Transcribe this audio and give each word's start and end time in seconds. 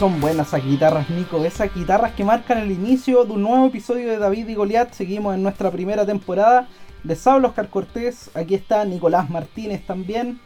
son 0.00 0.18
buenas 0.18 0.48
esas 0.48 0.64
guitarras, 0.64 1.10
Nico. 1.10 1.44
Esas 1.44 1.74
guitarras 1.74 2.12
que 2.12 2.24
marcan 2.24 2.56
el 2.56 2.70
inicio 2.70 3.22
de 3.26 3.32
un 3.32 3.42
nuevo 3.42 3.66
episodio 3.66 4.08
de 4.08 4.16
David 4.16 4.48
y 4.48 4.54
Goliat. 4.54 4.92
Seguimos 4.92 5.34
en 5.34 5.42
nuestra 5.42 5.70
primera 5.70 6.06
temporada. 6.06 6.68
Les 7.04 7.26
hablo 7.26 7.48
Oscar 7.48 7.68
Cortés. 7.68 8.34
Aquí 8.34 8.54
está 8.54 8.82
Nicolás 8.86 9.28
Martínez 9.28 9.84
también. 9.84 10.40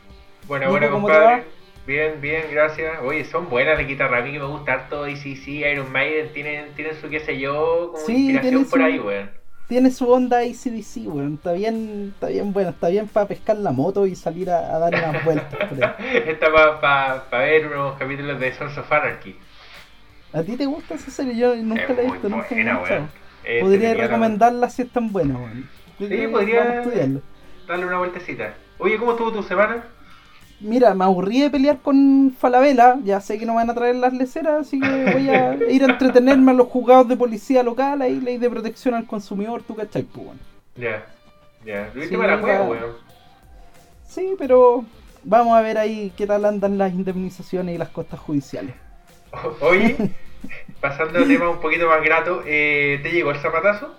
Bueno, 0.48 0.68
bueno, 0.70 0.90
compadre. 0.90 1.44
Bien, 1.86 2.20
bien, 2.20 2.46
gracias. 2.50 3.00
Oye, 3.04 3.24
son 3.26 3.48
buenas 3.48 3.78
las 3.78 3.86
guitarras. 3.86 4.22
A 4.22 4.24
mí 4.24 4.32
que 4.32 4.40
me 4.40 4.46
gusta 4.46 4.72
harto 4.72 5.04
ACC, 5.04 5.46
Iron 5.46 5.92
Maiden. 5.92 6.32
Tienen, 6.32 6.74
tienen 6.74 7.00
su 7.00 7.08
qué 7.08 7.20
sé 7.20 7.38
yo, 7.38 7.92
como 7.92 8.08
inspiración 8.08 8.64
por 8.64 8.82
ahí, 8.82 8.98
weón. 8.98 9.30
Tiene 9.66 9.90
su 9.90 10.10
onda 10.10 10.38
ACDC, 10.38 11.06
weón. 11.06 11.34
Está 11.34 11.52
bien, 11.52 12.12
está 12.14 12.28
bien 12.28 12.52
bueno. 12.52 12.70
Está 12.70 12.88
bien 12.88 13.08
para 13.08 13.26
pescar 13.26 13.56
la 13.56 13.72
moto 13.72 14.06
y 14.06 14.14
salir 14.14 14.50
a, 14.50 14.78
dar 14.78 14.94
unas 14.94 15.24
vueltas. 15.24 15.72
Está 16.26 16.52
para 16.52 16.80
pa, 16.80 17.24
pa 17.30 17.38
ver 17.38 17.66
unos 17.68 17.96
capítulos 17.98 18.38
de 18.38 18.52
Sons 18.52 18.76
of 18.76 18.92
Anarchy. 18.92 19.36
¿A 20.32 20.42
ti 20.42 20.56
te 20.56 20.66
gusta 20.66 20.94
esa 20.94 21.10
serie? 21.10 21.36
Yo 21.36 21.56
nunca 21.56 21.92
la 21.94 22.02
he 22.02 22.10
visto, 22.10 22.28
nunca 22.28 22.48
la 22.50 22.56
he 22.56 23.00
visto. 23.00 23.08
Podría 23.60 23.94
recomendarla 23.94 24.68
si 24.68 24.82
es 24.82 24.90
tan 24.90 25.12
buena, 25.12 25.38
weón. 25.38 25.68
Sí, 25.98 26.26
podría 26.30 26.82
darle 27.66 27.86
una 27.86 27.98
vueltecita. 27.98 28.54
Oye, 28.78 28.98
¿cómo 28.98 29.12
estuvo 29.12 29.32
tu 29.32 29.42
semana? 29.42 29.84
Mira, 30.60 30.94
me 30.94 31.04
aburrí 31.04 31.40
de 31.40 31.50
pelear 31.50 31.78
con 31.80 32.34
Falabella, 32.38 32.96
ya 33.04 33.20
sé 33.20 33.38
que 33.38 33.44
no 33.46 33.54
van 33.54 33.68
a 33.68 33.74
traer 33.74 33.96
las 33.96 34.12
leceras, 34.12 34.66
así 34.66 34.80
que 34.80 35.12
voy 35.12 35.28
a 35.28 35.54
ir 35.70 35.82
a 35.82 35.86
entretenerme 35.92 36.52
a 36.52 36.54
los 36.54 36.68
juzgados 36.68 37.08
de 37.08 37.16
policía 37.16 37.62
local, 37.62 38.00
ahí 38.00 38.20
ley 38.20 38.38
de 38.38 38.48
protección 38.48 38.94
al 38.94 39.06
consumidor, 39.06 39.62
tú 39.62 39.74
cachai, 39.74 40.04
pues 40.04 40.28
Ya, 40.76 41.04
ya, 41.64 41.90
lo 41.94 42.04
sí, 42.04 42.16
para 42.16 42.36
la 42.36 42.62
weón. 42.62 42.96
Sí, 44.06 44.34
pero 44.38 44.84
vamos 45.24 45.56
a 45.56 45.60
ver 45.60 45.76
ahí 45.76 46.12
qué 46.16 46.26
tal 46.26 46.44
andan 46.44 46.78
las 46.78 46.92
indemnizaciones 46.92 47.74
y 47.74 47.78
las 47.78 47.88
costas 47.90 48.20
judiciales. 48.20 48.74
Oye, 49.60 49.96
pasando 50.80 51.18
al 51.18 51.26
tema 51.26 51.50
un 51.50 51.60
poquito 51.60 51.88
más 51.88 52.02
grato, 52.02 52.42
eh, 52.46 53.00
¿te 53.02 53.10
llegó 53.10 53.32
el 53.32 53.38
zapatazo? 53.38 53.94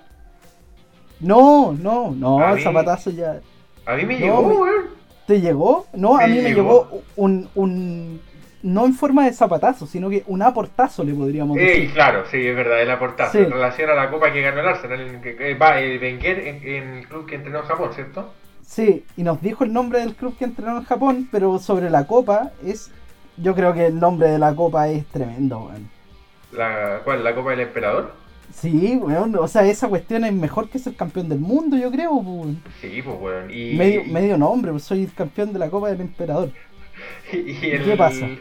No, 1.19 1.73
no, 1.73 2.11
no, 2.11 2.53
el 2.53 2.61
zapatazo 2.61 3.09
ya. 3.11 3.41
A 3.85 3.95
mí 3.95 4.05
me 4.05 4.17
llegó, 4.17 4.39
weón. 4.41 5.04
¿Te 5.25 5.41
llegó? 5.41 5.87
No, 5.93 6.17
a 6.17 6.27
mí 6.27 6.39
me 6.39 6.53
llegó 6.53 7.01
un, 7.15 7.49
un, 7.55 8.21
No 8.61 8.85
en 8.85 8.93
forma 8.93 9.25
de 9.25 9.33
zapatazo, 9.33 9.87
sino 9.87 10.09
que 10.09 10.23
un 10.27 10.41
aportazo 10.41 11.03
le 11.03 11.13
podríamos 11.13 11.57
decir. 11.57 11.87
Sí, 11.87 11.93
claro, 11.93 12.23
sí, 12.29 12.45
es 12.45 12.55
verdad, 12.55 12.81
el 12.81 12.91
aportazo. 12.91 13.39
En 13.39 13.51
relación 13.51 13.89
a 13.89 13.95
la 13.95 14.09
copa 14.11 14.31
que 14.31 14.41
ganó 14.41 14.61
el 14.61 14.67
Arsenal, 14.67 14.99
el, 14.99 15.61
va, 15.61 15.79
el 15.79 15.99
Wenger 15.99 16.39
en, 16.39 16.93
el 16.97 17.07
club 17.07 17.25
que 17.25 17.35
entrenó 17.35 17.59
en 17.59 17.65
Japón, 17.65 17.91
¿cierto? 17.93 18.33
Sí, 18.61 19.05
y 19.17 19.23
nos 19.23 19.41
dijo 19.41 19.63
el 19.63 19.73
nombre 19.73 19.99
del 19.99 20.15
club 20.15 20.37
que 20.37 20.45
entrenó 20.45 20.77
en 20.77 20.83
Japón, 20.83 21.27
pero 21.31 21.57
sobre 21.59 21.89
la 21.89 22.05
copa 22.05 22.51
es. 22.63 22.91
Yo 23.37 23.53
creo 23.53 23.73
que 23.73 23.87
el 23.87 23.99
nombre 23.99 24.29
de 24.29 24.39
la 24.39 24.55
copa 24.55 24.87
es 24.87 25.05
tremendo, 25.07 25.59
weón. 25.59 25.89
¿La, 26.53 27.01
¿Cuál? 27.03 27.23
¿La 27.23 27.35
copa 27.35 27.51
del 27.51 27.61
emperador? 27.61 28.13
Sí, 28.61 28.95
weón, 28.95 29.35
o 29.35 29.47
sea, 29.47 29.65
esa 29.65 29.89
cuestión 29.89 30.23
es 30.23 30.31
mejor 30.31 30.69
que 30.69 30.79
ser 30.79 30.95
campeón 30.95 31.27
del 31.27 31.39
mundo, 31.39 31.77
yo 31.77 31.91
creo, 31.91 32.13
weón. 32.13 32.63
Sí, 32.79 33.01
pues, 33.03 33.17
weón. 33.19 33.51
Y... 33.51 33.75
Medio, 33.75 34.05
medio 34.05 34.37
nombre, 34.37 34.71
pues 34.71 34.83
soy 34.83 35.05
campeón 35.07 35.51
de 35.51 35.59
la 35.59 35.69
Copa 35.69 35.89
del 35.89 36.01
Emperador. 36.01 36.51
¿Y, 37.33 37.53
¿Qué 37.53 37.95
pasa? 37.97 38.27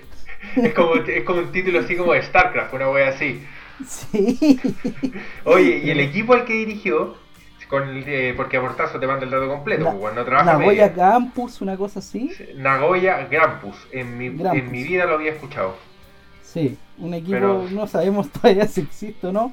Es 0.56 0.74
como, 0.74 0.94
es 0.96 1.24
como 1.24 1.38
un 1.38 1.50
título 1.52 1.80
así 1.80 1.96
como 1.96 2.12
de 2.12 2.22
StarCraft, 2.22 2.74
una 2.74 2.90
wea 2.90 3.08
así. 3.08 3.42
Sí. 3.86 4.60
Oye, 5.44 5.80
y 5.82 5.90
el 5.90 6.00
equipo 6.00 6.34
al 6.34 6.44
que 6.44 6.52
dirigió, 6.52 7.16
con 7.66 8.04
eh, 8.06 8.34
porque 8.36 8.58
a 8.58 8.60
Portazo 8.60 9.00
te 9.00 9.06
manda 9.06 9.24
el 9.24 9.30
dato 9.30 9.48
completo, 9.48 9.86
pues, 9.86 9.96
weón, 9.96 10.14
no 10.14 10.24
trabaja 10.24 10.52
Nagoya 10.52 10.92
Campus, 10.92 11.62
una 11.62 11.78
cosa 11.78 12.00
así. 12.00 12.30
Nagoya 12.56 13.26
Grampus, 13.30 13.88
en 13.90 14.18
mi, 14.18 14.26
en 14.26 14.70
mi 14.70 14.82
vida 14.84 15.06
lo 15.06 15.14
había 15.14 15.32
escuchado. 15.32 15.76
Sí, 16.54 16.78
un 16.98 17.12
equipo, 17.14 17.66
no 17.72 17.88
sabemos 17.88 18.28
todavía 18.32 18.68
si 18.68 18.82
existe 18.82 19.26
o 19.26 19.32
no. 19.32 19.52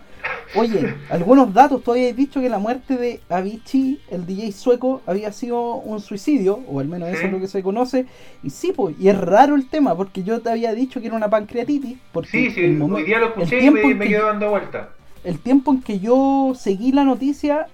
Oye, 0.56 0.94
algunos 1.10 1.52
datos, 1.52 1.84
todavía 1.84 2.10
he 2.10 2.14
dicho 2.14 2.40
que 2.40 2.48
la 2.48 2.60
muerte 2.60 2.96
de 2.96 3.20
Avicii, 3.28 4.00
el 4.12 4.28
DJ 4.28 4.52
sueco, 4.52 5.02
había 5.08 5.32
sido 5.32 5.78
un 5.78 6.00
suicidio, 6.00 6.60
o 6.68 6.80
al 6.80 6.88
menos 6.88 7.10
eso 7.10 7.26
es 7.26 7.32
lo 7.32 7.40
que 7.40 7.48
se 7.48 7.64
conoce. 7.64 8.06
Y 8.44 8.52
sí, 8.52 8.72
pues, 8.76 8.96
y 9.00 9.10
es 9.10 9.18
raro 9.18 9.56
el 9.56 9.68
tema, 9.68 9.98
porque 9.98 10.22
yo 10.22 10.42
te 10.42 10.52
había 10.52 10.76
dicho 10.76 11.02
que 11.02 11.08
era 11.08 11.16
una 11.16 11.28
pancreatitis. 11.28 11.98
Porque 12.12 12.30
sí, 12.30 12.52
sí, 12.52 12.80
hoy 12.80 13.04
día 13.04 13.18
lo 13.18 13.30
escuché 13.30 13.66
y 13.66 13.72
me, 13.72 13.96
me 13.96 14.12
dando 14.12 14.52
vuelta. 14.52 14.90
El 15.24 15.40
tiempo 15.40 15.72
en 15.72 15.82
que 15.82 16.00
yo 16.00 16.54
seguí 16.56 16.92
la 16.92 17.04
noticia, 17.04 17.66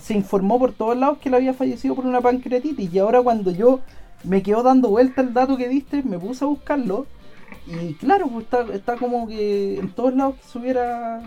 se 0.00 0.14
informó 0.14 0.58
por 0.58 0.72
todos 0.72 0.96
lados 0.96 1.18
que 1.18 1.28
él 1.28 1.34
había 1.34 1.52
fallecido 1.52 1.94
por 1.94 2.06
una 2.06 2.22
pancreatitis. 2.22 2.90
Y 2.90 2.98
ahora 2.98 3.20
cuando 3.20 3.50
yo 3.50 3.80
me 4.24 4.42
quedo 4.42 4.62
dando 4.62 4.88
vuelta 4.88 5.20
el 5.20 5.34
dato 5.34 5.58
que 5.58 5.68
diste, 5.68 6.02
me 6.02 6.18
puse 6.18 6.42
a 6.46 6.48
buscarlo 6.48 7.06
y 7.66 7.94
claro, 7.94 8.28
pues 8.28 8.44
está, 8.44 8.66
está 8.74 8.96
como 8.96 9.26
que 9.28 9.78
en 9.78 9.90
todos 9.90 10.14
lados 10.14 10.36
que 10.36 10.42
se 10.44 10.58
hubiera. 10.58 11.22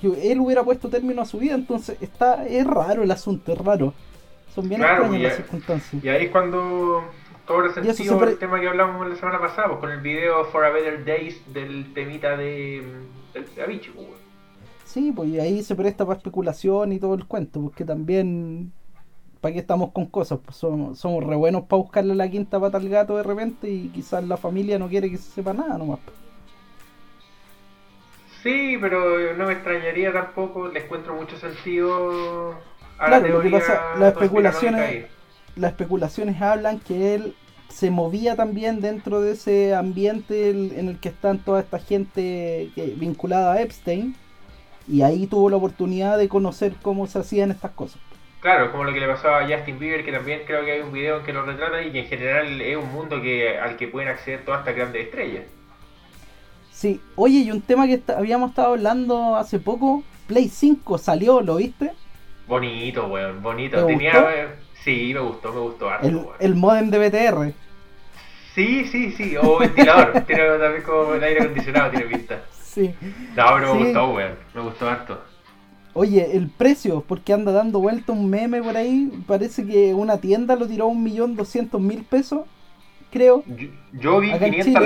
que 0.00 0.32
él 0.32 0.40
hubiera 0.40 0.62
puesto 0.62 0.88
término 0.88 1.22
a 1.22 1.26
su 1.26 1.38
vida, 1.38 1.54
entonces 1.54 1.96
está 2.00 2.46
es 2.46 2.66
raro 2.66 3.02
el 3.02 3.10
asunto, 3.10 3.52
es 3.52 3.58
raro. 3.58 3.94
Son 4.54 4.68
bien 4.68 4.82
extrañas 4.82 5.22
las 5.22 5.36
circunstancias. 5.36 6.04
Y 6.04 6.08
ahí 6.08 6.26
es 6.26 6.30
cuando 6.30 7.04
todo 7.46 7.64
el 7.64 7.72
sentido 7.72 8.24
el 8.24 8.38
tema 8.38 8.60
que 8.60 8.68
hablamos 8.68 9.08
la 9.08 9.16
semana 9.16 9.38
pasada, 9.38 9.68
pues, 9.68 9.80
con 9.80 9.90
el 9.90 10.00
video 10.00 10.44
For 10.46 10.64
a 10.64 10.70
Better 10.70 11.04
Days 11.04 11.40
del 11.52 11.92
temita 11.94 12.36
de, 12.36 12.82
de 13.34 13.62
Avicii, 13.62 13.92
pues, 13.92 14.06
Sí, 14.84 15.12
pues 15.14 15.28
y 15.28 15.38
ahí 15.38 15.62
se 15.62 15.74
presta 15.74 16.06
para 16.06 16.16
especulación 16.16 16.92
y 16.92 16.98
todo 16.98 17.14
el 17.14 17.26
cuento, 17.26 17.60
porque 17.60 17.84
también 17.84 18.72
¿para 19.46 19.54
qué 19.54 19.60
estamos 19.60 19.92
con 19.92 20.06
cosas? 20.06 20.40
Pues 20.44 20.56
somos, 20.56 20.98
somos 20.98 21.22
re 21.22 21.36
buenos 21.36 21.62
para 21.66 21.80
buscarle 21.80 22.16
la 22.16 22.28
quinta 22.28 22.58
pata 22.58 22.78
al 22.78 22.88
gato 22.88 23.16
de 23.16 23.22
repente 23.22 23.70
y 23.70 23.90
quizás 23.90 24.24
la 24.24 24.36
familia 24.36 24.76
no 24.76 24.88
quiere 24.88 25.08
que 25.08 25.18
se 25.18 25.30
sepa 25.30 25.52
nada 25.52 25.78
nomás. 25.78 26.00
Sí, 28.42 28.76
pero 28.80 29.34
no 29.34 29.46
me 29.46 29.52
extrañaría 29.52 30.12
tampoco, 30.12 30.66
le 30.66 30.82
encuentro 30.82 31.14
mucho 31.14 31.36
sentido 31.36 32.56
a 32.98 33.08
la 33.08 33.22
teoría. 33.22 33.34
Lo 33.36 33.42
que 33.42 33.50
pasa, 33.50 33.94
las 34.00 34.14
especulaciones, 34.14 35.06
las 35.54 35.70
especulaciones 35.70 36.42
hablan 36.42 36.80
que 36.80 37.14
él 37.14 37.36
se 37.68 37.92
movía 37.92 38.34
también 38.34 38.80
dentro 38.80 39.20
de 39.20 39.34
ese 39.34 39.76
ambiente 39.76 40.50
en 40.50 40.88
el 40.88 40.98
que 40.98 41.10
están 41.10 41.38
toda 41.38 41.60
esta 41.60 41.78
gente 41.78 42.72
vinculada 42.96 43.52
a 43.52 43.62
Epstein 43.62 44.16
y 44.88 45.02
ahí 45.02 45.28
tuvo 45.28 45.50
la 45.50 45.56
oportunidad 45.56 46.18
de 46.18 46.28
conocer 46.28 46.74
cómo 46.82 47.06
se 47.06 47.20
hacían 47.20 47.52
estas 47.52 47.70
cosas. 47.70 48.00
Claro, 48.46 48.70
como 48.70 48.84
lo 48.84 48.92
que 48.92 49.00
le 49.00 49.08
pasó 49.08 49.28
a 49.34 49.42
Justin 49.42 49.76
Bieber, 49.76 50.04
que 50.04 50.12
también 50.12 50.42
creo 50.46 50.64
que 50.64 50.70
hay 50.70 50.80
un 50.80 50.92
video 50.92 51.18
en 51.18 51.24
que 51.24 51.32
lo 51.32 51.44
retrata 51.44 51.82
y 51.82 51.90
que 51.90 51.98
en 51.98 52.06
general 52.06 52.60
es 52.60 52.76
un 52.76 52.92
mundo 52.92 53.20
que 53.20 53.58
al 53.58 53.76
que 53.76 53.88
pueden 53.88 54.08
acceder 54.08 54.44
todas 54.44 54.60
estas 54.60 54.76
grandes 54.76 55.06
estrellas. 55.06 55.42
Sí, 56.70 57.00
oye, 57.16 57.38
y 57.40 57.50
un 57.50 57.60
tema 57.60 57.88
que 57.88 58.00
habíamos 58.16 58.50
estado 58.50 58.74
hablando 58.74 59.34
hace 59.34 59.58
poco, 59.58 60.04
Play 60.28 60.48
5 60.48 60.96
salió, 60.96 61.40
¿lo 61.40 61.56
viste? 61.56 61.90
Bonito, 62.46 63.08
weón, 63.08 63.42
bonito. 63.42 63.84
Tenía, 63.84 64.54
sí, 64.84 65.10
me 65.12 65.18
gustó, 65.22 65.52
me 65.52 65.58
gustó 65.58 65.90
harto, 65.90 66.06
el, 66.06 66.24
el 66.38 66.54
modem 66.54 66.88
de 66.90 66.98
BTR. 67.00 67.52
Sí, 68.54 68.84
sí, 68.84 69.10
sí, 69.10 69.36
o 69.36 69.58
ventilador, 69.58 70.20
tiene 70.28 70.44
también 70.50 70.84
como 70.84 71.14
el 71.14 71.24
aire 71.24 71.40
acondicionado, 71.40 71.90
tiene 71.90 72.06
vista. 72.06 72.40
Sí. 72.62 72.94
No, 73.34 73.44
pero 73.54 73.74
me 73.74 73.84
gustó, 73.86 74.10
weón, 74.12 74.36
me 74.54 74.60
gustó 74.60 74.88
harto. 74.88 75.20
Oye, 75.98 76.36
el 76.36 76.50
precio, 76.50 77.02
porque 77.08 77.32
anda 77.32 77.52
dando 77.52 77.80
vuelta 77.80 78.12
un 78.12 78.28
meme 78.28 78.62
por 78.62 78.76
ahí, 78.76 79.10
parece 79.26 79.66
que 79.66 79.94
una 79.94 80.18
tienda 80.18 80.54
lo 80.54 80.68
tiró 80.68 80.84
a 80.84 80.88
un 80.88 81.02
millón 81.02 81.36
doscientos 81.36 81.80
mil 81.80 82.04
pesos, 82.04 82.42
creo. 83.10 83.42
Yo, 83.94 84.20
vi 84.20 84.30
500, 84.30 84.84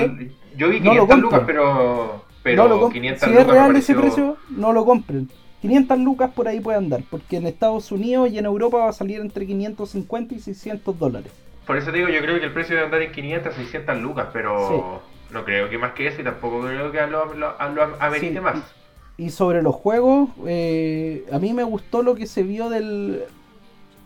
yo 0.55 0.69
vi 0.69 0.79
500 0.79 1.19
lucas, 1.19 1.41
pero, 1.45 2.23
pero 2.41 2.63
no 2.63 2.77
lo 2.77 2.89
500 2.89 3.29
si 3.29 3.35
es 3.35 3.45
real 3.45 3.75
ese 3.75 3.93
precio, 3.93 4.37
no 4.51 4.71
lo 4.71 4.85
compren. 4.85 5.27
500 5.61 5.99
lucas 5.99 6.31
por 6.31 6.47
ahí 6.47 6.61
puede 6.61 6.77
andar, 6.77 7.03
porque 7.09 7.35
en 7.35 7.45
Estados 7.45 7.91
Unidos 7.91 8.31
y 8.31 8.37
en 8.37 8.45
Europa 8.45 8.77
va 8.77 8.87
a 8.87 8.93
salir 8.93 9.19
entre 9.19 9.45
550 9.45 10.33
y 10.33 10.39
600 10.39 10.97
dólares. 10.97 11.33
Por 11.67 11.75
eso 11.75 11.91
te 11.91 11.97
digo, 11.97 12.07
yo 12.07 12.21
creo 12.21 12.39
que 12.39 12.45
el 12.45 12.53
precio 12.53 12.75
debe 12.75 12.85
andar 12.85 13.01
en 13.01 13.11
500 13.11 13.53
600 13.53 13.97
lucas, 14.01 14.27
pero 14.31 15.01
no 15.29 15.43
creo 15.43 15.69
que 15.69 15.77
más 15.77 15.91
que 15.91 16.07
eso 16.07 16.21
y 16.21 16.23
tampoco 16.23 16.61
creo 16.61 16.89
que 16.89 17.05
lo, 17.07 17.33
lo, 17.33 17.55
amerite 17.99 18.39
más. 18.39 18.63
Y 19.17 19.29
sobre 19.29 19.61
los 19.61 19.75
juegos, 19.75 20.29
eh, 20.47 21.25
a 21.31 21.39
mí 21.39 21.53
me 21.53 21.63
gustó 21.63 22.01
lo 22.01 22.15
que 22.15 22.25
se 22.25 22.43
vio 22.43 22.69
del. 22.69 23.23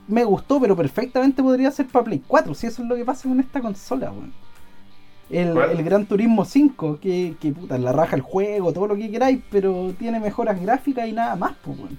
Me 0.07 0.23
gustó, 0.23 0.59
pero 0.59 0.75
perfectamente 0.75 1.41
podría 1.41 1.71
ser 1.71 1.87
para 1.87 2.05
Play 2.05 2.21
4, 2.27 2.53
si 2.53 2.67
eso 2.67 2.83
es 2.83 2.87
lo 2.87 2.95
que 2.95 3.05
pasa 3.05 3.27
con 3.27 3.39
esta 3.39 3.61
consola, 3.61 4.11
weón. 4.11 4.33
El, 5.31 5.57
el, 5.57 5.83
Gran 5.83 6.05
Turismo 6.05 6.45
5, 6.45 6.99
que, 7.01 7.33
que, 7.41 7.51
puta, 7.51 7.79
la 7.79 7.91
raja 7.91 8.15
el 8.15 8.21
juego, 8.21 8.71
todo 8.71 8.87
lo 8.87 8.95
que 8.95 9.09
queráis, 9.09 9.39
pero 9.49 9.91
tiene 9.97 10.19
mejoras 10.19 10.61
gráficas 10.61 11.07
y 11.07 11.13
nada 11.13 11.35
más, 11.35 11.53
pues, 11.63 11.79
weón. 11.79 11.97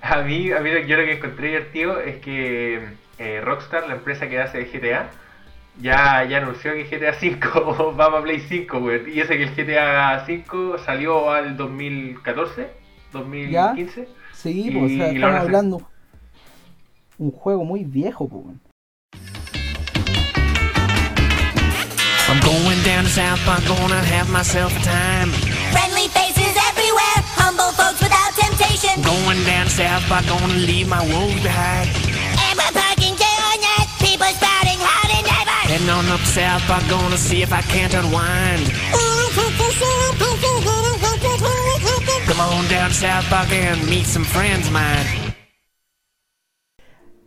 A 0.00 0.22
mí, 0.22 0.50
a 0.52 0.60
mí 0.60 0.70
yo 0.86 0.96
lo 0.96 1.04
que 1.04 1.12
encontré 1.12 1.48
divertido 1.48 2.00
es 2.00 2.16
que 2.18 2.80
eh, 3.18 3.40
Rockstar, 3.42 3.88
la 3.88 3.96
empresa 3.96 4.28
que 4.28 4.40
hace 4.40 4.64
GTA, 4.64 5.10
ya, 5.80 6.24
ya 6.24 6.38
anunció 6.38 6.72
que 6.72 6.84
GTA 6.84 7.12
V 7.20 7.92
va 7.92 8.10
para 8.10 8.22
Play 8.22 8.40
5, 8.40 8.80
güey. 8.80 9.14
Y 9.14 9.20
ese 9.20 9.36
que 9.36 9.44
el 9.44 9.54
GTA 9.54 10.24
V 10.26 10.78
salió 10.84 11.30
al 11.30 11.56
2014, 11.56 12.70
2015. 13.12 13.52
¿Ya? 13.52 14.06
Sí, 14.32 14.70
pues, 14.72 14.92
o 14.92 14.96
sea, 14.96 15.10
estamos 15.10 15.40
hablando. 15.40 15.78
Se... 15.78 15.84
Un 17.18 17.32
juego 17.32 17.64
muy 17.64 17.84
viejo, 17.84 18.28
pues. 18.28 18.44
I'm 22.28 22.38
going 22.40 22.82
down 22.84 23.04
to 23.04 23.10
South 23.10 23.40
Park, 23.46 23.64
gonna 23.66 24.04
have 24.04 24.30
myself 24.30 24.70
a 24.76 24.82
time. 24.84 25.32
Friendly 25.72 26.08
faces 26.08 26.54
everywhere, 26.68 27.24
humble 27.40 27.72
folks 27.72 28.02
without 28.02 28.36
temptation. 28.36 29.00
I'm 29.00 29.24
going 29.24 29.42
down 29.46 29.64
to 29.64 29.72
South 29.72 30.04
Park, 30.08 30.26
gonna 30.28 30.52
leave 30.52 30.88
my 30.88 31.00
woes 31.00 31.42
behind. 31.42 31.88
And 31.88 32.58
we're 32.60 32.72
parking 32.76 33.16
day 33.16 33.36
or 33.48 33.56
night, 33.64 33.88
people 33.98 34.28
spouting 34.36 34.78
high. 34.78 34.97
Heading 35.78 35.94
on 35.94 36.08
up 36.08 36.18
south 36.20 36.66
by 36.66 36.80
gonna 36.90 37.16
see 37.16 37.40
if 37.40 37.52
I 37.52 37.62
can't 37.62 37.94
unwind. 37.94 38.66
Come 42.26 42.40
on 42.40 42.68
down 42.68 42.90
south 42.90 43.30
by 43.30 43.44
and 43.52 43.88
meet 43.88 44.04
some 44.06 44.24
friends 44.24 44.66
of 44.66 44.72
mine. 44.72 45.27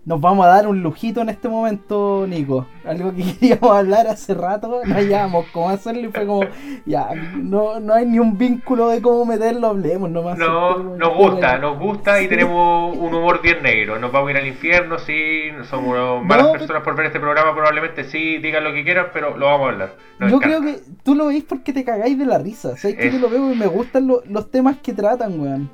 Nos 0.04 0.20
vamos 0.20 0.44
a 0.48 0.50
dar 0.50 0.68
un 0.68 0.82
lujito 0.82 1.22
en 1.22 1.30
este 1.30 1.48
momento, 1.48 2.26
Nico. 2.28 2.66
Algo 2.86 3.14
que 3.14 3.22
queríamos 3.40 3.72
hablar 3.72 4.08
hace 4.08 4.34
rato, 4.34 4.82
no 4.84 4.96
hallábamos 4.96 5.46
cómo 5.54 5.70
hacerlo 5.70 6.08
y 6.08 6.12
fue 6.12 6.26
como, 6.26 6.42
ya, 6.88 7.10
no, 7.36 7.80
no 7.80 7.94
hay 7.94 8.08
ni 8.08 8.18
un 8.18 8.36
vínculo 8.36 8.88
de 8.90 9.00
cómo 9.00 9.26
meterlo, 9.26 9.68
hablemos 9.68 10.10
nomás. 10.10 10.40
No, 10.40 10.80
nos 10.80 11.16
gusta, 11.16 11.60
nos 11.60 11.78
gusta 11.78 12.20
y 12.20 12.24
Sí. 12.24 12.30
tenemos 12.30 12.98
un 12.98 13.14
humor 13.14 13.44
bien 13.44 13.62
negro. 13.62 14.00
Nos 14.00 14.12
vamos 14.12 14.30
a 14.30 14.32
ir 14.32 14.38
al 14.38 14.48
infierno, 14.48 14.98
sí, 14.98 15.50
somos 15.70 15.90
unas 15.96 16.26
malas 16.26 16.48
No, 16.48 16.52
personas 16.54 16.82
por 16.82 16.96
ver 16.96 17.06
este 17.06 17.20
programa, 17.20 17.54
probablemente 17.54 18.04
sí, 18.04 18.40
digan 18.40 18.64
lo 18.64 18.74
que 18.74 18.84
quieran, 18.84 19.06
pero 19.14 19.38
lo 19.38 19.46
vamos 19.46 19.68
a 19.68 19.72
hablar. 19.72 19.90
Nos 20.18 20.32
Yo 20.32 20.38
encanta. 20.38 20.58
creo 20.58 20.74
que 20.74 20.82
tú 21.04 21.14
lo 21.14 21.28
veis 21.28 21.44
porque 21.44 21.74
te 21.74 21.84
cagáis 21.86 22.18
de 22.18 22.26
la 22.26 22.40
risa. 22.40 22.76
¿Sabes 22.76 22.98
que 22.98 23.12
yo 23.12 23.20
lo 23.20 23.30
veo 23.30 23.52
y 23.54 23.56
me 23.56 23.68
gustan 23.68 24.08
lo- 24.08 24.24
los 24.28 24.50
temas 24.50 24.78
que 24.78 24.94
tratan, 24.94 25.40
weón? 25.40 25.70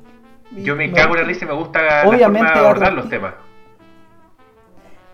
Yo 0.62 0.76
me 0.76 0.92
cago 0.92 1.14
en 1.14 1.22
la 1.22 1.26
risa 1.26 1.46
y 1.46 1.48
me 1.48 1.54
gusta 1.54 1.80
la 1.82 2.08
Obviamente 2.08 2.46
forma 2.48 2.60
de 2.60 2.66
abordar 2.66 2.92
los 2.92 3.08
temas. 3.08 3.32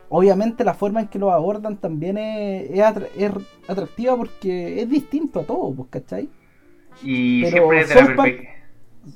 Obviamente 0.08 0.64
la 0.64 0.74
forma 0.74 1.00
en 1.00 1.08
que 1.08 1.18
lo 1.18 1.32
abordan 1.32 1.76
también 1.76 2.18
es, 2.18 2.70
es 2.70 2.78
atra- 2.80 3.08
es 3.16 3.32
atractiva 3.68 4.16
porque 4.16 4.80
es 4.82 4.88
distinto 4.88 5.40
a 5.40 5.44
todo, 5.44 5.72
pues, 5.74 5.88
¿cachai? 5.90 6.28
Y 7.02 7.42
Pero 7.44 7.52
siempre 7.56 7.78
desde 7.78 7.94
la 7.94 8.00
South 8.00 8.16
Park- 8.16 8.22
perspectiva. 8.30 8.54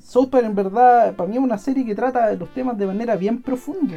South 0.03 0.29
Park 0.31 0.45
en 0.45 0.55
verdad 0.55 1.15
para 1.15 1.29
mí 1.29 1.37
es 1.37 1.43
una 1.43 1.57
serie 1.59 1.85
que 1.87 1.95
trata 1.95 2.33
los 2.35 2.53
temas 2.53 2.77
de 2.77 2.87
manera 2.87 3.17
bien 3.17 3.41
profunda. 3.43 3.97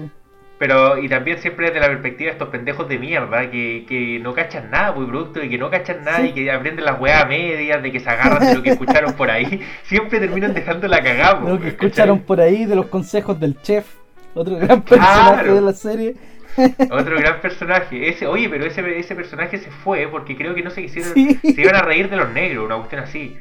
Pero, 0.59 0.99
y 0.99 1.09
también 1.09 1.39
siempre 1.39 1.65
desde 1.67 1.79
la 1.79 1.87
perspectiva 1.87 2.27
de 2.27 2.33
estos 2.33 2.49
pendejos 2.49 2.87
de 2.87 2.99
mierda 2.99 3.49
que, 3.49 3.83
que 3.89 4.19
no 4.19 4.35
cachan 4.35 4.69
nada, 4.69 4.91
muy 4.91 5.07
producto 5.07 5.39
de 5.39 5.49
que 5.49 5.57
no 5.57 5.71
cachan 5.71 6.03
nada 6.03 6.19
Sí. 6.19 6.27
y 6.27 6.31
que 6.33 6.51
aprenden 6.51 6.85
las 6.85 7.01
weas 7.01 7.23
a 7.23 7.25
medias, 7.25 7.81
de 7.81 7.91
que 7.91 7.99
se 7.99 8.07
agarran 8.07 8.45
de 8.47 8.53
lo 8.53 8.61
que 8.61 8.69
escucharon 8.77 9.13
por 9.13 9.31
ahí. 9.31 9.59
Siempre 9.85 10.19
terminan 10.19 10.53
dejando 10.53 10.87
la 10.87 11.01
cagada, 11.01 11.39
Lo 11.39 11.57
que 11.57 11.71
¿cachai? 11.71 11.87
escucharon 11.87 12.19
por 12.19 12.39
ahí 12.39 12.65
de 12.65 12.75
los 12.75 12.85
consejos 12.85 13.39
del 13.39 13.59
chef, 13.63 13.87
otro 14.35 14.55
gran 14.57 14.81
personaje 14.83 15.33
Claro. 15.33 15.55
de 15.55 15.61
la 15.61 15.73
serie. 15.73 16.15
Otro 16.91 17.17
gran 17.17 17.41
personaje. 17.41 18.09
Ese, 18.09 18.27
oye, 18.27 18.49
pero 18.49 18.65
ese, 18.65 18.99
ese 18.99 19.15
personaje 19.15 19.57
se 19.57 19.71
fue 19.71 20.07
porque 20.09 20.35
creo 20.35 20.53
que 20.55 20.63
no 20.63 20.69
se 20.69 20.81
quisieron. 20.83 21.13
Sí. 21.13 21.35
Se 21.53 21.61
iban 21.61 21.75
a 21.75 21.81
reír 21.81 22.09
de 22.09 22.17
los 22.17 22.31
negros, 22.31 22.65
una 22.65 22.77
cuestión 22.77 23.03
así. 23.03 23.37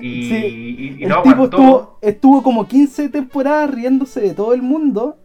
Y, 0.00 0.28
Sí. 0.28 0.34
y- 0.34 0.96
y 1.00 1.02
El 1.04 1.08
no 1.08 1.22
tipo 1.22 1.44
estuvo, 1.44 1.98
estuvo 2.00 2.42
como 2.42 2.66
15 2.68 3.08
temporadas 3.08 3.70
riéndose 3.74 4.20
de 4.20 4.34
todo 4.34 4.54
el 4.54 4.62
mundo. 4.62 5.18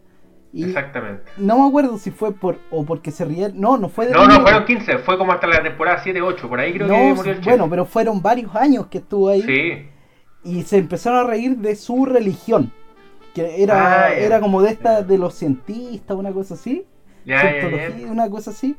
Y 0.52 0.64
Exactamente. 0.64 1.24
no 1.36 1.58
me 1.60 1.66
acuerdo 1.68 1.98
si 1.98 2.12
fue 2.12 2.32
por 2.32 2.58
o 2.70 2.84
porque 2.84 3.10
se 3.10 3.24
rieron. 3.24 3.60
No, 3.60 3.76
no 3.76 3.88
fue 3.88 4.06
de 4.06 4.12
No, 4.12 4.26
no, 4.26 4.40
fueron 4.40 4.64
15, 4.64 4.98
fue 4.98 5.18
como 5.18 5.32
hasta 5.32 5.48
la 5.48 5.60
temporada 5.62 5.98
7, 6.02 6.22
8, 6.22 6.48
por 6.48 6.60
ahí 6.60 6.72
creo 6.72 6.86
No, 6.86 6.94
que 6.94 7.14
murió 7.14 7.32
el 7.32 7.40
bueno, 7.40 7.68
pero 7.68 7.84
fueron 7.86 8.22
varios 8.22 8.54
años 8.54 8.86
que 8.86 8.98
estuvo 8.98 9.28
ahí. 9.30 9.42
Sí, 9.42 9.88
y 10.44 10.62
se 10.62 10.76
empezaron 10.78 11.26
a 11.26 11.28
reír 11.30 11.56
de 11.56 11.74
su 11.74 12.04
religión 12.06 12.70
que 13.34 13.64
era 13.64 14.04
Ah, 14.04 14.14
era 14.14 14.38
como 14.38 14.62
de 14.62 14.70
esta 14.70 15.02
de 15.02 15.18
los 15.18 15.34
cientistas 15.34 16.16
una 16.16 16.30
cosa 16.30 16.54
así 16.54 16.84
una 18.10 18.28
cosa 18.30 18.50
así 18.50 18.76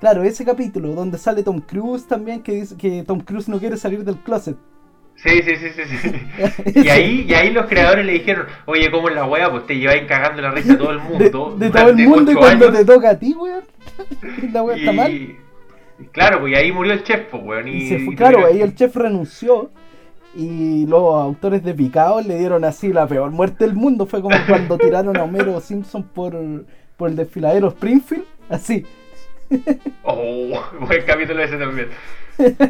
claro 0.00 0.22
ese 0.22 0.44
capítulo 0.44 0.94
donde 0.94 1.18
sale 1.18 1.42
Tom 1.42 1.60
Cruise 1.60 2.06
también 2.06 2.42
que 2.42 2.52
dice 2.52 2.76
que 2.76 3.02
Tom 3.04 3.20
Cruise 3.20 3.48
no 3.48 3.58
quiere 3.58 3.76
salir 3.76 4.04
del 4.04 4.16
closet 4.18 4.56
Sí, 5.16 5.42
sí, 5.42 5.56
sí, 5.56 5.68
sí, 5.70 5.96
sí. 5.96 6.72
Y 6.84 6.88
ahí, 6.88 7.26
y 7.28 7.34
ahí 7.34 7.50
los 7.50 7.66
creadores 7.66 8.04
le 8.04 8.14
dijeron, 8.14 8.46
oye, 8.66 8.90
¿cómo 8.90 9.08
es 9.08 9.14
la 9.14 9.24
wea? 9.24 9.48
Pues 9.48 9.64
te 9.64 9.76
lleváis 9.78 10.02
cagando 10.08 10.42
la 10.42 10.50
risa 10.50 10.72
a 10.74 10.78
todo 10.78 10.90
el 10.90 10.98
mundo. 10.98 11.54
de 11.56 11.70
todo 11.70 11.88
el 11.90 11.96
mundo 12.08 12.32
y 12.32 12.34
cuando 12.34 12.66
años". 12.66 12.78
te 12.78 12.84
toca 12.84 13.10
a 13.10 13.18
ti 13.18 13.32
weón 13.32 13.62
la 14.52 14.62
wea 14.64 14.76
está 14.76 14.92
mal 14.92 15.12
y, 15.12 15.36
y 16.00 16.04
Claro, 16.06 16.40
pues 16.40 16.52
y 16.52 16.56
ahí 16.56 16.72
murió 16.72 16.92
el 16.92 17.04
chef, 17.04 17.26
pues, 17.30 17.42
weón. 17.44 17.68
Y, 17.68 17.72
y 17.72 17.94
y 17.94 18.16
claro 18.16 18.44
ahí 18.44 18.60
el 18.60 18.74
chef 18.74 18.96
renunció 18.96 19.70
y 20.34 20.84
los 20.86 21.14
autores 21.14 21.62
de 21.62 21.74
Picao 21.74 22.20
le 22.20 22.36
dieron 22.36 22.64
así 22.64 22.92
la 22.92 23.06
peor 23.06 23.30
muerte 23.30 23.64
del 23.64 23.74
mundo 23.76 24.06
fue 24.06 24.20
como 24.20 24.36
cuando 24.48 24.78
tiraron 24.78 25.16
a 25.16 25.22
Homero 25.22 25.60
Simpson 25.60 26.02
por 26.02 26.34
por 26.96 27.10
el 27.10 27.16
desfiladero 27.16 27.68
Springfield 27.68 28.24
así 28.48 28.84
Oh, 30.02 30.60
buen 30.80 31.02
capítulo 31.06 31.42
ese 31.42 31.56
también. 31.58 31.88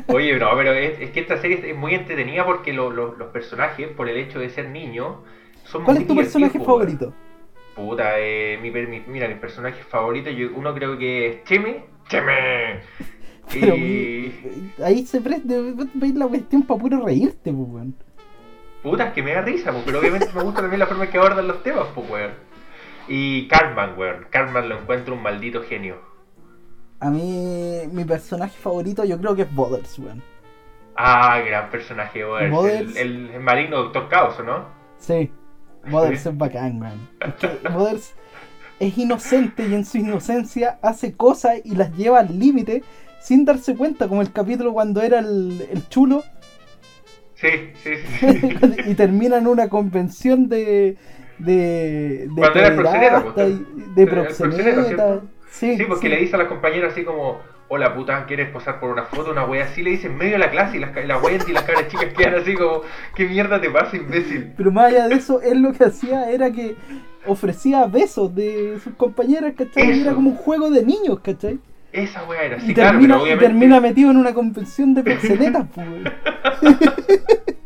Oye, 0.08 0.38
no, 0.38 0.50
pero 0.56 0.72
es, 0.72 1.00
es 1.00 1.10
que 1.10 1.20
esta 1.20 1.38
serie 1.40 1.70
es 1.70 1.76
muy 1.76 1.94
entretenida 1.94 2.44
porque 2.44 2.72
lo- 2.72 2.90
lo- 2.90 3.14
los 3.14 3.28
personajes, 3.28 3.88
por 3.88 4.08
el 4.08 4.16
hecho 4.18 4.38
de 4.38 4.50
ser 4.50 4.68
niños, 4.68 5.16
son 5.64 5.84
¿Cuál 5.84 5.96
muy 5.96 6.02
es 6.02 6.08
tu 6.08 6.16
personaje 6.16 6.58
favorito? 6.60 7.12
Puta, 7.74 8.14
eh, 8.18 8.58
mi, 8.60 8.70
mi- 8.70 9.02
mira, 9.08 9.28
mi 9.28 9.34
personaje 9.36 9.82
favorito, 9.82 10.30
yo, 10.30 10.48
uno 10.54 10.74
creo 10.74 10.98
que 10.98 11.26
es 11.28 11.44
Cheme. 11.44 11.84
Cheme. 12.08 12.80
Pero 13.52 13.74
Y... 13.76 14.32
ahí 14.82 15.04
se 15.06 15.20
veis 15.20 16.14
la 16.14 16.26
cuestión 16.26 16.62
para 16.62 16.80
puro 16.80 17.04
reírte, 17.04 17.52
pues, 17.52 17.68
weón. 17.68 17.94
Puta, 18.82 19.08
es 19.08 19.12
que 19.14 19.22
me 19.22 19.32
da 19.32 19.40
risa, 19.42 19.72
pues, 19.72 19.82
pero 19.86 19.98
obviamente 20.00 20.28
me 20.34 20.42
gusta 20.42 20.60
también 20.60 20.80
la 20.80 20.86
forma 20.86 21.04
en 21.04 21.10
que 21.10 21.18
abordan 21.18 21.48
los 21.48 21.62
temas, 21.62 21.86
pues, 21.94 22.10
weón. 22.10 22.32
Y 23.08 23.48
Cartman, 23.48 23.98
weón. 23.98 24.26
Cartman 24.30 24.68
lo 24.68 24.78
encuentro 24.80 25.14
un 25.14 25.22
maldito 25.22 25.62
genio. 25.62 26.00
A 27.00 27.10
mí, 27.10 27.82
mi 27.92 28.04
personaje 28.04 28.56
favorito 28.58 29.04
yo 29.04 29.18
creo 29.18 29.34
que 29.36 29.42
es 29.42 29.54
Bothers, 29.54 29.98
weón. 29.98 30.22
Ah, 30.96 31.40
gran 31.44 31.70
personaje, 31.70 32.24
weón. 32.24 32.50
Mothers. 32.50 32.96
El, 32.96 33.30
el, 33.30 33.40
maligno 33.40 33.78
Doctor 33.78 34.08
Caos, 34.08 34.38
¿o 34.40 34.42
¿no? 34.44 34.66
Sí, 34.98 35.30
Bothers 35.84 36.22
Sí. 36.22 36.28
es 36.28 36.38
bacán, 36.38 36.80
weón. 36.80 37.10
Es 37.20 37.34
que 37.34 37.68
Bothers 37.68 38.14
es 38.78 38.98
inocente 38.98 39.66
y 39.66 39.74
en 39.74 39.84
su 39.84 39.98
inocencia 39.98 40.78
hace 40.82 41.16
cosas 41.16 41.60
y 41.64 41.74
las 41.76 41.92
lleva 41.96 42.20
al 42.20 42.38
límite 42.38 42.82
sin 43.20 43.44
darse 43.44 43.76
cuenta, 43.76 44.08
como 44.08 44.22
el 44.22 44.32
capítulo 44.32 44.72
cuando 44.72 45.00
era 45.02 45.18
el, 45.20 45.66
el 45.70 45.88
chulo 45.88 46.24
Sí, 47.34 47.48
sí, 47.82 47.96
sí. 48.20 48.26
sí. 48.40 48.58
y 48.86 48.94
termina 48.94 49.38
en 49.38 49.46
una 49.46 49.68
convención 49.68 50.48
de. 50.48 50.96
De. 51.38 52.26
de 52.28 52.30
Cuando 52.36 52.58
era 52.58 52.74
proxeneta, 52.74 53.24
pues, 53.34 53.94
de 53.94 54.06
proxeneta. 54.06 55.20
Sí, 55.50 55.76
Sí, 55.76 55.84
porque 55.86 56.08
sí. 56.08 56.14
le 56.14 56.20
dice 56.20 56.34
a 56.34 56.38
las 56.40 56.48
compañeras 56.48 56.92
así 56.92 57.04
como, 57.04 57.40
hola 57.68 57.94
puta, 57.94 58.26
¿quieres 58.26 58.50
posar 58.50 58.80
por 58.80 58.90
una 58.90 59.04
foto? 59.04 59.30
Una 59.30 59.44
wea 59.44 59.64
así, 59.64 59.82
le 59.82 59.90
dice 59.90 60.08
en 60.08 60.16
medio 60.16 60.32
de 60.32 60.38
la 60.38 60.50
clase 60.50 60.76
y 60.78 60.80
las, 60.80 60.90
la 61.06 61.18
wea 61.18 61.38
y 61.46 61.52
las 61.52 61.62
cabras 61.62 61.86
chicas 61.88 62.12
quedan 62.16 62.34
así 62.34 62.54
como, 62.54 62.80
¿qué 63.14 63.24
mierda 63.26 63.60
te 63.60 63.70
pasa, 63.70 63.96
imbécil? 63.96 64.52
Pero 64.56 64.72
más 64.72 64.86
allá 64.86 65.06
de 65.08 65.14
eso, 65.14 65.40
él 65.42 65.62
lo 65.62 65.72
que 65.72 65.84
hacía 65.84 66.28
era 66.30 66.50
que 66.50 66.74
ofrecía 67.26 67.86
besos 67.86 68.34
de 68.34 68.78
sus 68.82 68.94
compañeras, 68.94 69.54
¿cachai? 69.56 69.86
Y 69.86 69.90
Eso. 69.92 70.02
era 70.02 70.14
como 70.14 70.30
un 70.30 70.36
juego 70.36 70.70
de 70.70 70.84
niños, 70.84 71.20
¿cachai? 71.20 71.58
Esa 71.92 72.24
wea 72.24 72.42
era 72.42 72.56
así, 72.56 72.72
y, 72.72 72.74
claro, 72.74 72.98
termina, 72.98 73.18
y 73.32 73.38
termina 73.38 73.80
metido 73.80 74.10
en 74.10 74.16
una 74.16 74.34
convención 74.34 74.92
de 74.94 75.04
proxenetas, 75.04 75.66
pues. 75.74 75.86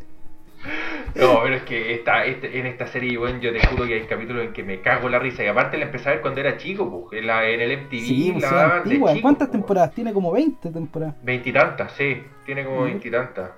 No, 1.18 1.40
pero 1.42 1.54
es 1.56 1.62
que 1.62 1.94
esta, 1.94 2.24
este- 2.24 2.58
en 2.58 2.66
esta 2.66 2.86
serie, 2.86 3.18
bueno, 3.18 3.38
yo 3.40 3.52
te 3.52 3.66
juro 3.66 3.86
que 3.86 3.94
hay 3.94 4.06
capítulos 4.06 4.44
en 4.44 4.52
que 4.52 4.62
me 4.62 4.80
cago 4.80 5.08
la 5.08 5.18
risa. 5.18 5.42
Y 5.42 5.48
aparte 5.48 5.76
la 5.76 5.86
empecé 5.86 6.08
a 6.08 6.12
ver 6.12 6.20
cuando 6.20 6.40
era 6.40 6.56
chico, 6.56 7.08
pues, 7.08 7.20
en, 7.20 7.26
la, 7.26 7.48
en 7.48 7.60
el 7.60 7.72
MTV 7.72 8.00
Sí, 8.00 8.30
pues, 8.32 8.50
la 8.50 8.80
de 8.80 8.90
chico, 8.94 9.06
¿Cuántas 9.20 9.48
pues. 9.48 9.52
temporadas? 9.52 9.92
Tiene 9.94 10.12
como 10.12 10.30
20 10.32 10.70
temporadas. 10.70 11.16
Veintitantas, 11.22 11.92
sí, 11.92 12.22
tiene 12.46 12.64
como 12.64 12.82
veintitantas. 12.84 13.50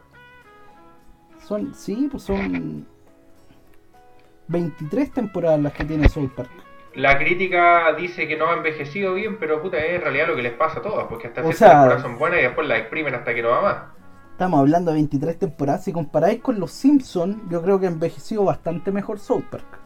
Son, 1.46 1.74
sí, 1.74 2.08
pues 2.10 2.22
son 2.22 2.86
23 4.48 5.12
temporadas 5.12 5.60
las 5.60 5.72
que 5.72 5.84
tiene 5.84 6.08
South 6.08 6.30
Park. 6.34 6.50
La 6.94 7.18
crítica 7.18 7.92
dice 7.92 8.26
que 8.26 8.36
no 8.36 8.46
ha 8.50 8.54
envejecido 8.56 9.14
bien, 9.14 9.38
pero 9.38 9.62
puta, 9.62 9.78
es 9.78 9.94
en 9.96 10.00
realidad 10.02 10.26
lo 10.28 10.34
que 10.36 10.42
les 10.42 10.52
pasa 10.52 10.80
a 10.80 10.82
todas, 10.82 11.06
porque 11.08 11.28
hasta 11.28 11.42
ciertas 11.42 11.70
temporadas 11.70 12.02
son 12.02 12.18
buenas 12.18 12.40
y 12.40 12.42
después 12.42 12.66
las 12.66 12.80
exprimen 12.80 13.14
hasta 13.14 13.34
que 13.34 13.42
no 13.42 13.50
va 13.50 13.62
más. 13.62 13.99
Estamos 14.40 14.60
hablando 14.60 14.90
de 14.90 14.94
23 14.94 15.38
temporadas. 15.38 15.84
Si 15.84 15.92
comparáis 15.92 16.40
con 16.40 16.58
los 16.58 16.72
Simpsons, 16.72 17.36
yo 17.50 17.60
creo 17.60 17.78
que 17.78 17.84
ha 17.84 17.90
envejecido 17.90 18.42
bastante 18.42 18.90
mejor 18.90 19.18
South 19.18 19.44
Park. 19.50 19.78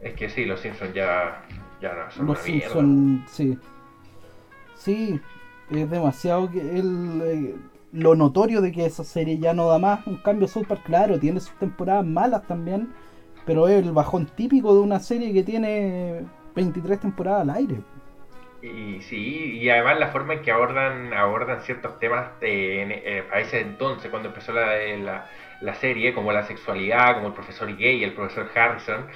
Es 0.00 0.14
que 0.14 0.30
sí, 0.30 0.44
los 0.44 0.60
Simpsons 0.60 0.94
ya, 0.94 1.42
ya 1.82 1.92
no 1.92 2.10
son 2.12 2.26
Los 2.26 2.38
una 2.38 2.46
mierda. 2.46 2.74
Simpsons, 2.74 3.30
sí. 3.32 3.58
Sí, 4.76 5.20
es 5.68 5.90
demasiado 5.90 6.48
que 6.48 6.60
el, 6.60 7.22
eh, 7.24 7.56
lo 7.90 8.14
notorio 8.14 8.60
de 8.60 8.70
que 8.70 8.86
esa 8.86 9.02
serie 9.02 9.40
ya 9.40 9.52
no 9.52 9.66
da 9.66 9.80
más. 9.80 10.06
En 10.06 10.18
cambio, 10.18 10.46
South 10.46 10.66
Park, 10.68 10.84
claro, 10.84 11.18
tiene 11.18 11.40
sus 11.40 11.58
temporadas 11.58 12.06
malas 12.06 12.46
también. 12.46 12.92
Pero 13.46 13.66
es 13.66 13.84
el 13.84 13.90
bajón 13.90 14.26
típico 14.26 14.72
de 14.72 14.80
una 14.80 15.00
serie 15.00 15.32
que 15.32 15.42
tiene 15.42 16.24
23 16.54 17.00
temporadas 17.00 17.42
al 17.42 17.50
aire. 17.50 17.82
Y 18.62 19.00
sí, 19.02 19.56
y 19.58 19.70
además 19.70 19.98
la 19.98 20.08
forma 20.12 20.34
en 20.34 20.42
que 20.42 20.50
abordan 20.52 21.14
abordan 21.14 21.62
ciertos 21.62 21.98
temas 21.98 22.38
de, 22.40 22.82
en- 22.82 22.92
eh, 22.92 23.24
a 23.32 23.40
ese 23.40 23.60
entonces, 23.60 24.10
cuando 24.10 24.28
empezó 24.28 24.52
la, 24.52 24.76
la, 24.98 25.30
la 25.60 25.74
serie, 25.74 26.12
como 26.14 26.30
la 26.32 26.44
sexualidad, 26.46 27.14
como 27.14 27.28
el 27.28 27.32
profesor 27.34 27.74
gay, 27.76 28.04
el 28.04 28.12
profesor 28.14 28.50
Harrison, 28.54 29.06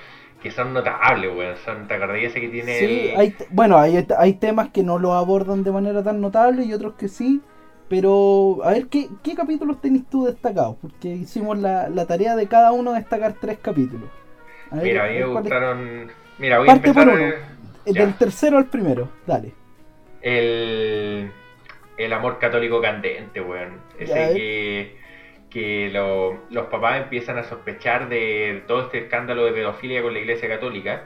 que 0.40 0.50
son 0.50 0.72
notables, 0.72 1.30
weón. 1.36 1.56
Son, 1.58 1.86
¿Te 1.86 1.94
acordás 1.94 2.18
ese 2.22 2.40
que 2.40 2.48
tiene 2.48 2.78
Sí, 2.78 3.10
el- 3.12 3.12
hay, 3.14 3.32
te- 3.32 3.46
bueno, 3.50 3.78
hay, 3.78 4.06
hay 4.18 4.34
temas 4.34 4.70
que 4.70 4.82
no 4.82 4.98
lo 4.98 5.14
abordan 5.14 5.62
de 5.62 5.70
manera 5.72 6.02
tan 6.02 6.20
notable 6.20 6.64
y 6.64 6.72
otros 6.72 6.94
que 6.94 7.08
sí. 7.08 7.46
Pero, 7.88 8.60
a 8.64 8.70
ver, 8.72 8.88
¿qué, 8.88 9.10
qué 9.22 9.34
capítulos 9.34 9.80
tenés 9.80 10.08
tú 10.08 10.24
destacados? 10.24 10.76
Porque 10.80 11.08
hicimos 11.14 11.58
la, 11.58 11.88
la 11.90 12.06
tarea 12.06 12.34
de 12.34 12.48
cada 12.48 12.72
uno 12.72 12.92
destacar 12.94 13.34
tres 13.38 13.58
capítulos. 13.60 14.10
A 14.70 14.76
ver, 14.78 14.92
Mira, 14.92 15.04
a 15.04 15.08
mí 15.08 15.14
me 15.18 15.24
gustaron. 15.26 16.12
Mira, 16.38 16.58
voy 16.58 16.68
Parte 16.68 16.92
a 16.92 16.94
empezar. 16.94 17.53
Eh, 17.86 17.92
ya. 17.92 18.04
Del 18.06 18.14
tercero 18.16 18.58
al 18.58 18.66
primero, 18.66 19.10
dale. 19.26 19.52
el, 20.22 21.30
el 21.96 22.12
amor 22.12 22.38
católico 22.38 22.80
candente, 22.80 23.40
weón. 23.40 23.80
Ese 23.98 24.32
eh. 24.32 24.34
que, 24.34 24.96
que 25.50 25.90
lo- 25.92 26.38
los 26.50 26.66
papás 26.66 27.02
empiezan 27.02 27.38
a 27.38 27.44
sospechar 27.44 28.08
de 28.08 28.62
todo 28.66 28.82
este 28.82 28.98
escándalo 28.98 29.44
de 29.44 29.52
pedofilia 29.52 30.02
con 30.02 30.12
la 30.12 30.18
iglesia 30.20 30.48
católica 30.48 31.04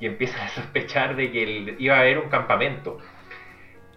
y 0.00 0.06
empiezan 0.06 0.40
a 0.42 0.48
sospechar 0.48 1.16
de 1.16 1.30
que 1.32 1.42
el- 1.42 1.76
iba 1.78 1.96
a 1.96 2.00
haber 2.00 2.18
un 2.18 2.28
campamento 2.28 2.98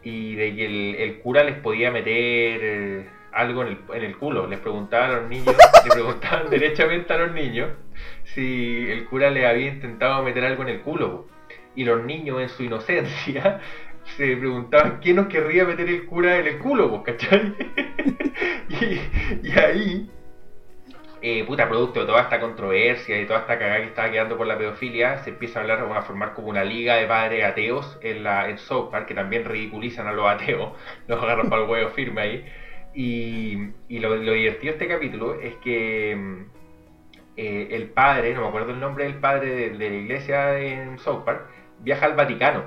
y 0.04 0.36
de 0.36 0.56
que 0.56 0.66
el, 0.66 0.96
el 0.96 1.20
cura 1.20 1.44
les 1.44 1.56
podía 1.56 1.92
meter 1.92 3.08
algo 3.34 3.64
en 3.64 3.68
el, 3.68 3.78
en 3.94 4.04
el 4.04 4.18
culo. 4.18 4.48
Les 4.48 4.60
preguntaban 4.60 5.12
a 5.12 5.14
los 5.20 5.30
niños, 5.30 5.56
le 5.86 5.92
preguntaban 5.92 6.50
derechamente 6.50 7.12
a 7.14 7.18
los 7.18 7.32
niños 7.34 7.70
si 8.24 8.88
el 8.90 9.06
cura 9.08 9.30
les 9.30 9.46
había 9.46 9.68
intentado 9.68 10.24
meter 10.24 10.46
algo 10.46 10.64
en 10.64 10.70
el 10.70 10.82
culo. 10.82 11.28
Y 11.80 11.86
los 11.86 12.04
niños 12.04 12.42
en 12.42 12.50
su 12.50 12.64
inocencia 12.64 13.62
se 14.18 14.36
preguntaban 14.36 15.00
quién 15.02 15.16
nos 15.16 15.28
querría 15.28 15.64
meter 15.64 15.88
el 15.88 16.06
cura 16.08 16.38
en 16.38 16.48
el 16.48 16.60
culo, 16.60 16.90
pues, 16.90 17.16
¿cachai? 17.18 17.56
y, 19.42 19.52
ahí, 19.58 20.12
eh, 21.22 21.46
puta, 21.46 21.70
producto 21.70 22.02
de 22.02 22.06
toda 22.06 22.24
esta 22.24 22.42
controversia 22.42 23.22
y 23.22 23.26
toda 23.26 23.40
esta 23.40 23.58
cagada 23.58 23.78
que 23.78 23.86
estaba 23.86 24.12
quedando 24.12 24.36
por 24.36 24.46
la 24.46 24.58
pedofilia, 24.58 25.20
se 25.20 25.30
empieza 25.30 25.60
a 25.60 25.62
hablar, 25.62 25.80
a 25.80 26.02
formar 26.02 26.34
como 26.34 26.50
una 26.50 26.66
liga 26.66 26.98
de 26.98 27.08
padres 27.08 27.46
ateos 27.46 27.98
en, 28.02 28.26
la, 28.26 28.50
en 28.50 28.58
South 28.58 28.92
Park, 28.92 29.06
que 29.06 29.16
también 29.16 29.46
ridiculizan 29.46 30.06
a 30.06 30.12
los 30.12 30.28
ateos, 30.28 30.74
los 31.08 31.24
agarran 31.24 31.50
para 31.50 31.62
el 31.62 31.70
huevo 31.70 31.92
firme 31.92 32.22
ahí. 32.22 32.46
Y, 32.94 33.70
y 33.88 34.00
lo, 34.00 34.20
divertido 34.20 34.74
de 34.74 34.84
este 34.84 34.88
capítulo 34.90 35.40
es 35.40 35.56
que 35.64 36.12
eh, 37.38 37.70
el 37.72 37.88
padre, 37.92 38.34
no 38.34 38.42
me 38.42 38.48
acuerdo 38.50 38.72
el 38.72 38.82
nombre 38.82 39.06
del 39.06 39.16
padre 39.16 39.70
de 39.70 39.90
la 39.90 39.96
iglesia 39.96 40.60
en 40.60 41.00
South 41.00 41.24
Park, 41.24 41.48
viaja 41.82 42.06
al 42.06 42.16
Vaticano. 42.16 42.64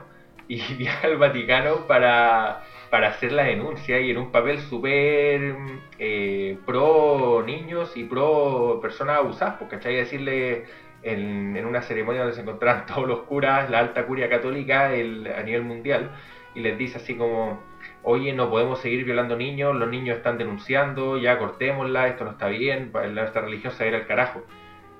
Y 0.48 0.60
viaja 0.78 1.06
al 1.06 1.18
Vaticano 1.18 1.86
para, 1.86 2.62
para 2.90 3.08
hacer 3.08 3.32
la 3.32 3.44
denuncia 3.44 4.00
y 4.00 4.10
en 4.10 4.18
un 4.18 4.30
papel 4.30 4.60
súper 4.60 5.56
eh, 5.98 6.58
pro 6.66 7.42
niños 7.46 7.96
y 7.96 8.04
pro 8.04 8.78
personas 8.82 9.18
abusadas, 9.18 9.56
porque 9.58 9.76
¿cachai? 9.76 9.96
Decirle 9.96 10.64
en, 11.02 11.56
en 11.56 11.64
una 11.64 11.82
ceremonia 11.82 12.22
donde 12.22 12.36
se 12.36 12.42
encontraban 12.42 12.86
todos 12.94 13.08
los 13.08 13.20
curas, 13.20 13.70
la 13.70 13.78
alta 13.78 14.06
curia 14.06 14.28
católica 14.28 14.86
a 14.86 15.42
nivel 15.42 15.62
mundial, 15.62 16.10
y 16.54 16.60
les 16.60 16.76
dice 16.76 16.98
así 16.98 17.14
como, 17.16 17.60
oye, 18.02 18.32
no 18.32 18.50
podemos 18.50 18.80
seguir 18.80 19.04
violando 19.04 19.36
niños, 19.36 19.74
los 19.74 19.88
niños 19.88 20.18
están 20.18 20.38
denunciando, 20.38 21.16
ya 21.16 21.38
cortémosla, 21.38 22.08
esto 22.08 22.24
no 22.24 22.32
está 22.32 22.48
bien, 22.48 22.92
nuestra 22.92 23.42
religión 23.42 23.72
se 23.72 23.84
va 23.84 23.86
a 23.86 23.88
ir 23.88 23.94
al 23.94 24.06
carajo. 24.06 24.42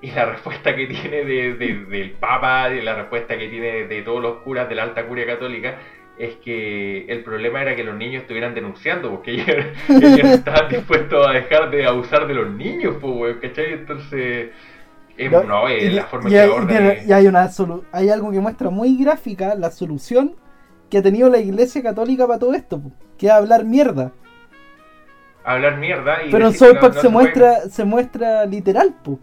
Y 0.03 0.11
la 0.11 0.27
respuesta 0.27 0.75
que 0.75 0.87
tiene 0.89 1.25
de- 1.25 1.55
de- 1.55 1.85
del 1.87 2.11
Papa, 2.13 2.71
y 2.71 2.83
la 2.83 2.95
respuesta 2.97 3.39
que 3.39 3.49
tiene 3.49 3.87
de, 3.87 4.03
todos 4.03 4.21
los 4.21 4.39
curas 4.43 4.69
de 4.69 4.75
la 4.75 4.83
alta 4.83 5.07
curia 5.07 5.25
católica, 5.27 5.77
es 6.19 6.35
que 6.45 7.07
el 7.07 7.23
problema 7.25 7.63
era 7.63 7.75
que 7.77 7.85
los 7.85 7.97
niños 7.97 8.23
estuvieran 8.23 8.53
denunciando, 8.55 9.11
porque 9.11 9.31
ellos, 9.33 9.47
ellos 9.89 10.25
no 10.25 10.35
estaban 10.35 10.69
dispuestos 10.69 11.27
a 11.27 11.31
dejar 11.33 11.71
de 11.71 11.87
abusar 11.87 12.27
de 12.27 12.35
los 12.35 12.51
niños, 12.51 12.97
pues, 13.01 13.37
¿cachai? 13.37 13.73
Entonces, 13.75 14.51
eh, 15.17 15.29
No, 15.31 15.45
no, 15.45 15.69
eh, 15.69 15.85
y- 15.87 15.91
la 15.91 16.05
forma 16.07 16.29
y 16.29 16.33
que 16.33 16.39
es- 16.39 17.09
y 17.09 17.13
hay 17.13 17.27
una 17.29 17.47
solu- 17.49 17.85
hay 17.93 18.11
algo 18.11 18.31
que 18.33 18.41
muestra 18.41 18.71
muy 18.71 18.97
gráfica 19.03 19.55
la 19.55 19.71
solución 19.71 20.35
que 20.91 20.99
ha 20.99 21.03
tenido 21.03 21.31
la 21.31 21.39
iglesia 21.39 21.83
católica 21.83 22.27
para 22.27 22.39
todo 22.41 22.55
esto, 22.55 22.81
po, 22.83 22.93
que 23.17 23.27
es 23.27 23.33
hablar 23.33 23.65
mierda. 23.65 24.13
hablar 25.45 25.77
mierda 25.79 26.23
y 26.25 26.31
Pero 26.31 26.49
en 26.49 26.53
no- 26.53 26.89
no 26.89 26.93
se, 27.01 27.09
muestra, 27.09 27.61
se 27.69 27.85
muestra 27.85 28.47
literal, 28.47 28.95
po. 29.03 29.19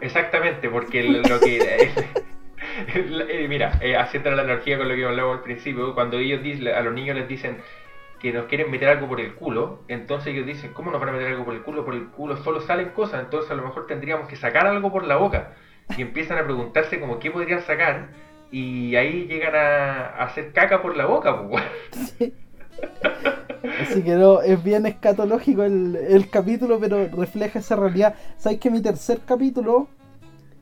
Exactamente, 0.00 0.68
porque 0.68 1.02
lo, 1.02 1.40
que... 1.40 1.90
eh, 2.94 3.46
mira, 3.48 3.78
eh, 3.80 3.96
haciendo 3.96 4.30
la 4.30 4.42
analogía 4.42 4.78
con 4.78 4.88
lo 4.88 4.94
que 4.94 5.04
hablamos 5.04 5.38
al 5.38 5.42
principio, 5.42 5.94
cuando 5.94 6.18
ellos 6.18 6.42
dicen, 6.42 6.68
a 6.68 6.80
los 6.80 6.94
niños 6.94 7.16
les 7.16 7.28
dicen 7.28 7.58
que 8.20 8.32
nos 8.32 8.46
quieren 8.46 8.70
meter 8.70 8.88
algo 8.88 9.08
por 9.08 9.20
el 9.20 9.34
culo, 9.34 9.84
entonces 9.88 10.34
ellos 10.34 10.46
dicen, 10.46 10.72
¿cómo 10.72 10.90
nos 10.90 11.00
van 11.00 11.10
a 11.10 11.12
meter 11.12 11.28
algo 11.28 11.44
por 11.44 11.54
el 11.54 11.62
culo? 11.62 11.84
Por 11.84 11.94
el 11.94 12.08
culo 12.08 12.36
solo 12.36 12.60
salen 12.60 12.90
cosas, 12.90 13.24
entonces 13.24 13.50
a 13.50 13.54
lo 13.54 13.62
mejor 13.62 13.86
tendríamos 13.86 14.28
que 14.28 14.36
sacar 14.36 14.66
algo 14.66 14.92
por 14.92 15.04
la 15.04 15.16
boca. 15.16 15.54
Y 15.96 16.02
empiezan 16.02 16.38
a 16.38 16.44
preguntarse 16.44 17.00
como 17.00 17.18
qué 17.18 17.30
podrían 17.30 17.62
sacar, 17.62 18.08
y 18.50 18.96
ahí 18.96 19.26
llegan 19.26 19.54
a, 19.54 20.06
a 20.06 20.24
hacer 20.24 20.52
caca 20.52 20.82
por 20.82 20.96
la 20.96 21.06
boca, 21.06 21.48
pues. 21.48 22.32
Así 23.82 24.02
que 24.02 24.14
no, 24.14 24.40
es 24.40 24.62
bien 24.62 24.86
escatológico 24.86 25.62
el, 25.64 25.96
el 25.96 26.30
capítulo, 26.30 26.78
pero 26.80 27.06
refleja 27.08 27.58
esa 27.58 27.76
realidad. 27.76 28.14
¿Sabes 28.36 28.58
que 28.58 28.70
mi 28.70 28.80
tercer 28.80 29.20
capítulo 29.26 29.88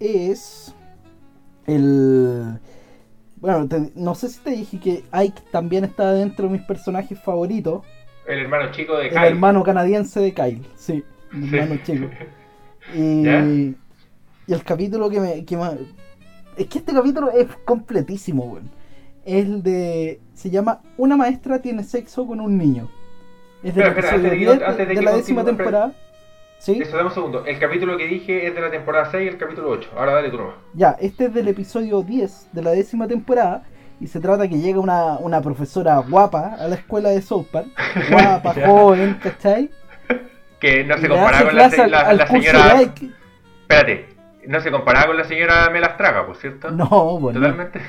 es 0.01 0.75
el... 1.67 2.59
Bueno, 3.37 3.69
te- 3.69 3.93
no 3.95 4.15
sé 4.15 4.29
si 4.29 4.41
te 4.41 4.51
dije 4.51 4.79
que 4.81 5.05
Ike 5.13 5.43
también 5.51 5.85
está 5.85 6.13
dentro 6.13 6.47
de 6.47 6.53
mis 6.55 6.63
personajes 6.63 7.19
favoritos. 7.21 7.85
El 8.27 8.41
hermano 8.41 8.73
chico 8.73 8.97
de 8.97 9.05
El 9.09 9.11
Kyle. 9.11 9.25
hermano 9.27 9.63
canadiense 9.63 10.21
de 10.21 10.33
Kyle, 10.35 10.67
sí, 10.75 11.05
el 11.33 11.51
Sí. 11.51 11.57
hermano 11.57 11.81
chico. 11.85 12.07
Y, 12.95 13.25
¿Ya? 13.25 13.41
y 13.45 13.75
el 14.53 14.63
capítulo 14.63 15.11
que 15.11 15.19
me, 15.19 15.45
que 15.45 15.57
me- 15.57 15.71
Es 16.57 16.69
que 16.69 16.79
este 16.79 16.93
capítulo 16.95 17.33
es 17.33 17.49
completísimo, 17.65 18.45
weón. 18.45 18.71
Es 19.27 19.45
el 19.45 19.63
de... 19.63 20.21
Se 20.35 20.49
llama 20.51 20.81
Una 20.97 21.17
maestra 21.17 21.61
tiene 21.61 21.83
sexo 21.85 22.27
con 22.27 22.41
un 22.41 22.57
niño. 22.57 22.89
Es 23.63 23.75
del 23.75 23.89
Espera, 23.89 24.09
espera, 24.17 24.17
episodio 24.17 24.23
antes 24.23 24.31
de 24.31 24.31
que- 24.31 24.37
10 24.47 24.59
de, 24.59 24.65
antes 24.65 24.79
de 24.79 24.87
de 24.87 24.95
que 24.95 25.05
la 25.05 25.13
décima 25.17 25.45
temporada. 25.45 25.93
¿Sí? 26.59 26.79
Eso, 26.81 26.97
dame 26.97 27.09
un 27.09 27.15
segundo. 27.15 27.45
El 27.45 27.59
capítulo 27.59 27.97
que 27.99 28.07
dije 28.07 28.47
es 28.47 28.55
de 28.55 28.61
la 28.63 28.71
temporada 28.71 29.11
6 29.11 29.25
y 29.25 29.29
el 29.29 29.37
capítulo 29.37 29.69
8. 29.71 29.91
Ahora 29.97 30.15
dale 30.15 30.31
tú 30.31 30.39
nomás. 30.39 30.55
Ya, 30.73 30.97
este 31.01 31.27
es 31.27 31.35
del 31.35 31.49
episodio 31.49 32.01
10 32.03 32.49
de 32.53 32.63
la 32.63 32.71
décima 32.71 33.07
temporada 33.07 33.65
y 34.01 34.07
se 34.07 34.21
trata 34.21 34.47
que 34.49 34.59
llega 34.59 34.79
una, 34.81 35.19
una 35.19 35.41
profesora 35.43 35.99
guapa 35.99 36.55
a 36.59 36.69
la 36.69 36.77
escuela 36.77 37.09
de 37.11 37.21
South 37.23 37.47
Park, 37.51 37.67
guapa, 38.11 38.55
joven, 38.65 39.19
¿cachai? 39.23 39.71
Que 40.61 40.85
no 40.85 40.97
se 40.99 41.09
comparaba 41.09 41.45
con 41.47 41.57
la, 41.57 41.69
la- 41.89 42.01
al 42.01 42.17
la 42.19 42.27
señora. 42.27 42.81
Espérate, 43.63 44.09
no 44.47 44.61
se 44.61 44.71
comparaba 44.71 45.07
con 45.09 45.17
la 45.17 45.25
señora 45.25 45.69
Melastraga, 45.71 46.27
por 46.27 46.37
cierto. 46.37 46.71
No, 46.71 47.19
bueno. 47.19 47.41
Totalmente. 47.41 47.81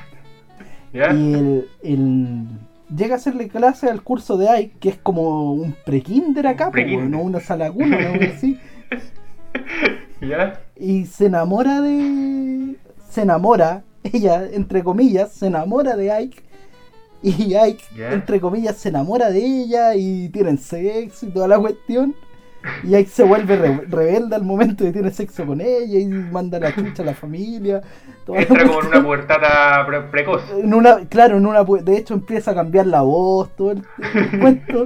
Y 0.94 1.00
el, 1.00 1.68
el- 1.84 2.46
llega 2.96 3.16
a 3.16 3.18
hacerle 3.18 3.50
clase 3.50 3.90
al 3.90 4.02
curso 4.04 4.38
de 4.38 4.50
Ike, 4.50 4.76
que 4.80 4.90
es 4.90 4.98
como 4.98 5.54
un 5.54 5.76
pre-kinder 5.86 6.48
acá, 6.48 6.72
Pre-kinder. 6.72 7.10
no 7.10 7.22
una 7.22 7.40
sala 7.40 7.72
cuna, 7.72 7.98
una 7.98 8.12
wea 8.12 8.34
así. 8.36 8.58
¿Ya? 10.22 10.60
Y 10.76 11.06
se 11.06 11.28
enamora 11.28 11.82
de. 11.82 12.76
Se 13.10 13.22
enamora, 13.22 13.84
ella, 14.04 14.48
entre 14.52 14.84
comillas, 14.84 15.32
se 15.32 15.48
enamora 15.48 15.96
de 15.96 16.12
Ike. 16.12 16.44
Y 17.24 17.56
Ike, 17.56 17.84
entre 18.12 18.40
comillas, 18.40 18.78
se 18.78 18.90
enamora 18.90 19.30
de 19.32 19.44
ella 19.44 19.96
y 19.96 20.30
tienen 20.30 20.58
sexo 20.58 21.26
y 21.26 21.30
toda 21.30 21.48
la 21.48 21.60
cuestión. 21.60 22.16
Y 22.84 22.96
Ike 22.96 23.10
se 23.10 23.24
vuelve 23.24 23.56
re- 23.56 23.82
rebelde 23.88 24.36
al 24.36 24.44
momento 24.44 24.84
de 24.84 24.92
tener 24.92 25.14
sexo 25.14 25.46
con 25.46 25.62
ella 25.62 26.00
y 26.00 26.06
manda 26.08 26.60
la 26.60 26.74
chucha 26.76 27.04
a 27.04 27.06
la 27.06 27.14
familia. 27.14 27.82
Entra 28.28 28.66
como 28.68 28.82
en 28.82 28.88
una 28.88 29.04
puertata 29.06 29.86
pre- 29.88 30.02
precoz. 30.02 30.42
En 30.62 30.74
una, 30.74 31.00
claro, 31.08 31.38
en 31.38 31.46
una, 31.46 31.64
de 31.64 31.98
hecho 31.98 32.14
empieza 32.14 32.52
a 32.52 32.56
cambiar 32.56 32.88
la 32.88 33.02
voz, 33.02 33.56
todo 33.56 33.72
el, 33.72 33.84
el 34.14 34.40
cuento. 34.40 34.86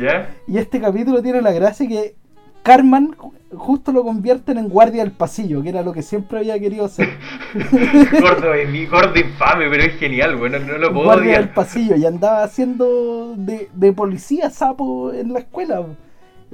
¿Ya? 0.00 0.30
Y 0.46 0.58
este 0.58 0.80
capítulo 0.80 1.22
tiene 1.22 1.40
la 1.40 1.52
gracia 1.52 1.86
que 1.88 2.14
Carmen 2.62 3.12
ju- 3.16 3.32
justo 3.56 3.90
lo 3.92 4.02
convierten 4.04 4.58
en 4.58 4.68
guardia 4.68 5.02
del 5.02 5.12
pasillo, 5.12 5.62
que 5.62 5.68
era 5.70 5.82
lo 5.82 5.92
que 5.92 6.02
siempre 6.02 6.38
había 6.38 6.58
querido 6.58 6.84
hacer. 6.86 7.08
Gordo, 8.20 8.52
mi 8.70 8.86
gordo 8.86 9.18
infame, 9.18 9.68
pero 9.70 9.82
es 9.84 9.94
genial, 9.94 10.36
bueno, 10.36 10.58
no 10.58 10.78
lo 10.78 10.92
puedo 10.92 11.04
guardia 11.06 11.38
del 11.38 11.48
pasillo 11.50 11.96
y 11.96 12.04
andaba 12.04 12.42
haciendo 12.44 13.34
de, 13.36 13.68
de 13.74 13.92
policía 13.92 14.50
sapo 14.50 15.12
en 15.12 15.32
la 15.32 15.40
escuela. 15.40 15.82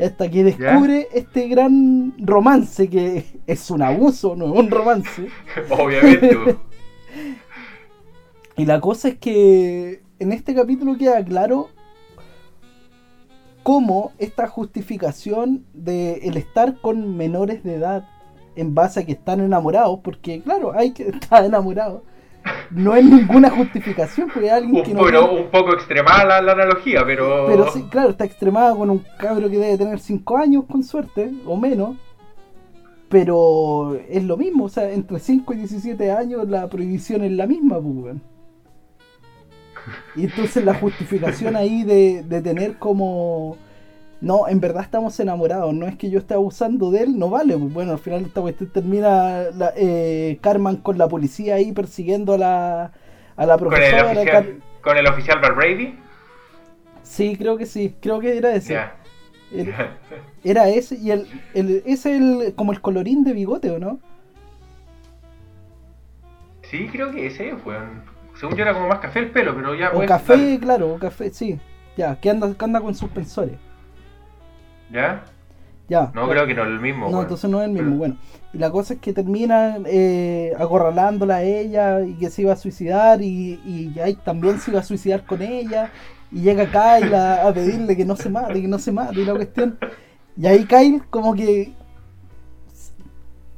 Hasta 0.00 0.30
que 0.30 0.44
descubre 0.44 1.08
este 1.12 1.48
gran 1.48 2.14
romance 2.18 2.88
que 2.88 3.24
es 3.46 3.70
un 3.70 3.82
abuso, 3.82 4.36
no 4.36 4.52
es 4.52 4.60
un 4.60 4.70
romance. 4.70 5.28
Obviamente. 5.70 6.56
Y 8.56 8.66
la 8.66 8.80
cosa 8.80 9.06
es 9.06 9.18
que 9.18 10.02
en 10.18 10.32
este 10.32 10.52
capítulo 10.52 10.98
queda 10.98 11.24
claro 11.24 11.68
cómo 13.62 14.10
esta 14.18 14.48
justificación 14.48 15.64
de 15.74 16.14
el 16.24 16.36
estar 16.36 16.80
con 16.80 17.16
menores 17.16 17.62
de 17.62 17.76
edad 17.76 18.08
en 18.56 18.74
base 18.74 18.98
a 18.98 19.06
que 19.06 19.12
están 19.12 19.40
enamorados, 19.40 20.00
porque 20.02 20.42
claro, 20.42 20.72
hay 20.74 20.90
que 20.92 21.04
estar 21.08 21.44
enamorado, 21.44 22.02
no 22.70 22.94
es 22.94 23.04
ninguna 23.04 23.50
justificación, 23.50 24.28
porque 24.32 24.50
alguien 24.50 24.82
que 24.84 24.90
Un, 24.90 24.96
no 24.96 25.02
bueno, 25.02 25.28
tiene- 25.28 25.42
un 25.44 25.50
poco 25.50 25.72
extremada 25.74 26.24
la, 26.24 26.42
la 26.42 26.52
analogía, 26.52 27.02
pero. 27.04 27.46
Pero 27.46 27.70
sí, 27.72 27.84
claro, 27.90 28.10
está 28.10 28.24
extremada 28.24 28.74
con 28.74 28.90
un 28.90 29.04
cabro 29.18 29.48
que 29.50 29.58
debe 29.58 29.78
tener 29.78 29.98
5 29.98 30.36
años 30.38 30.64
con 30.70 30.82
suerte, 30.82 31.32
o 31.46 31.56
menos. 31.56 31.96
Pero 33.08 33.94
es 34.08 34.22
lo 34.24 34.36
mismo, 34.36 34.64
o 34.64 34.68
sea, 34.68 34.90
entre 34.92 35.18
5 35.18 35.54
y 35.54 35.56
17 35.56 36.12
años 36.12 36.46
la 36.48 36.68
prohibición 36.68 37.24
es 37.24 37.32
la 37.32 37.46
misma, 37.46 37.80
pues. 37.80 38.16
Y 40.16 40.24
entonces 40.24 40.62
la 40.64 40.74
justificación 40.74 41.56
ahí 41.56 41.84
de, 41.84 42.22
de 42.22 42.42
tener 42.42 42.76
como 42.76 43.56
no, 44.20 44.48
en 44.48 44.60
verdad 44.60 44.82
estamos 44.82 45.18
enamorados, 45.20 45.72
no 45.74 45.86
es 45.86 45.96
que 45.96 46.10
yo 46.10 46.18
esté 46.18 46.34
abusando 46.34 46.90
de 46.90 47.02
él, 47.04 47.18
no 47.18 47.30
vale. 47.30 47.54
Bueno, 47.56 47.92
al 47.92 47.98
final 47.98 48.24
esta 48.24 48.40
cuestión 48.40 48.70
termina 48.70 49.44
la, 49.54 49.72
eh, 49.76 50.38
Carman 50.40 50.76
con 50.78 50.98
la 50.98 51.08
policía 51.08 51.54
ahí 51.56 51.72
persiguiendo 51.72 52.34
a 52.34 52.38
la, 52.38 52.92
a 53.36 53.46
la 53.46 53.56
Con 53.58 53.74
el 53.82 53.96
profesora. 53.96 54.04
oficial, 54.06 54.26
Car- 54.26 54.46
con 54.82 54.96
el 54.98 55.06
oficial 55.06 55.40
Bar 55.40 55.54
Brady. 55.54 55.94
Sí, 57.02 57.36
creo 57.36 57.56
que 57.56 57.66
sí, 57.66 57.94
creo 58.00 58.20
que 58.20 58.36
era 58.36 58.54
ese. 58.54 58.78
El- 59.52 59.72
era 60.44 60.68
ese 60.68 60.96
y 60.96 61.10
el, 61.10 61.26
el 61.54 61.82
ese 61.86 62.16
el 62.16 62.54
como 62.54 62.72
el 62.72 62.80
colorín 62.80 63.24
de 63.24 63.32
bigote, 63.32 63.70
¿o 63.70 63.78
no? 63.78 64.00
Sí, 66.62 66.88
creo 66.88 67.10
que 67.12 67.26
ese 67.26 67.56
fue. 67.56 67.76
Según 68.38 68.56
yo 68.56 68.62
era 68.62 68.74
como 68.74 68.88
más 68.88 69.00
café 69.00 69.20
el 69.20 69.30
pelo, 69.30 69.54
pero 69.54 69.74
ya 69.74 69.92
O 69.94 69.94
pues, 69.94 70.08
café, 70.08 70.32
dale. 70.32 70.58
claro, 70.60 70.94
o 70.94 70.98
café, 70.98 71.30
sí. 71.30 71.58
Ya, 71.96 72.20
que 72.20 72.30
anda, 72.30 72.54
que 72.56 72.64
anda 72.64 72.80
con 72.80 72.94
suspensores. 72.94 73.58
¿Ya? 74.92 75.22
Ya. 75.88 76.10
No, 76.14 76.28
creo 76.28 76.46
que 76.46 76.54
no 76.54 76.62
es 76.62 76.68
el 76.68 76.80
mismo. 76.80 77.08
No, 77.10 77.22
entonces 77.22 77.48
no 77.48 77.60
es 77.62 77.66
el 77.68 77.72
mismo. 77.72 77.96
Bueno, 77.96 78.16
y 78.52 78.58
la 78.58 78.70
cosa 78.70 78.94
es 78.94 79.00
que 79.00 79.12
terminan 79.12 79.84
eh, 79.86 80.52
acorralándola 80.58 81.36
a 81.36 81.42
ella 81.42 82.02
y 82.02 82.12
que 82.14 82.28
se 82.30 82.42
iba 82.42 82.52
a 82.52 82.56
suicidar 82.56 83.22
y, 83.22 83.60
y 83.64 83.92
Jake 83.94 84.18
también 84.24 84.58
se 84.60 84.70
iba 84.70 84.80
a 84.80 84.84
suicidar 84.84 85.24
con 85.24 85.40
ella. 85.40 85.90
Y 86.30 86.40
llega 86.42 86.66
Kyle 86.66 87.14
a, 87.14 87.48
a 87.48 87.54
pedirle 87.54 87.96
que 87.96 88.04
no 88.04 88.16
se 88.16 88.28
mate, 88.28 88.60
que 88.60 88.68
no 88.68 88.78
se 88.78 88.92
mate 88.92 89.20
y 89.20 89.24
la 89.24 89.34
cuestión. 89.34 89.78
Y 90.36 90.46
ahí 90.46 90.66
Kyle 90.66 91.02
como 91.08 91.34
que 91.34 91.72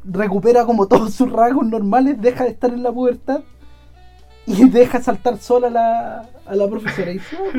recupera 0.05 0.65
como 0.65 0.87
todos 0.87 1.15
sus 1.15 1.31
rasgos 1.31 1.67
normales, 1.67 2.21
deja 2.21 2.45
de 2.45 2.51
estar 2.51 2.71
en 2.73 2.83
la 2.83 2.93
pubertad 2.93 3.41
y 4.47 4.69
deja 4.69 5.03
saltar 5.03 5.39
sola 5.39 5.67
a 5.67 5.71
la, 5.71 6.29
a 6.47 6.55
la 6.57 6.69
profesora. 6.69 7.11
Y 7.11 7.15
dice, 7.15 7.37
"Ah, 7.37 7.51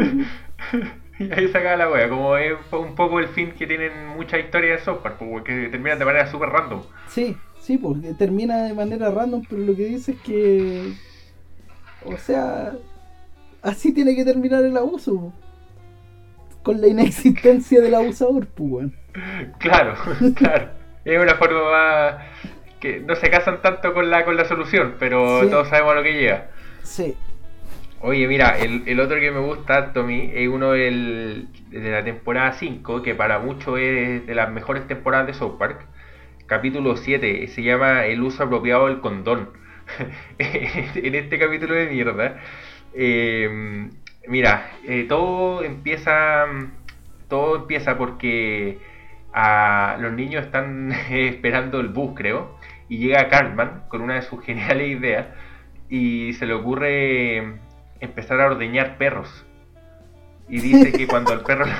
pues, 0.72 0.84
Y 1.30 1.32
ahí 1.34 1.48
sacaba 1.50 1.76
la 1.78 1.90
wea, 1.90 2.10
como 2.10 2.36
es 2.38 2.54
un 2.72 2.96
poco 2.96 3.20
el 3.20 3.28
fin 3.30 3.52
que 3.52 3.68
tienen 3.68 4.08
muchas 4.10 4.40
historias 4.42 4.80
de 4.80 4.86
software, 4.86 5.16
porque 5.20 5.68
terminan 5.70 6.00
de 6.00 6.06
manera 6.06 6.28
súper 6.30 6.50
random. 6.50 6.82
Sí, 7.08 7.36
sí, 7.60 7.78
porque 7.78 8.14
termina 8.14 8.64
de 8.64 8.74
manera 8.74 9.10
random, 9.12 9.44
pero 9.50 9.62
lo 9.62 9.76
que 9.76 9.86
dice 9.86 10.14
es 10.14 10.20
que. 10.22 10.94
O 12.06 12.18
sea. 12.18 12.74
Así 13.62 13.94
tiene 13.94 14.16
que 14.16 14.26
terminar 14.26 14.64
el 14.64 14.76
abuso. 14.76 15.34
Con 16.64 16.80
la 16.82 16.88
inexistencia 16.88 17.82
del 17.82 17.96
abusador, 17.96 18.48
pues. 18.48 18.88
Claro, 19.60 19.96
claro. 20.36 20.70
Es 21.06 21.20
una 21.22 21.36
forma 21.36 21.72
más 21.72 22.16
que 22.80 23.00
no 23.00 23.16
se 23.16 23.30
casan 23.30 23.62
tanto 23.62 23.94
con 23.94 24.10
la 24.10 24.26
con 24.26 24.36
la 24.38 24.46
solución, 24.46 24.96
pero 25.00 25.42
Sí. 25.42 25.50
todos 25.50 25.68
sabemos 25.70 25.92
a 25.92 25.96
lo 25.96 26.04
que 26.04 26.14
llega. 26.14 26.50
Sí. 26.84 27.16
Oye, 28.04 28.28
mira, 28.28 28.58
el, 28.58 29.00
otro 29.00 29.20
que 29.20 29.30
me 29.30 29.40
gusta 29.40 29.94
mí 30.04 30.32
es 30.34 30.48
uno 30.48 30.72
del, 30.72 31.50
de 31.70 31.92
la 31.92 32.04
temporada 32.04 32.52
5, 32.54 33.04
que 33.04 33.14
para 33.14 33.38
muchos 33.38 33.78
es 33.80 34.26
de 34.26 34.34
las 34.34 34.50
mejores 34.52 34.88
temporadas 34.88 35.28
de 35.28 35.36
South 35.36 35.60
Park. 35.60 35.86
Capítulo 36.48 36.98
7, 36.98 37.48
se 37.48 37.62
llama 37.62 38.06
El 38.06 38.24
uso 38.24 38.44
apropiado 38.44 38.88
del 38.88 39.02
condón. 39.02 39.50
en 40.40 41.14
este 41.14 41.38
capítulo 41.38 41.76
de 41.76 41.88
mierda, 41.92 42.40
eh, 42.96 43.88
mira, 44.28 44.72
eh, 44.88 45.06
todo 45.08 45.64
empieza 45.64 46.48
todo 47.28 47.56
empieza 47.58 48.00
porque 48.00 48.80
los 50.00 50.14
niños 50.14 50.46
están 50.46 50.92
esperando 51.12 51.80
el 51.80 51.90
bus, 51.90 52.14
creo, 52.16 52.58
y 52.90 52.98
llega 52.98 53.30
Cartman 53.30 53.84
con 53.90 54.02
una 54.02 54.16
de 54.16 54.24
sus 54.24 54.44
geniales 54.44 54.90
ideas 54.90 55.28
y 55.88 56.34
se 56.34 56.48
le 56.48 56.54
ocurre 56.54 57.60
empezar 58.02 58.42
a 58.42 58.48
ordeñar 58.48 58.98
perros. 58.98 59.46
Y 60.50 60.60
dice 60.60 60.92
que 60.92 61.08
cuando 61.08 61.32
el 61.34 61.42
perro... 61.42 61.66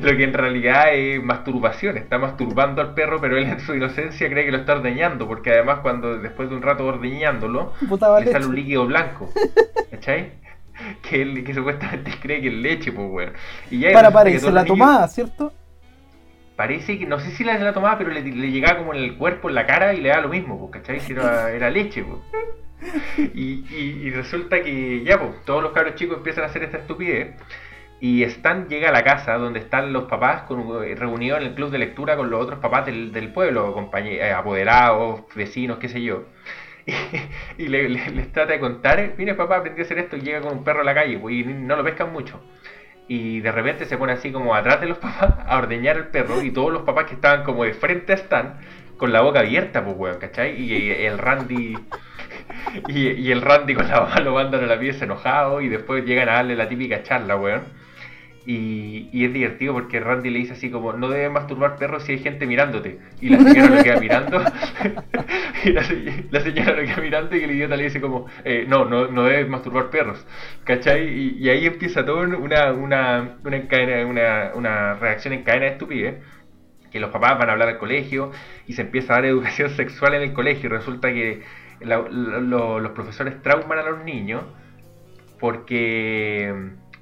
Lo 0.00 0.16
que 0.16 0.22
en 0.24 0.32
realidad 0.32 0.94
es 0.94 1.20
masturbación, 1.22 1.96
está 1.96 2.16
masturbando 2.16 2.80
al 2.80 2.94
perro, 2.94 3.20
pero 3.20 3.36
él 3.36 3.44
en 3.44 3.58
su 3.60 3.74
inocencia 3.74 4.28
cree 4.30 4.44
que 4.44 4.52
lo 4.52 4.58
está 4.58 4.74
ordeñando, 4.74 5.26
porque 5.26 5.50
además 5.50 5.80
cuando 5.80 6.16
después 6.18 6.48
de 6.48 6.54
un 6.54 6.62
rato 6.62 6.86
ordeñándolo, 6.86 7.72
Botaba 7.82 8.20
le 8.20 8.30
sale 8.30 8.46
un 8.46 8.54
líquido 8.54 8.86
blanco, 8.86 9.30
¿cachai? 9.90 10.32
Que, 11.02 11.22
él, 11.22 11.42
que 11.44 11.54
supuestamente 11.54 12.12
cree 12.22 12.40
que 12.40 12.48
es 12.48 12.54
leche, 12.54 12.92
pues 12.92 13.08
weón. 13.10 13.32
Y 13.70 13.80
ya 13.80 13.92
Para, 13.92 14.12
para, 14.12 14.30
y 14.30 14.38
se 14.38 14.46
la 14.52 14.62
niños- 14.62 14.78
tomaba, 14.78 15.08
¿cierto? 15.08 15.52
Parece 16.56 16.96
que, 16.98 17.06
no 17.06 17.18
sé 17.18 17.32
si 17.32 17.42
la, 17.42 17.58
la 17.58 17.72
tomaba, 17.72 17.98
pero 17.98 18.10
le, 18.10 18.22
le 18.22 18.50
llegaba 18.52 18.78
como 18.78 18.94
en 18.94 19.02
el 19.02 19.16
cuerpo, 19.16 19.48
en 19.48 19.56
la 19.56 19.66
cara 19.66 19.92
y 19.92 20.00
le 20.00 20.10
da 20.10 20.20
lo 20.20 20.28
mismo, 20.28 20.56
pues, 20.58 20.70
¿cachai? 20.82 21.00
Que 21.04 21.14
era, 21.14 21.50
era 21.50 21.68
leche, 21.68 22.04
pues. 22.04 22.20
Y, 23.34 24.10
resulta 24.10 24.62
que 24.62 25.02
ya, 25.04 25.18
pues, 25.18 25.44
todos 25.44 25.62
los 25.62 25.72
cabros 25.72 25.94
chicos 25.94 26.18
empiezan 26.18 26.44
a 26.44 26.46
hacer 26.48 26.62
esta 26.64 26.78
estupidez. 26.78 27.34
Y 28.00 28.22
Stan 28.24 28.68
llega 28.68 28.90
a 28.90 28.92
la 28.92 29.04
casa 29.04 29.34
donde 29.38 29.60
están 29.60 29.92
los 29.92 30.04
papás 30.04 30.44
eh, 30.50 30.94
reunidos 30.96 31.40
en 31.40 31.48
el 31.48 31.54
club 31.54 31.70
de 31.70 31.78
lectura 31.78 32.16
con 32.16 32.30
los 32.30 32.42
otros 32.42 32.58
papás 32.60 32.86
del, 32.86 33.12
del 33.12 33.32
pueblo, 33.32 33.74
eh, 33.96 34.32
apoderados, 34.32 35.22
vecinos, 35.34 35.78
qué 35.78 35.88
sé 35.88 36.02
yo. 36.02 36.24
Y, 37.58 37.68
le- 37.68 37.88
les 37.88 38.32
trata 38.32 38.52
de 38.52 38.60
contar, 38.60 39.14
mire 39.18 39.34
papá, 39.34 39.58
aprendí 39.58 39.80
a 39.82 39.84
hacer 39.84 39.98
esto 39.98 40.16
y 40.16 40.20
llega 40.22 40.40
con 40.42 40.58
un 40.58 40.64
perro 40.64 40.80
a 40.82 40.84
la 40.84 40.94
calle, 40.94 41.18
pues, 41.18 41.34
y 41.36 41.44
no 41.44 41.76
lo 41.76 41.84
pescan 41.84 42.12
mucho. 42.12 42.40
Y 43.08 43.40
de 43.40 43.52
repente 43.52 43.84
se 43.86 43.98
pone 43.98 44.12
así 44.14 44.32
como 44.32 44.54
atrás 44.54 44.80
de 44.80 44.86
los 44.88 44.98
papás 45.04 45.34
a 45.46 45.58
ordeñar 45.58 45.96
el 45.96 46.08
perro 46.08 46.42
y 46.42 46.50
todos 46.52 46.72
los 46.72 46.82
papás 46.82 47.06
que 47.06 47.14
estaban 47.14 47.44
como 47.44 47.64
de 47.64 47.74
frente 47.74 48.12
a 48.12 48.16
Stan 48.16 48.58
con 48.96 49.12
la 49.12 49.22
boca 49.22 49.40
abierta, 49.40 49.84
pues 49.84 49.96
weón, 49.98 50.18
¿cachai? 50.18 50.60
Y 50.60 50.90
el 50.90 51.18
Randy 51.18 51.76
y, 52.88 53.30
el 53.30 53.42
Randy 53.42 53.74
con 53.74 53.88
la 53.88 54.00
mamá 54.00 54.20
lo 54.20 54.34
mandan 54.34 54.64
a 54.64 54.66
la 54.66 54.78
pieza 54.78 55.04
enojado 55.04 55.60
y 55.60 55.68
después 55.68 56.04
llegan 56.04 56.28
a 56.28 56.34
darle 56.34 56.56
la 56.56 56.68
típica 56.68 57.02
charla, 57.02 57.36
weón. 57.36 57.62
Y, 58.46 59.24
es 59.24 59.32
divertido 59.32 59.72
porque 59.72 60.00
Randy 60.00 60.28
le 60.28 60.40
dice 60.40 60.52
así 60.52 60.70
como, 60.70 60.92
no 60.92 61.08
debes 61.08 61.30
masturbar 61.30 61.76
perros 61.76 62.04
si 62.04 62.12
hay 62.12 62.18
gente 62.18 62.46
mirándote. 62.46 62.98
Y 63.20 63.30
la 63.30 63.38
señora 63.38 63.76
lo 63.76 63.82
queda 63.82 64.00
mirando. 64.00 64.42
y 65.64 65.72
la, 65.72 65.82
la 66.30 66.40
señora 66.40 66.72
lo 66.72 66.82
queda 66.82 66.96
mirando 67.00 67.36
y 67.36 67.44
el 67.44 67.50
idiota 67.52 67.76
le 67.76 67.84
dice 67.84 68.00
como, 68.00 68.26
eh, 68.44 68.66
no, 68.68 68.84
no, 68.84 69.06
no 69.08 69.24
debes 69.24 69.48
masturbar 69.48 69.88
perros. 69.88 70.26
¿Cachai? 70.64 71.08
Y, 71.08 71.36
y 71.38 71.48
ahí 71.48 71.66
empieza 71.66 72.04
todo 72.04 72.20
una, 72.20 72.72
una, 72.72 73.38
una, 74.54 74.94
reacción 74.94 75.32
en 75.32 75.42
cadena 75.42 75.66
de 75.66 76.18
que 76.94 77.00
los 77.00 77.10
papás 77.10 77.38
van 77.38 77.48
a 77.48 77.52
hablar 77.52 77.68
al 77.70 77.78
colegio 77.78 78.30
y 78.68 78.74
se 78.74 78.82
empieza 78.82 79.14
a 79.14 79.16
dar 79.16 79.24
educación 79.24 79.70
sexual 79.76 80.14
en 80.14 80.22
el 80.22 80.32
colegio 80.32 80.68
y 80.68 80.72
resulta 80.72 81.12
que 81.12 81.42
la- 81.80 81.98
la- 82.08 82.40
lo- 82.40 82.80
los 82.80 82.92
profesores 82.92 83.42
trauman 83.42 83.78
a 83.78 83.82
los 83.82 84.04
niños 84.04 84.42
porque 85.40 86.54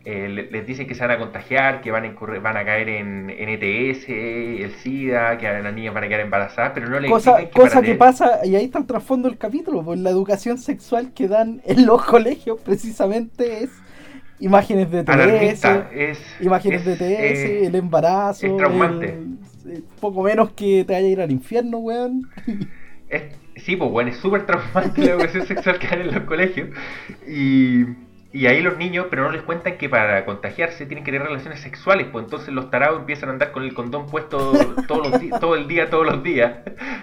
eh, 0.04 0.28
le- 0.28 0.50
les 0.50 0.66
dicen 0.66 0.88
que 0.88 0.94
se 0.96 1.02
van 1.02 1.12
a 1.12 1.18
contagiar, 1.18 1.80
que 1.80 1.92
van 1.92 2.02
a, 2.02 2.08
incurrir- 2.08 2.42
van 2.42 2.56
a 2.56 2.64
caer 2.64 2.88
en, 2.88 3.30
en 3.30 3.48
ETS, 3.48 4.08
el 4.08 4.72
SIDA, 4.72 5.38
que 5.38 5.46
las 5.46 5.72
niñas 5.74 5.94
van 5.94 6.02
a 6.04 6.08
quedar 6.08 6.20
embarazadas, 6.22 6.72
pero 6.74 6.88
no 6.88 6.98
le 6.98 7.08
Cosa, 7.08 7.38
que 7.38 7.50
cosa 7.50 7.76
que 7.80 7.86
tener- 7.86 7.98
pasa, 7.98 8.44
y 8.44 8.56
ahí 8.56 8.64
está 8.64 8.80
el 8.80 8.86
trasfondo 8.86 9.28
del 9.28 9.38
capítulo, 9.38 9.84
pues 9.84 10.00
la 10.00 10.10
educación 10.10 10.58
sexual 10.58 11.12
que 11.14 11.28
dan 11.28 11.60
en 11.64 11.86
los 11.86 12.04
colegios 12.04 12.60
precisamente 12.62 13.62
es 13.62 13.70
imágenes 14.40 14.90
de 14.90 15.04
alarmista, 15.06 15.88
TS, 15.88 15.94
es, 16.10 16.18
imágenes 16.40 16.80
es, 16.80 16.86
de 16.86 16.96
TS, 16.96 17.44
eh, 17.44 17.66
el 17.66 17.74
embarazo, 17.76 18.44
es 18.46 18.56
traumante. 18.56 19.10
el- 19.10 19.84
poco 20.00 20.24
menos 20.24 20.50
que 20.50 20.84
te 20.84 20.94
vaya 20.94 21.06
a 21.06 21.10
ir 21.10 21.20
al 21.20 21.30
infierno, 21.30 21.78
weón. 21.78 22.28
Es- 23.08 23.36
sí, 23.56 23.76
pues 23.76 23.90
bueno, 23.90 24.10
es 24.10 24.16
súper 24.18 24.46
traumante 24.46 25.02
la 25.02 25.12
educación 25.12 25.42
sexual 25.46 25.78
que 25.78 25.88
dan 25.88 26.00
en 26.02 26.12
los 26.14 26.24
colegios. 26.24 26.70
Y, 27.26 27.84
y 28.32 28.46
ahí 28.46 28.62
los 28.62 28.78
niños, 28.78 29.06
pero 29.10 29.24
no 29.24 29.30
les 29.30 29.42
cuentan 29.42 29.76
que 29.78 29.88
para 29.88 30.24
contagiarse 30.24 30.86
tienen 30.86 31.04
que 31.04 31.12
tener 31.12 31.26
relaciones 31.26 31.60
sexuales, 31.60 32.06
pues 32.10 32.24
entonces 32.24 32.54
los 32.54 32.70
tarados 32.70 33.00
empiezan 33.00 33.28
a 33.28 33.32
andar 33.32 33.52
con 33.52 33.62
el 33.64 33.74
condón 33.74 34.06
puesto 34.10 34.84
todos 34.86 35.10
los 35.10 35.38
todo 35.40 35.54
el 35.56 35.68
día, 35.68 35.90
todos 35.90 36.06
los 36.06 36.22
días. 36.22 36.58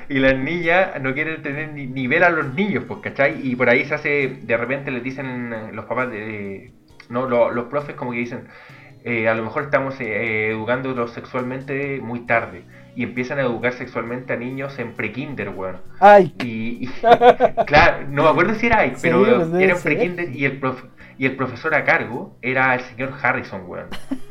Y 0.09 0.19
las 0.19 0.35
niñas 0.37 0.99
no 1.01 1.13
quieren 1.13 1.41
tener 1.41 1.71
ni, 1.73 1.85
ni 1.87 2.07
ver 2.07 2.23
a 2.23 2.29
los 2.31 2.53
niños, 2.53 2.85
pues, 2.87 2.99
¿cachai? 3.01 3.39
Y 3.47 3.55
por 3.55 3.69
ahí 3.69 3.85
se 3.85 3.95
hace, 3.95 4.39
de 4.41 4.57
repente 4.57 4.91
les 4.91 5.03
dicen 5.03 5.53
eh, 5.53 5.71
los 5.73 5.85
papás, 5.85 6.09
de, 6.11 6.73
no, 7.09 7.27
lo- 7.29 7.51
los 7.51 7.65
profes 7.65 7.95
como 7.95 8.11
que 8.11 8.17
dicen, 8.19 8.47
eh, 9.03 9.27
a 9.29 9.33
lo 9.35 9.43
mejor 9.43 9.63
estamos 9.63 9.99
eh, 10.01 10.49
educándolos 10.51 11.11
sexualmente 11.13 11.99
muy 12.01 12.21
tarde. 12.25 12.65
Y 12.95 13.03
empiezan 13.03 13.39
a 13.39 13.43
educar 13.43 13.73
sexualmente 13.73 14.33
a 14.33 14.35
niños 14.35 14.77
en 14.79 14.93
pre-kinder, 14.93 15.49
weón. 15.49 15.77
Ay, 15.99 16.33
Y, 16.43 16.85
y- 16.85 16.89
claro, 17.65 18.07
no 18.09 18.23
me 18.23 18.29
acuerdo 18.29 18.55
si 18.55 18.65
era 18.65 18.81
Ike, 18.81 18.95
Sí, 18.95 19.01
pero 19.03 19.45
debe 19.47 19.63
era 19.63 19.75
ser. 19.75 19.83
pre-kinder 19.97 20.35
y 20.35 20.45
el, 20.45 20.59
prof- 20.59 20.83
y 21.17 21.25
el 21.25 21.35
profesor 21.35 21.73
a 21.75 21.83
cargo 21.85 22.35
era 22.41 22.73
el 22.75 22.81
señor 22.81 23.13
Harrison, 23.21 23.61
weón. 23.67 23.87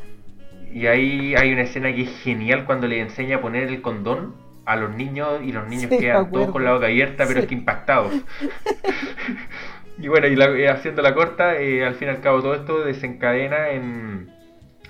Y 0.71 0.85
ahí 0.85 1.33
hay 1.35 1.51
una 1.51 1.63
escena 1.63 1.91
que 1.95 2.03
es 2.03 2.19
genial 2.21 2.65
cuando 2.65 2.85
le 2.87 2.99
enseña 2.99 3.37
a 3.37 3.41
poner 3.41 3.63
el 3.69 3.81
condón 3.81 4.35
a 4.65 4.75
los 4.75 4.91
niños 4.95 5.41
y 5.43 5.51
los 5.51 5.67
niños 5.67 5.89
Sí, 5.89 5.97
quedan 5.97 6.29
todos 6.29 6.51
con 6.51 6.63
la 6.63 6.73
boca 6.73 6.85
abierta, 6.85 7.23
pero 7.25 7.39
Sí. 7.39 7.39
es 7.39 7.45
que 7.47 7.55
impactados. 7.55 8.13
y 9.97 10.07
bueno, 10.07 10.27
y 10.27 10.35
la- 10.35 10.45
eh, 10.51 10.69
haciendo 10.69 11.01
la 11.01 11.13
corta, 11.15 11.57
eh, 11.59 11.83
al 11.85 11.95
fin 11.95 12.07
y 12.09 12.11
al 12.11 12.21
cabo 12.21 12.41
todo 12.41 12.53
esto 12.53 12.83
desencadena 12.85 13.69
en, 13.69 14.29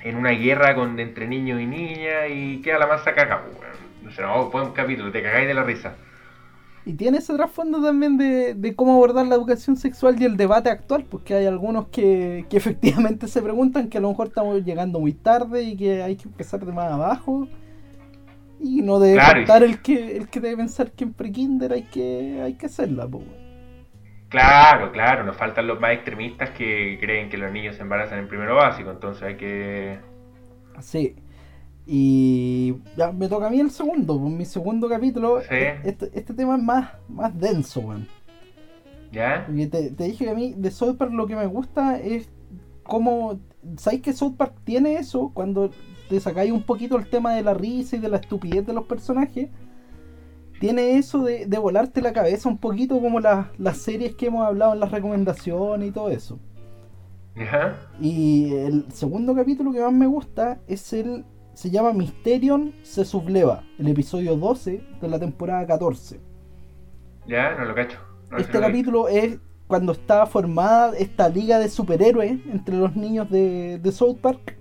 en 0.02 0.16
una 0.18 0.32
guerra 0.32 0.76
con, 0.76 1.00
entre 1.00 1.28
niños 1.28 1.62
y 1.62 1.68
niñas 1.68 2.26
y 2.30 2.62
queda 2.62 2.80
la 2.80 2.88
masa 2.88 3.14
caga, 3.16 3.44
pues, 3.44 3.56
weón. 3.58 3.90
No 4.02 4.12
sé, 4.12 4.22
no, 4.22 4.50
fue 4.52 4.64
un 4.64 4.74
capítulo, 4.74 5.12
te 5.12 5.22
cagáis 5.24 5.48
de 5.48 5.54
la 5.54 5.64
risa. 5.64 5.98
Y 6.86 6.94
tiene 6.96 7.20
ese 7.20 7.34
trasfondo 7.36 7.82
también 7.84 8.18
de, 8.18 8.56
de 8.56 8.76
cómo 8.76 8.94
abordar 8.94 9.28
la 9.28 9.36
educación 9.36 9.76
sexual 9.78 10.20
y 10.22 10.26
el 10.26 10.38
debate 10.38 10.70
actual, 10.70 11.06
porque 11.06 11.36
hay 11.36 11.46
algunos 11.46 11.90
que, 11.90 12.48
que 12.50 12.58
efectivamente 12.58 13.28
se 13.28 13.42
preguntan 13.44 13.90
que 13.90 13.98
a 14.00 14.02
lo 14.02 14.10
mejor 14.10 14.28
estamos 14.28 14.64
llegando 14.64 15.00
muy 15.00 15.14
tarde 15.14 15.64
y 15.64 15.78
que 15.78 16.02
hay 16.04 16.16
que 16.18 16.28
empezar 16.30 16.66
de 16.66 16.72
más 16.74 16.92
abajo. 16.92 17.48
Y 18.60 18.82
no 18.82 19.00
debe 19.00 19.20
Claro, 19.20 19.46
faltar 19.46 19.64
el 19.64 19.82
que 19.82 20.18
el 20.18 20.30
que 20.30 20.40
debe 20.42 20.58
pensar 20.58 20.94
que 20.94 21.06
en 21.06 21.14
pre-kinder 21.14 21.74
hay 21.74 21.86
que, 21.90 22.42
hay 22.44 22.56
que 22.58 22.66
hacerla, 22.68 23.06
weón. 23.08 23.38
Claro, 24.30 24.92
claro, 24.92 25.24
nos 25.24 25.36
faltan 25.36 25.65
los 25.68 25.80
más 25.80 25.92
extremistas 25.94 26.52
que 26.52 26.98
creen 27.00 27.30
que 27.30 27.38
los 27.38 27.52
niños 27.52 27.76
se 27.76 27.82
embarazan 27.82 28.20
en 28.20 28.28
primero 28.28 28.56
básico, 28.56 28.92
entonces 28.92 29.24
hay 29.24 29.38
que... 29.38 30.00
Sí. 30.82 31.15
Y 31.88 32.76
ya 32.96 33.12
me 33.12 33.28
toca 33.28 33.48
a 33.48 33.50
mí 33.50 33.60
el 33.60 33.72
segundo, 33.72 34.20
pues 34.20 34.32
mi 34.32 34.46
segundo 34.46 34.88
capítulo. 34.88 35.42
Sí. 35.42 35.48
e- 35.56 35.80
Este, 35.84 36.12
este 36.13 36.34
tema 36.36 36.56
es 36.58 36.62
más, 36.63 36.92
más 37.08 37.38
denso, 37.39 37.80
weón. 37.82 38.08
¿Ya? 39.12 39.46
Porque 39.48 39.65
te, 39.68 39.89
te 39.89 40.04
dije 40.04 40.26
que 40.26 40.32
a 40.32 40.36
mí 40.36 40.54
de 40.56 40.70
South 40.70 40.98
Park 40.98 41.12
lo 41.12 41.26
que 41.26 41.36
me 41.36 41.48
gusta 41.48 42.00
es 42.00 42.30
cómo. 42.84 43.39
¿Sabéis 43.78 44.04
que 44.04 44.13
South 44.13 44.36
Park 44.38 44.54
tiene 44.63 44.98
eso? 44.98 45.32
Cuando 45.34 45.72
te 46.08 46.20
sacáis 46.20 46.52
un 46.52 46.62
poquito 46.63 46.96
el 46.98 47.10
tema 47.10 47.34
de 47.34 47.42
la 47.42 47.56
risa 47.56 47.96
y 47.96 48.00
de 48.00 48.10
la 48.10 48.18
estupidez 48.18 48.65
de 48.68 48.74
los 48.74 48.86
personajes. 48.86 49.50
Tiene 50.60 50.98
eso 50.98 51.24
de, 51.24 51.45
de 51.48 51.58
volarte 51.58 52.02
la 52.02 52.13
cabeza 52.13 52.50
un 52.50 52.58
poquito 52.60 53.00
como 53.02 53.19
las, 53.19 53.48
las 53.58 53.78
series 53.80 54.15
que 54.15 54.28
hemos 54.28 54.45
hablado 54.45 54.74
en 54.74 54.80
las 54.82 54.91
recomendaciones 54.91 55.89
y 55.89 55.91
todo 55.91 56.10
eso. 56.12 56.39
¿Ya? 57.36 57.88
Y 58.00 58.54
el 58.54 58.91
segundo 58.91 59.36
capítulo 59.36 59.72
que 59.72 59.82
más 59.82 59.93
me 59.93 60.08
gusta 60.08 60.62
es 60.67 60.93
el. 60.93 61.26
Se 61.54 61.69
llama 61.72 61.93
Mysterion 61.93 62.74
se 62.84 63.04
subleva, 63.06 63.63
el 63.78 63.88
episodio 63.89 64.38
12 64.38 64.82
de 65.02 65.08
la 65.10 65.19
temporada 65.19 65.65
14. 65.67 66.22
¿Ya? 67.28 67.56
No 67.56 67.65
lo 67.65 67.76
cacho. 67.76 68.00
No, 68.32 68.38
Este 68.38 68.60
vi. 68.60 68.60
capítulo 68.60 69.08
es 69.08 69.39
cuando 69.67 69.91
está 69.93 70.26
formada 70.28 70.98
esta 70.98 71.30
liga 71.30 71.60
de 71.60 71.69
superhéroes 71.69 72.39
entre 72.52 72.78
los 72.78 72.95
niños 72.95 73.30
de, 73.30 73.80
de 73.80 73.91
South 73.91 74.17
Park. 74.22 74.59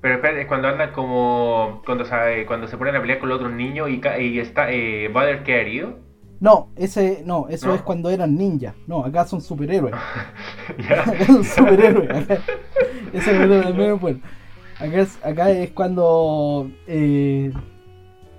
Pero 0.00 0.14
espera, 0.14 0.40
es 0.40 0.46
cuando 0.46 0.68
andan 0.68 0.92
como... 0.92 1.82
Cuando, 1.84 2.04
se- 2.04 2.44
cuando 2.46 2.68
se 2.68 2.76
ponen 2.78 2.96
a 2.96 3.00
pelear 3.00 3.18
con 3.18 3.28
los 3.28 3.36
otros 3.38 3.52
niños 3.52 3.88
y, 3.90 4.00
y 4.20 4.38
está... 4.38 4.70
Eh, 4.70 5.08
Butter 5.08 5.42
queda 5.42 5.58
herido. 5.58 5.98
No, 6.40 6.70
ese 6.76 7.22
no, 7.24 7.48
eso 7.48 7.68
¿No? 7.68 7.74
es 7.74 7.82
cuando 7.82 8.10
eran 8.10 8.36
ninjas. 8.36 8.74
No, 8.86 9.04
acá 9.04 9.26
son 9.26 9.40
superhéroes. 9.40 9.94
Acá 10.88 11.24
son 11.26 11.44
superhéroes. 11.44 12.10
Acá, 12.10 12.38
ese 13.12 13.30
es 13.92 14.00
bueno. 14.00 14.20
Acá 14.78 15.00
es, 15.00 15.18
acá 15.24 15.50
es 15.50 15.70
cuando 15.72 16.70
eh, 16.86 17.52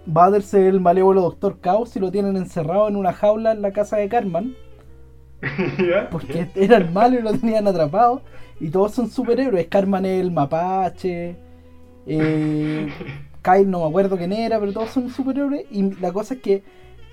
Butters 0.06 0.54
es 0.54 0.67
el 0.74 0.80
malévolo 0.82 1.22
Doctor 1.22 1.60
Caos 1.60 1.95
y 1.95 2.00
lo 2.00 2.12
tienen 2.12 2.38
encerrado 2.38 2.88
en 2.88 2.95
una 2.95 3.13
jaula 3.13 3.52
en 3.52 3.62
la 3.62 3.74
casa 3.74 3.98
de 3.98 4.10
Carmen. 4.10 4.56
Porque 6.12 6.50
era 6.56 6.78
el 6.78 6.91
malo 6.91 7.19
y 7.19 7.22
lo 7.22 7.32
tenían 7.34 7.67
atrapado. 7.67 8.24
Y 8.60 8.69
todos 8.69 8.93
son 8.93 9.10
superhéroes. 9.10 9.67
Carmen 9.67 10.06
es 10.06 10.22
el 10.22 10.32
mapache. 10.32 11.38
Eh, 12.10 12.89
Kyle 13.41 13.69
no 13.69 13.82
me 13.82 13.88
acuerdo 13.88 14.17
quién 14.17 14.34
era, 14.34 14.60
pero 14.60 14.74
todos 14.74 14.89
son 14.89 15.10
superhéroes. 15.10 15.65
Y 15.72 15.95
la 16.02 16.12
cosa 16.12 16.34
es 16.34 16.41
que 16.41 16.63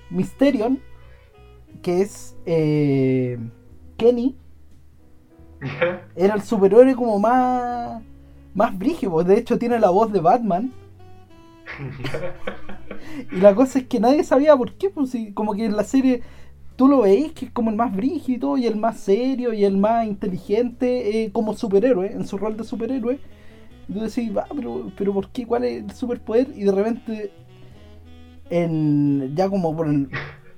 Mysterion, 0.09 0.79
que 1.81 2.01
es 2.01 2.35
eh, 2.45 3.37
Kenny, 3.97 4.35
era 6.15 6.35
el 6.35 6.41
superhéroe 6.41 6.95
como 6.95 7.19
más 7.19 8.01
más 8.57 8.77
brígido. 8.77 9.11
pues, 9.13 9.27
De 9.27 9.37
hecho 9.37 9.59
tiene 9.59 9.79
la 9.79 9.91
voz 9.91 10.11
de 10.11 10.19
Batman. 10.19 10.73
Y 13.31 13.37
la 13.37 13.53
cosa 13.53 13.79
es 13.79 13.87
que 13.87 13.99
nadie 13.99 14.23
sabía 14.23 14.55
por 14.55 14.73
qué, 14.73 14.89
pues 14.89 15.11
si 15.11 15.31
como 15.33 15.53
que 15.53 15.65
en 15.65 15.75
la 15.75 15.83
serie 15.83 16.23
tú 16.75 16.87
lo 16.87 17.01
veis 17.01 17.31
que 17.33 17.45
es 17.45 17.51
como 17.51 17.69
el 17.69 17.75
más 17.75 17.95
brígido 17.95 18.57
y 18.57 18.65
el 18.65 18.75
más 18.77 18.99
serio 18.99 19.53
y 19.53 19.65
el 19.65 19.77
más 19.77 20.07
inteligente 20.07 21.23
eh, 21.23 21.31
como 21.31 21.53
superhéroe, 21.53 22.11
en 22.13 22.25
su 22.25 22.37
rol 22.37 22.57
de 22.57 22.63
superhéroe. 22.63 23.19
Y 23.89 23.93
tú 23.93 23.99
decís, 24.01 24.35
va, 24.35 24.45
pero, 24.55 24.91
pero 24.97 25.13
¿por 25.13 25.29
qué? 25.31 25.45
¿Cuál 25.45 25.63
es 25.65 25.83
el 25.83 25.91
superpoder? 25.91 26.47
Y 26.55 26.63
de 26.63 26.71
repente, 26.71 27.31
en, 28.49 29.33
ya 29.35 29.49
como 29.49 29.75
por, 29.75 29.87
el- 29.87 30.09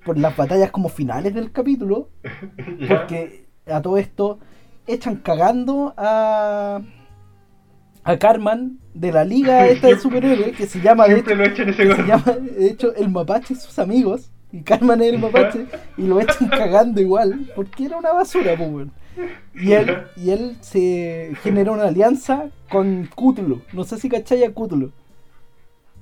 por 0.06 0.18
las 0.18 0.36
batallas 0.36 0.72
como 0.72 0.90
finales 0.90 1.34
del 1.34 1.52
capítulo, 1.52 2.10
porque 2.88 3.46
a 3.68 3.82
todo 3.82 3.98
esto 3.98 4.40
echan 4.88 5.18
cagando 5.18 5.94
a 5.98 6.82
a 8.04 8.18
Carmen 8.18 8.80
de 8.94 9.12
la 9.12 9.24
liga 9.26 9.68
esta 9.68 9.88
de 9.88 10.00
superhéroes 10.00 10.56
que 10.56 10.66
se 10.66 10.80
llama 10.82 11.08
de 11.08 11.20
hecho, 11.20 11.36
lo 11.36 11.44
echan 11.44 11.70
ese 11.70 11.84
que 11.84 11.96
se 11.96 11.96
gol. 11.98 12.08
llama 12.08 12.32
de 12.32 12.68
hecho 12.68 12.96
el 12.96 13.10
mapache 13.10 13.54
y 13.54 13.58
sus 13.58 13.78
amigos 13.78 14.32
y 14.52 14.62
Carmen 14.62 15.02
es 15.02 15.14
el 15.14 15.20
mapache 15.20 15.68
y 15.98 16.04
lo 16.04 16.20
echan 16.20 16.48
cagando 16.50 17.02
igual 17.02 17.52
porque 17.56 17.86
era 17.86 17.98
una 17.98 18.14
basura 18.14 18.56
pues. 18.56 18.88
Y 19.56 19.74
él 19.74 20.04
y 20.16 20.32
él 20.32 20.58
se 20.62 21.32
generó 21.44 21.74
una 21.74 21.84
alianza 21.86 22.46
con 22.70 23.10
Cthulhu 23.16 23.62
no 23.74 23.84
sé 23.84 23.98
si 23.98 24.10
cachai 24.10 24.44
a 24.44 24.52
Cthulhu 24.52 24.92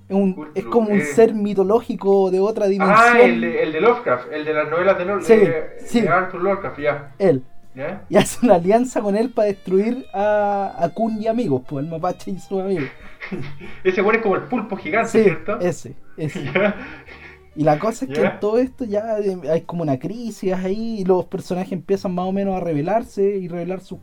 es, 0.09 0.15
un- 0.15 0.33
Cthulhu, 0.33 0.51
es 0.55 0.65
como 0.65 0.89
un 0.89 0.99
eh. 0.99 1.05
ser 1.05 1.33
mitológico 1.33 2.31
de 2.31 2.39
otra 2.39 2.67
dimensión 2.67 2.97
Ah, 2.99 3.19
el 3.21 3.41
de, 3.41 3.63
el 3.63 3.73
de 3.73 3.81
Lovecraft, 3.81 4.31
el 4.31 4.45
de 4.45 4.53
las 4.53 4.69
novelas 4.69 4.97
de, 4.97 5.05
Lo- 5.05 5.21
Sí, 5.21 5.35
de- 5.35 5.63
sí. 5.85 6.01
de 6.01 6.09
Arthur 6.09 6.41
Lovecraft, 6.41 6.79
ya. 6.79 7.11
él 7.19 7.43
¿Ya? 7.75 8.05
y 8.09 8.15
hace 8.17 8.43
una 8.43 8.55
alianza 8.55 9.01
con 9.01 9.15
él 9.15 9.29
para 9.29 9.49
destruir 9.49 10.05
a, 10.13 10.73
a 10.79 10.89
Kun 10.89 11.21
y 11.21 11.27
amigos, 11.27 11.61
pues 11.69 11.85
el 11.85 11.91
mapache 11.91 12.31
y 12.31 12.39
sus 12.39 12.59
amigos. 12.61 12.85
Ese 13.83 14.01
güey 14.01 14.17
es 14.17 14.23
como 14.23 14.35
el 14.35 14.43
pulpo 14.43 14.75
gigante, 14.77 15.11
Sí, 15.11 15.23
¿cierto? 15.23 15.59
ese, 15.59 15.93
ese. 16.17 16.43
¿Ya? 16.53 16.75
Y 17.57 17.63
la 17.63 17.79
cosa 17.79 18.05
es 18.05 18.11
que 18.11 18.23
en 18.23 18.39
todo 18.39 18.59
esto 18.59 18.85
ya 18.85 19.17
eh, 19.17 19.35
hay 19.51 19.61
como 19.61 19.81
una 19.81 19.97
crisis 19.97 20.53
ahí 20.53 20.99
y 20.99 21.05
los 21.05 21.25
personajes 21.25 21.71
empiezan 21.71 22.13
más 22.13 22.27
o 22.27 22.31
menos 22.31 22.55
a 22.55 22.59
revelarse 22.59 23.37
y 23.37 23.47
revelar 23.47 23.81
sus, 23.81 23.97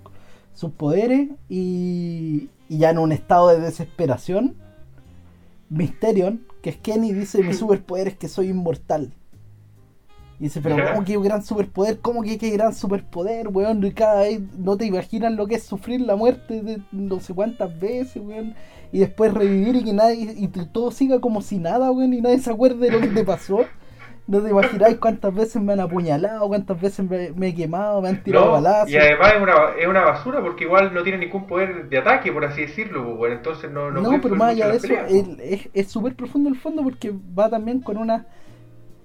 sus 0.52 0.72
poderes 0.72 1.28
y, 1.48 2.50
y 2.68 2.78
ya 2.78 2.90
en 2.90 2.98
un 2.98 3.12
estado 3.12 3.48
de 3.48 3.60
desesperación, 3.60 4.56
Mysterion, 5.70 6.44
que 6.62 6.70
es 6.70 6.78
Kenny, 6.78 7.12
dice 7.12 7.44
mi 7.44 7.54
superpoder 7.54 8.08
es 8.08 8.16
que 8.16 8.26
soy 8.26 8.48
inmortal. 8.48 9.14
Y 10.40 10.44
dice, 10.44 10.60
pero. 10.60 10.76
¿cómo 10.92 11.04
que 11.04 11.16
gran 11.20 11.44
superpoder? 11.44 12.00
¿Cómo 12.00 12.22
que 12.22 12.38
qué 12.38 12.50
gran 12.50 12.74
superpoder, 12.74 13.48
weón? 13.48 13.84
Y 13.84 13.92
cada 13.92 14.22
vez 14.22 14.40
no 14.58 14.76
te 14.76 14.84
imaginas 14.84 15.32
lo 15.32 15.46
que 15.46 15.54
es 15.54 15.62
sufrir 15.62 16.00
la 16.00 16.16
muerte 16.16 16.60
de 16.60 16.82
no 16.90 17.20
sé 17.20 17.32
cuántas 17.34 17.78
veces, 17.78 18.20
weón. 18.20 18.54
Y 18.94 19.00
después 19.00 19.34
revivir 19.34 19.76
y 19.76 19.84
que 19.84 19.92
nadie, 19.92 20.34
y 20.36 20.48
todo 20.48 20.90
siga 20.92 21.20
como 21.20 21.42
si 21.42 21.58
nada, 21.58 21.90
weón, 21.90 22.14
y 22.14 22.20
nadie 22.20 22.38
se 22.38 22.50
acuerde 22.52 22.86
de 22.86 22.92
lo 22.92 23.00
que 23.00 23.08
te 23.08 23.24
pasó. 23.24 23.66
No 24.26 24.40
te 24.40 24.50
imagináis 24.50 24.98
cuántas 24.98 25.34
veces 25.34 25.60
me 25.60 25.74
han 25.74 25.80
apuñalado, 25.80 26.48
cuántas 26.48 26.80
veces 26.80 27.08
me, 27.10 27.30
me 27.32 27.48
he 27.48 27.54
quemado, 27.54 28.00
me 28.00 28.08
han 28.08 28.22
tirado 28.22 28.46
No, 28.46 28.52
balazos. 28.52 28.90
y 28.90 28.96
además 28.96 29.32
es 29.36 29.42
una, 29.42 29.54
es 29.78 29.86
una 29.86 30.04
basura 30.04 30.40
porque 30.42 30.64
igual 30.64 30.94
no 30.94 31.02
tiene 31.02 31.18
ningún 31.18 31.46
poder 31.46 31.88
de 31.90 31.98
ataque, 31.98 32.32
por 32.32 32.44
así 32.44 32.62
decirlo, 32.62 33.04
pues, 33.04 33.16
bueno, 33.18 33.34
entonces 33.36 33.70
no, 33.70 33.90
no, 33.90 34.00
No, 34.00 34.20
pero 34.22 34.34
más 34.36 34.52
allá 34.52 34.68
de 34.68 34.76
eso, 34.76 34.94
el- 35.08 35.68
es 35.74 35.88
súper 35.88 36.14
profundo 36.14 36.48
el 36.48 36.56
fondo 36.56 36.82
porque 36.82 37.12
va 37.38 37.50
también 37.50 37.80
con 37.80 37.98
unas 37.98 38.24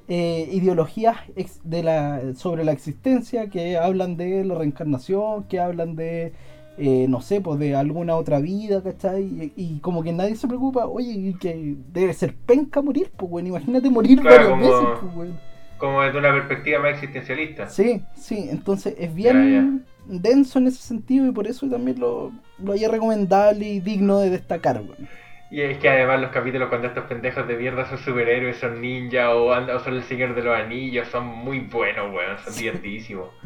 eh, 0.07 0.49
ideologías 0.51 1.17
de 1.63 1.83
la, 1.83 2.21
sobre 2.35 2.63
la 2.63 2.71
existencia 2.71 3.49
que 3.49 3.77
hablan 3.77 4.17
de 4.17 4.43
la 4.43 4.55
reencarnación, 4.55 5.43
que 5.45 5.59
hablan 5.59 5.95
de, 5.95 6.33
eh, 6.79 7.07
no 7.09 7.21
sé, 7.21 7.41
pues 7.41 7.59
de 7.59 7.75
alguna 7.75 8.15
otra 8.15 8.39
vida, 8.39 8.81
¿cachai? 8.81 9.23
Y, 9.23 9.53
y 9.55 9.79
como 9.79 10.03
que 10.03 10.13
nadie 10.13 10.35
se 10.35 10.47
preocupa, 10.47 10.85
oye, 10.87 11.11
y 11.11 11.33
que 11.33 11.75
debe 11.91 12.13
ser 12.13 12.35
penca 12.35 12.81
morir, 12.81 13.11
pues, 13.17 13.29
bueno, 13.29 13.49
imagínate 13.49 13.89
morir 13.89 14.19
Claro, 14.21 14.35
varias 14.35 14.49
como- 14.49 14.79
veces, 14.79 14.99
pues, 15.01 15.15
weón. 15.15 15.39
como 15.77 16.01
desde 16.01 16.19
una 16.19 16.33
perspectiva 16.33 16.79
más 16.79 16.93
existencialista. 16.93 17.67
Sí, 17.69 18.01
sí, 18.15 18.47
entonces 18.49 18.95
es 18.97 19.13
bien 19.13 19.85
denso 20.05 20.59
en 20.59 20.67
ese 20.67 20.81
sentido 20.81 21.27
y 21.27 21.31
por 21.31 21.47
eso 21.47 21.67
también 21.69 21.99
lo, 21.99 22.31
lo 22.63 22.73
recomendable 22.89 23.67
y 23.67 23.79
digno 23.79 24.19
de 24.19 24.29
destacar, 24.29 24.81
weón. 24.81 25.07
Y 25.51 25.61
es 25.61 25.79
que 25.79 25.89
además 25.89 26.21
los 26.21 26.31
capítulos 26.31 26.69
cuando 26.69 26.87
estos 26.87 27.05
pendejos 27.05 27.47
de 27.47 27.57
mierda 27.57 27.89
son 27.89 27.97
superhéroes, 27.97 28.57
son 28.57 28.81
ninjas 28.81 29.29
o, 29.29 29.47
o 29.47 29.79
son 29.79 29.95
el 29.95 30.03
señor 30.03 30.35
de 30.35 30.43
los 30.43 30.55
anillos, 30.55 31.07
son 31.07 31.25
muy 31.25 31.59
buenos, 31.59 32.13
weón, 32.13 32.37
son 32.45 32.55
divertidísimos. 32.55 33.29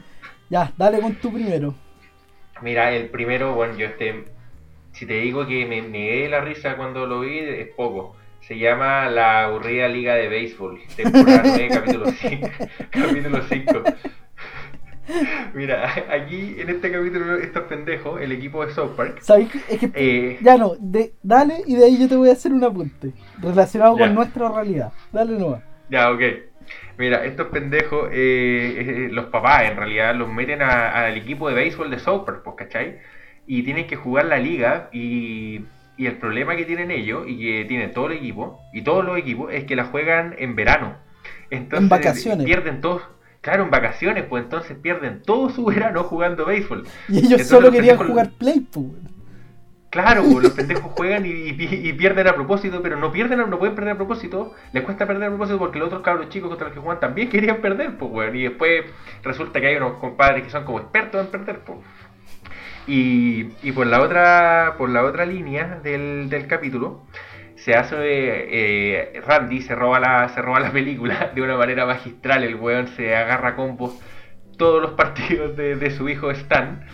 Ya, 0.49 0.71
dale 0.77 0.99
con 1.01 1.15
tu 1.15 1.31
primero. 1.33 1.73
Mira, 2.63 2.91
el 2.93 3.09
primero, 3.09 3.53
bueno, 3.55 3.75
yo 3.77 3.87
este, 3.87 4.23
si 4.93 5.05
te 5.05 5.15
digo 5.19 5.45
que 5.45 5.65
me 5.65 5.81
negué 5.81 6.29
la 6.29 6.41
risa 6.41 6.75
cuando 6.77 7.05
lo 7.05 7.19
vi, 7.21 7.39
es 7.39 7.67
poco. 7.75 8.15
Se 8.41 8.57
llama 8.57 9.09
La 9.09 9.45
aburrida 9.45 9.87
liga 9.87 10.15
de 10.15 10.27
béisbol, 10.27 10.79
temporada 10.95 11.43
9, 11.45 11.69
capítulo 11.69 12.05
5. 12.11 12.47
capítulo 12.91 13.39
5. 13.49 13.83
Mira, 15.53 15.89
aquí 16.09 16.55
en 16.57 16.69
este 16.69 16.89
capítulo, 16.91 17.35
estos 17.35 17.63
pendejos, 17.63 18.21
el 18.21 18.31
equipo 18.31 18.65
de 18.65 18.73
South 18.73 18.91
Park, 18.95 19.19
¿Sabes? 19.21 19.49
Es 19.69 19.79
que 19.79 19.91
eh, 19.93 20.37
ya 20.41 20.57
no, 20.57 20.75
de, 20.79 21.13
dale 21.21 21.61
y 21.67 21.75
de 21.75 21.85
ahí 21.85 21.97
yo 21.99 22.07
te 22.07 22.15
voy 22.15 22.29
a 22.29 22.33
hacer 22.33 22.53
un 22.53 22.63
apunte 22.63 23.11
relacionado 23.41 23.97
Ya. 23.97 24.05
con 24.05 24.15
nuestra 24.15 24.49
realidad. 24.49 24.93
Dale 25.11 25.37
nomás. 25.37 25.61
Ya, 25.89 26.09
ok. 26.09 26.21
Mira, 26.97 27.25
estos 27.25 27.47
pendejos, 27.47 28.09
eh, 28.11 29.05
eh, 29.07 29.09
los 29.11 29.25
papás 29.25 29.63
en 29.69 29.77
realidad 29.77 30.15
los 30.15 30.31
meten 30.31 30.61
al 30.61 31.17
equipo 31.17 31.49
de 31.49 31.55
béisbol 31.55 31.89
de 31.89 31.97
Park, 31.97 32.41
pues, 32.43 32.55
¿cachai? 32.55 32.99
Y 33.47 33.63
tienen 33.63 33.87
que 33.87 33.95
jugar 33.95 34.25
la 34.25 34.37
liga 34.37 34.89
y, 34.93 35.61
y 35.97 36.05
el 36.05 36.17
problema 36.17 36.55
que 36.55 36.65
tienen 36.65 36.91
ellos 36.91 37.25
y 37.27 37.37
que 37.39 37.65
tienen 37.65 37.91
todo 37.91 38.07
el 38.07 38.13
equipo 38.13 38.59
y 38.73 38.83
todos 38.83 39.03
los 39.03 39.17
equipos 39.17 39.51
es 39.51 39.63
que 39.65 39.75
la 39.75 39.85
juegan 39.85 40.35
en 40.37 40.55
verano. 40.55 40.95
Entonces, 41.49 41.83
En 41.83 41.89
vacaciones. 41.89 42.45
Pierden 42.45 42.81
todos. 42.81 43.01
Claro, 43.41 43.63
en 43.63 43.71
vacaciones, 43.71 44.23
pues 44.29 44.43
entonces 44.43 44.77
pierden 44.81 45.21
todo 45.23 45.49
su 45.49 45.65
verano 45.65 46.03
jugando 46.03 46.45
béisbol. 46.45 46.83
Y 47.09 47.17
ellos 47.17 47.23
Entonces 47.23 47.47
solo 47.47 47.71
querían 47.71 47.97
pendejos- 47.97 48.07
jugar 48.07 48.29
Play, 48.37 48.59
pues. 48.71 48.85
Claro, 49.93 50.23
pues, 50.23 50.43
los 50.43 50.53
pendejos 50.53 50.91
juegan 50.95 51.23
y, 51.23 51.29
y- 51.29 51.93
pierden 51.93 52.27
a 52.27 52.33
propósito, 52.33 52.81
pero 52.81 52.97
no 52.97 53.11
pierden, 53.11 53.47
no 53.47 53.59
pueden 53.59 53.75
perder 53.75 53.93
a 53.93 53.95
propósito. 53.95 54.55
Les 54.71 54.83
cuesta 54.83 55.05
perder 55.05 55.25
a 55.25 55.29
propósito 55.29 55.59
porque 55.59 55.77
los 55.77 55.85
otros 55.89 56.01
cabros 56.01 56.29
chicos 56.29 56.49
contra 56.49 56.65
los 56.67 56.73
que 56.73 56.81
juegan 56.81 56.99
también 56.99 57.29
querían 57.33 57.57
perder, 57.61 57.95
pues, 57.97 58.11
weón. 58.11 58.35
Y 58.35 58.41
después 58.41 58.85
resulta 59.21 59.61
que 59.61 59.67
hay 59.67 59.75
unos 59.75 59.99
compadres 59.99 60.43
que 60.43 60.49
son 60.49 60.63
como 60.65 60.79
expertos 60.79 61.21
en 61.23 61.27
perder, 61.31 61.59
pues. 61.59 61.77
Y, 62.87 63.49
y 63.61 63.71
por 63.71 63.87
la 63.87 64.01
otra 64.01 64.75
por 64.77 64.89
la 64.89 65.03
otra 65.03 65.25
línea 65.25 65.79
del, 65.83 66.45
capítulo 66.47 67.03
se 67.55 67.75
hace 67.75 67.95
eh, 67.97 69.21
Randy 69.25 69.61
se 69.61 69.73
roba 69.75 69.99
la 69.99 70.27
se 70.29 70.41
roba 70.41 70.59
la 70.59 70.71
película 70.71 71.31
de 71.35 71.41
una 71.41 71.55
manera 71.55 71.85
magistral 71.85 72.43
el 72.43 72.55
weón 72.55 72.87
se 72.89 73.15
agarra 73.15 73.55
combos 73.55 73.97
todos 74.57 74.81
los 74.81 74.91
partidos 74.91 75.55
de, 75.55 75.75
de 75.77 75.91
su 75.91 76.09
hijo 76.09 76.29
Stan 76.31 76.85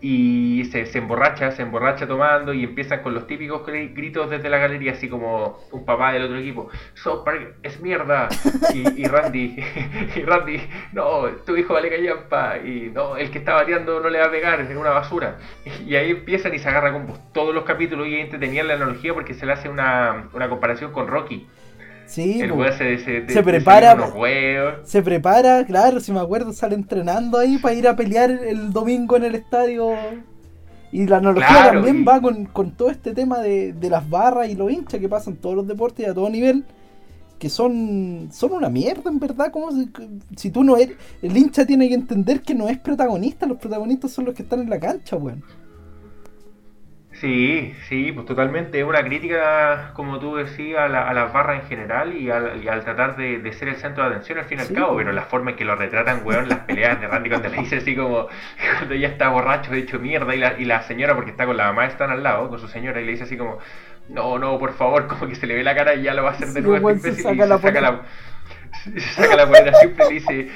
y 0.00 0.64
se, 0.70 0.86
emborracha, 0.98 1.50
se 1.50 1.62
emborracha 1.62 2.06
tomando 2.06 2.52
y 2.52 2.62
empiezan 2.64 3.02
con 3.02 3.14
los 3.14 3.26
típicos 3.26 3.66
gri- 3.66 3.92
gritos 3.94 4.30
desde 4.30 4.48
la 4.48 4.58
galería, 4.58 4.92
así 4.92 5.08
como 5.08 5.58
un 5.72 5.84
papá 5.84 6.12
del 6.12 6.22
otro 6.22 6.36
equipo, 6.38 6.68
South 6.94 7.24
Park 7.24 7.54
es 7.62 7.80
mierda, 7.80 8.28
y, 8.74 9.06
Randy, 9.08 9.56
y 10.16 10.22
Randy, 10.22 10.60
no, 10.92 11.22
tu 11.44 11.56
hijo 11.56 11.74
vale 11.74 11.90
callampa, 11.90 12.58
y 12.58 12.90
no, 12.94 13.16
el 13.16 13.30
que 13.30 13.38
está 13.38 13.54
bateando 13.54 14.00
no 14.00 14.08
le 14.08 14.20
va 14.20 14.26
a 14.26 14.30
pegar, 14.30 14.60
es 14.60 14.70
una 14.76 14.90
basura. 14.90 15.38
Y 15.86 15.96
ahí 15.96 16.10
empiezan 16.10 16.54
y 16.54 16.58
se 16.58 16.68
agarra 16.68 16.92
con 16.92 17.06
todos 17.32 17.54
los 17.54 17.64
capítulos 17.64 18.06
y 18.06 18.14
ahí 18.14 18.20
la 18.68 18.74
analogía 18.74 19.14
porque 19.14 19.34
se 19.34 19.46
le 19.46 19.52
hace 19.52 19.68
una, 19.68 20.28
una 20.32 20.48
comparación 20.48 20.92
con 20.92 21.08
Rocky. 21.08 21.46
Sí, 22.08 22.40
El 22.40 22.50
po. 22.50 22.56
weón 22.56 22.72
se, 22.78 22.98
se, 22.98 23.28
Se 23.28 23.42
prepara- 23.44 23.94
unos 23.94 24.14
huevos. 24.14 24.74
Se 24.84 25.02
prepara, 25.02 25.64
claro, 25.66 26.00
si 26.00 26.10
me 26.10 26.20
acuerdo, 26.20 26.52
sale 26.54 26.74
entrenando 26.74 27.38
ahí 27.38 27.58
para 27.58 27.74
ir 27.74 27.86
a 27.86 27.94
pelear 27.94 28.30
el 28.30 28.72
domingo 28.72 29.16
en 29.18 29.24
el 29.24 29.34
estadio. 29.34 29.90
Y 30.90 31.06
la 31.06 31.18
analogía 31.18 31.46
Claro, 31.48 31.72
también 31.82 32.00
y- 32.00 32.04
va 32.04 32.20
con, 32.22 32.46
con 32.46 32.70
todo 32.70 32.88
este 32.90 33.12
tema 33.12 33.40
de, 33.40 33.74
de 33.74 33.90
las 33.90 34.08
barras 34.08 34.48
y 34.48 34.54
los 34.54 34.72
hinchas 34.72 34.98
que 35.00 35.08
pasan 35.08 35.36
todos 35.36 35.54
los 35.54 35.68
deportes 35.68 36.06
y 36.06 36.08
a 36.08 36.14
todo 36.14 36.30
nivel. 36.30 36.64
Que 37.38 37.50
son, 37.50 38.30
son 38.32 38.52
una 38.52 38.68
mierda, 38.70 39.10
en 39.10 39.18
verdad. 39.20 39.52
como 39.52 39.70
si, 39.70 39.88
si 40.34 40.50
tú 40.50 40.64
no 40.64 40.76
eres. 40.78 40.96
El 41.20 41.36
hincha 41.36 41.66
tiene 41.66 41.88
que 41.88 41.94
entender 41.94 42.40
que 42.40 42.54
no 42.54 42.68
es 42.70 42.78
protagonista, 42.78 43.44
los 43.46 43.58
protagonistas 43.58 44.10
son 44.12 44.24
los 44.24 44.34
que 44.34 44.42
están 44.42 44.60
en 44.60 44.70
la 44.70 44.80
cancha, 44.80 45.16
weón. 45.16 45.44
Sí, 47.20 47.74
sí, 47.88 48.12
pues 48.12 48.26
totalmente. 48.26 48.78
Es 48.78 48.84
una 48.86 49.02
crítica, 49.02 49.90
como 49.94 50.20
tú 50.20 50.36
decías, 50.36 50.82
a, 50.82 50.88
la- 50.88 51.08
a 51.08 51.14
las 51.14 51.32
barras 51.32 51.62
en 51.62 51.68
general 51.68 52.14
y 52.14 52.30
al, 52.30 52.62
y 52.62 52.68
al 52.68 52.84
tratar 52.84 53.16
de, 53.16 53.38
de 53.40 53.52
ser 53.54 53.68
el 53.68 53.76
centro 53.76 54.04
de 54.04 54.10
atención 54.10 54.38
al 54.38 54.44
fin 54.44 54.58
y 54.58 54.62
al 54.62 54.72
cabo, 54.72 54.92
pues. 54.92 55.04
pero 55.04 55.10
la 55.12 55.22
forma 55.24 55.50
en 55.50 55.56
que 55.56 55.64
lo 55.64 55.74
retratan, 55.74 56.20
weón, 56.24 56.48
las 56.48 56.60
peleas 56.60 57.00
de 57.00 57.08
Randy 57.08 57.28
cuando 57.30 57.48
le 57.48 57.56
dice 57.58 57.78
así 57.78 57.96
como, 57.96 58.28
cuando 58.78 58.94
ya 58.94 59.08
está 59.08 59.30
borracho, 59.30 59.72
hecho 59.74 59.98
mierda, 59.98 60.32
y 60.34 60.38
la, 60.38 60.58
y 60.60 60.64
la 60.64 60.82
señora, 60.82 61.16
porque 61.16 61.32
está 61.32 61.44
con 61.46 61.56
la 61.56 61.66
mamá, 61.66 61.86
están 61.86 62.10
al 62.10 62.22
lado, 62.22 62.48
con 62.50 62.60
su 62.60 62.68
señora, 62.68 63.00
y 63.00 63.04
le 63.04 63.12
dice 63.12 63.24
así 63.24 63.36
como, 63.36 63.58
no, 64.08 64.38
no, 64.38 64.58
por 64.58 64.74
favor, 64.74 65.06
como 65.08 65.26
que 65.28 65.34
se 65.34 65.46
le 65.48 65.54
ve 65.56 65.64
la 65.64 65.74
cara 65.74 65.94
y 65.94 66.02
ya 66.02 66.14
lo 66.14 66.22
va 66.22 66.30
a 66.30 66.32
hacer 66.34 66.52
de 66.52 66.60
Sí, 66.60 66.62
nuevo, 66.62 66.88
este 66.90 67.12
se 67.12 67.16
imbécil, 67.16 67.34
y 67.34 67.42
saca 67.42 67.46
la 67.46 67.56
se 67.56 67.58
saca 67.58 67.80
la... 67.80 68.02
Se 68.94 69.00
saca 69.14 69.36
la 69.36 69.46
polera 69.46 69.72
siempre 69.74 70.06
y 70.06 70.08
le 70.08 70.14
dice, 70.14 70.48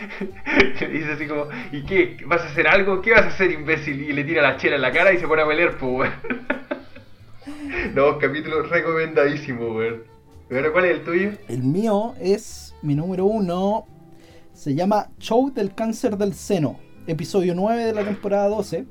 le 0.81 0.89
dice 0.89 1.13
así 1.13 1.27
como, 1.27 1.47
¿y 1.71 1.83
qué? 1.85 2.17
¿Vas 2.27 2.43
a 2.43 2.47
hacer 2.47 2.69
algo? 2.69 3.03
¿Qué 3.03 3.13
vas 3.13 3.23
a 3.23 3.29
hacer, 3.29 3.51
imbécil? 3.51 4.01
Y 4.03 4.13
le 4.13 4.25
tira 4.25 4.43
la 4.43 4.57
chela 4.57 4.77
en 4.77 4.83
la 4.83 4.93
cara 4.93 5.13
y 5.13 5.19
se 5.19 5.27
pone 5.27 5.43
a 5.43 5.47
pelear, 5.47 5.77
pues, 5.79 5.93
weón. 5.93 6.13
No, 7.95 8.19
capítulo 8.19 8.63
recomendadísimo, 8.63 9.75
weón. 9.75 10.03
¿Pero 10.49 10.73
cuál 10.73 10.85
es 10.85 10.91
el 10.93 11.05
tuyo? 11.05 11.31
El 11.49 11.63
mío 11.63 12.15
es 12.21 12.75
mi 12.83 12.95
número 12.95 13.25
uno. 13.25 13.87
Se 14.53 14.75
llama 14.75 15.09
Show 15.19 15.51
del 15.53 15.75
cáncer 15.75 16.17
del 16.17 16.35
seno. 16.35 16.79
Episodio 17.07 17.55
9 17.55 17.87
de 17.87 17.93
la 17.93 18.05
temporada 18.05 18.49
12. 18.49 18.85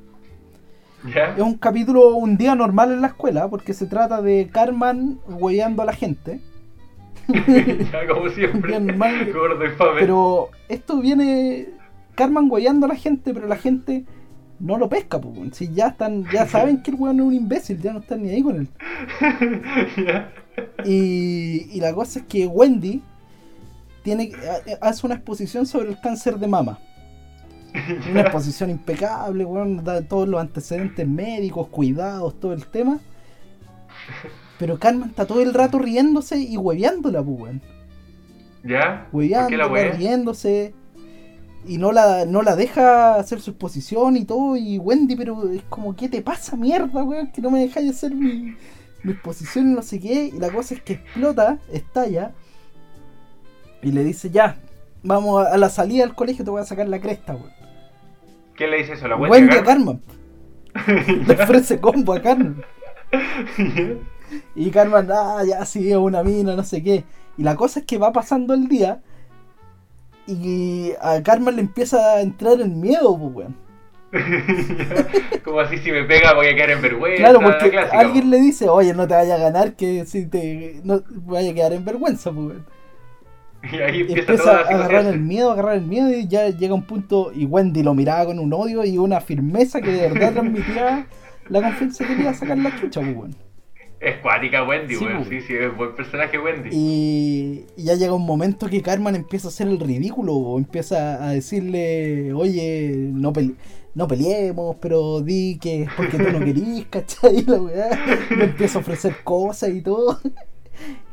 ¿Ya? 1.13 1.35
Es 1.35 1.41
un 1.41 1.57
capítulo, 1.57 2.15
un 2.15 2.35
día 2.37 2.55
normal 2.55 2.91
en 2.91 3.01
la 3.01 3.07
escuela, 3.07 3.47
porque 3.47 3.73
se 3.73 3.85
trata 3.85 4.21
de 4.21 4.49
Carmen 4.51 5.19
hueveando 5.27 5.81
a 5.81 5.85
la 5.85 5.93
gente. 5.93 6.41
ya, 7.91 8.07
como 8.07 8.29
siempre. 8.29 8.77
Bien, 8.79 8.97
mal. 8.97 9.31
Gordo. 9.31 9.63
Pero 9.99 10.49
esto 10.69 10.99
viene 10.99 11.69
Carmen 12.15 12.47
hueveando 12.49 12.85
a 12.85 12.89
la 12.89 12.95
gente, 12.95 13.33
pero 13.33 13.47
la 13.47 13.57
gente 13.57 14.05
no 14.59 14.77
lo 14.77 14.89
pesca, 14.89 15.19
pues. 15.19 15.55
Si 15.55 15.73
ya 15.73 15.87
están, 15.87 16.25
ya 16.31 16.45
saben 16.47 16.81
que 16.83 16.91
el 16.91 16.97
weón 16.97 17.19
es 17.19 17.25
un 17.25 17.33
imbécil, 17.33 17.81
ya 17.81 17.93
no 17.93 17.99
están 17.99 18.21
ni 18.23 18.29
ahí 18.29 18.41
con 18.43 18.55
él. 18.55 18.67
Y, 20.85 21.69
y 21.71 21.79
la 21.79 21.93
cosa 21.93 22.19
es 22.19 22.25
que 22.25 22.45
Wendy 22.45 23.01
tiene, 24.03 24.31
ha- 24.81 24.87
hace 24.89 25.05
una 25.05 25.15
exposición 25.15 25.65
sobre 25.65 25.89
el 25.89 25.99
cáncer 26.01 26.37
de 26.37 26.47
mama. 26.47 26.79
Una 28.11 28.21
exposición 28.21 28.69
impecable, 28.69 29.45
weón, 29.45 29.83
da 29.83 30.01
todos 30.01 30.27
los 30.27 30.41
antecedentes 30.41 31.07
médicos, 31.07 31.67
cuidados, 31.69 32.37
todo 32.39 32.51
el 32.53 32.65
tema. 32.65 32.99
Pero 34.61 34.77
Carmen 34.77 35.09
está 35.09 35.25
todo 35.25 35.41
el 35.41 35.55
rato 35.55 35.79
riéndose 35.79 36.37
y 36.37 36.55
hueveándola, 36.55 37.23
pues, 37.23 37.39
weón. 37.39 37.61
¿Ya? 38.63 39.07
¿Por 39.11 39.21
qué 39.23 39.57
la 39.57 39.65
Hueveándola, 39.65 39.97
riéndose. 39.97 40.75
Y 41.65 41.79
no 41.79 41.91
la, 41.91 42.25
no 42.27 42.43
la 42.43 42.55
deja 42.55 43.15
hacer 43.15 43.41
su 43.41 43.49
exposición 43.49 44.17
y 44.17 44.25
todo. 44.25 44.55
Y 44.55 44.77
Wendy, 44.77 45.15
pero 45.15 45.49
es 45.49 45.63
como, 45.63 45.95
¿qué 45.95 46.09
te 46.09 46.21
pasa, 46.21 46.55
mierda, 46.55 47.03
weón? 47.03 47.31
Que 47.31 47.41
no 47.41 47.49
me 47.49 47.61
dejáis 47.61 47.89
hacer 47.89 48.13
mi, 48.13 48.55
mi 49.01 49.13
exposición 49.13 49.71
y 49.71 49.73
no 49.73 49.81
sé 49.81 49.99
qué. 49.99 50.25
Y 50.25 50.37
la 50.37 50.51
cosa 50.51 50.75
es 50.75 50.83
que 50.83 50.93
explota, 50.93 51.57
estalla. 51.73 52.31
Y 53.81 53.91
le 53.91 54.03
dice, 54.03 54.29
ya, 54.29 54.59
vamos 55.01 55.43
a, 55.43 55.55
a 55.55 55.57
la 55.57 55.69
salida 55.69 56.03
del 56.03 56.13
colegio, 56.13 56.45
te 56.45 56.51
voy 56.51 56.61
a 56.61 56.65
sacar 56.65 56.87
la 56.87 57.01
cresta, 57.01 57.33
weón. 57.33 57.49
¿Quién 58.53 58.69
le 58.69 58.77
dice 58.77 58.93
eso? 58.93 59.07
¿La 59.07 59.15
Wendy 59.15 59.31
Wendy 59.31 59.55
a 59.55 59.63
Carmen. 59.63 60.03
Le 61.25 61.33
ofrece 61.33 61.81
combo 61.81 62.13
a 62.13 62.21
Carmen. 62.21 62.63
Y 64.55 64.69
Carmen, 64.71 65.07
ah, 65.11 65.43
ya 65.47 65.65
sí, 65.65 65.93
una 65.93 66.23
mina, 66.23 66.55
no 66.55 66.63
sé 66.63 66.83
qué. 66.83 67.03
Y 67.37 67.43
la 67.43 67.55
cosa 67.55 67.79
es 67.79 67.85
que 67.85 67.97
va 67.97 68.11
pasando 68.11 68.53
el 68.53 68.67
día 68.67 69.01
y 70.27 70.91
a 71.01 71.21
Carmen 71.23 71.55
le 71.55 71.61
empieza 71.61 71.97
a 72.13 72.21
entrar 72.21 72.59
el 72.59 72.69
miedo, 72.69 73.17
pues, 73.17 73.33
weón. 73.33 73.55
Como 75.43 75.61
así, 75.61 75.77
si 75.77 75.91
me 75.91 76.03
pega 76.03 76.33
voy 76.33 76.47
a 76.47 76.55
quedar 76.55 76.71
en 76.71 76.81
vergüenza. 76.81 77.17
Claro, 77.17 77.41
la 77.41 77.47
porque 77.47 77.71
clásica, 77.71 77.99
alguien 77.99 78.25
po. 78.25 78.29
le 78.29 78.41
dice, 78.41 78.69
oye, 78.69 78.93
no 78.93 79.07
te 79.07 79.13
vayas 79.13 79.39
a 79.39 79.43
ganar, 79.43 79.75
que 79.75 80.05
si 80.05 80.25
te 80.27 80.81
no 80.83 81.01
vaya 81.09 81.51
a 81.51 81.53
quedar 81.53 81.73
en 81.73 81.85
vergüenza, 81.85 82.31
pues, 82.31 82.47
weón. 82.47 82.65
Y 83.63 83.75
ahí 83.77 84.01
empieza, 84.01 84.21
empieza 84.21 84.51
a 84.51 84.61
agarrar 84.61 85.05
el 85.05 85.19
miedo, 85.19 85.49
a 85.49 85.53
agarrar 85.53 85.75
el 85.75 85.85
miedo 85.85 86.09
y 86.09 86.27
ya 86.27 86.49
llega 86.49 86.73
un 86.73 86.83
punto 86.83 87.31
y 87.33 87.45
Wendy 87.45 87.83
lo 87.83 87.93
miraba 87.93 88.25
con 88.25 88.39
un 88.39 88.51
odio 88.53 88.83
y 88.83 88.97
una 88.97 89.21
firmeza 89.21 89.81
que 89.81 89.91
de 89.91 90.09
verdad 90.09 90.33
transmitía 90.33 91.07
la 91.47 91.61
confianza 91.61 92.05
que 92.05 92.15
quería 92.15 92.33
sacar 92.33 92.57
la 92.57 92.75
chucha, 92.79 93.01
pues, 93.01 93.15
weón. 93.15 93.35
Es 94.01 94.17
cuática 94.17 94.63
Wendy, 94.63 94.95
Sí, 94.95 95.05
weón. 95.05 95.25
Sí, 95.29 95.41
sí, 95.41 95.53
es 95.53 95.77
buen 95.77 95.95
personaje 95.95 96.39
Wendy. 96.39 96.69
Y, 96.71 97.65
y 97.77 97.83
ya 97.83 97.93
llega 97.95 98.13
un 98.15 98.25
momento 98.25 98.67
que 98.67 98.81
Carmen 98.81 99.15
empieza 99.15 99.47
a 99.47 99.49
hacer 99.49 99.67
el 99.67 99.79
ridículo, 99.79 100.33
o 100.33 100.57
empieza 100.57 101.23
a 101.23 101.31
decirle, 101.33 102.33
oye, 102.33 102.95
no, 102.95 103.31
pele- 103.31 103.53
no 103.93 104.07
peleemos, 104.07 104.77
pero 104.81 105.21
di 105.21 105.59
que 105.59 105.83
es 105.83 105.89
porque 105.95 106.17
tú 106.17 106.31
no 106.31 106.39
querís, 106.45 106.85
¿cachai? 106.89 107.43
La 107.45 107.61
weá. 107.61 107.89
Le 108.35 108.45
empieza 108.45 108.79
a 108.79 108.81
ofrecer 108.81 109.17
cosas 109.23 109.69
y 109.69 109.81
todo. 109.81 110.19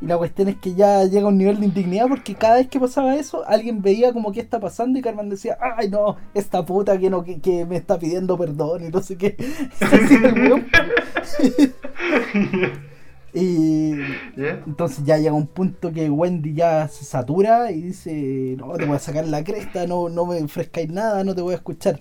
Y 0.01 0.05
la 0.05 0.17
cuestión 0.17 0.49
es 0.49 0.57
que 0.57 0.73
ya 0.73 1.03
llega 1.05 1.25
a 1.25 1.29
un 1.29 1.37
nivel 1.37 1.59
de 1.59 1.65
indignidad 1.65 2.07
porque 2.07 2.35
cada 2.35 2.55
vez 2.55 2.67
que 2.67 2.79
pasaba 2.79 3.15
eso, 3.15 3.45
alguien 3.47 3.81
veía 3.81 4.13
como 4.13 4.31
qué 4.31 4.39
está 4.39 4.59
pasando 4.59 4.99
y 4.99 5.01
Carmen 5.01 5.29
decía, 5.29 5.57
ay 5.59 5.89
no, 5.89 6.17
esta 6.33 6.65
puta 6.65 6.97
que 6.97 7.09
no 7.09 7.23
que, 7.23 7.39
que 7.39 7.65
me 7.65 7.77
está 7.77 7.99
pidiendo 7.99 8.37
perdón 8.37 8.85
y 8.85 8.89
no 8.89 9.01
sé 9.01 9.17
qué. 9.17 9.35
Y 13.33 13.93
entonces 14.37 15.05
ya 15.05 15.17
llega 15.17 15.33
un 15.33 15.47
punto 15.47 15.91
que 15.91 16.09
Wendy 16.09 16.53
ya 16.53 16.87
se 16.87 17.05
satura 17.05 17.71
y 17.71 17.81
dice, 17.81 18.55
no, 18.57 18.73
te 18.73 18.85
voy 18.85 18.95
a 18.95 18.99
sacar 18.99 19.27
la 19.27 19.43
cresta, 19.43 19.85
no, 19.85 20.09
no 20.09 20.25
me 20.25 20.41
ofrezcáis 20.41 20.89
nada, 20.89 21.23
no 21.23 21.35
te 21.35 21.41
voy 21.41 21.53
a 21.53 21.57
escuchar. 21.57 21.99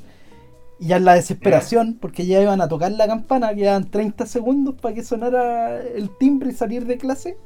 Y 0.80 0.88
ya 0.88 0.96
en 0.96 1.04
la 1.04 1.14
desesperación, 1.14 1.98
porque 2.00 2.26
ya 2.26 2.40
iban 2.40 2.60
a 2.60 2.68
tocar 2.68 2.92
la 2.92 3.06
campana, 3.06 3.54
quedaban 3.54 3.90
30 3.90 4.26
segundos 4.26 4.76
para 4.80 4.94
que 4.94 5.04
sonara 5.04 5.82
el 5.82 6.10
timbre 6.18 6.50
y 6.50 6.54
salir 6.54 6.86
de 6.86 6.96
clase. 6.96 7.36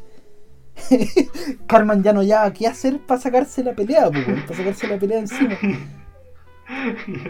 Carmen 1.66 2.02
ya 2.02 2.12
no 2.12 2.22
ya 2.22 2.50
qué 2.52 2.66
hacer 2.66 2.98
para 3.00 3.20
sacarse 3.20 3.62
la 3.62 3.74
pelea, 3.74 4.10
para 4.10 4.56
sacarse 4.56 4.86
la 4.86 4.98
pelea 4.98 5.18
encima. 5.20 5.56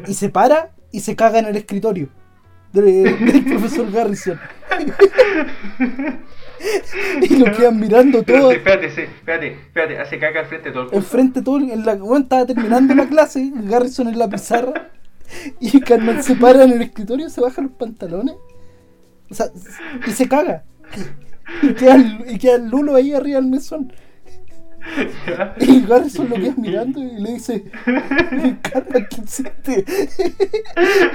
Y 0.07 0.15
se 0.15 0.29
para 0.29 0.71
y 0.93 1.01
se 1.01 1.17
caga 1.17 1.39
en 1.41 1.47
el 1.47 1.57
escritorio 1.57 2.09
de- 2.73 2.83
del 3.17 3.45
profesor 3.49 3.91
Garrison. 3.91 4.39
y 7.23 7.37
lo 7.37 7.51
quedan 7.53 7.81
mirando 7.81 8.19
sí, 8.19 8.25
espérate, 8.29 8.87
espérate, 8.87 9.53
espérate, 9.53 9.99
hace 9.99 10.19
caca 10.19 10.41
al 10.41 10.47
frente 10.47 10.69
de 10.69 10.75
todo 10.75 10.89
el. 10.91 10.95
Enfrente 10.97 11.43
todo, 11.43 11.59
en 11.59 11.85
la, 11.85 11.95
bueno, 11.97 12.23
estaba 12.23 12.47
terminando 12.47 12.95
la 12.95 13.07
clase, 13.09 13.51
Garrison 13.55 14.09
en 14.09 14.19
la 14.19 14.29
pizarra, 14.29 14.91
y 15.61 15.81
Carmen 15.81 16.23
se 16.23 16.37
para 16.37 16.65
en 16.65 16.73
el 16.73 16.83
escritorio, 16.83 17.29
se 17.31 17.41
baja 17.41 17.63
los 17.63 17.73
pantalones, 17.73 18.37
o 19.31 19.35
sea, 19.35 19.47
y 20.07 20.11
se 20.13 20.29
caga. 20.29 20.65
Y 21.63 21.75
queda, 21.75 21.95
el- 21.97 22.25
y 22.29 22.39
queda 22.39 22.57
el 22.57 22.69
Lulo 22.69 22.95
ahí 22.95 23.13
arriba 23.15 23.41
del 23.41 23.51
mesón. 23.51 23.93
¿Ya? 25.27 25.55
Y 25.61 25.87
Garrison 25.87 26.29
lo 26.29 26.35
queda 26.37 26.55
mirando 26.57 27.01
y 27.01 27.21
le 27.21 27.33
dice, 27.35 27.65
Carmen, 28.63 29.07
¿qué 29.09 29.21
hiciste? 29.25 29.85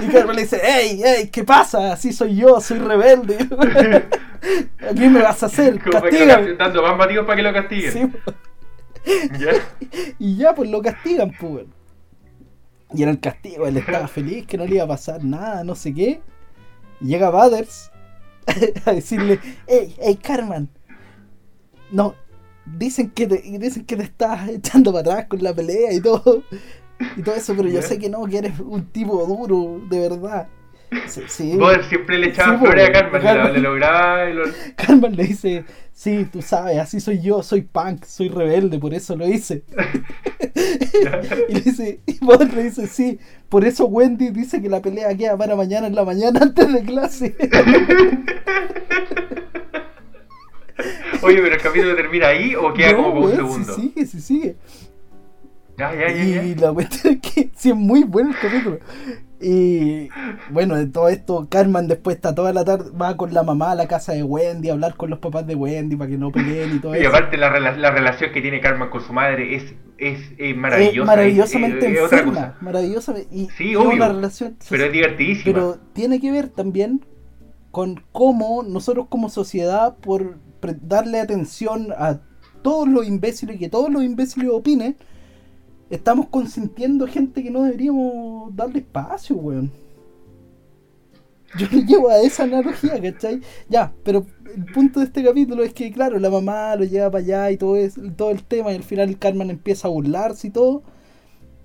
Y 0.03 0.07
Carmen 0.07 0.35
le 0.37 0.43
dice, 0.43 0.61
¡Ey, 0.63 1.03
ey, 1.03 1.29
qué 1.29 1.43
pasa? 1.43 1.91
Así 1.93 2.13
soy 2.13 2.35
yo, 2.37 2.61
soy 2.61 2.79
rebelde. 2.79 3.37
¿A 4.89 4.93
qué 4.93 5.09
me 5.09 5.21
vas 5.21 5.43
a 5.43 5.47
hacer? 5.47 5.79
Castígame. 5.79 6.53
dando 6.53 6.81
más 6.81 6.95
motivos 6.97 7.25
para 7.25 7.35
que 7.35 7.43
lo 7.43 7.53
castiguen. 7.53 7.91
Sí, 7.91 8.05
po. 8.05 8.33
¿Ya? 9.37 9.51
y 10.19 10.37
ya, 10.37 10.53
pues 10.55 10.69
lo 10.69 10.81
castigan, 10.81 11.31
pues. 11.39 11.65
Y 12.93 13.01
era 13.03 13.11
el 13.11 13.19
castigo, 13.19 13.67
él 13.67 13.75
estaba 13.75 14.07
feliz 14.07 14.45
que 14.47 14.57
no 14.57 14.65
le 14.65 14.75
iba 14.75 14.85
a 14.85 14.87
pasar 14.87 15.21
nada, 15.23 15.63
no 15.65 15.75
sé 15.75 15.93
qué. 15.93 16.21
Llega 17.01 17.29
Butters 17.29 17.91
a 18.85 18.91
decirle, 18.93 19.39
¡Ey, 19.67 19.95
ey, 19.99 20.15
Carmen! 20.15 20.69
No, 21.91 22.15
dicen 22.65 23.11
que 23.11 23.27
te, 23.27 23.37
dicen 23.37 23.85
que 23.85 23.95
te 23.95 24.03
estás 24.03 24.49
echando 24.49 24.91
para 24.91 25.11
atrás 25.11 25.27
con 25.27 25.43
la 25.43 25.53
pelea 25.53 25.93
y 25.93 26.01
todo. 26.01 26.43
Y 27.15 27.21
todo 27.21 27.35
eso, 27.35 27.53
pero 27.55 27.69
yo 27.69 27.81
sé 27.81 27.99
que 27.99 28.09
no, 28.09 28.25
que 28.25 28.39
eres 28.39 28.59
un 28.59 28.85
tipo 28.87 29.23
duro, 29.25 29.81
de 29.87 29.99
verdad. 29.99 30.47
Sí, 31.07 31.21
sí. 31.27 31.55
Vos 31.57 31.75
siempre 31.89 32.17
le 32.17 32.27
echabas 32.27 32.59
Sí, 32.59 32.65
flores 32.65 32.89
a 32.89 32.91
Carmen, 32.93 33.21
le- 33.21 33.27
Carmen. 33.27 33.53
le 33.53 33.59
lograba 33.59 34.29
y 34.29 34.33
lo... 34.33 34.43
Carmen 34.77 35.15
le 35.15 35.23
dice, 35.25 35.65
sí, 35.93 36.25
tú 36.31 36.41
sabes, 36.41 36.77
así 36.79 36.99
soy 37.01 37.21
yo, 37.21 37.43
soy 37.43 37.61
punk, 37.61 38.05
soy 38.05 38.29
rebelde, 38.29 38.79
por 38.79 38.93
eso 38.93 39.15
lo 39.15 39.27
hice. 39.27 39.63
y 41.49 41.53
le 41.53 41.61
dice, 41.61 41.99
y 42.05 42.17
Bud 42.23 42.41
le 42.53 42.63
dice, 42.63 42.87
sí, 42.87 43.19
por 43.49 43.65
eso 43.65 43.85
Wendy 43.85 44.29
dice 44.29 44.61
que 44.61 44.69
la 44.69 44.81
pelea 44.81 45.13
queda 45.15 45.35
para 45.37 45.55
mañana 45.55 45.87
en 45.87 45.95
la 45.95 46.05
mañana 46.05 46.39
antes 46.41 46.71
de 46.73 46.83
clase. 46.83 47.35
Oye, 51.21 51.41
pero 51.41 51.55
el 51.55 51.61
capítulo 51.61 51.95
termina 51.95 52.27
ahí 52.27 52.55
o 52.55 52.73
queda 52.73 52.91
No, 52.91 52.97
como 53.03 53.21
por 53.21 53.29
un 53.31 53.35
segundo. 53.35 53.73
Sí 53.75 53.81
sigue, 53.93 54.05
sí 54.05 54.21
sigue. 54.21 54.55
Ya, 55.77 55.93
ya, 55.93 56.07
ya, 56.11 56.43
Y 56.43 56.55
la 56.55 56.71
cuestión 56.71 57.19
es 57.21 57.31
que 57.33 57.49
sí 57.55 57.69
es 57.69 57.75
muy 57.75 58.03
bueno 58.03 58.29
el 58.31 58.37
capítulo. 58.39 58.79
Y 59.39 60.09
bueno, 60.49 60.75
de 60.75 60.87
todo 60.87 61.09
esto, 61.09 61.47
Carmen 61.49 61.87
después 61.87 62.15
está 62.15 62.33
toda 62.33 62.53
la 62.53 62.65
tarde, 62.65 62.89
va 62.99 63.15
con 63.17 63.33
la 63.33 63.43
mamá 63.43 63.71
a 63.71 63.75
la 63.75 63.87
casa 63.87 64.13
de 64.13 64.23
Wendy 64.23 64.69
a 64.69 64.73
hablar 64.73 64.95
con 64.95 65.09
los 65.11 65.19
papás 65.19 65.45
de 65.45 65.53
Wendy 65.55 65.95
para 65.95 66.09
que 66.09 66.17
no 66.17 66.31
peleen 66.31 66.75
y 66.75 66.79
todo 66.79 66.95
Y 66.95 66.99
eso. 66.99 67.09
aparte 67.09 67.37
la, 67.37 67.53
rela- 67.53 67.75
la 67.77 67.91
relación 67.91 68.31
que 68.31 68.41
tiene 68.41 68.59
Carmen 68.61 68.89
con 68.89 69.01
su 69.01 69.13
madre 69.13 69.55
es, 69.55 69.75
es, 69.99 70.19
es 70.39 70.55
maravillosa. 70.55 71.01
Eh, 71.01 71.05
maravillosamente 71.05 71.85
es, 71.87 71.93
es 71.97 72.01
enferma, 72.01 72.57
maravillosamente. 72.61 73.27
Y, 73.35 73.47
Sí, 73.55 73.65
y 73.71 73.75
obvio, 73.75 73.91
una 73.91 74.07
relación. 74.07 74.57
Pero 74.69 74.85
es 74.85 74.91
divertidísima. 74.91 75.53
pero 75.53 75.77
tiene 75.93 76.19
que 76.19 76.31
ver 76.31 76.49
también 76.49 77.05
con 77.69 78.01
cómo 78.11 78.63
nosotros 78.63 79.05
como 79.07 79.29
sociedad, 79.29 79.97
por 79.97 80.39
darle 80.81 81.19
atención 81.19 81.89
a 81.95 82.21
todos 82.63 82.87
los 82.87 83.05
imbéciles 83.07 83.57
y 83.57 83.59
que 83.59 83.69
todos 83.69 83.91
los 83.91 84.03
imbéciles 84.03 84.49
opinen, 84.51 84.95
estamos 85.89 86.27
consintiendo 86.27 87.07
gente 87.07 87.43
que 87.43 87.51
no 87.51 87.63
deberíamos 87.63 88.55
darle 88.55 88.79
espacio, 88.79 89.35
weón. 89.35 89.71
Yo 91.57 91.67
le 91.71 91.83
llevo 91.83 92.09
a 92.09 92.19
esa 92.19 92.43
analogía, 92.43 93.01
¿cachai? 93.01 93.41
Ya, 93.69 93.93
pero 94.03 94.25
el 94.53 94.65
punto 94.65 94.99
de 94.99 95.05
este 95.05 95.23
capítulo 95.23 95.63
es 95.63 95.73
que, 95.73 95.91
claro, 95.91 96.19
la 96.19 96.29
mamá 96.29 96.75
lo 96.75 96.83
lleva 96.83 97.09
para 97.09 97.23
allá 97.23 97.51
y 97.51 97.57
todo, 97.57 97.77
es, 97.77 97.95
todo 98.17 98.31
el 98.31 98.43
tema, 98.43 98.71
y 98.71 98.75
al 98.75 98.83
final 98.83 99.17
Carmen 99.17 99.49
empieza 99.49 99.87
a 99.87 99.91
burlarse 99.91 100.47
y 100.47 100.51
todo. 100.51 100.83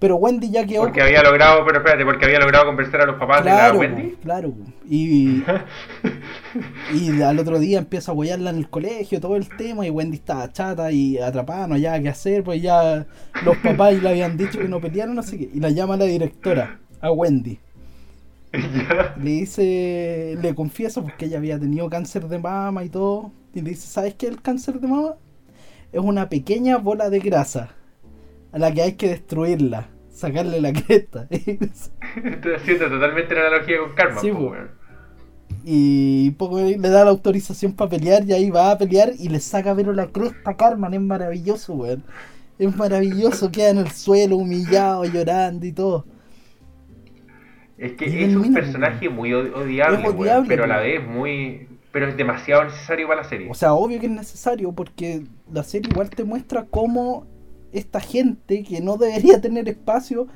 Pero 0.02 0.16
Wendy 0.16 0.50
ya 0.50 0.66
quedó. 0.66 0.82
Porque 0.82 1.00
había 1.00 1.22
logrado, 1.22 1.64
pero 1.64 1.78
espérate, 1.78 2.04
porque 2.04 2.24
había 2.24 2.40
logrado 2.40 2.66
convencer 2.66 3.00
a 3.02 3.06
los 3.06 3.20
papás 3.20 3.42
Claro, 3.42 3.78
de 3.78 3.86
la 3.88 3.94
Wendy. 3.94 4.16
claro. 4.20 4.52
Y, 4.90 5.44
y 6.92 7.22
al 7.22 7.38
otro 7.38 7.60
día 7.60 7.78
empieza 7.78 8.10
a 8.10 8.14
apoyarla 8.14 8.50
en 8.50 8.56
el 8.56 8.68
colegio, 8.68 9.20
todo 9.20 9.36
el 9.36 9.48
tema, 9.56 9.86
y 9.86 9.90
Wendy 9.90 10.16
estaba 10.16 10.52
chata 10.52 10.90
y 10.90 11.18
atrapada, 11.18 11.68
no 11.68 11.74
había 11.74 12.02
qué 12.02 12.08
hacer, 12.08 12.42
pues 12.42 12.60
ya 12.60 13.06
los 13.44 13.56
papás 13.58 13.94
le 14.02 14.08
habían 14.08 14.36
dicho 14.36 14.58
que 14.58 14.66
no 14.66 14.80
pelearon, 14.80 15.14
no 15.14 15.22
sé 15.22 15.38
qué. 15.38 15.50
Y 15.54 15.60
la 15.60 15.70
llama 15.70 15.96
la 15.96 16.06
directora, 16.06 16.80
a 17.00 17.12
Wendy. 17.12 17.60
Le 19.22 19.30
dice, 19.30 20.36
le 20.42 20.54
confieso 20.56 21.02
porque 21.04 21.26
ella 21.26 21.38
había 21.38 21.60
tenido 21.60 21.88
cáncer 21.88 22.26
de 22.26 22.40
mama 22.40 22.82
y 22.82 22.88
todo. 22.88 23.30
Y 23.54 23.60
le 23.60 23.70
dice, 23.70 23.86
¿sabes 23.86 24.14
qué 24.14 24.26
es 24.26 24.32
el 24.32 24.42
cáncer 24.42 24.80
de 24.80 24.88
mama? 24.88 25.14
Es 25.92 26.00
una 26.00 26.28
pequeña 26.28 26.78
bola 26.78 27.08
de 27.08 27.20
grasa 27.20 27.76
a 28.52 28.58
la 28.58 28.72
que 28.72 28.82
hay 28.82 28.92
que 28.94 29.08
destruirla, 29.08 29.88
sacarle 30.10 30.60
la 30.60 30.72
cresta. 30.72 31.26
Estoy 31.30 32.54
haciendo 32.54 32.88
totalmente 32.88 33.34
la 33.34 33.48
analogía 33.48 33.78
con 33.78 33.94
Karma. 33.94 34.20
Sí, 34.20 34.30
po, 34.30 34.54
y 35.64 36.30
poco 36.32 36.60
le 36.60 36.76
da 36.78 37.04
la 37.04 37.10
autorización 37.10 37.72
para 37.74 37.90
pelear 37.90 38.24
y 38.24 38.32
ahí 38.32 38.50
va 38.50 38.72
a 38.72 38.78
pelear 38.78 39.12
y 39.18 39.28
le 39.28 39.38
saca 39.40 39.74
pero 39.74 39.92
la 39.92 40.08
cresta 40.08 40.50
a 40.50 40.56
Carmen, 40.56 40.94
es 40.94 41.00
maravilloso, 41.00 41.74
weón. 41.74 42.02
Es 42.58 42.76
maravilloso, 42.76 43.50
queda 43.50 43.70
en 43.70 43.78
el 43.78 43.90
suelo 43.90 44.36
humillado, 44.36 45.04
llorando 45.04 45.66
y 45.66 45.72
todo. 45.72 46.04
Es 47.78 47.92
que 47.94 48.08
Y 48.08 48.24
es 48.24 48.36
un 48.36 48.52
personaje 48.52 49.08
muy 49.08 49.32
od- 49.32 49.52
odiable, 49.54 49.98
Es 49.98 50.14
weón, 50.14 50.16
odiable, 50.20 50.48
pero 50.48 50.64
a 50.64 50.66
la 50.66 50.78
vez 50.78 51.04
muy... 51.06 51.68
Pero 51.90 52.08
es 52.08 52.16
demasiado 52.16 52.64
necesario 52.64 53.06
para 53.06 53.22
la 53.22 53.28
serie. 53.28 53.50
O 53.50 53.54
sea, 53.54 53.74
obvio 53.74 54.00
que 54.00 54.06
es 54.06 54.12
necesario 54.12 54.72
porque 54.72 55.24
la 55.52 55.62
serie 55.62 55.90
igual 55.90 56.08
te 56.08 56.24
muestra 56.24 56.64
cómo 56.70 57.26
esta 57.72 58.00
gente 58.00 58.62
que 58.62 58.80
no 58.80 58.96
debería 58.96 59.40
tener 59.40 59.68
espacio, 59.68 60.28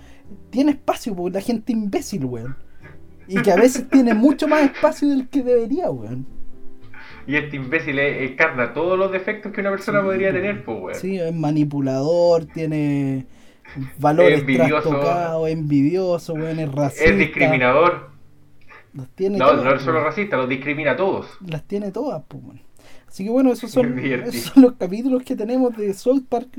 tiene 0.50 0.72
espacio, 0.72 1.14
porque 1.14 1.34
la 1.38 1.40
gente 1.40 1.72
imbécil, 1.72 2.24
weón. 2.24 2.56
Y 3.28 3.40
que 3.42 3.50
a 3.52 3.56
veces 3.56 3.88
tiene 3.90 4.14
mucho 4.14 4.48
más 4.48 4.62
espacio 4.64 5.08
del 5.08 5.28
que 5.28 5.42
debería, 5.42 5.90
weón. 5.90 6.26
Y 7.26 7.36
este 7.36 7.56
imbécil 7.56 7.98
encarna 7.98 8.72
todos 8.72 8.98
los 8.98 9.10
defectos 9.10 9.52
que 9.52 9.60
una 9.60 9.70
persona 9.70 10.00
Sí, 10.00 10.06
podría 10.06 10.32
tener, 10.32 10.64
pues, 10.64 10.78
weón. 10.80 10.94
Sí, 11.00 11.18
es 11.18 11.34
manipulador, 11.34 12.46
tiene 12.46 13.26
valores 13.98 14.40
Envidioso. 14.40 14.88
trastocados, 14.90 15.48
envidioso, 15.48 16.34
weón, 16.34 16.60
es 16.60 16.72
racista. 16.72 17.10
Es 17.10 17.18
discriminador. 17.18 18.10
Las 18.94 19.08
tiene 19.10 19.38
No, 19.38 19.46
todas, 19.48 19.64
no 19.64 19.74
es 19.74 19.82
solo 19.82 20.02
racista, 20.02 20.36
los 20.36 20.48
discrimina 20.48 20.92
a 20.92 20.96
todos. 20.96 21.26
Las 21.46 21.64
tiene 21.64 21.90
todas, 21.90 22.22
pues, 22.28 22.42
weón. 22.42 22.60
Así 23.08 23.24
que 23.24 23.30
bueno, 23.30 23.52
esos 23.52 23.70
son, 23.70 23.98
esos 23.98 24.52
son 24.52 24.62
los 24.62 24.72
capítulos 24.74 25.22
que 25.22 25.34
tenemos 25.36 25.76
de 25.76 25.92
South 25.94 26.24
Park. 26.28 26.58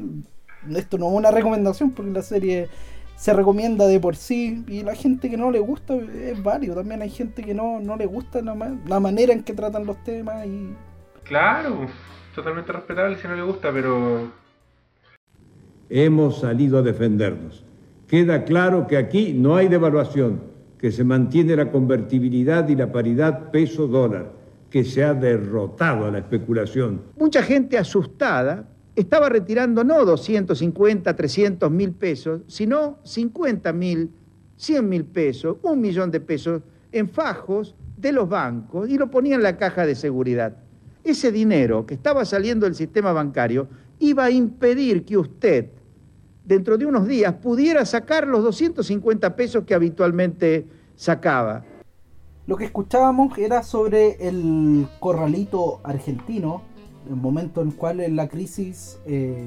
Esto 0.76 0.98
no 0.98 1.08
es 1.08 1.14
una 1.14 1.32
recomendación 1.32 1.92
porque 1.92 2.12
la 2.12 2.22
serie 2.22 2.68
se 3.16 3.34
recomienda 3.34 3.88
de 3.88 4.00
por 4.00 4.16
sí 4.16 4.64
y 4.68 4.84
la 4.84 4.94
gente 4.96 5.30
que 5.30 5.38
no 5.38 5.50
le 5.52 5.60
gusta 5.60 5.96
es 5.96 6.42
válido. 6.44 6.76
También 6.76 7.02
hay 7.02 7.10
gente 7.10 7.44
que 7.44 7.54
no, 7.54 7.80
no 7.80 7.96
le 7.96 8.06
gusta 8.06 8.42
la, 8.42 8.54
ma- 8.56 8.78
la 8.88 9.00
manera 9.00 9.34
en 9.34 9.44
que 9.44 9.54
tratan 9.54 9.86
los 9.86 10.04
temas 10.04 10.46
y 10.46 10.74
Claro, 11.24 11.88
totalmente 12.36 12.72
respetable 12.72 13.18
si 13.18 13.28
no 13.28 13.36
le 13.36 13.42
gusta, 13.44 13.72
pero... 13.74 14.32
Hemos 15.90 16.40
salido 16.42 16.80
a 16.80 16.82
defendernos. 16.82 17.64
Queda 18.08 18.44
claro 18.44 18.88
que 18.88 18.98
aquí 18.98 19.34
no 19.34 19.56
hay 19.56 19.68
devaluación, 19.68 20.42
que 20.78 20.92
se 20.92 21.04
mantiene 21.04 21.56
la 21.56 21.72
convertibilidad 21.72 22.68
y 22.70 22.76
la 22.76 22.92
paridad 22.92 23.52
peso-dólar, 23.52 24.32
que 24.70 24.84
se 24.84 25.04
ha 25.04 25.14
derrotado 25.14 26.06
a 26.06 26.12
la 26.12 26.20
especulación. 26.20 27.02
Mucha 27.18 27.42
gente 27.42 27.78
asustada 27.78 28.66
estaba 28.98 29.30
retirando 29.30 29.84
no 29.84 30.04
250, 30.04 31.16
300 31.16 31.70
mil 31.70 31.92
pesos, 31.92 32.42
sino 32.48 32.98
50 33.04 33.72
mil, 33.72 34.12
100 34.56 34.90
mil 34.90 35.06
pesos, 35.06 35.58
un 35.62 35.80
millón 35.80 36.10
de 36.10 36.20
pesos 36.20 36.64
en 36.92 37.08
fajos 37.08 37.76
de 37.96 38.12
los 38.12 38.28
bancos 38.28 38.90
y 38.90 38.98
lo 38.98 39.12
ponía 39.12 39.36
en 39.36 39.44
la 39.44 39.56
caja 39.56 39.86
de 39.86 39.94
seguridad. 39.94 40.58
Ese 41.04 41.32
dinero 41.32 41.86
que 41.86 41.94
estaba 41.94 42.26
saliendo 42.26 42.66
del 42.66 42.74
sistema 42.74 43.14
bancario 43.14 43.68
iba 44.00 44.26
a 44.26 44.32
impedir 44.32 45.06
que 45.06 45.16
usted, 45.16 45.70
dentro 46.44 46.76
de 46.76 46.88
unos 46.88 47.08
días, 47.08 47.36
pudiera 47.36 47.86
sacar 47.86 48.28
los 48.28 48.44
250 48.44 49.36
pesos 49.36 49.64
que 49.66 49.76
habitualmente 49.76 50.66
sacaba. 50.96 51.64
Lo 52.48 52.58
que 52.58 52.66
escuchábamos 52.66 53.38
era 53.38 53.62
sobre 53.62 54.28
el 54.28 54.88
corralito 55.00 55.82
argentino, 55.84 56.64
momento 57.16 57.62
en 57.62 57.70
el 57.70 57.76
cual 57.76 58.00
en 58.02 58.16
la 58.16 58.28
crisis, 58.28 59.00
eh, 59.06 59.46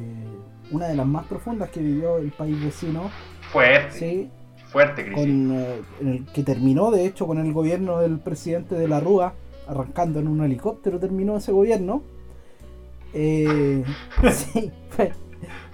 una 0.71 0.89
de 0.89 0.95
las 0.95 1.07
más 1.07 1.27
profundas 1.27 1.71
que 1.71 1.81
vivió 1.81 2.19
el 2.19 2.31
país 2.33 2.63
vecino, 2.63 3.11
Fuerte, 3.53 3.99
¿sí? 3.99 4.31
fuerte 4.69 5.05
crisis. 5.05 5.19
con, 5.21 5.53
eh, 5.53 5.81
el 6.01 6.27
que 6.33 6.43
terminó 6.45 6.91
de 6.93 7.05
hecho 7.07 7.27
con 7.27 7.39
el 7.39 7.53
gobierno 7.53 7.99
del 8.01 8.19
presidente 8.21 8.75
de 8.77 8.87
la 8.89 9.01
Rúa, 9.01 9.35
arrancando 9.67 10.21
en 10.21 10.29
un 10.29 10.43
helicóptero 10.45 10.99
terminó 10.99 11.37
ese 11.37 11.53
gobierno. 11.53 12.03
Eh, 13.13 13.83
sí, 14.33 14.71
fue- 14.91 15.13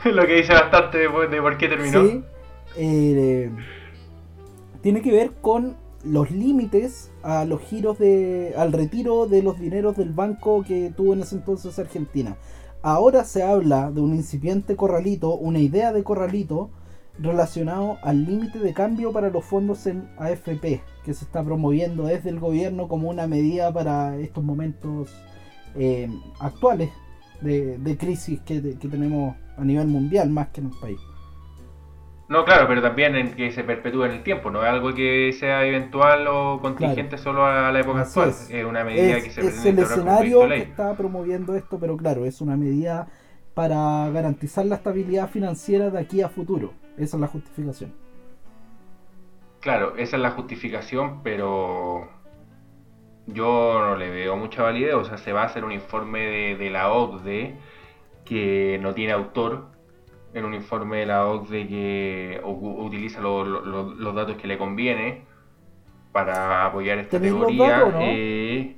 Lo 0.04 0.26
que 0.26 0.34
dice 0.36 0.52
bastante 0.54 0.98
de, 0.98 1.08
de 1.28 1.42
por 1.42 1.58
qué 1.58 1.68
terminó. 1.68 2.04
Sí, 2.06 2.22
tiene 4.82 5.02
que 5.02 5.10
ver 5.12 5.32
con 5.40 5.76
los 6.06 6.30
límites 6.30 7.10
a 7.22 7.44
los 7.44 7.60
giros 7.62 7.98
de 7.98 8.54
al 8.56 8.72
retiro 8.72 9.26
de 9.26 9.42
los 9.42 9.58
dineros 9.58 9.96
del 9.96 10.12
banco 10.12 10.62
que 10.62 10.92
tuvo 10.96 11.14
en 11.14 11.22
ese 11.22 11.36
entonces 11.36 11.78
Argentina. 11.78 12.36
Ahora 12.82 13.24
se 13.24 13.42
habla 13.42 13.90
de 13.90 14.00
un 14.00 14.14
incipiente 14.14 14.76
corralito, 14.76 15.34
una 15.34 15.58
idea 15.58 15.92
de 15.92 16.04
corralito 16.04 16.70
relacionado 17.18 17.98
al 18.02 18.24
límite 18.24 18.58
de 18.58 18.72
cambio 18.72 19.12
para 19.12 19.30
los 19.30 19.44
fondos 19.44 19.86
en 19.86 20.08
AFP, 20.18 20.82
que 21.04 21.14
se 21.14 21.24
está 21.24 21.42
promoviendo 21.42 22.04
desde 22.04 22.30
el 22.30 22.38
gobierno 22.38 22.88
como 22.88 23.08
una 23.08 23.26
medida 23.26 23.72
para 23.72 24.16
estos 24.18 24.44
momentos 24.44 25.10
eh, 25.74 26.08
actuales 26.38 26.90
de, 27.40 27.78
de 27.78 27.96
crisis 27.96 28.40
que, 28.40 28.60
que 28.78 28.88
tenemos 28.88 29.34
a 29.56 29.64
nivel 29.64 29.88
mundial 29.88 30.30
más 30.30 30.48
que 30.48 30.60
en 30.60 30.66
el 30.66 30.78
país. 30.80 31.00
No, 32.28 32.44
claro, 32.44 32.66
pero 32.66 32.82
también 32.82 33.14
en 33.14 33.34
que 33.36 33.52
se 33.52 33.62
perpetúe 33.62 34.04
en 34.04 34.10
el 34.12 34.22
tiempo, 34.24 34.50
no 34.50 34.62
es 34.62 34.68
algo 34.68 34.92
que 34.94 35.32
sea 35.32 35.64
eventual 35.64 36.26
o 36.26 36.60
contingente 36.60 37.18
solo 37.18 37.46
a 37.46 37.70
la 37.70 37.80
época 37.80 38.00
Así 38.00 38.20
actual. 38.20 38.30
es. 38.30 38.50
Es. 38.50 38.64
una 38.64 38.82
medida 38.84 39.18
Es, 39.18 39.22
que 39.22 39.30
se 39.30 39.42
es 39.46 39.64
el 39.64 39.78
escenario 39.78 40.40
que 40.40 40.46
ley. 40.48 40.60
está 40.62 40.96
promoviendo 40.96 41.54
esto, 41.54 41.78
pero 41.78 41.96
claro, 41.96 42.24
es 42.24 42.40
una 42.40 42.56
medida 42.56 43.08
para 43.54 44.10
garantizar 44.10 44.66
la 44.66 44.76
estabilidad 44.76 45.30
financiera 45.30 45.90
de 45.90 45.98
aquí 46.00 46.20
a 46.22 46.28
futuro. 46.28 46.74
Esa 46.96 47.16
es 47.16 47.20
la 47.20 47.28
justificación. 47.28 47.94
Claro, 49.60 49.96
esa 49.96 50.16
es 50.16 50.22
la 50.22 50.30
justificación, 50.30 51.22
pero 51.22 52.08
yo 53.26 53.80
no 53.80 53.96
le 53.96 54.10
veo 54.10 54.36
mucha 54.36 54.62
validez. 54.62 54.94
O 54.94 55.04
sea, 55.04 55.18
se 55.18 55.32
va 55.32 55.42
a 55.42 55.46
hacer 55.46 55.64
un 55.64 55.72
informe 55.72 56.20
de, 56.20 56.56
de 56.56 56.70
la 56.70 56.92
OCDE 56.92 57.58
que 58.24 58.78
no 58.82 58.94
tiene 58.94 59.12
autor, 59.12 59.68
en 60.36 60.44
un 60.44 60.54
informe 60.54 60.98
de 60.98 61.06
la 61.06 61.26
OCDE 61.26 61.66
que 61.66 62.40
utiliza 62.44 63.20
lo- 63.20 63.44
lo- 63.44 63.64
lo- 63.64 63.94
los 63.94 64.14
datos 64.14 64.36
que 64.36 64.46
le 64.46 64.58
conviene 64.58 65.22
para 66.12 66.66
apoyar 66.66 66.98
esta 66.98 67.18
¿Tenéis 67.18 67.32
los 67.32 67.46
teoría. 67.46 67.70
datos 67.78 67.88
o 67.88 67.92
no? 67.92 67.98
eh, 68.02 68.76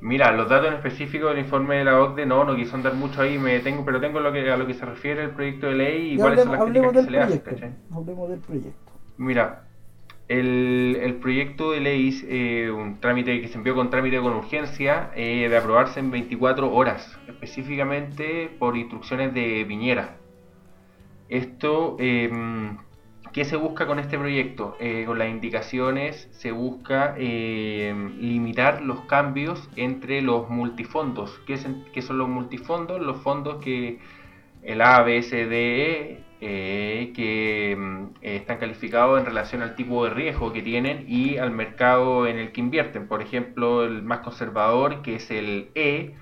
mira, 0.00 0.32
los 0.32 0.48
datos 0.48 0.68
en 0.68 0.74
específico 0.74 1.28
del 1.28 1.38
informe 1.40 1.76
de 1.76 1.84
la 1.84 2.00
OCDE 2.00 2.24
no, 2.26 2.44
no 2.44 2.56
quiso 2.56 2.76
andar 2.76 2.94
mucho 2.94 3.20
ahí, 3.22 3.38
me 3.38 3.60
tengo, 3.60 3.84
pero 3.84 4.00
tengo 4.00 4.20
lo 4.20 4.32
que, 4.32 4.50
a 4.50 4.56
lo 4.56 4.66
que 4.66 4.74
se 4.74 4.86
refiere 4.86 5.22
el 5.22 5.30
proyecto 5.30 5.66
de 5.66 5.74
ley 5.74 6.12
y 6.14 6.16
cuáles 6.16 6.42
son 6.42 6.52
las 6.52 6.64
críticas 6.64 6.92
que 6.92 7.02
se 7.02 7.10
le 7.10 7.18
hacen. 7.20 7.76
Hablemos 7.94 8.30
del 8.30 8.38
proyecto. 8.40 8.92
Mira, 9.18 9.64
el, 10.28 10.98
el 11.02 11.14
proyecto 11.16 11.72
de 11.72 11.80
ley 11.80 12.08
es 12.08 12.24
eh, 12.26 12.70
un 12.70 13.00
trámite 13.00 13.38
que 13.42 13.48
se 13.48 13.58
envió 13.58 13.74
con 13.74 13.90
trámite 13.90 14.18
con 14.18 14.32
urgencia 14.34 15.10
eh, 15.14 15.48
de 15.50 15.56
aprobarse 15.58 16.00
en 16.00 16.10
24 16.10 16.72
horas, 16.72 17.18
específicamente 17.28 18.50
por 18.58 18.76
instrucciones 18.78 19.34
de 19.34 19.64
Piñera. 19.68 20.16
Esto, 21.32 21.96
eh, 21.98 22.30
¿qué 23.32 23.46
se 23.46 23.56
busca 23.56 23.86
con 23.86 23.98
este 23.98 24.18
proyecto? 24.18 24.76
Eh, 24.80 25.04
con 25.06 25.18
las 25.18 25.30
indicaciones 25.30 26.28
se 26.32 26.52
busca 26.52 27.14
eh, 27.16 27.94
limitar 28.20 28.82
los 28.82 29.00
cambios 29.06 29.70
entre 29.76 30.20
los 30.20 30.50
multifondos. 30.50 31.40
¿Qué, 31.46 31.58
qué 31.94 32.02
son 32.02 32.18
los 32.18 32.28
multifondos? 32.28 33.00
Los 33.00 33.16
fondos 33.22 33.64
que 33.64 33.98
el 34.62 34.82
A, 34.82 35.02
B, 35.02 35.22
C, 35.22 35.46
D, 35.46 35.56
E, 36.10 36.24
eh, 36.42 37.12
que 37.14 37.72
eh, 37.72 38.36
están 38.36 38.58
calificados 38.58 39.18
en 39.18 39.24
relación 39.24 39.62
al 39.62 39.74
tipo 39.74 40.04
de 40.04 40.10
riesgo 40.10 40.52
que 40.52 40.60
tienen 40.60 41.06
y 41.08 41.38
al 41.38 41.50
mercado 41.50 42.26
en 42.26 42.36
el 42.38 42.52
que 42.52 42.60
invierten. 42.60 43.08
Por 43.08 43.22
ejemplo, 43.22 43.84
el 43.84 44.02
más 44.02 44.18
conservador, 44.20 45.00
que 45.00 45.14
es 45.16 45.30
el 45.30 45.70
E, 45.74 46.14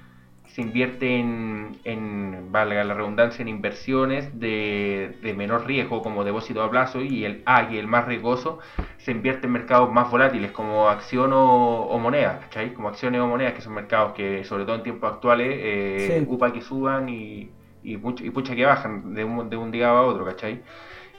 se 0.55 0.63
invierte 0.63 1.19
en, 1.19 1.79
en, 1.85 2.51
valga 2.53 2.83
la 2.85 2.95
redundancia, 2.95 3.43
en 3.43 3.49
inversiones 3.49 4.39
de, 4.41 5.17
de 5.23 5.35
menor 5.35 5.67
riesgo 5.67 6.03
como 6.03 6.25
depósito 6.25 6.63
a 6.63 6.71
plazo 6.71 7.01
y 7.03 7.25
el 7.25 7.43
A, 7.47 7.63
es 7.63 7.79
el 7.79 7.87
más 7.87 8.07
riesgoso, 8.07 8.59
se 8.99 9.13
invierte 9.13 9.47
en 9.47 9.53
mercados 9.53 9.93
más 9.93 10.11
volátiles 10.11 10.51
como 10.53 10.89
acción 10.89 11.33
o, 11.33 11.83
o 11.85 11.99
moneda, 11.99 12.41
¿cachai? 12.41 12.75
Como 12.75 12.89
acciones 12.89 13.21
o 13.21 13.27
monedas, 13.29 13.55
que 13.55 13.61
son 13.61 13.75
mercados 13.75 14.13
que 14.15 14.45
sobre 14.45 14.65
todo 14.65 14.77
en 14.77 14.83
tiempos 14.83 15.13
actuales, 15.13 15.49
eh, 15.53 16.19
Sí. 16.21 16.27
upa 16.29 16.53
que 16.53 16.61
suban 16.63 17.09
y, 17.09 17.51
y, 17.83 17.97
pucha, 17.97 18.25
y 18.25 18.31
pucha 18.31 18.55
que 18.57 18.65
bajan 18.65 19.15
de 19.15 19.25
un, 19.25 19.49
de 19.51 19.57
un 19.57 19.71
día 19.71 19.89
a 19.91 20.03
otro, 20.03 20.25
¿cachai? 20.25 20.63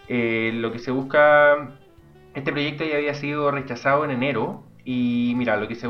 Eh, 0.07 0.51
lo 0.55 0.71
que 0.71 0.79
se 0.79 0.91
busca, 0.91 1.77
este 2.33 2.51
proyecto 2.51 2.83
ya 2.83 2.97
había 2.97 3.13
sido 3.13 3.49
rechazado 3.51 4.03
en 4.05 4.11
enero 4.11 4.63
y 4.85 5.33
mira, 5.35 5.57
lo 5.57 5.67
que 5.67 5.75
se, 5.75 5.87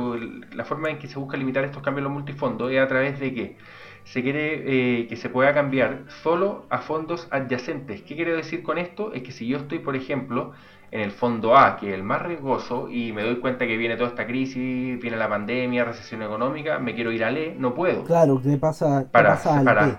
la 0.53 0.65
forma 0.65 0.89
en 0.89 0.99
que 0.99 1.07
se 1.07 1.17
busca 1.19 1.37
limitar 1.37 1.63
estos 1.63 1.81
cambios 1.83 1.99
en 1.99 2.03
los 2.05 2.13
multifondos 2.13 2.71
es 2.71 2.79
a 2.79 2.87
través 2.87 3.19
de 3.19 3.33
que 3.33 3.57
se 4.03 4.21
quiere 4.23 5.01
eh, 5.01 5.07
que 5.07 5.15
se 5.15 5.29
pueda 5.29 5.53
cambiar 5.53 6.03
solo 6.23 6.65
a 6.69 6.79
fondos 6.79 7.27
adyacentes. 7.31 8.01
¿Qué 8.01 8.15
quiero 8.15 8.35
decir 8.35 8.63
con 8.63 8.77
esto? 8.77 9.13
Es 9.13 9.21
que 9.23 9.31
si 9.31 9.47
yo 9.47 9.57
estoy, 9.57 9.79
por 9.79 9.95
ejemplo, 9.95 10.51
en 10.89 11.01
el 11.01 11.11
fondo 11.11 11.55
A, 11.55 11.77
que 11.77 11.89
es 11.89 11.93
el 11.93 12.03
más 12.03 12.21
riesgoso, 12.21 12.89
y 12.89 13.13
me 13.13 13.21
doy 13.23 13.35
cuenta 13.37 13.65
que 13.67 13.77
viene 13.77 13.95
toda 13.95 14.09
esta 14.09 14.25
crisis, 14.27 14.99
viene 14.99 15.15
la 15.17 15.29
pandemia, 15.29 15.85
recesión 15.85 16.21
económica, 16.23 16.79
me 16.79 16.95
quiero 16.95 17.11
ir 17.11 17.23
al 17.23 17.37
E, 17.37 17.55
no 17.57 17.73
puedo. 17.73 18.03
Claro, 18.03 18.39
te 18.39 18.57
pasa, 18.57 19.05
Para, 19.11 19.29
pasa 19.29 19.59
al 19.59 19.65
para- 19.65 19.85
B. 19.85 19.97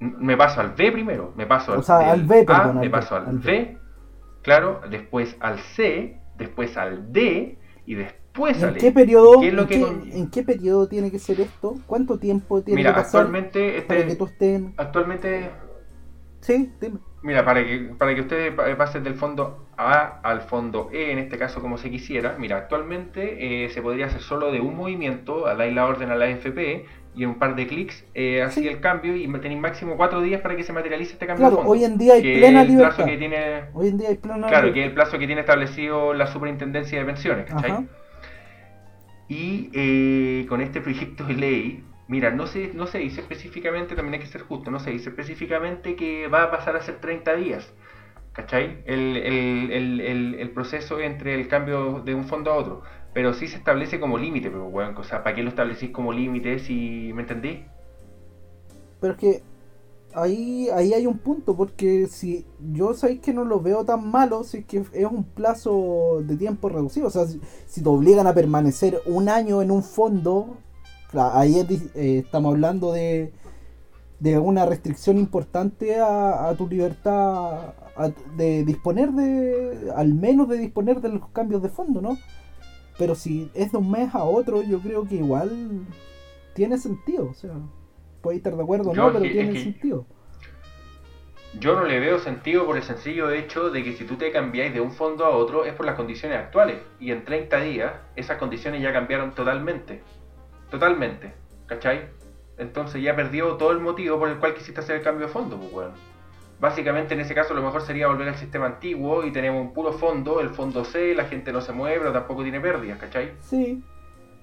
Me 0.00 0.36
paso 0.36 0.60
al 0.60 0.70
B 0.72 0.92
primero, 0.92 1.32
me 1.36 1.46
paso 1.46 1.72
al, 1.72 1.78
O 1.78 1.82
sea, 1.82 1.98
del 1.98 2.08
al 2.08 2.22
B, 2.24 2.44
perdón, 2.44 2.76
me 2.80 2.86
al 2.86 2.90
paso 2.90 3.16
al 3.16 3.26
al 3.26 3.38
B. 3.38 3.52
B, 3.52 3.78
claro, 4.42 4.80
después 4.90 5.36
al 5.40 5.58
C, 5.60 6.18
después 6.36 6.76
al 6.76 7.12
D 7.12 7.58
y 7.86 7.94
después 7.94 8.62
¿En 8.62 8.62
al 8.62 8.76
qué 8.76 8.90
E. 8.90 8.92
periodo, 8.92 9.40
¿Qué 9.40 9.48
es 9.48 9.54
lo 9.54 9.62
en, 9.62 9.68
que 9.68 9.74
qué, 9.74 9.80
con- 9.80 10.08
en 10.12 10.30
qué 10.30 10.42
periodo 10.42 10.88
tiene 10.88 11.10
que 11.10 11.18
ser 11.18 11.40
esto? 11.40 11.82
¿Cuánto 11.86 12.18
tiempo 12.18 12.62
tiene 12.62 12.78
Mira, 12.78 12.90
que 12.90 12.94
pasar 12.94 13.26
actualmente 13.26 13.78
para 13.86 14.00
este, 14.00 14.06
que 14.06 14.16
tú 14.16 14.24
estés 14.26 14.56
en... 14.60 14.74
actualmente 14.76 15.50
Sí, 16.40 16.76
dime. 16.80 17.00
Mira, 17.22 17.44
para 17.44 17.64
que, 17.64 17.78
para 17.98 18.14
que 18.14 18.20
ustedes 18.20 18.52
pa- 18.54 18.76
pasen 18.76 19.02
del 19.02 19.14
fondo 19.14 19.66
A 19.76 20.20
al 20.22 20.42
fondo 20.42 20.90
E, 20.92 21.10
en 21.10 21.18
este 21.18 21.38
caso 21.38 21.60
como 21.62 21.78
se 21.78 21.90
quisiera, 21.90 22.36
mira, 22.38 22.58
actualmente 22.58 23.64
eh, 23.64 23.70
se 23.70 23.80
podría 23.82 24.06
hacer 24.06 24.20
solo 24.20 24.52
de 24.52 24.60
un 24.60 24.76
movimiento, 24.76 25.46
a 25.46 25.54
la 25.54 25.86
orden 25.86 26.10
a 26.10 26.16
la 26.16 26.26
AFP, 26.26 26.86
y 27.16 27.22
en 27.22 27.30
un 27.30 27.38
par 27.38 27.54
de 27.54 27.66
clics 27.66 28.04
eh, 28.14 28.42
así 28.42 28.62
Sí. 28.62 28.68
el 28.68 28.80
cambio, 28.80 29.14
y 29.16 29.26
tenéis 29.40 29.60
máximo 29.60 29.96
cuatro 29.96 30.20
días 30.20 30.40
para 30.40 30.56
que 30.56 30.62
se 30.64 30.72
materialice 30.72 31.12
este 31.12 31.26
cambio 31.26 31.42
Claro, 31.42 31.56
de 31.56 31.62
fondo. 31.62 31.70
hoy 31.72 31.84
en 31.84 31.96
día 31.98 32.14
hay 32.14 32.22
plena 32.22 32.64
libertad. 32.64 33.04
que 33.04 33.16
tiene, 33.16 33.64
Hoy 33.72 33.88
en 33.88 33.98
día 33.98 34.08
hay 34.08 34.16
plena 34.16 34.46
claro, 34.48 34.72
que 34.72 34.80
es 34.80 34.86
el 34.88 34.94
plazo 34.94 35.18
que 35.18 35.26
tiene 35.26 35.40
establecido 35.42 36.12
la 36.14 36.26
Superintendencia 36.26 36.98
de 36.98 37.04
Pensiones, 37.04 37.46
¿cachai? 37.46 37.70
Ajá. 37.70 37.84
Y 39.28 39.70
eh, 39.72 40.46
con 40.48 40.60
este 40.60 40.80
proyecto 40.80 41.24
de 41.24 41.34
ley, 41.34 41.84
mira, 42.08 42.30
no 42.30 42.46
se, 42.46 42.72
no 42.74 42.86
se 42.86 42.98
dice 42.98 43.20
específicamente, 43.22 43.94
también 43.94 44.14
hay 44.14 44.20
que 44.20 44.26
ser 44.26 44.42
justo, 44.42 44.70
no 44.70 44.78
se 44.78 44.90
dice 44.90 45.08
específicamente 45.10 45.96
que 45.96 46.28
va 46.28 46.42
a 46.44 46.50
pasar 46.50 46.76
a 46.76 46.82
ser 46.82 46.96
30 47.00 47.34
días, 47.36 47.72
¿cachai? 48.32 48.82
El, 48.84 49.16
el, 49.16 50.34
el 50.38 50.50
proceso 50.50 51.00
entre 51.00 51.34
el 51.34 51.48
cambio 51.48 52.00
de 52.04 52.14
un 52.14 52.24
fondo 52.24 52.50
a 52.52 52.56
otro, 52.56 52.82
pero 53.14 53.32
sí 53.32 53.46
se 53.46 53.56
establece 53.56 54.00
como 54.00 54.18
límite, 54.18 54.50
pero 54.50 54.68
bueno, 54.68 54.98
o 54.98 55.04
sea, 55.04 55.22
¿para 55.22 55.36
qué 55.36 55.42
lo 55.42 55.48
establecís 55.48 55.90
como 55.90 56.12
límite 56.12 56.58
si 56.58 57.12
me 57.14 57.22
entendí? 57.22 57.64
Pero 59.00 59.14
es 59.14 59.18
que 59.20 59.42
ahí, 60.14 60.68
ahí 60.74 60.92
hay 60.92 61.06
un 61.06 61.18
punto, 61.18 61.56
porque 61.56 62.08
si 62.08 62.44
yo 62.72 62.92
sabéis 62.92 63.20
que 63.20 63.32
no 63.32 63.44
lo 63.44 63.60
veo 63.60 63.84
tan 63.84 64.10
malo, 64.10 64.42
si 64.42 64.58
es 64.58 64.66
que 64.66 64.84
es 64.92 65.06
un 65.06 65.22
plazo 65.22 66.22
de 66.24 66.36
tiempo 66.36 66.68
reducido. 66.68 67.06
O 67.06 67.10
sea, 67.10 67.26
si, 67.26 67.82
te 67.82 67.88
obligan 67.88 68.26
a 68.26 68.34
permanecer 68.34 69.00
un 69.06 69.28
año 69.28 69.62
en 69.62 69.70
un 69.70 69.84
fondo, 69.84 70.56
ahí 71.12 71.60
es 71.60 71.70
eh, 71.94 72.22
estamos 72.24 72.52
hablando 72.52 72.92
de, 72.92 73.32
de 74.18 74.38
una 74.40 74.66
restricción 74.66 75.18
importante 75.18 76.00
a, 76.00 76.48
a 76.48 76.56
tu 76.56 76.68
libertad 76.68 77.74
de 78.36 78.64
disponer 78.64 79.12
de, 79.12 79.92
al 79.94 80.14
menos 80.14 80.48
de 80.48 80.58
disponer 80.58 81.00
de 81.00 81.10
los 81.10 81.28
cambios 81.28 81.62
de 81.62 81.68
fondo, 81.68 82.00
¿no? 82.00 82.18
Pero 82.98 83.14
si 83.14 83.50
es 83.54 83.72
de 83.72 83.78
un 83.78 83.90
mes 83.90 84.14
a 84.14 84.24
otro, 84.24 84.62
yo 84.62 84.78
creo 84.80 85.06
que 85.06 85.16
igual 85.16 85.86
tiene 86.54 86.78
sentido, 86.78 87.28
o 87.30 87.34
sea, 87.34 87.52
puede 88.22 88.36
estar 88.38 88.54
de 88.56 88.62
acuerdo 88.62 88.90
o 88.90 88.94
no, 88.94 89.08
pero 89.12 89.22
que- 89.24 89.30
tiene 89.30 89.48
es 89.50 89.54
que- 89.54 89.62
sentido. 89.64 90.06
Yo 91.60 91.76
no 91.76 91.84
le 91.84 92.00
veo 92.00 92.18
sentido 92.18 92.66
por 92.66 92.76
el 92.76 92.82
sencillo 92.82 93.30
hecho 93.30 93.70
de 93.70 93.84
que 93.84 93.92
si 93.92 94.04
tú 94.04 94.16
te 94.16 94.32
cambiáis 94.32 94.74
de 94.74 94.80
un 94.80 94.90
fondo 94.90 95.24
a 95.24 95.30
otro 95.30 95.64
es 95.64 95.72
por 95.74 95.86
las 95.86 95.94
condiciones 95.94 96.36
actuales. 96.38 96.78
Y 96.98 97.12
en 97.12 97.24
30 97.24 97.60
días 97.60 97.92
esas 98.16 98.38
condiciones 98.38 98.82
ya 98.82 98.92
cambiaron 98.92 99.32
totalmente. 99.36 100.02
Totalmente. 100.70 101.32
¿Cachai? 101.66 102.08
Entonces 102.58 103.00
ya 103.02 103.14
perdió 103.14 103.54
todo 103.56 103.70
el 103.70 103.78
motivo 103.78 104.18
por 104.18 104.28
el 104.30 104.38
cual 104.38 104.54
quisiste 104.54 104.80
hacer 104.80 104.96
el 104.96 105.02
cambio 105.02 105.26
de 105.26 105.32
fondo, 105.32 105.56
pues 105.56 105.72
weón. 105.72 105.92
Básicamente 106.64 107.12
en 107.12 107.20
ese 107.20 107.34
caso 107.34 107.52
lo 107.52 107.62
mejor 107.62 107.82
sería 107.82 108.06
volver 108.06 108.26
al 108.26 108.36
sistema 108.36 108.64
antiguo 108.64 109.22
y 109.26 109.30
tenemos 109.30 109.60
un 109.60 109.74
puro 109.74 109.92
fondo, 109.92 110.40
el 110.40 110.48
fondo 110.48 110.82
C, 110.82 111.14
la 111.14 111.26
gente 111.26 111.52
no 111.52 111.60
se 111.60 111.72
mueve, 111.72 111.98
pero 111.98 112.12
tampoco 112.12 112.42
tiene 112.42 112.58
pérdidas, 112.58 112.98
¿cachai? 112.98 113.32
Sí, 113.42 113.82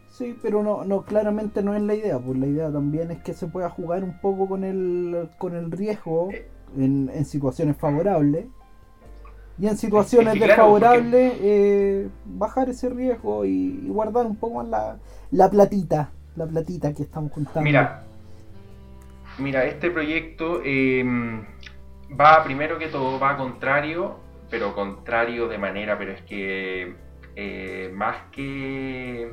sí, 0.07 0.37
pero 0.39 0.61
no, 0.61 0.83
no, 0.83 1.01
claramente 1.01 1.63
no 1.63 1.73
es 1.73 1.81
la 1.81 1.95
idea, 1.95 2.19
pues 2.19 2.37
la 2.37 2.45
idea 2.45 2.71
también 2.71 3.09
es 3.09 3.23
que 3.23 3.33
se 3.33 3.47
pueda 3.47 3.71
jugar 3.71 4.03
un 4.03 4.19
poco 4.19 4.47
con 4.47 4.63
el, 4.63 5.29
con 5.39 5.55
el 5.55 5.71
riesgo 5.71 6.29
en, 6.77 7.09
en 7.11 7.25
situaciones 7.25 7.75
favorables. 7.77 8.45
Y 9.57 9.65
en 9.65 9.77
situaciones 9.77 10.35
claro, 10.35 10.47
desfavorables, 10.47 11.33
eh, 11.41 12.07
bajar 12.25 12.69
ese 12.69 12.89
riesgo 12.89 13.45
y, 13.45 13.81
y 13.83 13.89
guardar 13.89 14.27
un 14.27 14.35
poco 14.35 14.57
más 14.61 14.67
la, 14.67 14.97
la 15.31 15.49
platita, 15.49 16.11
la 16.35 16.45
platita 16.45 16.93
que 16.93 17.01
estamos 17.01 17.31
contando. 17.31 17.61
Mira, 17.61 18.03
mira, 19.39 19.65
este 19.65 19.89
proyecto 19.89 20.61
eh, 20.63 21.03
va 22.19 22.43
primero 22.43 22.77
que 22.77 22.87
todo, 22.87 23.19
va 23.19 23.37
contrario, 23.37 24.19
pero 24.49 24.73
contrario 24.75 25.47
de 25.47 25.57
manera, 25.57 25.97
pero 25.97 26.11
es 26.11 26.21
que 26.21 26.95
eh, 27.35 27.91
más 27.93 28.17
que 28.31 29.31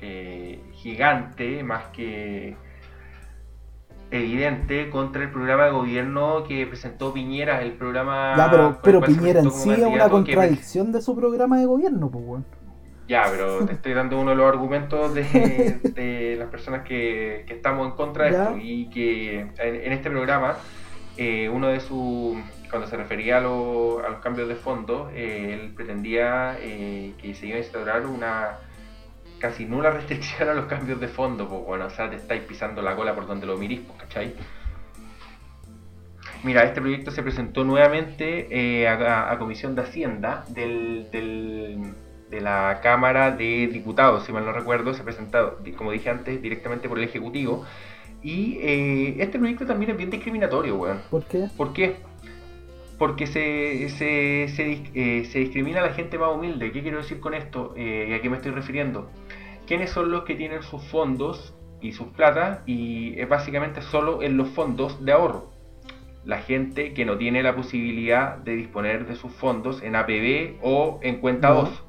eh, 0.00 0.60
gigante, 0.72 1.62
más 1.64 1.84
que 1.86 2.56
evidente 4.10 4.90
contra 4.90 5.22
el 5.22 5.30
programa 5.30 5.64
de 5.64 5.70
gobierno 5.72 6.44
que 6.44 6.66
presentó 6.66 7.12
Piñera, 7.12 7.62
el 7.62 7.72
programa... 7.72 8.34
Ya, 8.36 8.78
pero, 8.82 9.00
Piñera 9.00 9.40
en 9.40 9.50
sí 9.50 9.70
es 9.72 9.78
una 9.78 10.04
que- 10.04 10.10
contradicción 10.10 10.92
de 10.92 11.02
su 11.02 11.16
programa 11.16 11.58
de 11.58 11.66
gobierno, 11.66 12.10
pues 12.10 12.24
weón. 12.24 12.46
Ya, 13.08 13.24
pero 13.30 13.66
te 13.66 13.74
estoy 13.74 13.92
dando 13.92 14.18
uno 14.18 14.30
de 14.30 14.36
los 14.36 14.46
argumentos 14.46 15.12
de, 15.14 15.22
de 15.94 16.36
las 16.38 16.48
personas 16.48 16.84
que, 16.86 17.44
que 17.46 17.54
estamos 17.54 17.86
en 17.88 17.96
contra 17.96 18.26
de 18.26 18.30
Ya. 18.32 18.44
esto 18.44 18.56
y 18.58 18.88
que 18.88 19.40
en, 19.40 19.52
en 19.58 19.92
este 19.92 20.10
programa 20.10 20.56
eh, 21.16 21.48
uno 21.48 21.68
de 21.68 21.80
sus 21.80 22.36
cuando 22.70 22.88
se 22.88 22.96
refería 22.96 23.38
a, 23.38 23.40
lo- 23.40 24.04
a 24.04 24.08
los 24.08 24.20
cambios 24.20 24.48
de 24.48 24.56
fondo 24.56 25.10
eh, 25.14 25.54
él 25.54 25.72
pretendía 25.74 26.56
eh, 26.60 27.14
que 27.20 27.34
se 27.34 27.46
iba 27.46 27.56
a 27.56 27.60
instaurar 27.60 28.06
una 28.06 28.58
casi 29.38 29.64
nula 29.66 29.90
restricción 29.98 30.48
a 30.48 30.54
los 30.54 30.66
cambios 30.66 31.00
de 31.00 31.08
fondo 31.08 31.48
pues 31.48 31.62
bueno 31.64 31.86
o 31.86 31.90
sea 31.90 32.10
te 32.10 32.16
estáis 32.16 32.42
pisando 32.42 32.82
la 32.82 32.96
cola 32.96 33.14
por 33.14 33.26
donde 33.26 33.46
lo 33.46 33.56
mirís 33.56 33.80
pues, 33.86 33.98
¿cachai? 34.00 34.34
Mira, 36.42 36.62
este 36.64 36.80
proyecto 36.80 37.10
se 37.10 37.22
presentó 37.22 37.64
nuevamente 37.64 38.48
a, 38.88 39.38
Comisión 39.38 39.74
de 39.74 39.82
Hacienda 39.82 40.44
de 40.48 42.40
la 42.40 42.80
Cámara 42.82 43.30
de 43.30 43.68
Diputados, 43.72 44.24
si 44.24 44.32
mal 44.32 44.44
no 44.44 44.52
recuerdo, 44.52 44.92
se 44.94 45.02
di- 45.62 45.72
como 45.72 45.92
dije 45.92 46.10
antes, 46.10 46.42
directamente 46.42 46.88
por 46.88 46.98
el 46.98 47.04
Ejecutivo. 47.04 47.64
Y 48.24 48.56
eh, 48.60 49.16
este 49.18 49.38
proyecto 49.38 49.66
también 49.66 49.90
es 49.92 49.96
bien 49.98 50.10
discriminatorio, 50.10 50.76
weón. 50.76 50.98
¿Por 51.10 51.24
qué? 51.24 51.46
¿Por 51.56 51.72
qué? 51.74 51.96
Porque 52.98 53.26
se, 53.26 53.88
se, 53.90 54.48
se, 54.48 54.82
eh, 54.94 55.24
se 55.26 55.38
discrimina 55.40 55.80
a 55.80 55.86
la 55.86 55.92
gente 55.92 56.16
más 56.18 56.34
humilde. 56.34 56.72
¿Qué 56.72 56.80
quiero 56.82 56.98
decir 56.98 57.20
con 57.20 57.34
esto? 57.34 57.74
Eh, 57.76 58.06
¿Y 58.10 58.12
a 58.14 58.22
qué 58.22 58.30
me 58.30 58.36
estoy 58.38 58.52
refiriendo? 58.52 59.10
¿Quiénes 59.66 59.90
son 59.90 60.10
los 60.10 60.24
que 60.24 60.34
tienen 60.36 60.62
sus 60.62 60.82
fondos 60.84 61.54
y 61.82 61.92
sus 61.92 62.06
plata? 62.08 62.62
Y 62.66 63.18
es 63.20 63.28
básicamente 63.28 63.82
solo 63.82 64.22
en 64.22 64.36
los 64.38 64.48
fondos 64.48 65.04
de 65.04 65.12
ahorro. 65.12 65.50
La 66.24 66.38
gente 66.38 66.94
que 66.94 67.04
no 67.04 67.18
tiene 67.18 67.42
la 67.42 67.54
posibilidad 67.54 68.38
de 68.38 68.56
disponer 68.56 69.06
de 69.06 69.16
sus 69.16 69.32
fondos 69.32 69.82
en 69.82 69.96
APB 69.96 70.56
o 70.62 70.98
en 71.02 71.16
cuenta 71.16 71.48
Ya. 71.48 71.54
2. 71.54 71.82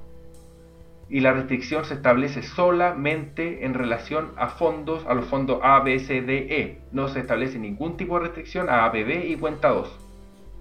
Y 1.08 1.20
la 1.20 1.34
restricción 1.34 1.86
se 1.86 1.94
establece 1.94 2.42
solamente 2.42 3.66
en 3.66 3.74
relación 3.76 4.32
a 4.38 4.50
fondos, 4.50 5.06
a 5.08 5.14
los 5.14 5.26
fondos 5.26 5.60
A, 5.62 5.80
B, 5.82 6.00
C, 6.00 6.22
D, 6.22 6.48
E. 6.50 6.82
No 6.92 7.08
se 7.08 7.20
establece 7.20 7.60
ningún 7.60 7.96
tipo 7.96 8.16
de 8.16 8.26
restricción 8.26 8.70
a 8.70 8.86
APB 8.86 9.26
y 9.30 9.36
cuenta 9.38 9.70
2. 9.70 9.88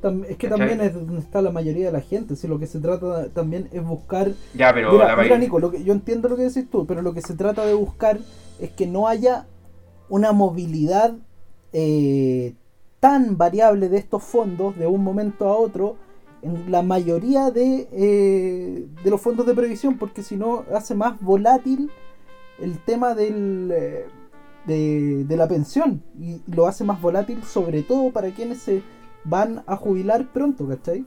Tam- 0.03 0.25
es 0.29 0.37
que 0.37 0.49
¿Cachai? 0.49 0.59
también 0.69 0.81
es 0.83 0.95
donde 0.95 1.19
está 1.19 1.41
la 1.41 1.51
mayoría 1.51 1.87
de 1.87 1.93
la 1.93 2.03
gente. 2.03 2.37
Si 2.37 2.47
lo 2.47 2.59
que 2.59 2.67
se 2.67 2.79
trata 2.79 3.31
también 3.31 3.69
es 3.73 3.83
buscar. 3.83 4.33
Ya, 4.55 4.73
pero 4.75 4.93
mira, 4.93 5.17
la 5.17 5.17
mira. 5.23 5.39
Nico, 5.39 5.59
lo 5.59 5.71
que, 5.71 5.83
yo 5.83 5.95
entiendo 5.95 6.29
lo 6.29 6.37
que 6.37 6.43
decís 6.43 6.69
tú, 6.71 6.87
pero 6.87 7.01
lo 7.01 7.15
que 7.15 7.23
se 7.23 7.35
trata 7.35 7.65
de 7.65 7.73
buscar 7.75 8.19
es 8.61 8.71
que 8.71 8.87
no 8.87 9.09
haya 9.09 9.47
una 10.11 10.33
movilidad 10.33 11.15
eh, 11.73 12.55
tan 13.01 13.39
variable 13.39 13.89
de 13.89 13.97
estos 13.97 14.23
fondos 14.23 14.77
de 14.77 14.87
un 14.87 15.03
momento 15.03 15.49
a 15.49 15.57
otro 15.57 15.97
en 16.45 16.71
la 16.71 16.83
mayoría 16.83 17.51
de, 17.51 17.89
eh, 17.91 18.87
de 19.03 19.11
los 19.11 19.21
fondos 19.21 19.47
de 19.47 19.55
previsión, 19.55 19.97
porque 19.97 20.23
si 20.23 20.37
no 20.37 20.65
hace 20.75 20.95
más 20.95 21.21
volátil 21.21 21.91
el 22.61 22.79
tema 22.79 23.15
del, 23.15 23.73
eh, 23.75 24.07
de, 24.67 25.25
de 25.25 25.37
la 25.37 25.49
pensión 25.49 26.03
y 26.21 26.41
lo 26.55 26.67
hace 26.67 26.85
más 26.85 27.01
volátil 27.01 27.43
sobre 27.43 27.83
todo 27.83 28.11
para 28.11 28.31
quienes 28.31 28.59
se 28.59 28.83
van 29.25 29.65
a 29.67 29.77
jubilar 29.77 30.27
pronto, 30.33 30.69
¿cachai? 30.69 31.05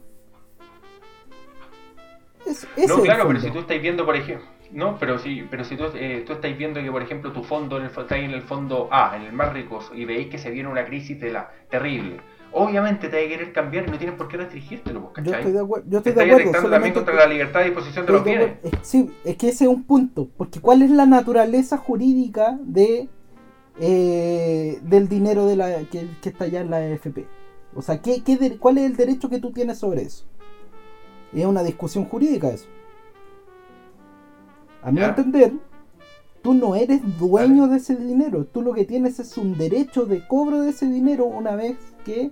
Es, 2.45 2.67
No, 2.75 2.83
es 2.83 2.91
el 2.91 3.01
claro, 3.01 3.27
pero 3.27 3.39
si 3.39 3.51
tú 3.51 3.59
estás 3.59 3.81
viendo, 3.81 4.05
por 4.05 4.15
ejemplo... 4.15 4.47
No, 4.71 4.97
pero 4.99 5.17
sí, 5.17 5.47
pero 5.49 5.63
si 5.63 5.77
tú, 5.77 5.85
eh, 5.95 6.23
tú 6.27 6.33
estáis 6.33 6.57
viendo 6.57 6.81
que, 6.81 6.91
por 6.91 7.01
ejemplo, 7.01 7.31
tu 7.31 7.43
fondo 7.43 7.77
en 7.77 7.83
el, 7.83 7.89
está 7.89 8.15
ahí 8.15 8.25
en 8.25 8.31
el 8.31 8.41
fondo 8.41 8.89
A, 8.91 9.15
en 9.15 9.21
el 9.21 9.31
más 9.31 9.53
ricoso, 9.53 9.95
y 9.95 10.03
veis 10.03 10.27
que 10.27 10.37
se 10.37 10.51
viene 10.51 10.67
una 10.67 10.85
crisis 10.85 11.19
de 11.21 11.31
la 11.31 11.51
terrible, 11.69 12.19
obviamente 12.51 13.07
te 13.09 13.17
hay 13.17 13.27
que 13.27 13.37
querer 13.37 13.53
cambiar 13.53 13.87
y 13.87 13.91
no 13.91 13.97
tienes 13.97 14.15
por 14.15 14.27
qué 14.27 14.37
restringírtelo, 14.37 15.01
pues, 15.01 15.25
Yo 15.25 15.31
¿cachai? 15.31 15.39
estoy 15.39 15.51
de, 15.53 15.59
acuer- 15.61 15.83
yo 15.87 16.01
Te 16.01 16.09
estoy 16.09 16.13
de 16.25 16.31
acuerdo. 16.31 16.49
atentando 16.49 16.69
también 16.69 16.93
contra 16.93 17.13
que- 17.13 17.19
la 17.19 17.27
libertad 17.27 17.59
de 17.59 17.65
disposición 17.65 18.05
de 18.05 18.11
los 18.13 18.23
de 18.25 18.29
bienes. 18.31 18.57
sí, 18.81 19.09
es 19.25 19.37
que 19.37 19.49
ese 19.49 19.63
es 19.65 19.69
un 19.69 19.83
punto. 19.83 20.29
Porque 20.37 20.59
¿cuál 20.59 20.81
es 20.81 20.89
la 20.91 21.05
naturaleza 21.05 21.77
jurídica 21.77 22.57
de 22.63 23.09
eh, 23.79 24.79
del 24.81 25.07
dinero 25.07 25.45
de 25.45 25.55
la 25.55 25.79
que, 25.91 26.07
que 26.21 26.29
está 26.29 26.45
allá 26.45 26.61
en 26.61 26.71
la 26.71 26.77
AFP? 26.77 27.25
O 27.75 27.81
sea, 27.81 28.01
¿qué, 28.01 28.23
qué 28.23 28.37
de- 28.37 28.57
¿cuál 28.57 28.77
es 28.79 28.85
el 28.85 28.95
derecho 28.95 29.29
que 29.29 29.39
tú 29.39 29.51
tienes 29.51 29.77
sobre 29.77 30.01
eso? 30.01 30.25
Es 31.33 31.45
una 31.45 31.61
discusión 31.61 32.05
jurídica 32.05 32.47
eso. 32.49 32.65
A 34.81 34.91
mi 34.91 34.99
Ya. 34.99 35.09
entender, 35.09 35.53
tú 36.41 36.53
no 36.53 36.75
eres 36.75 37.01
dueño 37.19 37.67
de 37.67 37.77
ese 37.77 37.95
dinero. 37.95 38.45
Tú 38.45 38.61
lo 38.61 38.73
que 38.73 38.85
tienes 38.85 39.19
es 39.19 39.37
un 39.37 39.57
derecho 39.57 40.05
de 40.05 40.25
cobro 40.27 40.61
de 40.61 40.69
ese 40.69 40.87
dinero 40.87 41.25
una 41.25 41.55
vez 41.55 41.75
que 42.07 42.31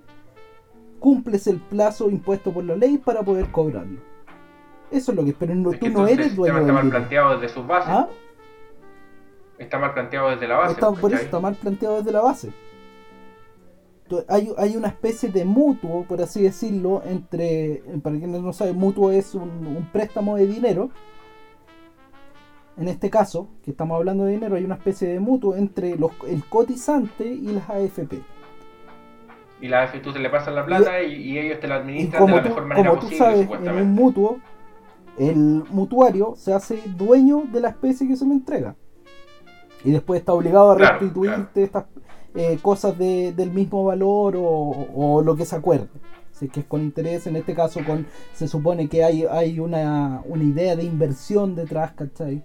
cumples 0.98 1.46
el 1.46 1.58
plazo 1.58 2.08
impuesto 2.08 2.52
por 2.52 2.64
la 2.64 2.74
ley 2.74 2.96
para 2.98 3.22
poder 3.22 3.50
cobrarlo. 3.52 4.00
Eso 4.90 5.12
es 5.12 5.16
lo 5.16 5.24
que 5.24 5.30
es, 5.30 5.36
pero 5.38 5.54
no, 5.54 5.72
Es 5.72 5.80
tú 5.80 5.88
no 5.88 6.06
eres 6.06 6.28
el 6.28 6.36
dueño 6.36 6.58
está 6.58 6.72
mal 6.72 6.88
planteado 6.88 7.38
desde 7.38 7.54
sus 7.54 7.66
bases. 7.66 7.90
¿Ah? 7.90 8.08
Está 9.58 9.78
mal 9.78 9.94
planteado 9.94 10.30
desde 10.30 10.48
la 10.48 10.56
base. 10.56 10.72
Está, 10.72 10.92
por 10.92 11.12
eso 11.12 11.22
está 11.22 11.40
mal 11.40 11.54
planteado 11.54 11.98
desde 11.98 12.12
la 12.12 12.20
base. 12.20 12.52
Hay, 14.28 14.52
hay 14.56 14.76
una 14.76 14.88
especie 14.88 15.30
de 15.30 15.44
mutuo, 15.44 16.04
por 16.04 16.20
así 16.22 16.42
decirlo, 16.42 17.02
entre, 17.04 17.82
para 18.02 18.16
quienes 18.16 18.40
no 18.40 18.52
saben, 18.52 18.76
mutuo 18.76 19.10
es 19.10 19.34
un, 19.34 19.42
un 19.42 19.88
préstamo 19.92 20.36
de 20.36 20.46
dinero. 20.46 20.90
En 22.76 22.88
este 22.88 23.10
caso, 23.10 23.48
que 23.64 23.72
estamos 23.72 23.96
hablando 23.96 24.24
de 24.24 24.32
dinero, 24.32 24.54
hay 24.54 24.64
una 24.64 24.76
especie 24.76 25.08
de 25.08 25.18
mutuo 25.18 25.56
entre 25.56 25.96
los, 25.96 26.12
el 26.28 26.44
cotizante 26.44 27.26
y 27.26 27.48
las 27.48 27.68
AFP. 27.68 28.22
Y 29.60 29.68
la 29.68 29.82
AFP 29.84 30.00
tú 30.00 30.12
te 30.12 30.18
le 30.18 30.28
pasas 30.28 30.54
la 30.54 30.66
plata 30.66 31.02
y, 31.02 31.14
y 31.14 31.38
ellos 31.38 31.60
te 31.60 31.66
la 31.68 31.76
administran 31.76 32.26
de 32.26 32.32
la 32.36 32.42
tú, 32.42 32.48
mejor 32.48 32.66
manera 32.66 32.88
como 32.90 33.00
tú 33.00 33.06
posible, 33.06 33.18
sabes, 33.46 33.48
en 33.66 33.74
un 33.82 33.94
mutuo, 33.94 34.38
el 35.18 35.64
mutuario 35.70 36.34
se 36.36 36.52
hace 36.52 36.82
dueño 36.96 37.44
de 37.50 37.60
la 37.60 37.68
especie 37.70 38.06
que 38.06 38.16
se 38.16 38.26
le 38.26 38.32
entrega. 38.34 38.76
Y 39.84 39.92
después 39.92 40.20
está 40.20 40.32
obligado 40.34 40.72
a 40.72 40.76
Claro, 40.76 40.98
restituirte 40.98 41.62
estas 41.62 41.84
eh, 42.34 42.58
cosas 42.60 42.98
de- 42.98 43.32
del 43.32 43.50
mismo 43.50 43.82
valor 43.84 44.36
o, 44.36 44.42
o 44.94 45.22
lo 45.22 45.36
que 45.36 45.46
se 45.46 45.56
acuerde. 45.56 45.88
Si 46.32 46.46
es 46.46 46.52
que 46.52 46.60
es 46.60 46.66
con 46.66 46.82
interés, 46.82 47.26
en 47.26 47.36
este 47.36 47.54
caso 47.54 47.80
con 47.86 48.06
se 48.34 48.46
supone 48.46 48.88
que 48.90 49.02
hay, 49.02 49.24
hay 49.24 49.58
una, 49.58 50.20
una 50.26 50.42
idea 50.44 50.76
de 50.76 50.84
inversión 50.84 51.54
detrás, 51.54 51.92
¿cachai? 51.92 52.42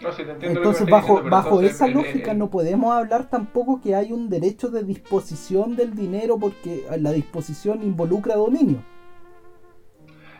No, 0.00 0.12
sí, 0.12 0.24
te 0.24 0.30
entiendo 0.30 0.60
lo 0.60 0.72
que 0.72 0.84
me 0.84 0.84
Entonces, 0.84 0.88
bajo, 0.88 1.06
diciendo, 1.08 1.30
bajo 1.30 1.48
entonces 1.48 1.74
esa 1.74 1.86
el- 1.86 1.92
lógica 1.94 2.32
el- 2.32 2.38
no 2.38 2.50
podemos 2.50 2.92
hablar 2.94 3.28
tampoco 3.28 3.80
que 3.82 3.94
hay 3.94 4.12
un 4.12 4.28
derecho 4.30 4.68
de 4.70 4.82
disposición 4.82 5.76
del 5.76 5.94
dinero 5.94 6.38
porque 6.38 6.84
la 6.98 7.12
disposición 7.12 7.82
involucra 7.82 8.34
dominio. 8.36 8.78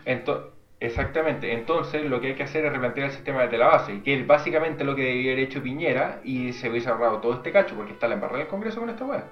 Ento- 0.06 0.50
exactamente, 0.80 1.52
entonces 1.52 2.04
lo 2.08 2.20
que 2.20 2.28
hay 2.28 2.34
que 2.34 2.42
hacer 2.44 2.64
es 2.64 2.72
replantear 2.72 3.08
el 3.08 3.12
sistema 3.12 3.42
desde 3.42 3.58
la 3.58 3.66
base, 3.68 4.02
que 4.02 4.14
es 4.20 4.26
básicamente 4.26 4.82
lo 4.84 4.96
que 4.96 5.02
debió 5.02 5.32
haber 5.32 5.44
hecho 5.44 5.62
Piñera 5.62 6.20
y 6.24 6.52
se 6.54 6.70
hubiese 6.70 6.88
ahorrado 6.88 7.18
todo 7.18 7.34
este 7.34 7.52
cacho, 7.52 7.74
porque 7.74 7.92
está 7.92 8.08
la 8.08 8.14
embarrada 8.14 8.38
del 8.38 8.48
Congreso 8.48 8.80
con 8.80 8.88
esta 8.88 9.04
weá, 9.04 9.24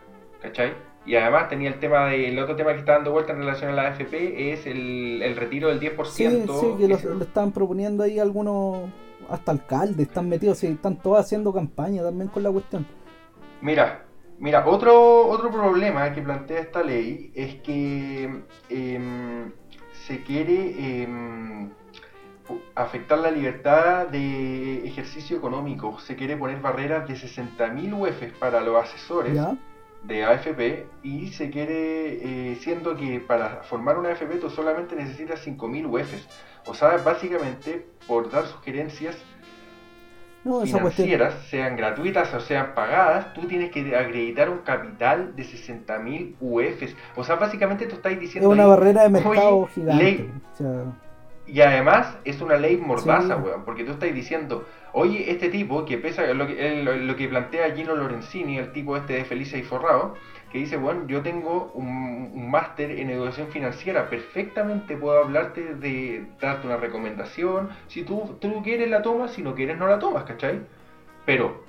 ¿cachai? 0.42 0.74
Y 1.06 1.16
además 1.16 1.48
tenía 1.48 1.70
el 1.70 1.78
tema 1.78 2.06
de, 2.08 2.28
el 2.28 2.38
otro 2.38 2.54
tema 2.54 2.74
que 2.74 2.80
está 2.80 2.92
dando 2.92 3.12
vuelta 3.12 3.32
en 3.32 3.38
relación 3.38 3.70
a 3.70 3.74
la 3.74 3.82
AFP 3.88 4.52
es 4.52 4.66
el, 4.66 5.22
el 5.22 5.36
retiro 5.36 5.68
del 5.68 5.80
10%. 5.80 6.04
Sí, 6.04 6.44
sí, 6.60 6.74
que 6.78 6.86
lo 6.86 7.22
están 7.22 7.50
proponiendo 7.50 8.04
ahí 8.04 8.18
algunos, 8.18 8.90
hasta 9.28 9.52
alcaldes, 9.52 10.08
están 10.08 10.28
metidos, 10.28 10.58
sí, 10.58 10.66
están 10.68 10.96
todos 10.96 11.20
haciendo 11.20 11.52
campaña 11.52 12.02
también 12.02 12.28
con 12.28 12.42
la 12.42 12.50
cuestión. 12.50 12.86
Mira, 13.60 14.04
mira, 14.38 14.66
otro, 14.66 15.26
otro 15.26 15.50
problema 15.50 16.12
que 16.12 16.22
plantea 16.22 16.60
esta 16.60 16.82
ley 16.82 17.32
es 17.34 17.56
que 17.56 18.44
em, 18.68 19.52
se 20.06 20.22
quiere 20.22 21.02
em, 21.02 21.70
afectar 22.74 23.18
la 23.18 23.30
libertad 23.30 24.06
de 24.08 24.86
ejercicio 24.86 25.36
económico. 25.36 25.98
Se 26.00 26.16
quiere 26.16 26.36
poner 26.36 26.60
barreras 26.60 27.06
de 27.08 27.14
60.000 27.14 27.98
UEFs 27.98 28.32
para 28.38 28.60
los 28.60 28.82
asesores 28.82 29.34
¿Ya? 29.34 29.56
de 30.04 30.24
AFP 30.24 30.86
y 31.02 31.28
se 31.28 31.50
quiere, 31.50 32.52
eh, 32.52 32.56
siendo 32.60 32.96
que 32.96 33.20
para 33.20 33.62
formar 33.64 33.98
una 33.98 34.10
AFP 34.10 34.36
tú 34.36 34.48
solamente 34.48 34.94
necesitas 34.94 35.46
5.000 35.46 35.86
UEFs. 35.90 36.28
O 36.68 36.74
sea, 36.74 36.98
básicamente 36.98 37.86
por 38.06 38.30
dar 38.30 38.46
sugerencias 38.46 39.16
No, 40.44 40.62
esa 40.62 40.80
cuestión. 40.80 41.06
financieras, 41.08 41.34
sean 41.50 41.76
gratuitas 41.76 42.32
o 42.34 42.40
sean 42.40 42.74
pagadas, 42.74 43.34
tú 43.34 43.42
tienes 43.46 43.70
que 43.70 43.96
acreditar 43.96 44.48
un 44.50 44.58
capital 44.58 45.34
de 45.34 45.44
60.000 45.44 46.36
UFs. 46.40 46.94
O 47.16 47.24
sea, 47.24 47.36
básicamente 47.36 47.86
tú 47.86 47.96
estás 47.96 48.12
Es 48.12 48.20
diciendo... 48.20 48.48
una 48.50 48.62
ahí, 48.64 48.68
barrera 48.68 49.02
de 49.02 49.08
mercado 49.08 49.66
gigante. 49.74 50.04
ley- 50.04 50.30
O 50.52 50.56
sea, 50.56 50.82
y 51.46 51.60
además 51.62 52.14
es 52.24 52.40
una 52.42 52.56
ley 52.58 52.76
mordaza, 52.76 53.36
Sí. 53.36 53.42
weón, 53.42 53.64
porque 53.64 53.82
tú 53.84 53.92
estás 53.92 54.12
diciendo, 54.14 54.66
oye, 54.92 55.30
este 55.30 55.48
tipo 55.48 55.86
que 55.86 55.96
pesa, 55.96 56.26
lo 56.34 56.46
que, 56.46 56.82
lo, 56.84 56.94
lo 56.94 57.16
que 57.16 57.26
plantea 57.28 57.74
Gino 57.74 57.96
Lorenzini, 57.96 58.58
el 58.58 58.70
tipo 58.72 58.96
este 58.98 59.14
de 59.14 59.24
Felice 59.24 59.56
y 59.58 59.62
Forrado, 59.62 60.14
que 60.50 60.58
dice, 60.58 60.76
bueno, 60.76 61.06
yo 61.06 61.22
tengo 61.22 61.70
un, 61.74 62.30
un 62.34 62.50
máster 62.50 62.90
en 62.90 63.10
educación 63.10 63.48
financiera, 63.48 64.08
perfectamente 64.08 64.96
puedo 64.96 65.22
hablarte 65.22 65.74
de 65.74 66.26
darte 66.40 66.66
una 66.66 66.76
recomendación, 66.78 67.68
si 67.86 68.02
tú, 68.02 68.36
tú 68.40 68.62
quieres 68.62 68.88
la 68.88 69.02
tomas, 69.02 69.32
si 69.32 69.42
no 69.42 69.54
quieres 69.54 69.76
no 69.78 69.86
la 69.86 69.98
tomas, 69.98 70.24
¿cachai? 70.24 70.60
Pero 71.26 71.64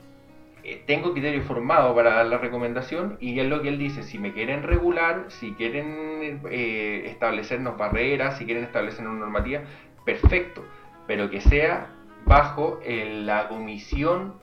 eh, 0.64 0.82
tengo 0.86 1.12
criterio 1.14 1.42
formado 1.44 1.94
para 1.94 2.14
dar 2.16 2.26
la 2.28 2.38
recomendación 2.38 3.18
y 3.20 3.40
es 3.40 3.48
lo 3.48 3.62
que 3.62 3.70
él 3.70 3.78
dice, 3.80 4.04
si 4.04 4.18
me 4.18 4.34
quieren 4.34 4.64
regular, 4.64 5.26
si 5.28 5.54
quieren 5.54 6.42
eh, 6.50 7.04
establecernos 7.08 7.78
barreras, 7.78 8.38
si 8.38 8.46
quieren 8.46 8.64
establecernos 8.64 9.18
normativas, 9.18 9.64
perfecto, 10.06 10.64
pero 11.08 11.30
que 11.30 11.42
sea 11.42 11.88
bajo 12.26 12.80
eh, 12.84 13.22
la 13.26 13.48
comisión, 13.50 14.36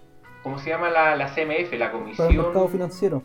¿cómo 0.43 0.59
se 0.59 0.71
llama 0.71 0.91
la, 0.91 1.17
la 1.17 1.29
CMF? 1.29 1.73
La 1.73 1.79
Para 1.79 1.85
el 1.87 1.91
comisión... 1.93 2.37
mercado 2.37 2.69
financiero. 2.69 3.23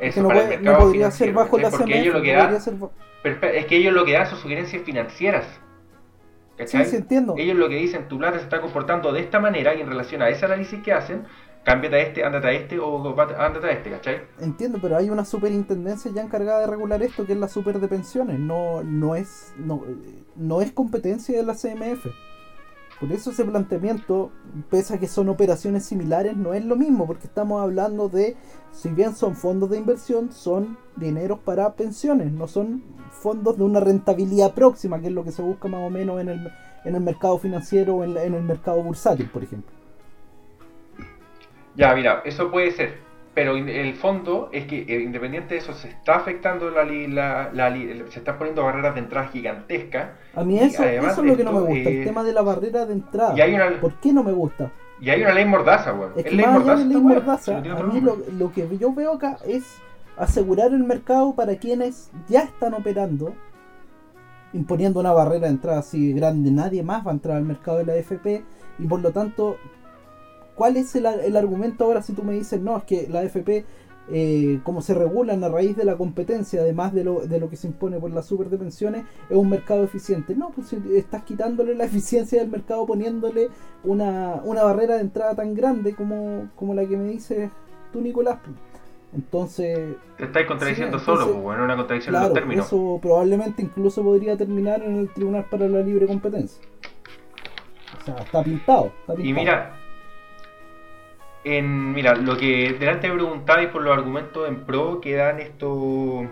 Es 0.00 0.14
que 0.14 0.20
no, 0.22 0.28
puede- 0.28 0.58
no 0.60 0.78
podría 0.78 1.10
ser 1.10 1.32
bajo 1.32 1.58
la 1.58 1.70
CMF, 1.70 1.90
ellos 1.94 2.14
lo 2.14 2.22
que 2.22 2.60
ser 2.60 2.74
espera, 3.24 3.52
es 3.52 3.66
que 3.66 3.76
ellos 3.76 3.92
lo 3.94 4.04
que 4.04 4.12
dan 4.12 4.26
son 4.28 4.38
sugerencias 4.38 4.82
financieras. 4.82 5.44
¿Cachai? 6.56 6.84
Sí, 6.84 6.90
sí, 6.90 6.96
entiendo. 6.96 7.34
Ellos 7.38 7.56
lo 7.56 7.68
que 7.68 7.76
dicen, 7.76 8.08
tu 8.08 8.18
plata 8.18 8.38
se 8.38 8.44
está 8.44 8.60
comportando 8.60 9.12
de 9.12 9.20
esta 9.20 9.40
manera 9.40 9.74
y 9.74 9.80
en 9.80 9.88
relación 9.88 10.22
a 10.22 10.28
ese 10.28 10.44
análisis 10.44 10.82
que 10.82 10.92
hacen, 10.92 11.24
cámbiate 11.64 11.96
a 11.96 12.00
este, 12.00 12.24
ándate 12.24 12.46
a 12.48 12.52
este 12.52 12.78
o 12.78 13.14
ándate 13.38 13.66
a 13.66 13.70
este, 13.72 13.90
¿cachai? 13.90 14.22
Entiendo, 14.40 14.78
pero 14.80 14.96
hay 14.96 15.08
una 15.10 15.24
superintendencia 15.24 16.10
ya 16.14 16.22
encargada 16.22 16.60
de 16.60 16.66
regular 16.66 17.02
esto, 17.02 17.26
que 17.26 17.32
es 17.32 17.38
la 17.38 17.48
super 17.48 17.78
de 17.80 17.88
pensiones. 17.88 18.38
No, 18.38 18.82
no 18.82 19.14
es, 19.14 19.52
no, 19.58 19.82
no 20.36 20.60
es 20.62 20.72
competencia 20.72 21.36
de 21.36 21.44
la 21.44 21.54
CMF. 21.54 22.06
Por 23.00 23.10
eso 23.12 23.30
ese 23.30 23.46
planteamiento, 23.46 24.30
pese 24.68 24.94
a 24.94 24.98
que 24.98 25.06
son 25.06 25.30
operaciones 25.30 25.86
similares, 25.86 26.36
no 26.36 26.52
es 26.52 26.62
lo 26.66 26.76
mismo, 26.76 27.06
porque 27.06 27.26
estamos 27.26 27.62
hablando 27.62 28.10
de, 28.10 28.36
si 28.72 28.90
bien 28.90 29.16
son 29.16 29.36
fondos 29.36 29.70
de 29.70 29.78
inversión, 29.78 30.30
son 30.32 30.76
dineros 30.96 31.38
para 31.38 31.72
pensiones, 31.76 32.30
no 32.30 32.46
son 32.46 32.84
fondos 33.10 33.56
de 33.56 33.64
una 33.64 33.80
rentabilidad 33.80 34.52
próxima, 34.52 35.00
que 35.00 35.06
es 35.06 35.14
lo 35.14 35.24
que 35.24 35.32
se 35.32 35.40
busca 35.40 35.66
más 35.66 35.80
o 35.80 35.88
menos 35.88 36.20
en 36.20 36.28
el, 36.28 36.52
en 36.84 36.94
el 36.94 37.00
mercado 37.00 37.38
financiero 37.38 37.96
o 37.96 38.04
en, 38.04 38.18
en 38.18 38.34
el 38.34 38.42
mercado 38.42 38.82
bursátil, 38.82 39.30
por 39.30 39.42
ejemplo. 39.44 39.72
Ya, 41.74 41.94
mira, 41.94 42.20
eso 42.26 42.50
puede 42.50 42.70
ser. 42.72 43.09
Pero 43.32 43.56
el 43.56 43.94
fondo 43.94 44.48
es 44.52 44.66
que 44.66 44.80
eh, 44.88 45.02
independiente 45.02 45.54
de 45.54 45.60
eso, 45.60 45.72
se 45.72 45.88
está 45.88 46.16
afectando 46.16 46.68
la, 46.70 46.84
la, 46.84 47.50
la 47.52 47.70
li- 47.70 48.02
se 48.10 48.18
están 48.18 48.36
poniendo 48.38 48.64
barreras 48.64 48.94
de 48.94 49.00
entrada 49.00 49.28
gigantescas. 49.28 50.10
A 50.34 50.42
mí 50.42 50.58
eso, 50.58 50.82
además 50.82 51.12
eso 51.12 51.22
es 51.22 51.28
lo 51.28 51.36
que 51.36 51.44
no 51.44 51.52
me 51.52 51.60
gusta, 51.60 51.90
el 51.90 52.04
tema 52.04 52.24
de 52.24 52.32
la 52.32 52.42
barrera 52.42 52.86
de 52.86 52.92
entrada. 52.94 53.34
y 53.36 53.40
hay 53.40 53.54
una- 53.54 53.80
¿Por 53.80 53.94
qué 54.00 54.12
no 54.12 54.24
me 54.24 54.32
gusta? 54.32 54.72
Y 55.00 55.10
hay 55.10 55.22
una 55.22 55.32
ley 55.32 55.44
mordaza, 55.46 55.94
weón. 55.94 56.12
Es 56.16 56.24
que 56.24 56.30
ley 56.32 56.44
más 56.44 56.56
allá 56.56 56.74
de 56.76 56.82
esta 56.82 56.84
ley 56.88 56.96
weá, 56.96 57.14
mordaza, 57.14 57.56
a 57.58 57.82
mí 57.84 58.00
lo, 58.00 58.18
lo 58.36 58.52
que 58.52 58.68
yo 58.78 58.92
veo 58.92 59.12
acá 59.14 59.38
es 59.46 59.78
asegurar 60.18 60.72
el 60.72 60.82
mercado 60.84 61.32
para 61.34 61.56
quienes 61.56 62.10
ya 62.28 62.42
están 62.42 62.74
operando, 62.74 63.32
imponiendo 64.52 65.00
una 65.00 65.12
barrera 65.12 65.46
de 65.46 65.52
entrada 65.52 65.78
así 65.78 66.12
grande. 66.12 66.50
Nadie 66.50 66.82
más 66.82 67.06
va 67.06 67.12
a 67.12 67.14
entrar 67.14 67.36
al 67.36 67.44
mercado 67.44 67.78
de 67.78 67.86
la 67.86 67.92
AFP 67.94 68.42
y 68.78 68.86
por 68.86 69.00
lo 69.00 69.12
tanto, 69.12 69.56
¿cuál 70.60 70.76
es 70.76 70.94
el, 70.94 71.06
el 71.06 71.36
argumento 71.38 71.84
ahora 71.84 72.02
si 72.02 72.12
tú 72.12 72.22
me 72.22 72.34
dices, 72.34 72.60
no, 72.60 72.76
es 72.76 72.84
que 72.84 73.08
la 73.08 73.20
AFP, 73.20 73.64
eh, 74.12 74.60
como 74.62 74.82
se 74.82 74.92
regulan 74.92 75.42
a 75.42 75.48
raíz 75.48 75.74
de 75.74 75.84
la 75.86 75.96
competencia, 75.96 76.60
además 76.60 76.92
de 76.92 77.02
lo, 77.02 77.20
de 77.20 77.40
lo 77.40 77.48
que 77.48 77.56
se 77.56 77.66
impone 77.68 77.98
por 77.98 78.10
la 78.10 78.20
super 78.20 78.50
de 78.50 78.58
pensiones, 78.58 79.04
es 79.30 79.36
un 79.36 79.48
mercado 79.48 79.82
eficiente? 79.84 80.34
No, 80.34 80.50
pues 80.50 80.74
estás 80.74 81.22
quitándole 81.22 81.74
la 81.74 81.84
eficiencia 81.90 82.40
del 82.40 82.50
mercado 82.50 82.84
poniéndole 82.84 83.48
una, 83.84 84.42
una 84.44 84.62
barrera 84.64 84.96
de 84.96 85.00
entrada 85.00 85.34
tan 85.34 85.54
grande 85.54 85.94
como, 85.94 86.50
como 86.56 86.74
la 86.74 86.84
que 86.84 86.96
me 86.98 87.04
dices 87.08 87.50
tú, 87.90 88.02
Nicolás. 88.02 88.38
pues. 88.44 88.54
Entonces, 89.14 89.96
Te 90.18 90.24
estáis 90.26 90.46
contradiciendo 90.46 90.98
Sí, 90.98 91.04
solo, 91.06 91.22
entonces, 91.22 91.32
pues, 91.32 91.42
bueno, 91.42 91.64
una 91.64 91.76
contradicción 91.76 92.12
claro, 92.12 92.26
los 92.28 92.34
términos. 92.34 92.66
eso 92.66 92.98
probablemente 93.02 93.62
incluso 93.62 94.02
podría 94.04 94.36
terminar 94.36 94.82
en 94.82 94.96
el 94.98 95.08
Tribunal 95.08 95.46
para 95.50 95.66
la 95.68 95.80
Libre 95.80 96.06
Competencia. 96.06 96.62
O 98.00 98.04
sea, 98.04 98.14
está 98.16 98.44
pintado. 98.44 98.92
Está 99.00 99.14
pintado. 99.14 99.28
Y 99.28 99.32
mira, 99.32 99.79
en, 101.44 101.92
mira, 101.92 102.14
lo 102.16 102.36
que 102.36 102.76
delante 102.78 103.08
me 103.08 103.14
preguntabais 103.14 103.68
por 103.70 103.82
los 103.82 103.96
argumentos 103.96 104.48
en 104.48 104.64
pro 104.64 105.00
que 105.00 105.14
dan 105.14 105.40
estos, 105.40 106.26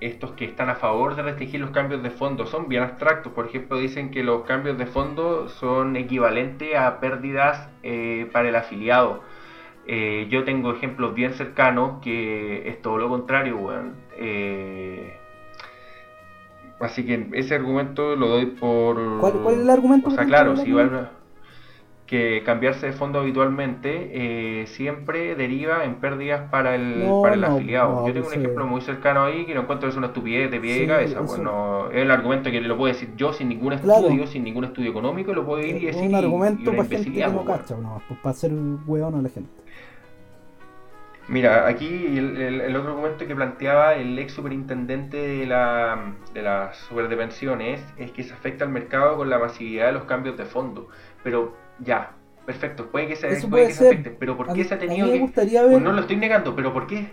estos 0.00 0.32
que 0.32 0.46
están 0.46 0.70
a 0.70 0.76
favor 0.76 1.16
de 1.16 1.22
restringir 1.22 1.60
los 1.60 1.70
cambios 1.70 2.02
de 2.02 2.10
fondo 2.10 2.46
son 2.46 2.68
bien 2.68 2.82
abstractos. 2.82 3.32
Por 3.32 3.46
ejemplo, 3.46 3.78
dicen 3.78 4.10
que 4.10 4.22
los 4.22 4.44
cambios 4.44 4.78
de 4.78 4.86
fondo 4.86 5.48
son 5.48 5.96
equivalentes 5.96 6.76
a 6.76 6.98
pérdidas 7.00 7.68
eh, 7.82 8.28
para 8.32 8.48
el 8.48 8.56
afiliado. 8.56 9.22
Eh, 9.86 10.28
yo 10.30 10.44
tengo 10.44 10.72
ejemplos 10.72 11.14
bien 11.14 11.34
cercanos 11.34 12.00
que 12.02 12.66
es 12.68 12.80
todo 12.80 12.96
lo 12.96 13.08
contrario, 13.10 13.58
weón. 13.58 13.92
Eh, 14.16 15.18
así 16.80 17.04
que 17.04 17.28
ese 17.34 17.54
argumento 17.54 18.16
lo 18.16 18.28
doy 18.28 18.46
por... 18.46 18.96
¿Cuál- 19.20 19.32
cuál 19.42 19.54
es 19.56 19.60
el 19.60 19.70
argumento 19.70 20.08
O 20.08 20.10
sea, 20.10 20.24
claro, 20.24 20.56
si 20.56 20.72
va 20.72 21.10
que 22.06 22.42
cambiarse 22.44 22.86
de 22.86 22.92
fondo 22.92 23.18
habitualmente 23.18 24.10
eh, 24.12 24.66
siempre 24.66 25.34
deriva 25.36 25.84
en 25.84 25.94
pérdidas 25.94 26.50
para 26.50 26.74
el, 26.74 27.06
No, 27.06 27.22
para 27.22 27.34
el 27.34 27.40
no, 27.40 27.46
afiliado. 27.54 27.94
no, 28.02 28.06
Yo 28.06 28.12
tengo 28.12 28.28
un 28.28 28.34
ejemplo 28.34 28.66
muy 28.66 28.80
cercano 28.82 29.24
ahí 29.24 29.46
que 29.46 29.54
lo 29.54 29.62
encuentro 29.62 29.88
es 29.88 29.96
una 29.96 30.08
estupidez 30.08 30.50
de 30.50 30.60
pie 30.60 30.74
Sí, 30.74 30.80
de 30.80 30.86
cabeza. 30.86 31.20
eso- 31.20 31.24
Bueno, 31.36 31.90
es 31.90 32.02
el 32.02 32.10
argumento 32.10 32.50
que 32.50 32.60
lo 32.60 32.76
puedo 32.76 32.92
decir 32.92 33.10
yo 33.16 33.32
sin 33.32 33.48
ningún 33.48 33.78
Claro. 33.78 34.02
estudio, 34.06 34.26
sin 34.26 34.44
ningún 34.44 34.64
estudio 34.64 34.90
económico, 34.90 35.32
lo 35.32 35.46
puedo 35.46 35.60
ir 35.62 35.76
y 35.82 35.88
es 35.88 35.96
decir. 35.96 36.02
un 36.02 36.10
y- 36.10 36.12
y 36.12 36.16
argumento 36.16 36.70
una 36.70 36.76
para 36.76 36.88
gente 36.88 36.88
que 36.88 36.94
imbecilidad, 36.96 37.28
no 37.32 37.42
bueno. 37.42 37.52
cacha, 37.58 37.76
pues 38.06 38.20
para 38.20 38.30
hacer 38.32 38.52
hueón 38.86 39.14
a 39.14 39.22
la 39.22 39.28
gente. 39.30 39.50
Mira, 41.26 41.66
aquí 41.66 41.88
el, 42.18 42.36
el- 42.36 42.60
el 42.60 42.76
otro 42.76 42.90
argumento 42.90 43.26
que 43.26 43.34
planteaba 43.34 43.94
el 43.94 44.18
ex 44.18 44.32
superintendente 44.34 45.16
de 45.16 45.46
la, 45.46 46.12
de 46.34 46.42
la 46.42 46.70
de 47.08 47.16
pensiones 47.16 47.82
es 47.96 48.10
que 48.10 48.22
se 48.24 48.34
afecta 48.34 48.64
al 48.66 48.70
mercado 48.70 49.16
con 49.16 49.30
la 49.30 49.38
masividad 49.38 49.86
de 49.86 49.92
los 49.92 50.04
cambios 50.04 50.36
de 50.36 50.44
fondo. 50.44 50.88
Pero 51.22 51.56
ya, 51.80 52.12
perfecto, 52.46 52.90
puede 52.90 53.08
que 53.08 53.16
se, 53.16 53.28
Eso 53.28 53.48
puede 53.48 53.64
puede 53.64 53.66
que 53.68 53.74
se 53.74 53.84
afecte, 53.88 54.10
pero 54.18 54.36
¿por 54.36 54.46
qué 54.54 54.64
se 54.64 54.74
ha 54.74 54.78
tenido 54.78 55.06
que...? 55.06 55.12
ver- 55.12 55.20
Pues 55.70 55.82
no 55.82 55.92
lo 55.92 56.00
estoy 56.00 56.16
negando, 56.16 56.54
pero 56.54 56.72
¿por 56.72 56.86
qué? 56.86 57.08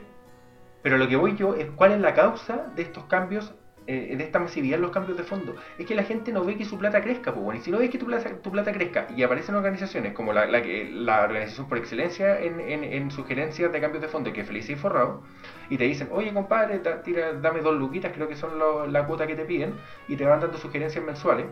Pero 0.84 0.98
lo 0.98 1.08
que 1.08 1.16
voy 1.16 1.36
yo 1.36 1.56
es 1.56 1.68
cuál 1.76 1.92
es 1.94 2.00
la 2.00 2.14
causa 2.14 2.66
de 2.76 2.82
estos 2.82 3.06
cambios, 3.06 3.54
eh, 3.88 4.16
de 4.16 4.24
esta 4.24 4.40
masividad 4.40 4.76
en 4.76 4.82
los 4.84 4.92
cambios 4.92 5.18
de 5.18 5.24
fondo. 5.24 5.56
Es 5.78 5.86
que 5.86 5.96
la 5.96 6.04
gente 6.04 6.32
no 6.32 6.44
ve 6.44 6.56
que 6.56 6.66
su 6.66 6.78
plata 6.78 7.02
crezca, 7.02 7.34
pues 7.34 7.44
bueno, 7.44 7.60
y 7.60 7.64
si 7.64 7.72
no 7.72 7.80
ves 7.80 7.90
que 7.90 7.98
tu 7.98 8.06
plata, 8.06 8.30
tu 8.42 8.52
plata 8.52 8.72
crezca 8.72 9.08
y 9.16 9.24
aparecen 9.24 9.56
organizaciones 9.56 10.14
como 10.14 10.34
la, 10.34 10.46
la, 10.46 10.62
que- 10.62 10.90
la 10.92 11.24
organización 11.24 11.68
por 11.68 11.78
excelencia 11.78 12.40
en, 12.40 12.60
en, 12.60 12.84
en 12.84 13.12
sugerencias 13.12 13.72
de 13.72 13.80
cambios 13.82 14.02
de 14.02 14.08
fondo, 14.08 14.32
que 14.34 14.42
es 14.42 14.48
Feliz 14.48 14.70
y 14.70 14.76
Forrado, 14.76 15.24
y 15.70 15.78
te 15.78 15.84
dicen, 15.86 16.10
oye 16.12 16.34
compadre, 16.34 16.80
da- 16.80 17.02
tira, 17.04 17.34
dame 17.34 17.62
dos 17.62 17.76
luquitas, 17.76 18.12
creo 18.14 18.28
que 18.28 18.36
son 18.36 18.58
lo- 18.60 18.88
la 18.88 19.06
cuota 19.06 19.26
que 19.28 19.36
te 19.36 19.46
piden, 19.46 19.74
y 20.08 20.16
te 20.16 20.26
van 20.26 20.40
dando 20.40 20.58
sugerencias 20.58 21.04
mensuales. 21.04 21.48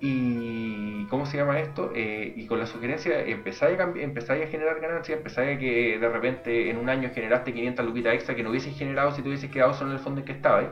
Y 0.00 1.06
¿cómo 1.06 1.26
se 1.26 1.38
llama 1.38 1.58
esto? 1.58 1.90
Eh, 1.94 2.32
y 2.36 2.46
con 2.46 2.58
la 2.60 2.66
sugerencia 2.66 3.20
empezáis 3.20 3.80
a, 3.80 3.84
empezáis 3.96 4.44
a 4.44 4.48
generar 4.48 4.80
ganancias, 4.80 5.18
empezáis 5.18 5.56
a 5.56 5.58
que 5.58 5.98
de 5.98 6.08
repente 6.08 6.70
en 6.70 6.76
un 6.76 6.88
año 6.88 7.10
generaste 7.12 7.52
500 7.52 7.84
luquitas 7.84 8.14
extra 8.14 8.36
que 8.36 8.44
no 8.44 8.50
hubieses 8.50 8.76
generado 8.76 9.10
si 9.12 9.22
te 9.22 9.28
hubieses 9.28 9.50
quedado 9.50 9.74
solo 9.74 9.90
en 9.90 9.96
el 9.96 10.02
fondo 10.02 10.20
en 10.20 10.26
que 10.26 10.32
estabais. 10.32 10.68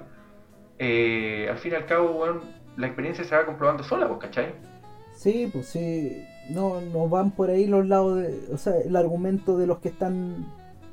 Eh, 0.79 1.49
al 1.51 1.59
fin 1.59 1.72
y 1.72 1.74
al 1.74 1.87
cabo, 1.87 2.11
weón, 2.12 2.41
la 2.77 2.87
experiencia 2.87 3.24
se 3.24 3.35
va 3.35 3.47
comprobando 3.47 3.83
sola, 3.83 4.07
¿vos 4.07 4.18
cachai? 4.18 4.55
Sí, 5.14 5.49
pues 5.53 5.66
sí, 5.66 6.24
no, 6.51 6.81
no 6.81 7.09
van 7.09 7.31
por 7.31 7.51
ahí 7.51 7.66
los 7.66 7.87
lados 7.87 8.20
de, 8.20 8.39
o 8.53 8.59
sea, 8.59 8.74
el 8.79 8.95
argumento 8.95 9.57
de 9.57 9.66
los 9.66 9.79
que 9.79 9.89
están 9.89 10.47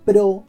pro 0.06 0.46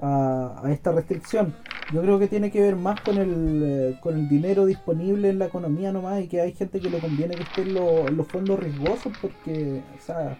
a 0.00 0.62
esta 0.70 0.92
restricción. 0.92 1.54
Yo 1.92 2.02
creo 2.02 2.18
que 2.20 2.28
tiene 2.28 2.50
que 2.52 2.60
ver 2.60 2.76
más 2.76 3.00
con 3.00 3.18
el, 3.18 3.62
eh, 3.64 3.96
con 4.00 4.14
el 4.16 4.28
dinero 4.28 4.64
disponible 4.64 5.28
en 5.28 5.38
la 5.40 5.46
economía 5.46 5.90
nomás 5.92 6.22
y 6.22 6.28
que 6.28 6.40
hay 6.40 6.52
gente 6.52 6.78
que 6.80 6.88
le 6.88 6.98
conviene 6.98 7.34
que 7.34 7.42
esté 7.42 7.62
en, 7.62 7.74
lo- 7.74 8.08
los 8.08 8.26
fondos 8.28 8.60
riesgosos 8.60 9.12
porque, 9.20 9.80
o 9.98 10.00
sea, 10.04 10.38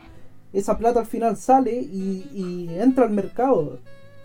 esa 0.52 0.78
plata 0.78 1.00
al 1.00 1.06
final 1.06 1.36
sale 1.36 1.72
y, 1.72 2.26
y 2.32 2.68
entra 2.78 3.04
al 3.04 3.10
mercado, 3.10 3.78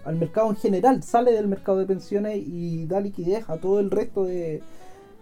al 0.05 0.17
mercado 0.17 0.49
en 0.51 0.55
general, 0.57 1.01
sale 1.01 1.31
del 1.31 1.47
mercado 1.47 1.79
de 1.79 1.85
pensiones 1.87 2.37
y 2.45 2.85
da 2.85 2.99
liquidez 2.99 3.49
a 3.49 3.57
todo 3.57 3.79
el 3.79 3.89
resto 3.89 4.25
de, 4.25 4.61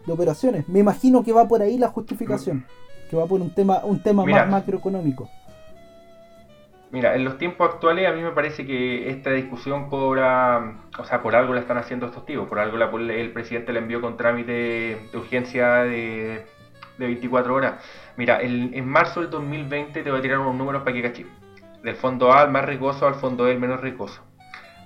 de 0.05 0.11
operaciones. 0.11 0.67
Me 0.67 0.79
imagino 0.79 1.23
que 1.23 1.31
va 1.31 1.47
por 1.47 1.61
ahí 1.61 1.77
la 1.77 1.87
justificación, 1.87 2.65
que 3.09 3.15
va 3.15 3.25
por 3.27 3.39
un 3.39 3.49
tema, 3.53 3.81
un 3.85 3.99
tema 4.03 4.25
Mira. 4.25 4.41
más 4.43 4.51
macroeconómico. 4.61 5.29
Mira, 6.93 7.15
en 7.15 7.23
los 7.25 7.39
tiempos 7.39 7.67
actuales 7.73 8.07
a 8.07 8.11
mí 8.13 8.21
me 8.21 8.29
parece 8.31 8.67
que 8.67 9.09
esta 9.09 9.31
discusión 9.31 9.89
cobra, 9.89 10.75
o 10.99 11.03
sea, 11.03 11.23
por 11.23 11.35
algo 11.35 11.55
la 11.55 11.59
están 11.61 11.77
haciendo 11.77 12.05
estos 12.05 12.23
tíos, 12.23 12.47
por 12.47 12.59
algo 12.59 12.77
la- 12.77 12.85
el 13.15 13.31
presidente 13.31 13.73
la 13.73 13.79
envió 13.79 13.99
con 13.99 14.15
trámite 14.15 14.51
de 15.11 15.17
urgencia 15.17 15.77
de, 15.85 16.45
de 16.99 17.05
24 17.07 17.51
horas. 17.55 17.83
Mira, 18.15 18.39
en 18.41 18.87
marzo 18.87 19.21
del 19.21 19.31
2020 19.31 20.03
te 20.03 20.09
voy 20.11 20.19
a 20.19 20.21
tirar 20.21 20.37
unos 20.37 20.53
números 20.55 20.83
para 20.83 20.93
que 20.95 21.01
cachis. 21.01 21.25
Del 21.81 21.95
fondo 21.95 22.31
A 22.31 22.41
al 22.41 22.51
más 22.51 22.63
riesgoso 22.63 23.07
al 23.07 23.15
fondo 23.15 23.47
E 23.47 23.51
el 23.53 23.59
menos 23.59 23.81
riesgoso. 23.81 24.21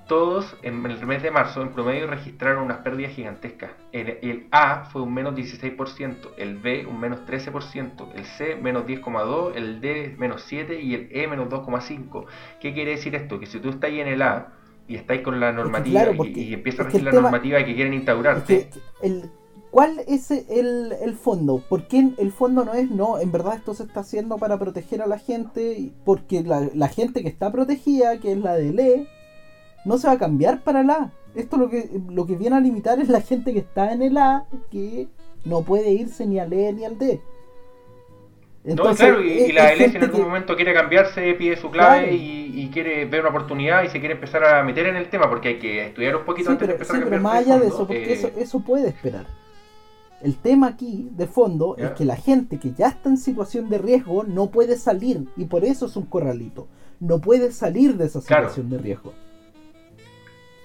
Todos 0.07 0.55
en 0.63 0.85
el 0.85 1.05
mes 1.05 1.21
de 1.21 1.31
marzo 1.31 1.61
en 1.61 1.69
promedio 1.73 2.07
registraron 2.07 2.63
unas 2.63 2.77
pérdidas 2.77 3.11
gigantescas. 3.13 3.71
El, 3.91 4.17
el 4.21 4.47
A 4.51 4.85
fue 4.85 5.01
un 5.01 5.13
menos 5.13 5.35
16%, 5.35 6.15
el 6.37 6.57
B 6.57 6.85
un 6.85 6.99
menos 6.99 7.19
13%, 7.27 8.07
el 8.15 8.23
C 8.25 8.55
menos 8.55 8.85
10,2%, 8.85 9.51
el 9.55 9.81
D 9.81 10.15
menos 10.17 10.49
7% 10.49 10.81
y 10.81 10.93
el 10.95 11.09
E 11.11 11.27
menos 11.27 11.49
2,5%. 11.49 12.25
¿Qué 12.61 12.73
quiere 12.73 12.91
decir 12.91 13.15
esto? 13.15 13.37
Que 13.39 13.47
si 13.47 13.59
tú 13.59 13.69
estás 13.69 13.89
ahí 13.89 13.99
en 13.99 14.07
el 14.07 14.21
A 14.21 14.53
y 14.87 14.95
estáis 14.95 15.21
con 15.21 15.39
la 15.41 15.51
normativa 15.51 16.03
claro, 16.05 16.23
y- 16.23 16.39
y, 16.39 16.53
empieza 16.53 16.83
a 16.83 16.85
regir 16.85 17.03
la 17.03 17.11
tema- 17.11 17.23
normativa 17.23 17.57
que 17.65 17.75
quieren 17.75 17.91
Es 17.93 17.97
instaurarte, 17.99 18.69
que 19.01 19.07
el, 19.07 19.29
¿Cuál 19.69 19.99
es 20.07 20.31
el, 20.31 20.93
el 21.01 21.13
fondo? 21.15 21.61
¿Por 21.67 21.87
qué 21.89 22.11
el 22.17 22.31
fondo 22.31 22.63
no 22.63 22.73
es, 22.73 22.89
no, 22.89 23.19
en 23.19 23.31
verdad 23.33 23.55
esto 23.55 23.73
se 23.73 23.83
está 23.83 23.99
haciendo 23.99 24.37
para 24.37 24.57
proteger 24.57 25.01
a 25.01 25.07
la 25.07 25.19
gente? 25.19 25.91
Porque 26.05 26.41
la, 26.43 26.69
la 26.73 26.87
gente 26.87 27.21
que 27.21 27.27
está 27.27 27.51
protegida, 27.51 28.17
que 28.21 28.31
es 28.31 28.37
la 28.37 28.55
del 28.55 28.79
E, 28.79 29.07
no 29.87 29.97
se 29.97 30.07
va 30.07 30.13
a 30.13 30.17
cambiar 30.19 30.61
para 30.63 30.83
la 30.83 30.93
A. 30.93 31.11
Esto 31.35 31.57
lo 31.57 31.69
que, 31.69 31.89
lo 32.09 32.25
que 32.25 32.35
viene 32.35 32.55
a 32.55 32.59
limitar 32.59 32.99
es 32.99 33.09
la 33.09 33.21
gente 33.21 33.53
que 33.53 33.59
está 33.59 33.91
en 33.93 34.01
el 34.01 34.17
A, 34.17 34.45
que 34.71 35.07
No 35.45 35.61
puede 35.61 35.91
irse 35.91 36.25
ni 36.25 36.39
al 36.39 36.51
E 36.51 36.73
ni 36.73 36.83
al 36.83 36.97
D. 36.97 37.21
no, 38.65 38.83
claro, 38.95 39.23
y, 39.23 39.31
es- 39.31 39.49
y 39.49 39.51
la 39.53 39.71
LS 39.73 39.95
en 39.97 40.03
algún 40.03 40.19
que- 40.19 40.25
momento 40.27 40.55
quiere 40.55 40.73
cambiarse, 40.73 41.33
pide 41.35 41.55
su 41.55 41.69
clave 41.71 41.99
Claro. 42.09 42.13
y, 42.15 42.61
y 42.63 42.69
quiere 42.69 43.05
ver 43.05 43.21
una 43.21 43.29
oportunidad 43.29 43.83
y 43.83 43.87
se 43.87 43.99
quiere 43.99 44.15
empezar 44.15 44.43
a 44.43 44.61
meter 44.63 44.87
en 44.87 44.97
el 44.97 45.09
tema 45.09 45.29
porque 45.29 45.47
hay 45.49 45.59
que 45.59 45.85
estudiar 45.87 46.17
un 46.17 46.25
poquito 46.25 46.47
Sí, 46.49 46.53
antes 46.53 46.67
de 46.67 46.73
pero, 46.73 46.83
empezar 46.83 46.95
sí, 46.97 47.01
a 47.01 47.05
pero 47.05 47.15
cambiar 47.15 47.33
más 47.33 47.45
allá 47.45 47.59
de 47.61 47.67
eso, 47.67 47.77
porque 47.87 48.09
eh, 48.11 48.13
eso, 48.13 48.31
eso 48.35 48.59
puede 48.59 48.89
esperar. 48.89 49.25
El 50.21 50.35
tema 50.35 50.67
aquí, 50.67 51.07
de 51.15 51.27
fondo, 51.27 51.77
es 51.77 51.91
que 51.91 52.03
la 52.03 52.15
gente 52.17 52.57
que 52.59 52.73
ya 52.73 52.87
está 52.87 53.07
en 53.07 53.17
situación 53.17 53.69
de 53.69 53.77
riesgo 53.77 54.23
no 54.23 54.47
puede 54.49 54.75
salir, 54.75 55.27
y 55.37 55.45
por 55.45 55.63
eso 55.63 55.85
es 55.85 55.95
un 55.95 56.05
corralito. 56.07 56.67
No 56.99 57.19
puede 57.21 57.51
salir 57.51 57.95
de 57.95 58.05
esa 58.07 58.19
Claro. 58.21 58.49
situación 58.49 58.69
de 58.71 58.79
riesgo. 58.79 59.13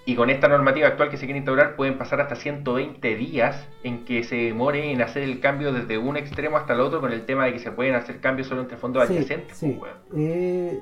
Y 0.04 0.16
con 0.16 0.30
esta 0.30 0.48
normativa 0.48 0.88
actual 0.88 1.10
que 1.10 1.16
se 1.16 1.26
quiere 1.26 1.38
instaurar 1.38 1.76
pueden 1.76 1.96
pasar 1.96 2.20
hasta 2.20 2.34
120 2.34 3.14
días 3.16 3.68
en 3.84 4.04
que 4.04 4.24
se 4.24 4.34
demore 4.36 4.90
en 4.90 5.00
hacer 5.00 5.22
el 5.22 5.38
cambio 5.38 5.72
desde 5.72 5.96
un 5.98 6.16
extremo 6.16 6.56
hasta 6.56 6.72
el 6.72 6.80
otro 6.80 7.00
con 7.00 7.12
el 7.12 7.24
tema 7.24 7.44
de 7.44 7.52
que 7.52 7.60
se 7.60 7.70
pueden 7.70 7.94
hacer 7.94 8.20
cambios 8.20 8.48
solo 8.48 8.62
entre 8.62 8.76
fondos 8.78 9.06
Sí, 9.06 9.14
adyacentes. 9.14 9.56
sí. 9.56 9.76
pues. 9.78 9.92
Eh, 10.16 10.80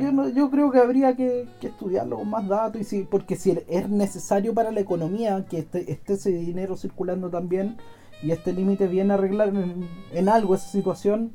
yo, 0.00 0.12
no- 0.12 0.28
yo 0.28 0.50
creo 0.50 0.70
que 0.70 0.78
habría 0.78 1.14
que, 1.16 1.46
que 1.60 1.66
estudiarlo 1.66 2.16
con 2.16 2.30
más 2.30 2.46
datos, 2.48 2.80
y 2.80 2.84
si, 2.84 3.02
porque 3.02 3.34
si 3.36 3.58
es 3.68 3.88
necesario 3.90 4.54
para 4.54 4.70
la 4.70 4.80
economía 4.80 5.44
que 5.50 5.58
esté, 5.58 5.90
esté 5.90 6.14
ese 6.14 6.30
dinero 6.30 6.76
circulando 6.76 7.28
también 7.28 7.76
y 8.22 8.30
este 8.30 8.52
límite 8.52 8.86
viene 8.86 9.12
a 9.12 9.16
arreglar 9.16 9.48
en, 9.48 9.86
en 10.12 10.28
algo 10.28 10.54
esa 10.54 10.68
situación, 10.68 11.32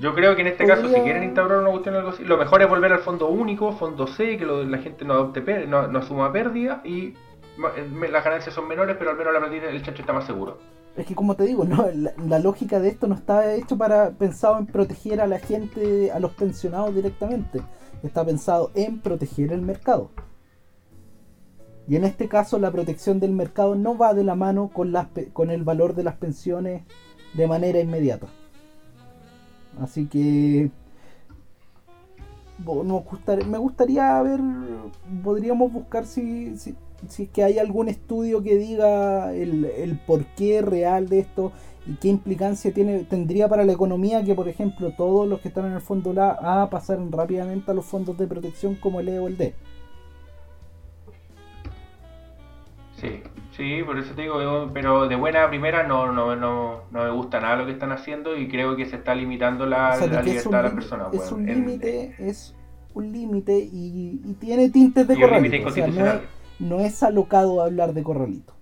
Yo 0.00 0.14
creo 0.14 0.34
que 0.34 0.40
en 0.42 0.48
este 0.48 0.64
caso, 0.66 0.88
si 0.88 0.94
quieren 1.02 1.22
instaurar 1.24 1.58
una 1.60 1.70
cuestión 1.70 1.94
algo 1.94 2.08
así, 2.10 2.24
lo 2.24 2.36
mejor 2.36 2.62
es 2.62 2.68
volver 2.68 2.92
al 2.92 3.00
fondo 3.00 3.28
único, 3.28 3.72
fondo 3.72 4.06
C, 4.06 4.36
que 4.38 4.44
lo- 4.46 4.64
la 4.64 4.78
gente 4.78 5.04
no 5.04 5.14
adopte 5.14 5.66
no, 5.66 5.86
no 5.86 5.98
asuma 5.98 6.32
pérdida 6.32 6.80
y 6.84 7.08
eh, 7.76 8.08
las 8.10 8.24
ganancias 8.24 8.54
son 8.54 8.66
menores, 8.66 8.96
pero 8.98 9.10
al 9.10 9.16
menos 9.16 9.32
la 9.34 9.40
pérdida 9.40 9.68
el 9.68 9.82
chancho 9.82 10.02
está 10.02 10.12
más 10.12 10.24
seguro. 10.26 10.58
Es 10.96 11.06
que 11.06 11.14
como 11.14 11.36
te 11.36 11.44
digo, 11.44 11.64
no, 11.64 11.86
la, 11.94 12.12
la 12.26 12.38
lógica 12.38 12.80
de 12.80 12.88
esto 12.88 13.06
no 13.06 13.14
está 13.14 13.54
hecho 13.54 13.76
para 13.78 14.10
pensado 14.10 14.58
en 14.58 14.66
proteger 14.66 15.20
a 15.20 15.26
la 15.26 15.38
gente, 15.38 16.10
a 16.10 16.18
los 16.20 16.32
pensionados 16.32 16.94
directamente. 16.94 17.60
Está 18.02 18.24
pensado 18.24 18.70
en 18.74 19.00
proteger 19.00 19.52
el 19.52 19.62
mercado. 19.62 20.10
Y 21.86 21.96
en 21.96 22.04
este 22.04 22.28
caso 22.28 22.58
la 22.58 22.70
protección 22.70 23.20
del 23.20 23.32
mercado 23.32 23.74
no 23.74 23.96
va 23.96 24.14
de 24.14 24.24
la 24.24 24.34
mano 24.34 24.68
con 24.72 24.92
las 24.92 25.08
con 25.32 25.50
el 25.50 25.62
valor 25.64 25.94
de 25.94 26.04
las 26.04 26.16
pensiones 26.16 26.82
de 27.34 27.46
manera 27.46 27.80
inmediata. 27.80 28.26
Así 29.80 30.06
que 30.06 30.70
me 33.46 33.58
gustaría 33.58 34.22
ver, 34.22 34.40
podríamos 35.24 35.72
buscar 35.72 36.06
si, 36.06 36.56
si, 36.56 36.76
es 37.18 37.28
que 37.30 37.42
hay 37.42 37.58
algún 37.58 37.88
estudio 37.88 38.42
que 38.42 38.56
diga 38.56 39.34
el, 39.34 39.64
el 39.64 39.98
porqué 39.98 40.62
real 40.62 41.08
de 41.08 41.20
esto 41.20 41.52
y 41.86 41.94
qué 41.96 42.08
implicancia 42.08 42.72
tiene 42.72 43.00
tendría 43.04 43.48
para 43.48 43.64
la 43.64 43.72
economía 43.72 44.22
que, 44.24 44.34
por 44.34 44.48
ejemplo, 44.48 44.92
todos 44.96 45.28
los 45.28 45.40
que 45.40 45.48
están 45.48 45.66
en 45.66 45.72
el 45.72 45.80
fondo 45.80 46.12
la 46.12 46.30
A 46.30 46.70
pasaran 46.70 47.10
rápidamente 47.10 47.70
a 47.70 47.74
los 47.74 47.84
fondos 47.84 48.16
de 48.18 48.26
protección 48.26 48.76
como 48.76 49.00
el 49.00 49.08
E 49.08 49.18
o 49.18 49.26
el 49.26 49.36
D. 49.36 49.54
Sí, 53.00 53.22
sí, 53.56 53.82
por 53.84 53.98
eso 53.98 54.14
te 54.14 54.22
digo, 54.22 54.70
pero 54.72 55.08
de 55.08 55.16
buena 55.16 55.48
primera 55.48 55.82
no, 55.84 56.12
no, 56.12 56.36
no, 56.36 56.82
no 56.90 57.04
me 57.04 57.10
gusta 57.10 57.40
nada 57.40 57.56
lo 57.56 57.66
que 57.66 57.72
están 57.72 57.92
haciendo 57.92 58.36
y 58.36 58.48
creo 58.48 58.76
que 58.76 58.86
se 58.86 58.96
está 58.96 59.14
limitando 59.14 59.66
la, 59.66 59.90
O 59.94 59.98
sea, 59.98 60.22
libertad 60.22 60.58
de 60.58 60.62
las 60.62 60.72
personas. 60.72 61.14
es 61.14 61.32
un 61.32 61.46
límite, 61.46 62.14
es 62.18 62.54
un 62.94 63.12
límite 63.12 63.58
y, 63.58 64.20
y 64.24 64.34
tiene 64.34 64.68
tintes 64.70 65.06
de 65.06 65.20
corralito. 65.20 65.68
O 65.68 65.70
sea, 65.70 65.86
no 65.86 66.06
es, 66.06 66.20
no 66.58 66.80
es 66.80 67.02
alocado 67.02 67.62
hablar 67.62 67.92
de 67.94 68.02
corralito. 68.02 68.54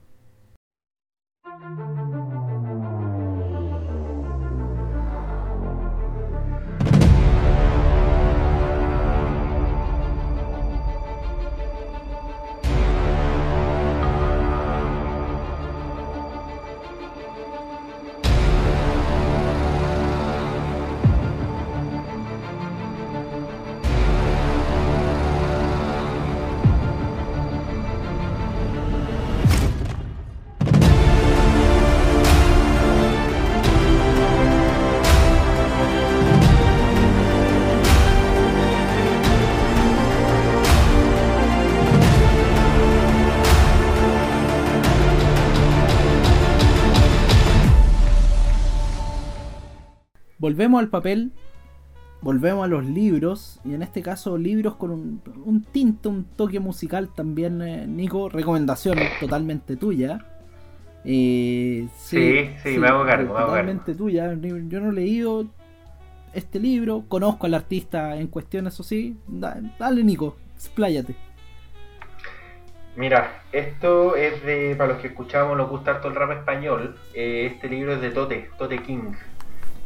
Volvemos 50.51 50.81
al 50.81 50.89
papel, 50.89 51.31
volvemos 52.23 52.65
a 52.65 52.67
los 52.67 52.85
libros, 52.85 53.61
y 53.65 53.73
en 53.73 53.83
este 53.83 54.03
caso 54.03 54.37
libros 54.37 54.75
con 54.75 54.91
un, 54.91 55.23
un 55.45 55.63
tinte, 55.63 56.09
un 56.09 56.25
toque 56.25 56.59
musical 56.59 57.09
también, 57.15 57.63
eh, 57.63 57.87
Nico, 57.87 58.29
recomendación 58.29 58.99
totalmente 59.21 59.77
tuya. 59.77 60.27
Eh, 61.05 61.87
Sí, 61.97 62.51
sí, 62.65 62.79
me 62.79 62.89
hago 62.89 63.07
cargo, 63.07 63.33
Totalmente 63.33 63.95
tuya. 63.95 64.35
Yo 64.35 64.81
no 64.81 64.91
he 64.91 64.93
leído 64.93 65.47
este 66.35 66.59
libro, 66.59 67.05
conozco 67.07 67.47
al 67.47 67.55
artista 67.55 68.17
en 68.17 68.27
cuestión, 68.27 68.67
eso 68.67 68.83
sí. 68.83 69.17
Da- 69.29 69.61
dale, 69.79 70.03
Nico, 70.03 70.35
expláyate. 70.57 71.15
Mira, 72.97 73.43
esto 73.53 74.17
es 74.17 74.45
de, 74.45 74.75
para 74.77 74.95
los 74.95 75.01
que 75.01 75.07
escuchamos, 75.07 75.57
nos 75.57 75.71
gusta 75.71 75.93
harto 75.93 76.09
el 76.09 76.17
rap 76.17 76.33
español, 76.33 76.97
eh, 77.15 77.53
este 77.55 77.69
libro 77.69 77.93
es 77.95 78.01
de 78.01 78.11
Tote, 78.11 78.51
Tote 78.59 78.83
King, 78.83 79.13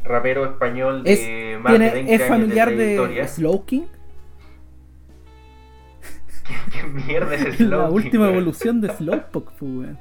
rapero 0.05 0.45
español 0.45 1.03
de 1.03 1.55
Es, 1.55 1.61
más 1.61 1.73
de 1.73 1.79
tiene- 1.79 1.95
20 1.95 2.15
es 2.15 2.21
años 2.21 2.29
familiar 2.31 2.71
de, 2.71 3.09
de. 3.09 3.29
Slow 3.29 3.65
King, 3.65 3.83
¿Qué 6.73 6.83
mierda 6.85 7.35
es 7.35 7.45
la 7.61 7.67
Slow 7.67 7.89
King, 7.89 7.95
última 7.95 8.29
evolución 8.29 8.81
de 8.81 8.89
Slowpoke, 8.91 9.53
pues, 9.59 9.63
weón. 9.73 9.99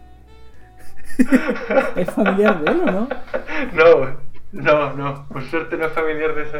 ¿Es 1.95 2.09
familiar 2.11 2.63
de 2.63 2.71
él 2.71 2.81
o 2.81 2.85
no? 2.91 3.09
No, 3.73 4.17
no, 4.51 4.93
no, 4.93 5.27
por 5.29 5.43
suerte 5.43 5.77
no 5.77 5.85
es 5.85 5.93
familiar 5.93 6.33
de 6.35 6.43
ese, 6.43 6.57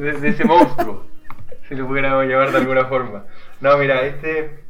de, 0.00 0.12
de 0.20 0.28
ese 0.28 0.44
monstruo, 0.44 1.06
si 1.68 1.74
lo 1.74 1.86
pudiéramos 1.88 2.24
llamar 2.26 2.52
de 2.52 2.58
alguna 2.58 2.84
forma. 2.86 3.24
No, 3.60 3.76
mira, 3.78 4.02
este 4.06 4.64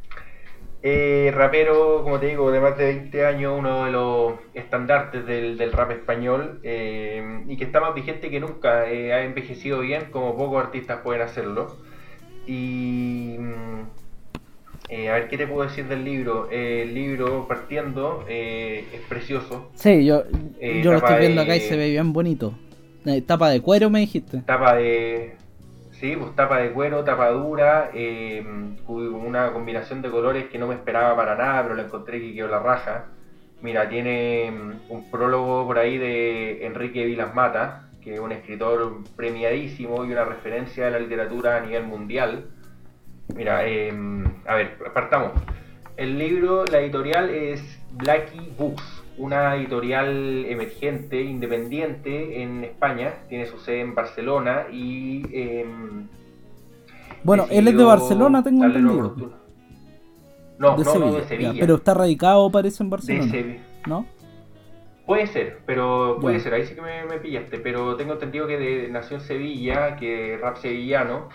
eh, 0.81 1.31
rapero, 1.33 2.03
como 2.03 2.19
te 2.19 2.27
digo, 2.27 2.51
de 2.51 2.59
más 2.59 2.77
de 2.77 2.85
20 2.85 3.25
años, 3.25 3.53
uno 3.57 3.85
de 3.85 3.91
los 3.91 4.33
estandartes 4.53 5.25
del, 5.25 5.57
del 5.57 5.71
rap 5.73 5.91
español 5.91 6.59
eh, 6.63 7.43
y 7.47 7.57
que 7.57 7.63
está 7.65 7.79
más 7.79 7.93
vigente 7.95 8.29
que 8.29 8.39
nunca, 8.39 8.89
eh, 8.89 9.13
ha 9.13 9.23
envejecido 9.23 9.79
bien, 9.79 10.05
como 10.11 10.37
pocos 10.37 10.63
artistas 10.63 11.01
pueden 11.03 11.21
hacerlo. 11.23 11.75
Y 12.45 13.35
mm, 13.39 13.81
eh, 14.89 15.09
a 15.09 15.13
ver 15.15 15.27
qué 15.27 15.37
te 15.37 15.47
puedo 15.47 15.67
decir 15.67 15.87
del 15.87 16.03
libro. 16.03 16.49
El 16.51 16.93
libro, 16.93 17.47
partiendo, 17.47 18.23
es 18.27 19.01
precioso. 19.09 19.69
Sí, 19.75 20.05
yo, 20.05 20.23
yo 20.61 20.91
lo 20.91 20.97
estoy 20.97 21.15
viendo 21.19 21.41
de- 21.41 21.45
acá 21.45 21.55
y 21.55 21.61
se 21.61 21.75
ve 21.75 21.89
bien 21.89 22.13
bonito. 22.13 22.53
Tapa 23.25 23.49
de 23.49 23.61
cuero, 23.61 23.89
me 23.89 23.99
dijiste. 23.99 24.41
Tapa 24.45 24.75
de. 24.75 25.35
Sí, 25.99 26.15
pues 26.15 26.35
tapa 26.35 26.59
de 26.59 26.71
cuero, 26.73 27.03
tapa 27.03 27.29
dura, 27.31 27.89
eh, 27.91 28.45
una 28.87 29.51
combinación 29.51 30.03
de 30.03 30.11
colores 30.11 30.45
que 30.45 30.59
no 30.59 30.67
me 30.67 30.75
esperaba 30.75 31.15
para 31.15 31.35
nada, 31.35 31.63
pero 31.63 31.73
la 31.73 31.83
encontré 31.83 32.19
que 32.21 32.35
quedó 32.35 32.47
la 32.47 32.59
raja. 32.59 33.05
Mira, 33.63 33.89
tiene 33.89 34.51
mm, 34.51 34.91
un 34.91 35.09
prólogo 35.09 35.65
por 35.65 35.79
ahí 35.79 35.97
de 35.97 36.67
Enrique 36.67 37.03
Vilas 37.03 37.33
Mata, 37.33 37.89
que 38.03 38.13
es 38.13 38.19
un 38.19 38.31
escritor 38.31 39.03
premiadísimo 39.15 40.05
y 40.05 40.11
una 40.11 40.23
referencia 40.23 40.85
de 40.85 40.91
la 40.91 40.99
literatura 40.99 41.57
a 41.57 41.61
nivel 41.61 41.83
mundial. 41.85 42.45
Mira, 43.35 43.67
eh, 43.67 43.91
a 44.45 44.53
ver, 44.53 44.77
partamos. 44.93 45.31
El 45.95 46.19
libro, 46.19 46.63
la 46.65 46.79
editorial 46.79 47.31
es 47.31 47.83
Blackie 47.93 48.53
Books, 48.55 48.96
una 49.17 49.55
editorial 49.55 50.45
emergente, 50.45 51.21
independiente 51.21 52.41
en 52.41 52.63
España, 52.63 53.15
tiene 53.29 53.45
su 53.47 53.57
sede 53.59 53.81
en 53.81 53.95
Barcelona 53.95 54.67
y... 54.71 55.23
em, 55.31 56.07
Bueno, 57.23 57.47
él 57.49 57.67
es 57.67 57.77
de 57.77 57.83
Barcelona, 57.83 58.43
tengo 58.43 58.65
entendido. 58.65 59.37
No, 60.59 60.75
de 60.75 60.83
no, 60.83 60.91
Sevilla. 60.91 61.05
no, 61.11 61.15
de 61.15 61.21
ya, 61.21 61.27
Sevilla. 61.27 61.53
pero 61.59 61.75
está 61.75 61.93
radicado, 61.93 62.51
parece, 62.51 62.83
en 62.83 62.89
de 62.89 62.91
Barcelona. 62.91 63.31
Sevilla. 63.31 63.59
¿No? 63.87 64.05
Puede 65.05 65.27
ser, 65.27 65.59
pero 65.65 66.17
puede 66.19 66.39
ser, 66.41 66.53
ahí 66.53 66.65
sí 66.65 66.75
que 66.75 66.81
me, 66.81 67.05
me 67.05 67.17
pillaste, 67.19 67.59
pero 67.59 67.95
tengo 67.95 68.13
entendido 68.13 68.45
que 68.45 68.57
de, 68.57 68.89
nació 68.89 69.17
en 69.17 69.23
Sevilla, 69.23 69.95
que 69.95 70.37
rap 70.41 70.57
sevillano, 70.57 71.29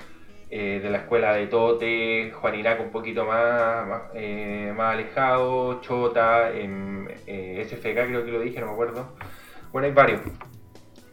eh, 0.55 0.81
de 0.83 0.91
la 0.91 0.99
escuela 0.99 1.33
de 1.33 1.47
Tote, 1.47 2.31
Juaninaco 2.31 2.83
un 2.83 2.91
poquito 2.91 3.25
más, 3.25 3.89
más, 3.89 4.03
eh, 4.13 4.71
más 4.77 4.93
alejado, 4.93 5.81
Chota, 5.81 6.53
em, 6.53 7.09
eh, 7.27 7.65
SFK 7.67 8.07
creo 8.07 8.23
que 8.23 8.33
lo 8.33 8.41
dije, 8.41 8.61
no 8.61 8.67
me 8.67 8.73
acuerdo. 8.73 9.17
Bueno, 9.73 9.87
hay 9.87 9.95
varios. 9.95 10.21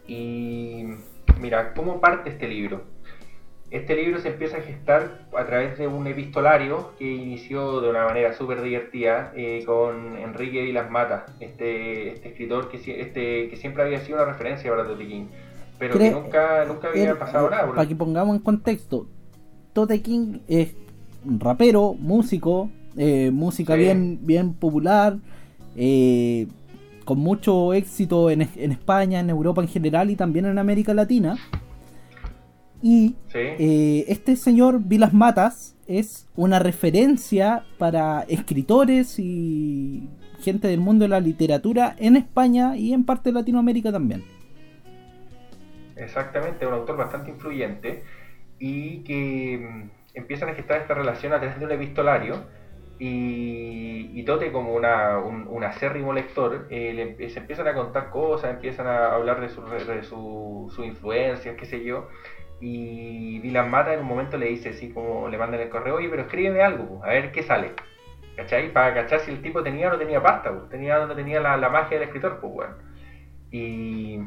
Y 0.06 0.84
mira, 1.40 1.72
¿cómo 1.72 2.02
parte 2.02 2.28
este 2.28 2.48
libro? 2.48 2.82
Este 3.70 3.96
libro 3.96 4.20
se 4.20 4.28
empieza 4.28 4.58
a 4.58 4.60
gestar 4.60 5.26
a 5.34 5.46
través 5.46 5.78
de 5.78 5.86
un 5.86 6.06
epistolario 6.06 6.92
que 6.98 7.10
inició 7.10 7.80
de 7.80 7.88
una 7.88 8.04
manera 8.04 8.34
súper 8.34 8.60
divertida 8.60 9.32
eh, 9.34 9.62
con 9.64 10.18
Enrique 10.18 10.60
Vilas 10.60 10.90
Mata, 10.90 11.24
este, 11.40 12.12
este 12.12 12.28
escritor 12.28 12.68
que, 12.68 12.76
este, 12.76 13.48
que 13.48 13.56
siempre 13.56 13.84
había 13.84 14.00
sido 14.00 14.18
una 14.18 14.30
referencia 14.30 14.70
para 14.70 14.86
Tote 14.86 15.06
King, 15.06 15.28
pero 15.78 15.96
que 15.96 16.10
nunca, 16.10 16.66
nunca 16.66 16.88
había 16.88 17.18
pasado 17.18 17.48
nada. 17.48 17.72
Para 17.72 17.88
que 17.88 17.96
pongamos 17.96 18.36
en 18.36 18.42
contexto, 18.42 19.06
Tote 19.80 20.02
King 20.02 20.40
es 20.46 20.74
rapero, 21.24 21.94
músico, 21.98 22.68
eh, 22.98 23.30
música 23.30 23.74
Sí. 23.76 23.80
bien, 23.80 24.18
bien 24.20 24.52
popular, 24.52 25.16
eh, 25.74 26.46
con 27.06 27.18
mucho 27.18 27.72
éxito 27.72 28.30
en, 28.30 28.42
en 28.42 28.72
España, 28.72 29.20
en 29.20 29.30
Europa 29.30 29.62
en 29.62 29.68
general 29.68 30.10
y 30.10 30.16
también 30.16 30.44
en 30.44 30.58
América 30.58 30.92
Latina. 30.92 31.38
Y 32.82 33.14
Sí. 33.28 33.38
eh, 33.38 34.04
este 34.08 34.36
señor 34.36 34.80
Vilas 34.84 35.14
Matas 35.14 35.74
es 35.86 36.26
una 36.36 36.58
referencia 36.58 37.64
para 37.78 38.26
escritores 38.28 39.18
y 39.18 40.10
gente 40.40 40.68
del 40.68 40.80
mundo 40.80 41.04
de 41.04 41.08
la 41.08 41.20
literatura 41.20 41.96
en 41.98 42.16
España 42.16 42.76
y 42.76 42.92
en 42.92 43.04
parte 43.04 43.30
de 43.30 43.34
Latinoamérica 43.34 43.90
también. 43.90 44.24
Exactamente, 45.96 46.66
un 46.66 46.74
autor 46.74 46.96
bastante 46.98 47.30
influyente 47.30 48.02
y 48.60 49.02
que 49.04 49.58
mm, 49.58 49.90
empiezan 50.14 50.50
a 50.50 50.54
gestar 50.54 50.82
esta 50.82 50.94
relación 50.94 51.32
a 51.32 51.40
través 51.40 51.58
de 51.58 51.64
un 51.66 51.72
epistolario 51.72 52.44
y, 52.98 54.10
y 54.14 54.24
Tote 54.24 54.52
como 54.52 54.74
una, 54.74 55.18
un, 55.18 55.46
un 55.48 55.64
acérrimo 55.64 56.12
lector 56.12 56.66
eh, 56.70 56.92
le 57.18 57.30
se 57.30 57.40
empiezan 57.40 57.66
a 57.68 57.74
contar 57.74 58.10
cosas, 58.10 58.50
empiezan 58.52 58.86
a 58.86 59.14
hablar 59.14 59.40
de, 59.40 59.48
su, 59.48 59.62
de 59.64 60.02
su, 60.04 60.72
su 60.76 60.84
influencias, 60.84 61.56
qué 61.56 61.66
sé 61.66 61.82
yo 61.84 62.08
y 62.60 63.38
Dylan 63.40 63.70
Mata 63.70 63.94
en 63.94 64.00
un 64.00 64.06
momento 64.06 64.36
le 64.36 64.46
dice 64.46 64.70
así 64.70 64.90
como 64.92 65.28
le 65.28 65.38
mandan 65.38 65.60
el 65.62 65.70
correo, 65.70 65.96
oye 65.96 66.08
pero 66.10 66.22
escríbeme 66.22 66.62
algo, 66.62 67.02
a 67.04 67.08
ver 67.08 67.32
qué 67.32 67.42
sale 67.42 67.72
¿cachai? 68.36 68.72
Para 68.72 68.94
cachar 68.94 69.20
si 69.20 69.30
el 69.30 69.42
tipo 69.42 69.62
tenía 69.62 69.88
o 69.88 69.92
no 69.92 69.98
tenía 69.98 70.22
pasta, 70.22 70.50
pues, 70.52 70.68
tenía 70.70 70.98
donde 70.98 71.14
tenía 71.14 71.40
la, 71.40 71.56
la 71.56 71.70
magia 71.70 71.98
del 71.98 72.08
escritor, 72.08 72.38
pues 72.40 72.52
bueno 72.52 72.74
y 73.50 74.20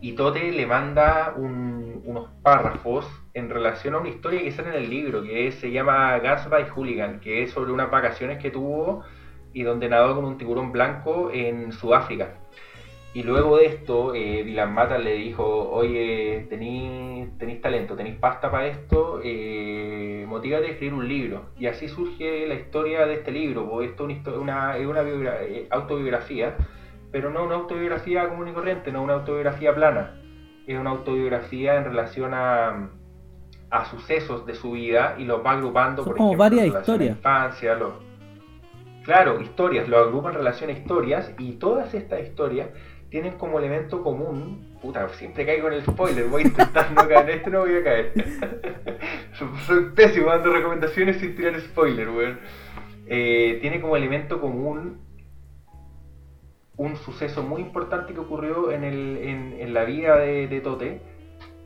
y 0.00 0.12
Tote 0.16 0.50
le 0.50 0.66
manda 0.66 1.34
un- 1.36 2.02
unos 2.04 2.30
párrafos 2.42 3.06
en 3.34 3.48
relación 3.50 3.94
a 3.94 3.98
una 3.98 4.08
historia 4.10 4.42
que 4.42 4.52
sale 4.52 4.68
en 4.70 4.84
el 4.84 4.90
libro, 4.90 5.22
que 5.22 5.52
se 5.52 5.70
llama 5.70 6.18
Guns 6.18 6.48
by 6.48 6.68
Hooligan, 6.68 7.20
que 7.20 7.42
es 7.42 7.50
sobre 7.52 7.72
unas 7.72 7.90
vacaciones 7.90 8.38
que 8.38 8.50
tuvo 8.50 9.02
y 9.52 9.62
donde 9.62 9.88
nadó 9.88 10.14
con 10.14 10.24
un 10.24 10.38
tiburón 10.38 10.72
blanco 10.72 11.30
en 11.32 11.72
Sudáfrica. 11.72 12.34
Y 13.14 13.22
luego 13.24 13.58
de 13.58 13.66
esto, 13.66 14.14
eh, 14.14 14.42
Dylan 14.42 14.74
le 15.04 15.12
dijo, 15.14 15.70
oye, 15.70 16.46
tenéis 16.48 17.60
talento, 17.60 17.94
tenéis 17.94 18.16
pasta 18.16 18.50
para 18.50 18.66
esto, 18.68 19.20
eh, 19.22 20.26
a 20.30 20.58
escribir 20.70 20.94
un 20.94 21.06
libro. 21.06 21.50
Y 21.58 21.66
así 21.66 21.88
surge 21.88 22.46
la 22.46 22.54
historia 22.54 23.04
de 23.06 23.14
este 23.14 23.30
libro, 23.30 23.68
porque 23.68 23.88
esto 23.88 24.08
es 24.08 24.38
una, 24.38 24.76
una- 24.78 25.02
una 25.02 25.34
eh, 25.42 25.66
autobiografía, 25.70 26.56
pero 27.10 27.28
no 27.30 27.44
una 27.44 27.56
autobiografía 27.56 28.28
común 28.28 28.48
y 28.48 28.52
corriente, 28.52 28.90
no 28.92 29.02
una 29.02 29.14
autobiografía 29.14 29.74
plana. 29.74 30.18
Es 30.66 30.78
una 30.78 30.90
autobiografía 30.90 31.76
en 31.76 31.84
relación 31.84 32.32
a, 32.32 32.90
a 33.72 33.86
sucesos 33.86 34.46
de 34.46 34.54
su 34.54 34.72
vida 34.72 35.16
y 35.18 35.24
los 35.24 35.44
va 35.44 35.52
agrupando, 35.52 36.02
Son 36.04 36.10
por 36.12 36.16
como 36.18 36.28
ejemplo, 36.34 36.44
varias 36.44 36.66
en 36.66 36.76
a 36.76 36.80
historias. 36.80 37.16
infancia, 37.16 37.74
lo- 37.74 38.12
Claro, 39.04 39.40
historias, 39.40 39.88
lo 39.88 39.98
agrupa 39.98 40.28
en 40.28 40.36
relación 40.36 40.70
a 40.70 40.74
historias 40.74 41.34
y 41.38 41.54
todas 41.54 41.92
estas 41.92 42.20
historias 42.20 42.68
tienen 43.10 43.32
como 43.38 43.58
elemento 43.58 44.02
común. 44.04 44.76
Puta, 44.80 45.08
siempre 45.10 45.44
caigo 45.44 45.66
en 45.68 45.74
el 45.74 45.82
spoiler, 45.84 46.26
voy 46.28 46.44
no 46.94 47.08
caer 47.08 47.30
este, 47.30 47.50
no 47.50 47.60
voy 47.60 47.74
a 47.76 47.82
caer. 47.82 48.12
Soy 49.66 49.86
pésimo 49.96 50.28
dando 50.28 50.52
recomendaciones 50.52 51.16
sin 51.16 51.34
tirar 51.34 51.58
spoiler, 51.60 52.10
weón. 52.10 52.38
Eh, 53.06 53.58
tiene 53.60 53.80
como 53.80 53.96
elemento 53.96 54.40
común 54.40 55.00
un 56.76 56.96
suceso 56.96 57.42
muy 57.42 57.60
importante 57.60 58.12
que 58.14 58.20
ocurrió 58.20 58.70
en, 58.72 58.84
el, 58.84 59.16
en, 59.18 59.56
en 59.60 59.74
la 59.74 59.84
vida 59.84 60.16
de, 60.18 60.46
de 60.48 60.60
Tote, 60.60 61.00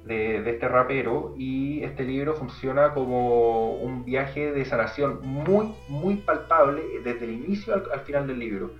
de, 0.06 0.42
de 0.42 0.50
este 0.50 0.68
rapero, 0.68 1.34
y 1.36 1.82
este 1.82 2.04
libro 2.04 2.34
funciona 2.34 2.94
como 2.94 3.74
un 3.76 4.04
viaje 4.04 4.52
de 4.52 4.64
sanación 4.64 5.20
muy, 5.22 5.72
muy 5.88 6.16
palpable 6.16 6.82
desde 7.04 7.24
el 7.24 7.32
inicio 7.32 7.74
al, 7.74 7.82
al 7.92 8.00
final 8.00 8.26
del 8.26 8.38
libro. 8.38 8.70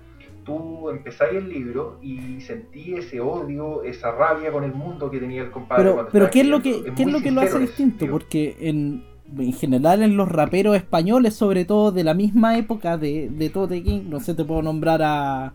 Tú 0.45 0.89
empezáis 0.89 1.33
el 1.33 1.49
libro 1.49 1.99
y 2.01 2.39
sentí 2.39 2.93
ese 2.93 3.19
odio, 3.19 3.83
esa 3.83 4.11
rabia 4.11 4.49
con 4.49 4.63
el 4.63 4.73
mundo 4.73 5.11
que 5.11 5.19
tenía 5.19 5.41
el 5.41 5.51
compadre. 5.51 5.83
Pero, 5.83 5.93
cuando 5.95 6.11
pero 6.11 6.29
¿qué 6.29 6.39
es 6.39 6.47
lo 6.47 6.61
que, 6.61 6.83
qué 6.95 7.03
es 7.03 7.11
lo, 7.11 7.19
que 7.19 7.31
lo 7.31 7.41
hace 7.41 7.59
distinto? 7.59 7.99
sentido. 7.99 8.11
Porque 8.13 8.55
en, 8.61 9.03
en 9.37 9.51
general 9.51 10.03
en 10.03 10.15
los 10.15 10.29
raperos 10.29 10.77
españoles, 10.77 11.33
sobre 11.35 11.65
todo 11.65 11.91
de 11.91 12.05
la 12.05 12.13
misma 12.13 12.57
época 12.57 12.97
de, 12.97 13.29
de 13.29 13.49
Tote 13.49 13.83
King, 13.83 14.03
no 14.07 14.21
sé, 14.21 14.33
te 14.35 14.45
puedo 14.45 14.61
nombrar 14.61 15.01
a... 15.03 15.53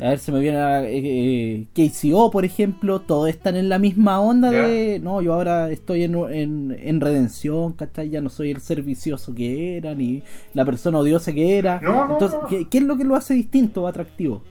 A 0.00 0.08
ver, 0.08 0.18
se 0.18 0.32
me 0.32 0.40
viene 0.40 0.58
a 0.58 0.82
eh, 0.84 0.98
eh, 1.04 1.66
KCO, 1.72 2.30
por 2.32 2.44
ejemplo, 2.44 3.00
todos 3.00 3.28
están 3.28 3.54
en 3.54 3.68
la 3.68 3.78
misma 3.78 4.20
onda 4.20 4.50
de... 4.50 4.98
No, 5.00 5.22
yo 5.22 5.34
ahora 5.34 5.70
estoy 5.70 6.02
en, 6.02 6.16
en, 6.16 6.76
en 6.80 7.00
redención, 7.00 7.74
¿cachai? 7.74 8.10
Ya 8.10 8.20
no 8.20 8.28
soy 8.28 8.50
el 8.50 8.60
ser 8.60 8.82
vicioso 8.82 9.32
que 9.34 9.76
era, 9.76 9.94
ni 9.94 10.24
la 10.52 10.64
persona 10.64 10.98
odiosa 10.98 11.32
que 11.32 11.58
era. 11.58 11.80
No, 11.80 12.08
no, 12.08 12.12
Entonces, 12.14 12.40
no. 12.42 12.48
¿qué, 12.48 12.68
qué 12.68 12.78
es 12.78 12.84
lo 12.84 12.96
que 12.96 13.04
lo 13.04 13.14
hace 13.14 13.34
distinto 13.34 13.84
o 13.84 13.86
atractivo? 13.86 14.42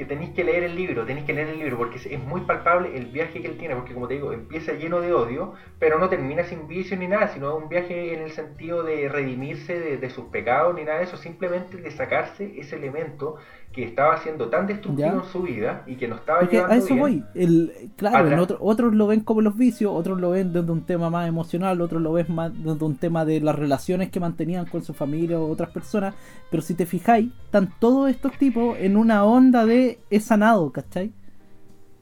Que 0.00 0.06
tenéis 0.06 0.30
que 0.30 0.44
leer 0.44 0.62
el 0.62 0.76
libro, 0.76 1.04
tenéis 1.04 1.26
que 1.26 1.34
leer 1.34 1.48
el 1.48 1.58
libro, 1.58 1.76
porque 1.76 1.98
es, 1.98 2.06
es 2.06 2.18
muy 2.18 2.40
palpable 2.40 2.96
el 2.96 3.04
viaje 3.04 3.42
que 3.42 3.48
él 3.48 3.58
tiene, 3.58 3.74
porque 3.76 3.92
como 3.92 4.08
te 4.08 4.14
digo, 4.14 4.32
empieza 4.32 4.72
lleno 4.72 5.02
de 5.02 5.12
odio, 5.12 5.52
pero 5.78 5.98
no 5.98 6.08
termina 6.08 6.42
sin 6.44 6.66
vicio 6.66 6.96
ni 6.96 7.06
nada, 7.06 7.28
sino 7.28 7.54
un 7.54 7.68
viaje 7.68 8.14
en 8.14 8.22
el 8.22 8.30
sentido 8.30 8.82
de 8.82 9.10
redimirse 9.10 9.78
de, 9.78 9.98
de 9.98 10.08
sus 10.08 10.24
pecados 10.30 10.74
ni 10.74 10.84
nada 10.84 11.00
de 11.00 11.04
eso, 11.04 11.18
simplemente 11.18 11.76
de 11.76 11.90
sacarse 11.90 12.58
ese 12.58 12.76
elemento 12.76 13.36
que 13.72 13.84
estaba 13.84 14.18
siendo 14.18 14.48
tan 14.48 14.66
destructivo 14.66 15.08
Ya. 15.08 15.14
en 15.14 15.24
su 15.24 15.42
vida 15.42 15.82
y 15.86 15.94
que 15.94 16.08
no 16.08 16.16
estaba 16.16 16.40
Porque 16.40 16.56
llevando 16.56 16.74
a 16.74 16.78
eso 16.78 16.86
bien. 16.88 16.98
voy. 16.98 17.24
El, 17.34 17.90
claro, 17.96 18.28
en 18.28 18.38
otro- 18.40 18.58
otros 18.60 18.92
lo 18.94 19.06
ven 19.06 19.20
como 19.20 19.42
los 19.42 19.56
vicios, 19.56 19.92
otros 19.94 20.20
lo 20.20 20.30
ven 20.30 20.52
desde 20.52 20.72
un 20.72 20.82
tema 20.84 21.08
más 21.08 21.28
emocional, 21.28 21.80
otros 21.80 22.02
lo 22.02 22.12
ven 22.12 22.26
más 22.34 22.52
desde 22.52 22.84
un 22.84 22.96
tema 22.96 23.24
de 23.24 23.40
las 23.40 23.54
relaciones 23.54 24.10
que 24.10 24.18
mantenían 24.18 24.66
con 24.66 24.82
su 24.82 24.92
familia 24.92 25.38
o 25.38 25.48
otras 25.48 25.70
personas. 25.70 26.14
Pero 26.50 26.62
si 26.64 26.74
te 26.74 26.84
fijáis, 26.84 27.30
están 27.44 27.72
todos 27.78 28.10
estos 28.10 28.32
tipos 28.38 28.76
en 28.78 28.96
una 28.96 29.24
onda 29.24 29.64
de 29.64 30.00
he 30.10 30.18
sanado, 30.18 30.72
¿cachai? 30.72 31.12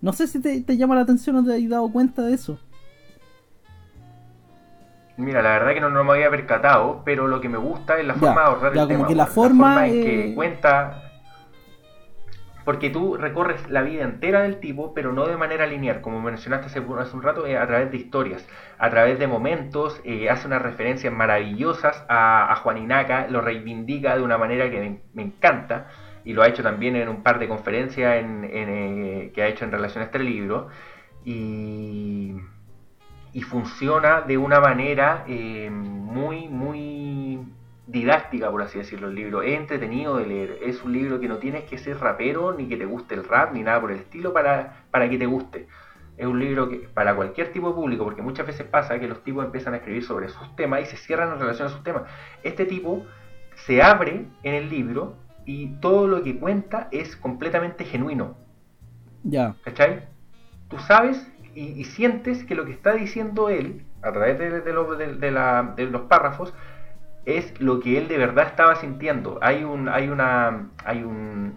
No 0.01 0.15
sé 0.15 0.27
si 0.27 0.41
te, 0.41 0.63
te 0.63 0.77
llama 0.79 0.95
la 0.95 1.03
atención 1.03 1.37
o 1.37 1.45
te 1.45 1.55
has 1.55 1.69
dado 1.69 1.93
cuenta 1.93 2.23
de 2.23 2.33
eso. 2.33 2.59
Mira, 5.17 5.43
la 5.43 5.51
verdad 5.51 5.75
que 5.75 5.81
no, 5.81 5.91
no 5.91 6.05
me 6.05 6.13
había 6.13 6.31
percatado, 6.31 7.03
pero 7.05 7.27
lo 7.27 7.41
que 7.41 7.49
me 7.49 7.59
gusta 7.59 7.99
es 7.99 8.07
la 8.07 8.15
Ya, 8.15 8.21
forma 8.21 8.41
de 8.41 8.47
ahorrar 8.47 8.75
ya, 8.75 8.83
el 8.83 8.87
como 8.89 8.99
tema. 8.99 9.09
que 9.09 9.15
la 9.17 9.27
forma, 9.27 9.87
en 9.89 10.03
que 10.05 10.35
cuenta. 10.35 11.03
Porque 12.69 12.91
tú 12.91 13.17
recorres 13.17 13.67
la 13.71 13.81
vida 13.81 14.05
entera 14.05 14.43
del 14.43 14.61
tipo, 14.61 14.93
pero 14.93 15.11
no 15.15 15.27
de 15.27 15.39
manera 15.39 15.67
lineal, 15.67 16.03
como 16.03 16.21
mencionaste 16.21 16.67
hace, 16.67 16.81
un 16.81 17.23
rato, 17.23 17.47
eh, 17.47 17.57
a 17.57 17.67
través 17.67 17.91
de 17.91 17.97
historias, 17.97 18.47
a 18.79 18.91
través 18.91 19.19
de 19.19 19.27
momentos, 19.27 19.99
eh, 20.05 20.29
hace 20.29 20.47
unas 20.49 20.61
referencias 20.61 21.11
maravillosas 21.11 22.05
a, 22.11 22.53
a 22.53 22.57
Juan 22.57 22.77
Inaca, 22.77 23.27
lo 23.31 23.41
reivindica 23.41 24.19
de 24.19 24.23
una 24.23 24.37
manera 24.37 24.69
que 24.71 25.01
me, 25.15 25.23
encanta, 25.23 25.87
y 26.27 26.35
lo 26.35 26.43
ha 26.43 26.49
hecho 26.49 26.63
también 26.63 26.95
en 26.97 27.09
un 27.09 27.23
par 27.23 27.39
de 27.39 27.49
conferencias 27.49 28.17
en- 28.23 28.45
en, 28.45 28.69
eh, 28.69 29.33
que 29.35 29.41
ha 29.43 29.47
hecho 29.47 29.65
en 29.65 29.71
relación 29.73 30.03
a 30.03 30.05
este 30.05 30.19
libro, 30.19 30.69
y 31.25 32.35
funciona 33.49 34.21
de 34.21 34.37
una 34.37 34.61
manera 34.61 35.25
muy, 35.71 36.49
muy 36.49 37.39
didáctica, 37.89 38.51
por 38.51 38.63
así 38.63 38.79
decirlo, 38.79 39.09
el 39.09 39.15
libro. 39.15 39.43
Es 39.43 39.59
entretenido 39.59 40.17
de 40.19 40.27
leer. 40.27 40.59
Es 40.63 40.83
un 40.83 40.93
libro 40.93 41.19
que 41.19 41.27
no 41.29 41.39
tienes 41.39 41.65
que 41.65 41.79
ser 41.79 41.99
rapero, 41.99 42.53
ni 42.53 42.69
que 42.69 42.77
te 42.77 42.85
guste 42.85 43.15
el 43.15 43.25
rap, 43.25 43.53
ni 43.53 43.63
nada 43.63 43.81
por 43.81 43.91
el 43.91 43.99
estilo 43.99 44.33
para, 44.33 44.85
para 44.91 45.09
que 45.09 45.19
te 45.19 45.27
guste. 45.27 45.67
Es 46.17 46.27
un 46.27 46.39
libro 46.39 46.69
que 46.69 46.79
para 46.93 47.15
cualquier 47.17 47.53
tipo 47.53 47.69
de 47.69 47.75
público, 47.75 48.05
porque 48.05 48.23
muchas 48.23 48.47
veces 48.47 48.67
pasa 48.67 48.99
que 48.99 49.09
los 49.09 49.23
tipos 49.25 49.45
empiezan 49.45 49.75
a 49.75 49.79
escribir 49.79 50.05
sobre 50.05 50.29
sus 50.29 50.55
temas 50.57 50.83
y 50.83 50.87
se 50.87 50.97
cierran 50.97 51.33
en 51.33 51.41
relación 51.41 51.69
a 51.69 51.71
sus 51.71 51.83
temas. 51.83 52.03
Este 52.43 52.65
tipo 52.67 53.07
se 53.55 53.83
abre 53.83 54.27
en 54.43 54.55
el 54.55 54.69
libro 54.69 55.17
y 55.47 55.69
todo 55.81 56.07
lo 56.09 56.23
que 56.23 56.39
cuenta 56.39 56.89
es 56.93 57.17
completamente 57.17 57.85
genuino. 57.85 58.37
Ya. 59.23 59.55
¿Cachai? 59.65 60.07
Tú 60.69 60.79
sabes 60.79 61.27
y, 61.55 61.69
y 61.81 61.85
sientes 61.85 62.45
que 62.45 62.55
lo 62.55 62.65
que 62.65 62.73
está 62.73 62.93
diciendo 62.95 63.49
él, 63.49 63.85
a 64.03 64.13
través 64.13 64.39
de, 64.39 64.61
de 64.61 64.73
lo- 64.73 64.95
de- 64.97 65.15
de 65.15 65.31
la- 65.31 65.73
de 65.77 65.87
los 65.87 66.03
párrafos, 66.03 66.53
es 67.37 67.61
lo 67.61 67.81
que 67.81 67.99
él 67.99 68.09
de 68.09 68.17
verdad 68.19 68.47
estaba 68.47 68.77
sintiendo. 68.77 69.39
Hay 69.43 69.65
un, 69.65 69.89
hay 69.89 70.09
una, 70.09 70.69
hay 70.85 71.03
un, 71.03 71.55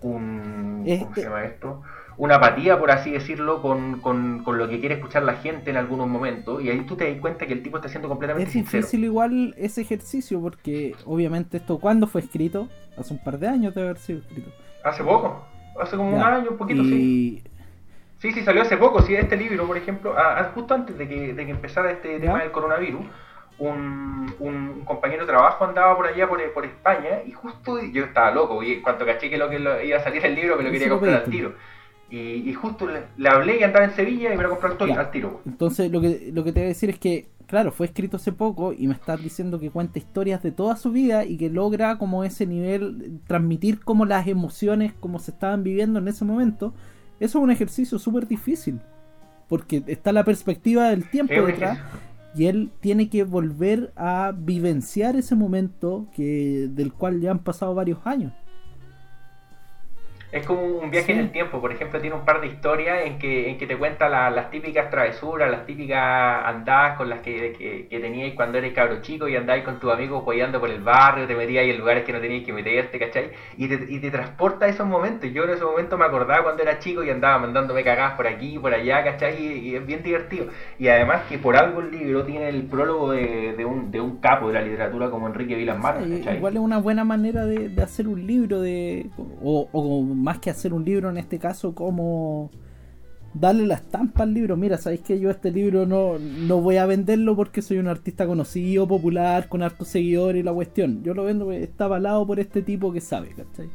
¿cómo 0.00 1.14
se 1.14 1.22
llama 1.22 1.44
esto? 1.44 1.82
una 2.18 2.36
apatía, 2.36 2.78
por 2.78 2.90
así 2.90 3.10
decirlo, 3.10 3.62
con, 3.62 4.00
con, 4.00 4.44
con 4.44 4.58
lo 4.58 4.68
que 4.68 4.78
quiere 4.80 4.96
escuchar 4.96 5.22
la 5.22 5.34
gente 5.34 5.70
en 5.70 5.76
algunos 5.78 6.06
momentos. 6.06 6.62
Y 6.62 6.68
ahí 6.68 6.82
tú 6.82 6.94
te 6.94 7.10
das 7.10 7.18
cuenta 7.20 7.46
que 7.46 7.54
el 7.54 7.62
tipo 7.62 7.78
está 7.78 7.88
siendo 7.88 8.06
completamente 8.08 8.48
Es 8.48 8.52
sincero. 8.52 8.82
difícil 8.82 9.04
igual 9.04 9.54
ese 9.56 9.80
ejercicio 9.80 10.38
porque 10.40 10.94
obviamente 11.06 11.56
esto, 11.56 11.78
¿cuándo 11.78 12.06
fue 12.06 12.20
escrito? 12.20 12.68
Hace 12.98 13.14
un 13.14 13.24
par 13.24 13.38
de 13.38 13.48
años 13.48 13.74
debe 13.74 13.88
haber 13.88 13.98
sido 13.98 14.20
escrito. 14.20 14.50
Hace 14.84 15.02
poco, 15.02 15.42
hace 15.80 15.96
como 15.96 16.14
un 16.14 16.22
año, 16.22 16.50
un 16.50 16.58
poquito, 16.58 16.84
sí. 16.84 17.42
Sí, 18.18 18.30
sí, 18.30 18.42
salió 18.42 18.62
hace 18.62 18.76
poco. 18.76 19.00
Sí, 19.02 19.14
este 19.16 19.36
libro, 19.36 19.66
por 19.66 19.76
ejemplo, 19.78 20.16
a- 20.16 20.38
a- 20.38 20.44
justo 20.54 20.74
antes 20.74 20.96
de 20.98 21.08
que, 21.08 21.32
de 21.34 21.44
que 21.46 21.50
empezara 21.50 21.90
este 21.90 22.12
¿Ya? 22.20 22.26
tema 22.26 22.40
del 22.42 22.52
coronavirus, 22.52 23.04
un, 23.58 24.34
un 24.40 24.82
compañero 24.84 25.22
de 25.22 25.32
trabajo 25.32 25.64
andaba 25.64 25.96
por 25.96 26.06
allá, 26.06 26.28
por, 26.28 26.40
por 26.52 26.64
España, 26.64 27.22
y 27.26 27.32
justo 27.32 27.80
yo 27.82 28.04
estaba 28.04 28.30
loco. 28.32 28.62
Y 28.62 28.80
cuando 28.80 29.06
caché 29.06 29.30
que 29.30 29.36
lo 29.38 29.48
que 29.50 29.58
lo- 29.58 29.80
iba 29.82 29.98
a 29.98 30.02
salir 30.04 30.24
el 30.26 30.34
libro, 30.34 30.56
me 30.56 30.64
lo 30.64 30.70
quería 30.72 30.88
comprar 30.88 31.14
al 31.14 31.30
tiro. 31.30 31.54
Y, 32.10 32.50
y 32.50 32.52
justo 32.54 32.86
le, 32.86 33.04
le 33.16 33.28
hablé 33.28 33.58
y 33.58 33.62
andaba 33.62 33.84
en 33.86 33.92
Sevilla 33.92 34.34
y 34.34 34.36
me 34.36 34.42
lo 34.42 34.50
compró 34.50 34.76
al, 34.84 34.98
al 34.98 35.10
tiro. 35.10 35.40
Entonces 35.46 35.90
lo 35.90 36.00
que, 36.00 36.30
lo 36.32 36.44
que 36.44 36.52
te 36.52 36.60
voy 36.60 36.66
a 36.66 36.68
decir 36.68 36.90
es 36.90 36.98
que, 36.98 37.28
claro, 37.46 37.72
fue 37.72 37.86
escrito 37.86 38.18
hace 38.18 38.32
poco 38.32 38.74
y 38.74 38.86
me 38.86 38.94
estás 38.94 39.22
diciendo 39.22 39.58
que 39.58 39.70
cuenta 39.70 39.98
historias 39.98 40.42
de 40.42 40.52
toda 40.52 40.76
su 40.76 40.90
vida 40.92 41.24
y 41.24 41.38
que 41.38 41.48
logra 41.48 41.96
como 41.96 42.22
ese 42.24 42.46
nivel, 42.46 43.20
transmitir 43.26 43.80
como 43.80 44.04
las 44.04 44.26
emociones 44.26 44.92
como 45.00 45.18
se 45.20 45.30
estaban 45.30 45.62
viviendo 45.62 46.00
en 46.00 46.08
ese 46.08 46.24
momento. 46.26 46.74
Eso 47.18 47.38
es 47.38 47.44
un 47.44 47.50
ejercicio 47.50 47.98
súper 47.98 48.26
difícil. 48.26 48.80
Porque 49.48 49.82
está 49.86 50.12
la 50.12 50.24
perspectiva 50.24 50.88
del 50.88 51.08
tiempo 51.10 51.32
detrás 51.46 51.78
y 52.34 52.46
él 52.46 52.70
tiene 52.80 53.08
que 53.08 53.24
volver 53.24 53.92
a 53.96 54.32
vivenciar 54.36 55.16
ese 55.16 55.34
momento 55.34 56.06
que 56.14 56.68
del 56.70 56.92
cual 56.92 57.20
ya 57.20 57.30
han 57.30 57.40
pasado 57.40 57.74
varios 57.74 57.98
años. 58.06 58.32
Es 60.32 60.46
como 60.46 60.62
un 60.62 60.90
viaje 60.90 61.08
Sí. 61.08 61.12
en 61.12 61.18
el 61.18 61.30
tiempo, 61.30 61.60
por 61.60 61.70
ejemplo, 61.72 62.00
tiene 62.00 62.16
un 62.16 62.24
par 62.24 62.40
de 62.40 62.46
historias 62.46 63.04
en 63.04 63.18
que, 63.18 63.50
en 63.50 63.58
que 63.58 63.66
te 63.66 63.76
cuenta 63.76 64.08
la- 64.08 64.30
las 64.30 64.50
típicas 64.50 64.88
travesuras, 64.90 65.50
las 65.50 65.66
típicas 65.66 66.00
andadas 66.46 66.96
con 66.96 67.10
las 67.10 67.20
que, 67.20 67.52
que, 67.52 67.86
que 67.86 68.00
teníais 68.00 68.32
cuando 68.34 68.56
eres 68.56 68.72
cabro 68.72 69.02
chico 69.02 69.28
y 69.28 69.36
andáis 69.36 69.62
con 69.62 69.78
tus 69.78 69.92
amigos 69.92 70.22
apoyando 70.22 70.58
por 70.58 70.70
el 70.70 70.80
barrio, 70.80 71.26
te 71.26 71.34
metíais 71.36 71.70
en 71.74 71.78
lugares 71.78 72.04
que 72.04 72.14
no 72.14 72.20
teníais 72.20 72.46
que 72.46 72.52
meterte, 72.54 72.98
¿cachai? 72.98 73.30
Y 73.58 73.68
te, 73.68 73.84
y 73.92 74.00
te 74.00 74.10
transporta 74.10 74.64
a 74.64 74.68
esos 74.68 74.86
momentos. 74.86 75.30
Yo 75.34 75.44
en 75.44 75.50
esos 75.50 75.70
momentos 75.70 75.98
me 75.98 76.06
acordaba 76.06 76.42
cuando 76.42 76.62
era 76.62 76.78
chico 76.78 77.04
y 77.04 77.10
andaba 77.10 77.38
mandándome 77.38 77.84
cagadas 77.84 78.14
por 78.14 78.26
aquí, 78.26 78.58
por 78.58 78.72
allá, 78.72 79.04
¿cachai? 79.04 79.36
Y, 79.38 79.68
y 79.68 79.76
es 79.76 79.84
bien 79.86 80.02
divertido. 80.02 80.46
Y 80.78 80.88
además 80.88 81.24
que 81.28 81.36
por 81.36 81.56
algo 81.58 81.80
el 81.80 81.90
libro 81.90 82.24
tiene 82.24 82.48
el 82.48 82.62
prólogo 82.62 83.12
de, 83.12 83.52
de 83.54 83.64
un, 83.66 83.90
de 83.90 84.00
un 84.00 84.16
capo 84.16 84.48
de 84.48 84.54
la 84.54 84.62
literatura 84.62 85.10
como 85.10 85.26
Enrique 85.26 85.54
Vilas 85.56 85.78
Manos, 85.78 86.04
Sí, 86.06 86.18
¿cachai? 86.20 86.36
igual 86.38 86.54
es 86.54 86.60
una 86.60 86.78
buena 86.78 87.04
manera 87.04 87.44
de, 87.44 87.68
de 87.68 87.82
hacer 87.82 88.08
un 88.08 88.26
libro 88.26 88.62
de 88.62 89.10
o, 89.42 89.68
o 89.70 90.02
más 90.22 90.38
que 90.38 90.50
hacer 90.50 90.72
un 90.72 90.84
libro 90.84 91.10
en 91.10 91.18
este 91.18 91.38
caso 91.38 91.74
como 91.74 92.50
darle 93.34 93.66
la 93.66 93.74
estampa 93.74 94.22
al 94.22 94.34
libro. 94.34 94.56
Mira 94.56 94.78
sabéis 94.78 95.02
que 95.02 95.18
yo 95.18 95.30
este 95.30 95.50
libro 95.50 95.86
no, 95.86 96.18
no 96.18 96.60
voy 96.60 96.76
a 96.76 96.86
venderlo 96.86 97.36
porque 97.36 97.62
soy 97.62 97.78
un 97.78 97.88
artista 97.88 98.26
conocido 98.26 98.86
popular 98.86 99.48
con 99.48 99.62
hartos 99.62 99.88
seguidores 99.88 100.40
y 100.40 100.42
la 100.42 100.52
cuestión. 100.52 101.02
Yo 101.02 101.14
lo 101.14 101.24
vendo 101.24 101.50
está 101.52 101.84
avalado 101.84 102.26
por 102.26 102.40
este 102.40 102.62
tipo 102.62 102.92
que 102.92 103.00
sabe 103.00 103.30
¿cachai? 103.30 103.70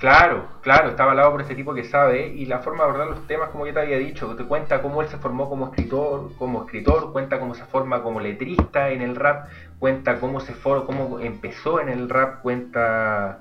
Claro, 0.00 0.46
claro, 0.62 0.88
está 0.88 1.02
avalado 1.02 1.30
por 1.30 1.42
este 1.42 1.54
tipo 1.54 1.74
que 1.74 1.84
sabe 1.84 2.28
y 2.28 2.46
la 2.46 2.60
forma 2.60 2.84
de 2.84 2.88
abordar 2.88 3.08
los 3.08 3.26
temas, 3.26 3.50
como 3.50 3.66
ya 3.66 3.74
te 3.74 3.80
había 3.80 3.98
dicho, 3.98 4.34
te 4.34 4.44
cuenta 4.44 4.80
cómo 4.80 5.02
él 5.02 5.08
se 5.08 5.18
formó 5.18 5.50
como 5.50 5.66
escritor, 5.66 6.30
como 6.38 6.64
escritor, 6.64 7.12
cuenta 7.12 7.38
cómo 7.38 7.54
se 7.54 7.66
forma 7.66 8.02
como 8.02 8.18
letrista 8.18 8.88
en 8.88 9.02
el 9.02 9.14
rap, 9.14 9.48
cuenta 9.78 10.18
cómo 10.18 10.40
se 10.40 10.54
for, 10.54 10.86
cómo 10.86 11.20
empezó 11.20 11.82
en 11.82 11.90
el 11.90 12.08
rap, 12.08 12.40
cuenta 12.40 13.40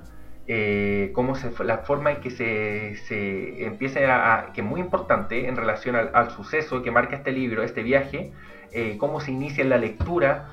eh, 0.51 1.11
cómo 1.13 1.35
se 1.35 1.51
la 1.63 1.77
forma 1.77 2.09
en 2.11 2.21
que 2.21 2.31
se, 2.31 2.95
se 2.95 3.65
empieza 3.67 3.99
a, 3.99 4.51
que 4.51 4.61
es 4.61 4.67
muy 4.67 4.81
importante 4.81 5.47
en 5.47 5.55
relación 5.55 5.95
al, 5.95 6.09
al 6.15 6.31
suceso 6.31 6.81
que 6.81 6.89
marca 6.89 7.17
este 7.17 7.31
libro, 7.31 7.61
este 7.61 7.83
viaje, 7.83 8.33
eh, 8.71 8.97
cómo 8.97 9.19
se 9.19 9.31
inicia 9.31 9.61
en 9.61 9.69
la 9.69 9.77
lectura, 9.77 10.49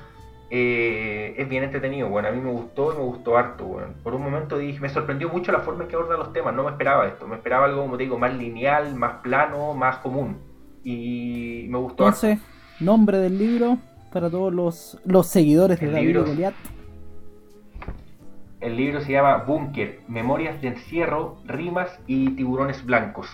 eh, 0.51 1.33
es 1.35 1.49
bien 1.49 1.63
entretenido, 1.63 2.09
bueno, 2.09 2.27
a 2.27 2.31
mí 2.31 2.39
me 2.39 2.51
gustó, 2.51 2.89
me 2.89 3.01
gustó 3.01 3.39
harto, 3.39 3.65
bueno. 3.65 3.95
Por 4.03 4.13
un 4.13 4.21
momento 4.21 4.59
dije, 4.59 4.79
me 4.79 4.89
sorprendió 4.89 5.29
mucho 5.29 5.51
la 5.51 5.61
forma 5.61 5.85
en 5.85 5.89
que 5.89 5.95
aborda 5.95 6.15
los 6.15 6.31
temas, 6.31 6.53
no 6.53 6.63
me 6.63 6.69
esperaba 6.69 7.07
esto, 7.07 7.27
me 7.27 7.35
esperaba 7.35 7.65
algo, 7.65 7.81
como 7.81 7.97
te 7.97 8.03
digo, 8.03 8.19
más 8.19 8.35
lineal, 8.35 8.93
más 8.93 9.21
plano, 9.23 9.73
más 9.73 9.97
común. 9.97 10.37
Y 10.83 11.65
me 11.69 11.79
gustó 11.79 12.05
harto. 12.05 12.27
entonces 12.27 12.39
nombre 12.79 13.17
del 13.17 13.39
libro 13.39 13.79
para 14.13 14.29
todos 14.29 14.53
los, 14.53 14.99
los 15.05 15.25
seguidores 15.25 15.79
de 15.79 15.87
El 15.87 15.93
David 15.93 16.05
libro. 16.05 16.25
Goliat 16.25 16.53
El 18.59 18.75
libro 18.75 19.01
se 19.01 19.11
llama 19.11 19.37
Búnker, 19.45 19.99
Memorias 20.07 20.59
de 20.61 20.69
Encierro, 20.69 21.37
Rimas 21.45 21.99
y 22.07 22.31
Tiburones 22.31 22.83
Blancos. 22.85 23.29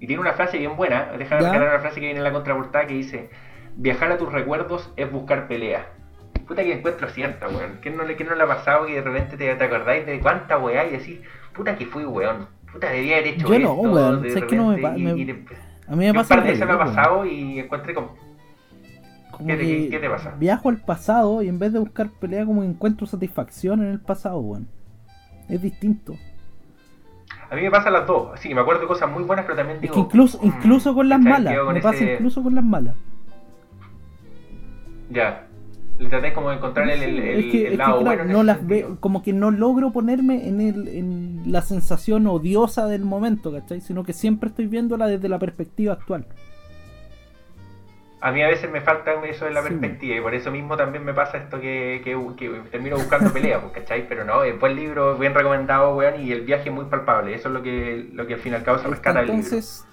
Y 0.00 0.06
tiene 0.06 0.20
una 0.20 0.32
frase 0.32 0.58
bien 0.58 0.76
buena, 0.76 1.12
déjame 1.16 1.42
rescatar 1.42 1.68
una 1.68 1.78
frase 1.80 1.96
que 2.00 2.06
viene 2.06 2.18
en 2.18 2.24
la 2.24 2.32
contraportada 2.32 2.86
que 2.86 2.94
dice, 2.94 3.30
viajar 3.76 4.10
a 4.12 4.18
tus 4.18 4.32
recuerdos 4.32 4.92
es 4.96 5.10
buscar 5.10 5.46
pelea. 5.48 5.86
Puta 6.46 6.62
que 6.62 6.72
encuentro 6.72 7.08
cierta, 7.08 7.46
weón. 7.48 7.78
¿Quién 7.82 7.96
no, 7.96 8.04
le, 8.04 8.16
quién 8.16 8.28
no 8.28 8.34
le 8.34 8.42
ha 8.42 8.46
pasado 8.46 8.86
que 8.86 8.94
de 8.94 9.02
repente 9.02 9.36
te, 9.36 9.54
te 9.54 9.64
acordáis 9.64 10.06
de 10.06 10.18
cuánta 10.20 10.58
weá 10.58 10.86
y 10.86 10.92
decís, 10.96 11.20
puta 11.54 11.76
que 11.76 11.86
fui 11.86 12.04
weón? 12.04 12.48
Puta 12.72 12.90
debía 12.90 13.16
haber 13.18 13.28
hecho 13.28 13.46
Yo 13.48 13.58
no, 13.58 13.74
esto, 13.74 13.92
weón. 13.92 14.22
de 14.22 14.30
Sé 14.30 14.42
que 14.46 14.56
no 14.56 14.68
me 14.68 14.80
y- 14.80 15.02
me- 15.02 15.10
y 15.18 15.30
a 15.30 15.90
mí 15.96 16.04
me 16.04 16.10
un 16.10 16.16
pasa 16.16 16.28
par 16.30 16.38
al 16.38 16.44
de 16.44 16.50
veces 16.52 16.66
me 16.66 16.72
ha 16.72 16.76
weón. 16.76 16.88
pasado 16.94 17.24
y 17.26 17.58
encontré 17.60 17.94
como... 17.94 18.16
Como 19.38 19.48
¿Qué 19.48 19.56
te- 19.56 19.64
que 19.66 19.88
qué 19.90 19.98
te 19.98 20.10
pasa? 20.10 20.34
Viajo 20.38 20.68
al 20.68 20.76
pasado 20.78 21.42
y 21.42 21.48
en 21.48 21.58
vez 21.58 21.72
de 21.72 21.78
buscar 21.78 22.10
pelea, 22.10 22.44
como 22.44 22.62
encuentro 22.64 23.06
satisfacción 23.06 23.80
en 23.82 23.88
el 23.92 24.00
pasado, 24.00 24.40
weón. 24.40 24.68
Es 25.48 25.62
distinto. 25.62 26.14
A 27.50 27.54
mí 27.54 27.62
me 27.62 27.70
pasan 27.70 27.94
las 27.94 28.06
dos. 28.06 28.38
Sí, 28.40 28.52
me 28.52 28.60
acuerdo 28.60 28.82
de 28.82 28.88
cosas 28.88 29.10
muy 29.10 29.22
buenas, 29.22 29.46
pero 29.46 29.56
también 29.56 29.76
Es 29.76 29.82
digo... 29.82 29.94
que 29.94 30.00
incluso, 30.00 30.38
mm, 30.42 30.46
incluso 30.46 30.94
con 30.94 31.08
las 31.08 31.20
malas. 31.20 31.56
Con 31.58 31.74
Me 31.74 31.80
pasa 31.80 32.04
incluso 32.04 32.42
con 32.42 32.54
las 32.54 32.64
malas. 32.64 32.94
Ya. 35.10 35.44
Le 35.98 36.08
traté 36.08 36.32
como 36.32 36.50
de 36.50 36.56
encontrar 36.56 36.88
el, 36.90 37.02
el, 37.02 37.18
el- 37.18 37.44
es 37.46 37.52
que, 37.52 37.58
el 37.60 37.64
es 37.66 37.70
que, 37.72 37.76
lado 37.78 38.00
claro, 38.00 38.04
bueno 38.04 38.22
en 38.24 38.32
no 38.32 38.42
las 38.44 38.58
sentido. 38.58 38.88
ve, 38.90 38.96
como 39.00 39.22
que 39.22 39.32
no 39.32 39.50
logro 39.50 39.90
ponerme 39.92 40.46
en, 40.48 40.60
el, 40.60 40.86
en 40.88 41.42
la 41.50 41.62
sensación 41.62 42.26
odiosa 42.28 42.86
del 42.86 43.04
momento, 43.04 43.50
¿cachai? 43.50 43.80
Sino 43.80 44.04
que 44.04 44.12
siempre 44.12 44.50
estoy 44.50 44.66
viéndola 44.66 45.06
desde 45.08 45.28
la 45.28 45.38
perspectiva 45.38 45.94
actual. 45.94 46.26
A 48.20 48.32
mí 48.32 48.42
a 48.42 48.48
veces 48.48 48.68
me 48.70 48.80
falta 48.80 49.12
eso 49.26 49.44
de 49.44 49.52
la 49.52 49.62
Sí. 49.62 49.68
perspectiva 49.68 50.16
y 50.16 50.20
por 50.20 50.34
eso 50.34 50.50
mismo 50.50 50.76
también 50.76 51.04
me 51.04 51.14
pasa 51.14 51.38
esto 51.38 51.60
que, 51.60 52.00
que, 52.02 52.16
que 52.36 52.48
termino 52.70 52.96
buscando 52.96 53.32
pelea, 53.32 53.60
pues, 53.60 53.72
¿cachai? 53.74 54.08
Pero 54.08 54.24
no, 54.24 54.42
es 54.42 54.58
buen 54.58 54.74
libro, 54.74 55.16
bien 55.16 55.34
recomendado, 55.34 55.96
weón, 55.96 56.20
y 56.20 56.32
el 56.32 56.40
viaje 56.42 56.68
es 56.68 56.74
muy 56.74 56.86
palpable. 56.86 57.34
Eso 57.34 57.48
es 57.48 57.54
lo 57.54 57.62
que, 57.62 58.08
lo 58.12 58.26
que 58.26 58.34
al 58.34 58.40
fin 58.40 58.52
y 58.52 58.56
al 58.56 58.64
cabo 58.64 58.78
se 58.78 58.88
rescata 58.88 59.20
del 59.20 59.28
libro. 59.28 59.42
entonces, 59.44 59.86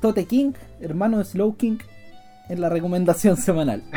Tote 0.00 0.26
King, 0.26 0.52
hermano 0.80 1.18
de 1.18 1.24
Slow 1.24 1.56
King, 1.56 1.78
en 2.50 2.60
la 2.60 2.68
recomendación 2.68 3.36
semanal. 3.38 3.82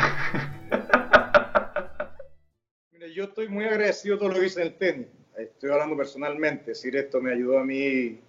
Mire, 2.92 3.12
yo 3.12 3.24
estoy 3.24 3.48
muy 3.48 3.64
agradecido 3.64 4.16
de 4.16 4.20
todo 4.20 4.28
lo 4.30 4.40
que 4.40 4.46
hice 4.46 4.60
en 4.62 4.66
el 4.68 4.74
tenis. 4.74 5.06
Estoy 5.36 5.70
hablando 5.70 5.96
personalmente, 5.96 6.72
es 6.72 6.78
decir, 6.80 6.96
esto 6.96 7.20
me 7.20 7.32
ayudó 7.32 7.58
a 7.58 7.64
mí 7.64 8.20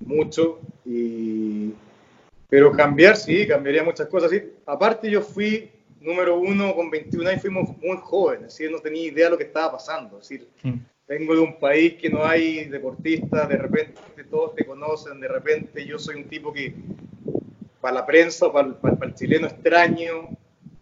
mucho 0.00 0.60
y 0.86 1.72
pero 2.50 2.72
cambiar 2.72 3.16
sí, 3.16 3.46
cambiaría 3.46 3.82
muchas 3.84 4.08
cosas. 4.08 4.30
¿sí? 4.30 4.42
Aparte 4.66 5.10
yo 5.10 5.22
fui 5.22 5.70
número 6.00 6.38
uno 6.38 6.74
con 6.74 6.90
21 6.90 7.28
años, 7.28 7.42
fuimos 7.42 7.68
muy 7.78 7.96
jóvenes, 8.02 8.48
es 8.48 8.58
decir, 8.58 8.70
no 8.70 8.80
tenía 8.80 9.04
idea 9.06 9.26
de 9.26 9.30
lo 9.32 9.38
que 9.38 9.44
estaba 9.44 9.72
pasando. 9.72 10.18
Es 10.18 10.28
decir, 10.28 10.48
vengo 11.06 11.34
de 11.34 11.40
un 11.40 11.58
país 11.58 11.94
que 11.94 12.08
no 12.10 12.24
hay 12.24 12.64
deportistas, 12.66 13.48
de 13.48 13.56
repente 13.56 13.94
todos 14.30 14.54
te 14.54 14.64
conocen, 14.64 15.20
de 15.20 15.28
repente 15.28 15.84
yo 15.86 15.98
soy 15.98 16.16
un 16.16 16.24
tipo 16.28 16.52
que 16.52 16.74
para 17.80 17.94
la 17.94 18.06
prensa, 18.06 18.52
para, 18.52 18.68
el- 18.68 18.74
para 18.74 18.92
el- 18.94 18.98
para 18.98 19.10
el 19.10 19.16
chileno 19.16 19.46
extraño, 19.46 20.28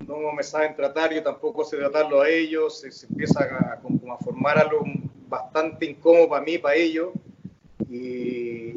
no 0.06 0.32
me 0.32 0.42
saben 0.42 0.74
tratar, 0.74 1.12
yo 1.12 1.22
tampoco 1.22 1.64
sé 1.64 1.76
tratarlo 1.76 2.20
a 2.22 2.28
ellos, 2.28 2.80
se, 2.80 2.90
se 2.90 3.06
empieza 3.06 3.42
a, 3.44 3.76
como 3.80 4.12
a 4.12 4.18
formar 4.18 4.58
algo 4.58 4.82
bastante 5.28 5.84
incómodo 5.86 6.28
para 6.30 6.44
mí, 6.44 6.58
para 6.58 6.76
ellos, 6.76 7.10
y 7.90 8.74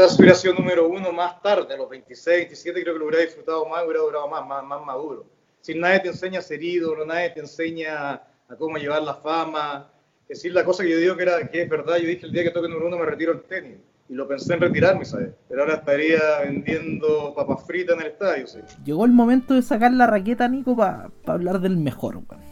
quizás 0.00 0.18
hubiera 0.18 0.34
sido 0.34 0.54
número 0.54 0.88
uno 0.88 1.12
más 1.12 1.42
tarde, 1.42 1.74
a 1.74 1.76
los 1.76 1.88
26, 1.90 2.38
27, 2.38 2.82
creo 2.82 2.94
que 2.94 2.98
lo 2.98 3.06
hubiera 3.06 3.22
disfrutado 3.22 3.66
más, 3.66 3.84
hubiera 3.84 4.00
durado 4.00 4.28
más, 4.28 4.46
más, 4.46 4.64
más 4.64 4.86
maduro. 4.86 5.26
Si 5.60 5.74
nadie 5.74 6.00
te 6.00 6.08
enseña 6.08 6.38
a 6.38 6.42
ser 6.42 6.62
ídolo, 6.62 7.04
nadie 7.04 7.30
te 7.30 7.40
enseña 7.40 8.12
a 8.14 8.56
cómo 8.58 8.78
llevar 8.78 9.02
la 9.02 9.14
fama, 9.14 9.90
es 10.22 10.38
decir, 10.38 10.54
la 10.54 10.64
cosa 10.64 10.84
que 10.84 10.90
yo 10.90 10.96
digo 10.96 11.16
que, 11.16 11.24
era, 11.24 11.46
que 11.48 11.62
es 11.62 11.68
verdad, 11.68 11.98
yo 11.98 12.06
dije 12.06 12.24
el 12.24 12.32
día 12.32 12.44
que 12.44 12.50
toque 12.50 12.68
número 12.68 12.86
uno 12.86 12.98
me 12.98 13.04
retiro 13.04 13.32
el 13.32 13.42
tenis. 13.42 13.76
Y 14.08 14.14
lo 14.14 14.26
pensé 14.26 14.54
en 14.54 14.60
retirarme, 14.60 15.04
¿sabes? 15.04 15.30
Pero 15.48 15.60
ahora 15.60 15.74
estaría 15.74 16.18
vendiendo 16.42 17.32
papas 17.34 17.64
fritas 17.64 17.94
en 17.94 18.00
el 18.00 18.06
estadio, 18.08 18.46
¿sí? 18.46 18.58
Llegó 18.84 19.04
el 19.04 19.12
momento 19.12 19.54
de 19.54 19.62
sacar 19.62 19.92
la 19.92 20.06
raqueta, 20.06 20.48
Nico, 20.48 20.76
para 20.76 21.10
hablar 21.26 21.60
del 21.60 21.76
mejor, 21.76 22.16
weón. 22.16 22.42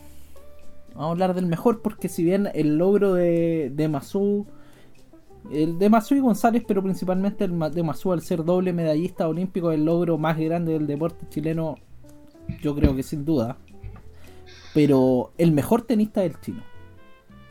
Vamos 0.95 1.09
a 1.09 1.11
hablar 1.11 1.35
del 1.35 1.47
mejor 1.47 1.81
porque 1.83 2.09
si 2.09 2.23
bien 2.23 2.49
el 2.55 2.79
logro 2.79 3.15
de, 3.15 3.71
de 3.73 3.89
Masu, 3.89 4.47
el 5.51 5.79
de 5.79 5.89
Masu 5.89 6.15
y 6.15 6.21
González, 6.21 6.63
pero 6.67 6.83
principalmente 6.83 7.45
el 7.45 7.59
de 7.73 7.83
Masu 7.83 8.13
al 8.13 8.21
ser 8.21 8.45
doble 8.45 8.73
medallista 8.73 9.29
olímpico, 9.29 9.73
el 9.73 9.85
logro 9.85 10.19
más 10.19 10.39
grande 10.39 10.73
del 10.73 10.87
deporte 10.87 11.27
chileno, 11.29 11.77
yo 12.61 12.75
creo 12.75 12.95
que 12.95 13.03
sin 13.03 13.25
duda. 13.25 13.57
Pero 14.75 15.33
el 15.39 15.53
mejor 15.53 15.83
tenista 15.83 16.23
es 16.25 16.35
el 16.35 16.41
chino. 16.41 16.63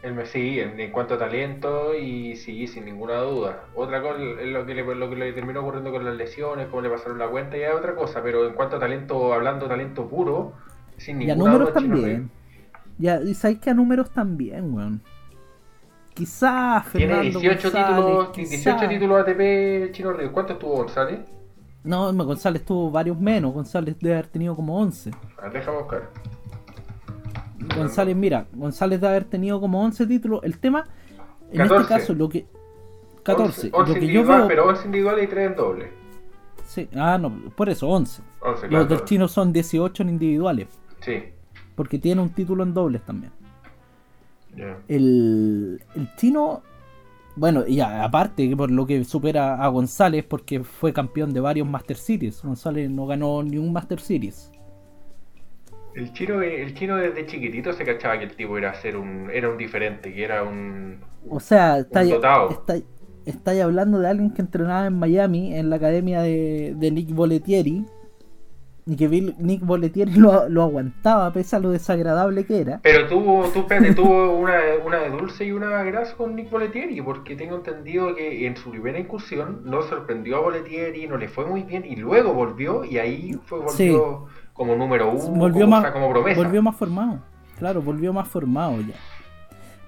El 0.03 0.13
Messi, 0.13 0.59
en, 0.59 0.79
en 0.79 0.91
cuanto 0.91 1.15
a 1.15 1.17
talento, 1.17 1.95
y 1.95 2.35
sí, 2.35 2.67
sin 2.67 2.85
ninguna 2.85 3.17
duda. 3.17 3.65
Otra 3.75 4.01
cosa, 4.01 4.21
es 4.39 4.47
lo 4.47 4.65
que, 4.65 4.75
le, 4.75 4.95
lo 4.95 5.09
que 5.09 5.15
le 5.15 5.33
terminó 5.33 5.61
ocurriendo 5.61 5.91
con 5.91 6.05
las 6.05 6.15
lesiones, 6.15 6.67
cómo 6.67 6.81
le 6.81 6.89
pasaron 6.89 7.17
la 7.17 7.27
cuenta, 7.27 7.57
ya 7.57 7.69
es 7.69 7.75
otra 7.75 7.95
cosa, 7.95 8.21
pero 8.21 8.47
en 8.47 8.53
cuanto 8.53 8.75
a 8.77 8.79
talento, 8.79 9.33
hablando 9.33 9.67
talento 9.67 10.07
puro, 10.07 10.53
sin 10.97 11.21
Y 11.21 11.31
a 11.31 11.35
ninguna 11.35 11.53
números 11.53 11.73
duda, 11.73 11.81
también. 11.81 12.29
Ya, 12.99 13.19
y 13.21 13.33
sabéis 13.33 13.59
que 13.59 13.71
a 13.71 13.73
números 13.73 14.11
también, 14.11 14.73
weón. 14.73 15.01
Quizás 16.18 16.91
Tiene 16.91 17.13
Fernando 17.13 17.39
18 17.39 17.72
González, 17.72 17.95
títulos, 17.95 18.30
quizás- 18.30 18.49
18 18.51 18.88
títulos 18.89 19.20
ATP 19.22 19.91
Chino 19.91 20.13
Ríos. 20.13 20.32
¿Cuántos 20.32 20.57
tuvo 20.57 20.76
González? 20.78 21.20
No, 21.84 22.11
González 22.13 22.65
tuvo 22.65 22.89
varios 22.89 23.20
menos. 23.20 23.53
González 23.53 23.95
debe 23.99 24.15
haber 24.15 24.28
tenido 24.28 24.55
como 24.55 24.80
11. 24.80 25.11
A 25.38 25.43
ver, 25.43 25.53
déjame 25.53 25.78
buscar. 25.78 26.09
González, 27.76 28.15
mira, 28.15 28.47
González 28.53 28.99
debe 28.99 29.11
haber 29.11 29.24
tenido 29.26 29.59
como 29.61 29.84
11 29.84 30.07
títulos. 30.07 30.41
El 30.43 30.57
tema, 30.57 30.86
en 31.51 31.57
14. 31.59 31.82
este 31.82 31.93
caso, 31.93 32.13
lo 32.13 32.30
que. 32.30 32.45
14. 33.24 33.68
11, 33.68 33.72
11 33.74 33.93
lo 33.93 33.99
que 33.99 34.13
yo 34.13 34.26
veo. 34.26 34.47
pero 34.47 34.68
11 34.68 34.86
individuales 34.86 35.24
y 35.26 35.28
3 35.28 35.47
en 35.51 35.55
doble. 35.55 35.91
Sí, 36.65 36.89
ah, 36.95 37.18
no, 37.18 37.32
por 37.55 37.70
eso, 37.70 37.88
11. 37.88 38.22
11, 38.41 38.68
claro. 38.68 38.84
Los 38.84 38.89
del 38.89 39.05
chino 39.05 39.28
son 39.28 39.53
18 39.53 40.03
en 40.03 40.09
individuales. 40.09 40.68
Sí. 41.01 41.24
Porque 41.76 41.99
tiene 41.99 42.22
un 42.22 42.30
título 42.30 42.63
en 42.63 42.74
dobles 42.74 43.03
también. 43.03 43.32
El, 44.88 45.84
el 45.95 46.16
chino, 46.16 46.64
bueno, 47.36 47.66
y 47.68 47.80
aparte 47.82 48.49
que 48.49 48.58
por 48.58 48.72
lo 48.72 48.86
que 48.88 49.03
supera 49.05 49.55
a 49.64 49.68
González, 49.70 50.26
porque 50.26 50.64
fue 50.64 50.93
campeón 50.93 51.34
de 51.34 51.39
varios 51.39 51.68
Master 51.68 51.97
Series. 51.97 52.41
González 52.41 52.89
no 52.89 53.05
ganó 53.08 53.43
ni 53.43 53.58
un 53.58 53.72
Master 53.74 53.99
Series. 53.99 54.51
El 55.93 56.14
chino, 56.14 56.41
el 56.41 56.74
chino 56.76 56.95
desde 56.97 57.26
chiquitito 57.26 57.74
se 57.74 57.84
cachaba 57.84 58.20
que 58.20 58.26
el 58.26 58.36
tipo 58.36 58.58
era 58.58 58.74
ser 58.76 58.95
un, 58.97 59.30
era 59.32 59.49
un 59.49 59.58
diferente, 59.58 60.14
que 60.14 60.24
era 60.24 60.43
un, 60.43 60.99
O 61.30 61.39
sea, 61.39 61.80
está, 61.80 62.01
Un 62.01 62.10
dotado. 62.10 62.49
está, 62.49 62.76
está 63.26 63.51
ahí 63.51 63.60
hablando 63.60 63.99
de 63.99 64.08
alguien 64.08 64.34
que 64.34 64.41
entrenaba 64.41 64.88
en 64.88 64.97
Miami, 64.99 65.55
en 65.55 65.70
la 65.70 65.78
academia 65.78 66.22
de, 66.22 66.76
de 66.78 66.91
Nick 66.91 67.14
Boletieri. 67.14 67.86
Y 68.89 68.95
que 68.95 69.09
Bill- 69.09 69.35
Nick 69.38 69.65
Boletieri 69.65 70.13
lo, 70.15 70.47
lo 70.47 70.63
aguantaba 70.63 71.31
pese 71.33 71.57
a 71.57 71.59
lo 71.59 71.71
desagradable 71.71 72.45
que 72.45 72.61
era. 72.61 72.79
Pero 72.81 73.05
tuvo, 73.07 73.43
tú, 73.49 73.65
tuvo 73.95 74.33
una, 74.33 74.59
una 74.85 74.99
de 74.99 75.09
dulce 75.09 75.43
y 75.45 75.51
una 75.51 75.83
grasa 75.83 76.15
con 76.15 76.35
Nick 76.35 76.49
Boletieri, 76.49 77.01
porque 77.01 77.35
tengo 77.35 77.57
entendido 77.57 78.15
que 78.15 78.47
en 78.47 78.55
su 78.55 78.71
primera 78.71 78.97
incursión 78.97 79.61
no 79.65 79.81
sorprendió 79.81 80.38
a 80.38 80.39
Boletieri, 80.39 81.05
no 81.07 81.17
le 81.17 81.27
fue 81.27 81.45
muy 81.45 81.63
bien, 81.63 81.83
y 81.85 81.97
luego 81.97 82.33
volvió, 82.33 82.85
y 82.85 82.97
ahí 82.97 83.38
fue, 83.45 83.59
volvió 83.59 84.25
como 84.53 84.75
número 84.75 85.11
uno, 85.11 85.38
volvió, 85.38 85.65
como, 85.65 85.71
más, 85.71 85.79
o 85.79 85.83
sea, 85.83 85.93
como 85.93 86.09
promesa. 86.11 86.41
volvió 86.41 86.61
más 86.63 86.75
formado. 86.77 87.19
Claro, 87.59 87.81
volvió 87.81 88.13
más 88.13 88.27
formado 88.27 88.79
ya. 88.81 88.95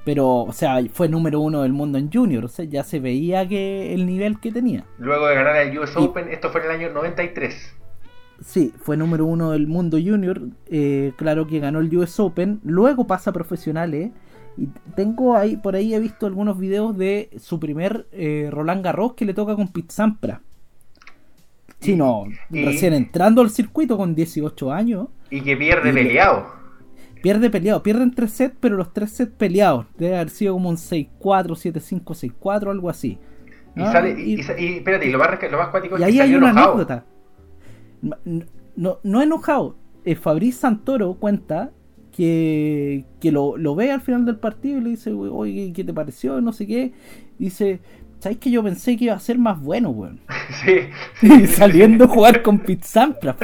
Pero, 0.03 0.27
o 0.43 0.51
sea, 0.53 0.79
fue 0.91 1.07
número 1.07 1.39
uno 1.39 1.61
del 1.61 1.71
mundo 1.73 1.97
en 1.97 2.11
Junior. 2.11 2.45
O 2.45 2.47
sea, 2.47 2.65
ya 2.65 2.83
se 2.83 2.99
veía 2.99 3.47
que 3.47 3.93
el 3.93 4.05
nivel 4.05 4.39
que 4.39 4.51
tenía. 4.51 4.85
Luego 4.97 5.27
de 5.27 5.35
ganar 5.35 5.55
el 5.57 5.77
US 5.77 5.93
Y- 5.95 6.03
Open, 6.03 6.29
esto 6.31 6.49
fue 6.49 6.61
en 6.61 6.67
el 6.71 6.71
año 6.77 6.89
93. 6.93 7.75
Sí, 8.41 8.73
fue 8.79 8.95
número 8.97 9.25
uno 9.25 9.51
del 9.51 9.67
mundo 9.67 9.97
junior. 10.03 10.41
eh, 10.67 11.13
claro 11.17 11.45
que 11.47 11.59
ganó 11.59 11.79
el 11.79 11.95
US 11.97 12.19
Open. 12.19 12.59
Luego 12.63 13.05
pasa 13.07 13.29
a 13.31 13.33
profesionales. 13.33 14.11
Y 14.57 14.67
tengo 14.95 15.35
ahí, 15.37 15.55
por 15.57 15.75
ahí 15.75 15.93
he 15.93 15.99
visto 15.99 16.25
algunos 16.25 16.57
videos 16.59 16.97
de 16.97 17.29
su 17.39 17.59
primer 17.59 18.07
eh, 18.11 18.49
Roland 18.51 18.83
Garros 18.83 19.13
que 19.13 19.23
le 19.25 19.33
toca 19.33 19.55
con 19.55 19.67
Pete 19.69 19.93
Sampras. 19.93 20.39
Sí, 21.79 21.95
no, 21.95 22.25
y- 22.51 22.65
recién 22.65 22.93
entrando 22.93 23.41
al 23.41 23.49
circuito 23.51 23.95
con 23.97 24.13
18 24.15 24.71
años. 24.71 25.07
Y 25.29 25.41
que 25.41 25.55
pierde 25.55 25.89
Y 25.89 25.93
le- 25.93 26.03
peleado. 26.03 26.45
Pierde 27.21 27.49
peleado, 27.49 27.83
pierden 27.83 28.13
tres 28.13 28.31
sets, 28.31 28.55
pero 28.59 28.75
los 28.77 28.93
tres 28.93 29.11
sets 29.11 29.31
peleados. 29.33 29.85
Debe 29.97 30.15
haber 30.15 30.29
sido 30.29 30.53
como 30.53 30.69
un 30.69 30.77
6-4, 30.77 31.55
7-5, 31.55 32.13
6-4, 32.13 32.71
algo 32.71 32.89
así. 32.89 33.17
Y 33.75 33.81
Ah, 33.81 33.91
sale, 33.91 34.11
y, 34.19 34.33
y- 34.35 34.39
y 34.57 34.77
espérate, 34.77 35.05
y 35.07 35.11
lo 35.11 35.19
más, 35.19 35.29
lo 35.51 35.57
más 35.57 35.67
cuático 35.69 35.95
es 35.95 36.01
Y 36.01 36.03
que 36.03 36.05
ahí 36.05 36.13
hay 36.13 36.17
salió 36.27 36.37
una 36.37 36.49
enojado. 36.49 36.73
anécdota. 36.73 37.05
No, 38.01 38.17
no, 38.75 38.99
no 39.03 39.21
enojado. 39.21 39.75
El 40.05 40.15
Fabriz 40.15 40.57
Santoro 40.57 41.15
cuenta 41.15 41.71
que, 42.11 43.05
que 43.19 43.31
lo, 43.31 43.57
lo 43.57 43.75
ve 43.75 43.91
al 43.91 44.01
final 44.01 44.25
del 44.25 44.37
partido 44.37 44.79
y 44.79 44.81
le 44.81 44.89
dice, 44.91 45.11
oye, 45.11 45.71
¿qué 45.73 45.83
te 45.83 45.93
pareció? 45.93 46.41
No 46.41 46.53
sé 46.53 46.67
qué. 46.67 46.93
Y 47.37 47.45
dice, 47.45 47.79
¿sabes 48.19 48.37
que 48.37 48.51
yo 48.51 48.63
pensé 48.63 48.97
que 48.97 49.05
iba 49.05 49.13
a 49.13 49.19
ser 49.19 49.37
más 49.37 49.59
bueno, 49.61 49.89
weón? 49.89 50.19
Sí, 51.21 51.47
saliendo 51.47 52.05
a 52.05 52.07
jugar 52.07 52.41
con 52.41 52.59
Pete 52.59 52.85
Sampras. 52.85 53.35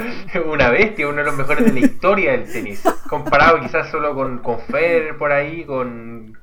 una 0.50 0.70
bestia, 0.70 1.08
uno 1.08 1.18
de 1.18 1.24
los 1.24 1.36
mejores 1.36 1.64
de 1.64 1.72
la 1.72 1.86
historia 1.86 2.32
del 2.32 2.50
tenis. 2.50 2.82
Comparado 3.08 3.60
quizás 3.60 3.88
solo 3.90 4.14
con, 4.14 4.38
con 4.38 4.58
Federer 4.58 5.16
por 5.16 5.30
ahí, 5.32 5.64
con, 5.64 6.36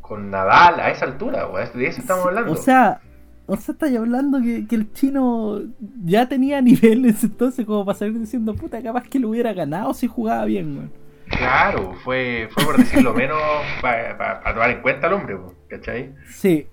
con 0.00 0.30
Nadal, 0.30 0.78
a 0.80 0.90
esa 0.90 1.04
altura, 1.06 1.48
weón, 1.48 1.68
de 1.74 1.86
eso 1.86 2.00
estamos 2.00 2.26
hablando. 2.26 2.52
O 2.52 2.56
sea, 2.56 3.00
o 3.46 3.56
sea, 3.56 3.72
estáis 3.72 3.96
hablando 3.96 4.40
que, 4.40 4.66
que 4.66 4.74
el 4.74 4.92
chino 4.92 5.60
ya 6.04 6.28
tenía 6.28 6.60
niveles 6.62 7.22
entonces 7.24 7.66
como 7.66 7.84
para 7.84 7.98
salir 7.98 8.18
diciendo, 8.18 8.54
puta, 8.54 8.82
capaz 8.82 9.04
que 9.08 9.18
lo 9.18 9.30
hubiera 9.30 9.52
ganado 9.52 9.92
si 9.94 10.06
jugaba 10.06 10.44
bien, 10.44 10.76
weón. 10.76 11.04
Claro, 11.26 11.94
fue, 12.04 12.48
fue 12.50 12.64
por 12.64 12.76
decirlo 12.76 13.14
menos 13.14 13.38
para 13.82 14.42
tomar 14.52 14.70
en 14.70 14.82
cuenta 14.82 15.06
al 15.06 15.14
hombre, 15.14 15.36
¿cachai? 15.68 16.14
Sí. 16.28 16.66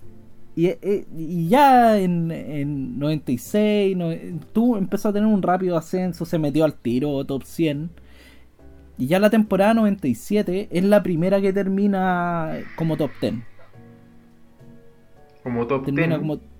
Y, 0.54 0.66
eh, 0.66 1.06
y 1.16 1.48
ya 1.48 1.98
en, 1.98 2.30
en 2.30 2.98
96 2.98 3.96
no, 3.96 4.10
tuvo, 4.52 4.76
empezó 4.76 5.08
a 5.08 5.12
tener 5.12 5.26
un 5.26 5.40
rápido 5.42 5.78
ascenso, 5.78 6.26
se 6.26 6.38
metió 6.38 6.64
al 6.64 6.74
tiro, 6.74 7.24
top 7.24 7.42
100. 7.44 7.90
Y 8.98 9.06
ya 9.06 9.18
la 9.18 9.30
temporada 9.30 9.72
97 9.74 10.68
es 10.70 10.84
la 10.84 11.02
primera 11.02 11.40
que 11.40 11.52
termina 11.52 12.58
como 12.76 12.98
top 12.98 13.10
10. 13.20 13.34
Como 15.42 15.66
top 15.66 15.86
Termina 15.86 16.18
10. 16.18 16.20
como... 16.20 16.51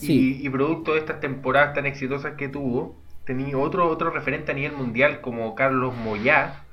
Sí, 0.00 0.32
Y, 0.32 0.46
y 0.46 0.50
producto 0.50 0.94
de 0.94 1.00
estas 1.00 1.20
temporadas 1.20 1.74
tan 1.74 1.86
exitosas 1.86 2.34
que 2.36 2.48
tuvo, 2.48 3.02
tenía 3.24 3.58
otro, 3.58 3.88
otro 3.88 4.10
referente 4.10 4.52
a 4.52 4.54
nivel 4.54 4.72
mundial 4.72 5.20
como 5.20 5.54
Carlos 5.54 5.94
Moyá, 5.96 6.64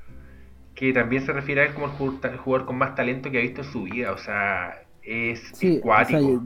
que 0.74 0.92
también 0.92 1.24
se 1.26 1.32
refiere 1.32 1.62
a 1.62 1.64
él 1.66 1.74
como 1.74 1.86
el 1.88 1.92
jugador, 2.38 2.66
con 2.66 2.78
más 2.78 2.94
talento 2.94 3.30
que 3.30 3.38
ha 3.38 3.42
visto 3.42 3.62
en 3.62 3.68
su 3.72 3.84
vida. 3.84 4.12
O 4.12 4.18
sea, 4.18 4.82
es 5.02 5.42
sí, 5.52 5.82
o 5.96 6.04
cuático. 6.04 6.28
sea, 6.28 6.42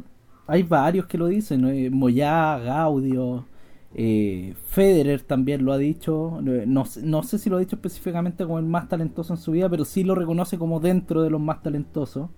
hay 0.47 0.63
varios 0.63 1.07
que 1.07 1.19
lo 1.19 1.27
dicen, 1.27 1.63
¿no? 1.63 1.71
Eh, 1.71 1.91
Moyá, 1.91 2.59
Gaudio, 2.59 3.47
eh, 3.95 4.55
Federer 4.67 5.23
también 5.23 5.65
lo 5.65 5.73
ha 5.73 5.79
dicho, 5.79 6.39
no, 6.43 6.85
no 7.03 7.23
sé 7.23 7.39
si 7.39 7.51
lo 7.51 7.57
ha 7.57 7.61
dicho 7.61 7.77
específicamente 7.77 8.45
como 8.45 8.59
el 8.59 8.65
más 8.65 8.89
talentoso 8.89 9.33
en 9.35 9.39
su 9.39 9.53
vida, 9.53 9.69
pero 9.69 9.85
sí 9.85 10.05
lo 10.05 10.15
reconoce 10.15 10.59
como 10.59 10.81
dentro 10.81 11.23
de 11.23 11.31
los 11.31 11.41
más 11.41 11.63
talentosos. 11.63 12.31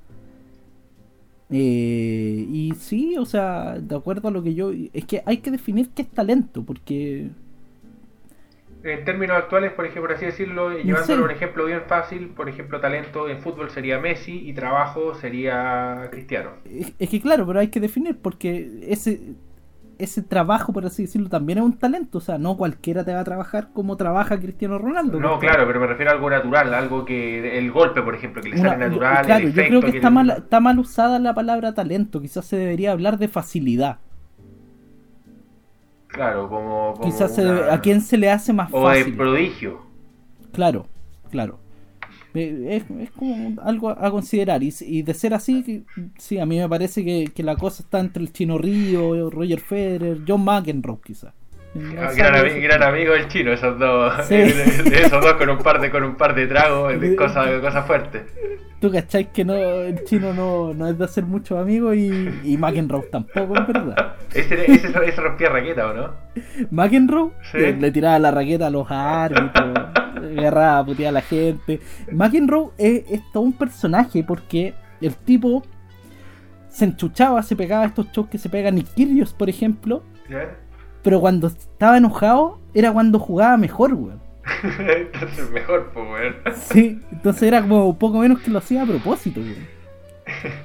Eh, 1.50 2.46
y 2.48 2.72
sí, 2.78 3.16
o 3.18 3.26
sea, 3.26 3.78
de 3.78 3.96
acuerdo 3.96 4.28
a 4.28 4.30
lo 4.30 4.42
que 4.42 4.54
yo... 4.54 4.72
Es 4.92 5.04
que 5.04 5.22
hay 5.26 5.38
que 5.38 5.50
definir 5.50 5.90
qué 5.94 6.02
es 6.02 6.08
talento, 6.08 6.62
porque... 6.62 7.28
En 8.82 9.04
términos 9.04 9.36
actuales, 9.36 9.72
por 9.72 9.86
ejemplo, 9.86 10.08
por 10.08 10.16
así 10.16 10.26
decirlo, 10.26 10.76
llevándolo 10.76 11.22
a 11.22 11.24
un 11.24 11.30
ejemplo 11.30 11.64
bien 11.64 11.82
fácil, 11.88 12.28
por 12.28 12.50
ejemplo, 12.50 12.80
talento 12.80 13.30
en 13.30 13.40
fútbol 13.40 13.70
sería 13.70 13.98
Messi 13.98 14.46
y 14.46 14.52
trabajo 14.52 15.14
sería 15.14 16.08
Cristiano. 16.10 16.50
Es, 16.70 16.92
es 16.98 17.08
que 17.08 17.18
claro, 17.18 17.46
pero 17.46 17.60
hay 17.60 17.68
que 17.68 17.80
definir 17.80 18.18
porque 18.18 18.80
ese 18.82 19.20
ese 19.98 20.22
trabajo, 20.22 20.72
por 20.72 20.84
así 20.86 21.02
decirlo, 21.02 21.28
también 21.28 21.58
es 21.58 21.64
un 21.64 21.78
talento. 21.78 22.18
O 22.18 22.20
sea, 22.20 22.38
no 22.38 22.56
cualquiera 22.56 23.04
te 23.04 23.14
va 23.14 23.20
a 23.20 23.24
trabajar 23.24 23.68
como 23.72 23.96
trabaja 23.96 24.38
Cristiano 24.40 24.78
Ronaldo. 24.78 25.20
No, 25.20 25.32
porque- 25.32 25.46
claro, 25.46 25.66
pero 25.66 25.80
me 25.80 25.86
refiero 25.86 26.10
a 26.10 26.14
algo 26.14 26.30
natural, 26.30 26.74
algo 26.74 27.04
que 27.04 27.58
el 27.58 27.70
golpe, 27.72 28.02
por 28.02 28.14
ejemplo, 28.14 28.42
que 28.42 28.50
le 28.50 28.60
una- 28.60 28.70
sale 28.70 28.88
natural. 28.88 29.24
claro, 29.26 29.44
el 29.46 29.52
yo 29.52 29.62
creo 29.64 29.80
que 29.82 29.96
está 29.96 30.10
mal, 30.10 30.30
está 30.30 30.60
mal 30.60 30.78
usada 30.78 31.18
la 31.18 31.34
palabra 31.34 31.74
talento. 31.74 32.20
Quizás 32.20 32.44
se 32.44 32.56
debería 32.56 32.92
hablar 32.92 33.18
de 33.18 33.28
facilidad. 33.28 33.98
Claro, 36.08 36.48
como. 36.48 36.94
como 36.94 37.04
Quizás 37.04 37.34
se 37.34 37.44
debe- 37.44 37.70
a 37.70 37.80
quién 37.80 38.00
se 38.00 38.16
le 38.16 38.30
hace 38.30 38.52
más 38.52 38.68
O 38.72 38.88
de 38.88 38.98
fácil. 39.00 39.16
prodigio. 39.16 39.82
Claro, 40.52 40.86
claro. 41.30 41.58
Eh, 42.34 42.76
Es, 42.76 42.84
es 43.00 43.10
como 43.12 43.60
algo 43.62 43.90
a 43.90 44.10
considerar. 44.10 44.62
Y, 44.62 44.72
y 44.80 45.02
de 45.02 45.14
ser 45.14 45.34
así, 45.34 45.84
sí, 46.18 46.38
a 46.38 46.46
mí 46.46 46.58
me 46.58 46.68
parece 46.68 47.04
que, 47.04 47.32
que 47.34 47.42
la 47.42 47.56
cosa 47.56 47.82
está 47.82 48.00
entre 48.00 48.22
el 48.22 48.32
Chino 48.32 48.58
Río, 48.58 49.30
Roger 49.30 49.60
Federer, 49.60 50.22
John 50.26 50.44
McEnroe, 50.44 51.00
quizás. 51.04 51.34
No 51.74 52.00
Ah, 52.02 52.12
gran, 52.14 52.34
ami- 52.36 52.60
gran 52.62 52.82
amigo 52.84 53.14
del 53.14 53.26
chino, 53.28 53.52
esos 53.52 53.78
dos. 53.78 54.12
Sí. 54.26 54.34
esos 54.92 55.20
dos 55.22 55.34
con 55.34 55.48
un 55.50 55.58
par 55.58 55.80
de, 55.80 55.90
con 55.90 56.04
un 56.04 56.14
par 56.14 56.34
de 56.34 56.46
tragos, 56.46 57.00
de 57.00 57.10
Sí. 57.10 57.16
cosas, 57.16 57.86
fuertes. 57.86 58.22
Tú 58.80 58.92
cachai 58.92 59.32
que 59.32 59.44
no, 59.44 59.54
el 59.54 60.04
chino 60.04 60.32
no, 60.34 60.72
no 60.74 60.88
es 60.88 60.96
de 60.98 61.04
hacer 61.04 61.24
muchos 61.24 61.58
amigos 61.58 61.96
y, 61.96 62.28
y 62.44 62.56
McEnroe 62.58 63.06
tampoco, 63.10 63.56
en 63.56 63.66
verdad. 63.66 64.14
Ese, 64.34 64.70
ese, 64.70 64.88
ese 65.04 65.20
rompía 65.20 65.48
raqueta, 65.48 65.88
¿o 65.88 65.94
no? 65.94 66.10
McEnroe 66.70 67.30
Sí. 67.50 67.58
le, 67.58 67.72
le 67.76 67.90
tiraba 67.90 68.18
la 68.18 68.30
raqueta 68.30 68.66
a 68.66 68.70
los 68.70 68.86
árbitros, 68.90 69.74
agarraba 70.38 70.78
a 70.78 70.84
putear 70.84 71.08
a 71.08 71.12
la 71.12 71.22
gente. 71.22 71.80
McEnroe 72.12 72.70
es, 72.78 73.04
es 73.10 73.20
todo 73.32 73.42
un 73.42 73.52
personaje 73.52 74.22
porque 74.22 74.74
el 75.00 75.14
tipo 75.16 75.62
se 76.68 76.84
enchuchaba, 76.84 77.42
se 77.42 77.56
pegaba 77.56 77.84
estos 77.86 78.10
shows 78.12 78.28
que 78.28 78.38
se 78.38 78.48
pegan 78.48 78.74
Nick 78.74 78.94
Kyrgios, 78.94 79.32
por 79.32 79.48
ejemplo, 79.48 80.02
¿Ya? 80.28 80.56
Pero 81.04 81.20
cuando 81.20 81.46
estaba 81.46 81.98
enojado 81.98 82.58
era 82.72 82.92
cuando 82.92 83.20
jugaba 83.20 83.56
mejor, 83.56 83.94
weón. 83.94 84.20
Entonces 84.62 85.50
mejor, 85.52 85.90
pues, 85.92 86.06
weón. 86.06 86.34
Sí, 86.56 87.00
entonces 87.12 87.42
era 87.44 87.62
como 87.62 87.96
poco 87.98 88.18
menos 88.18 88.40
que 88.40 88.50
lo 88.50 88.58
hacía 88.58 88.82
a 88.82 88.86
propósito, 88.86 89.40
weón. 89.40 89.66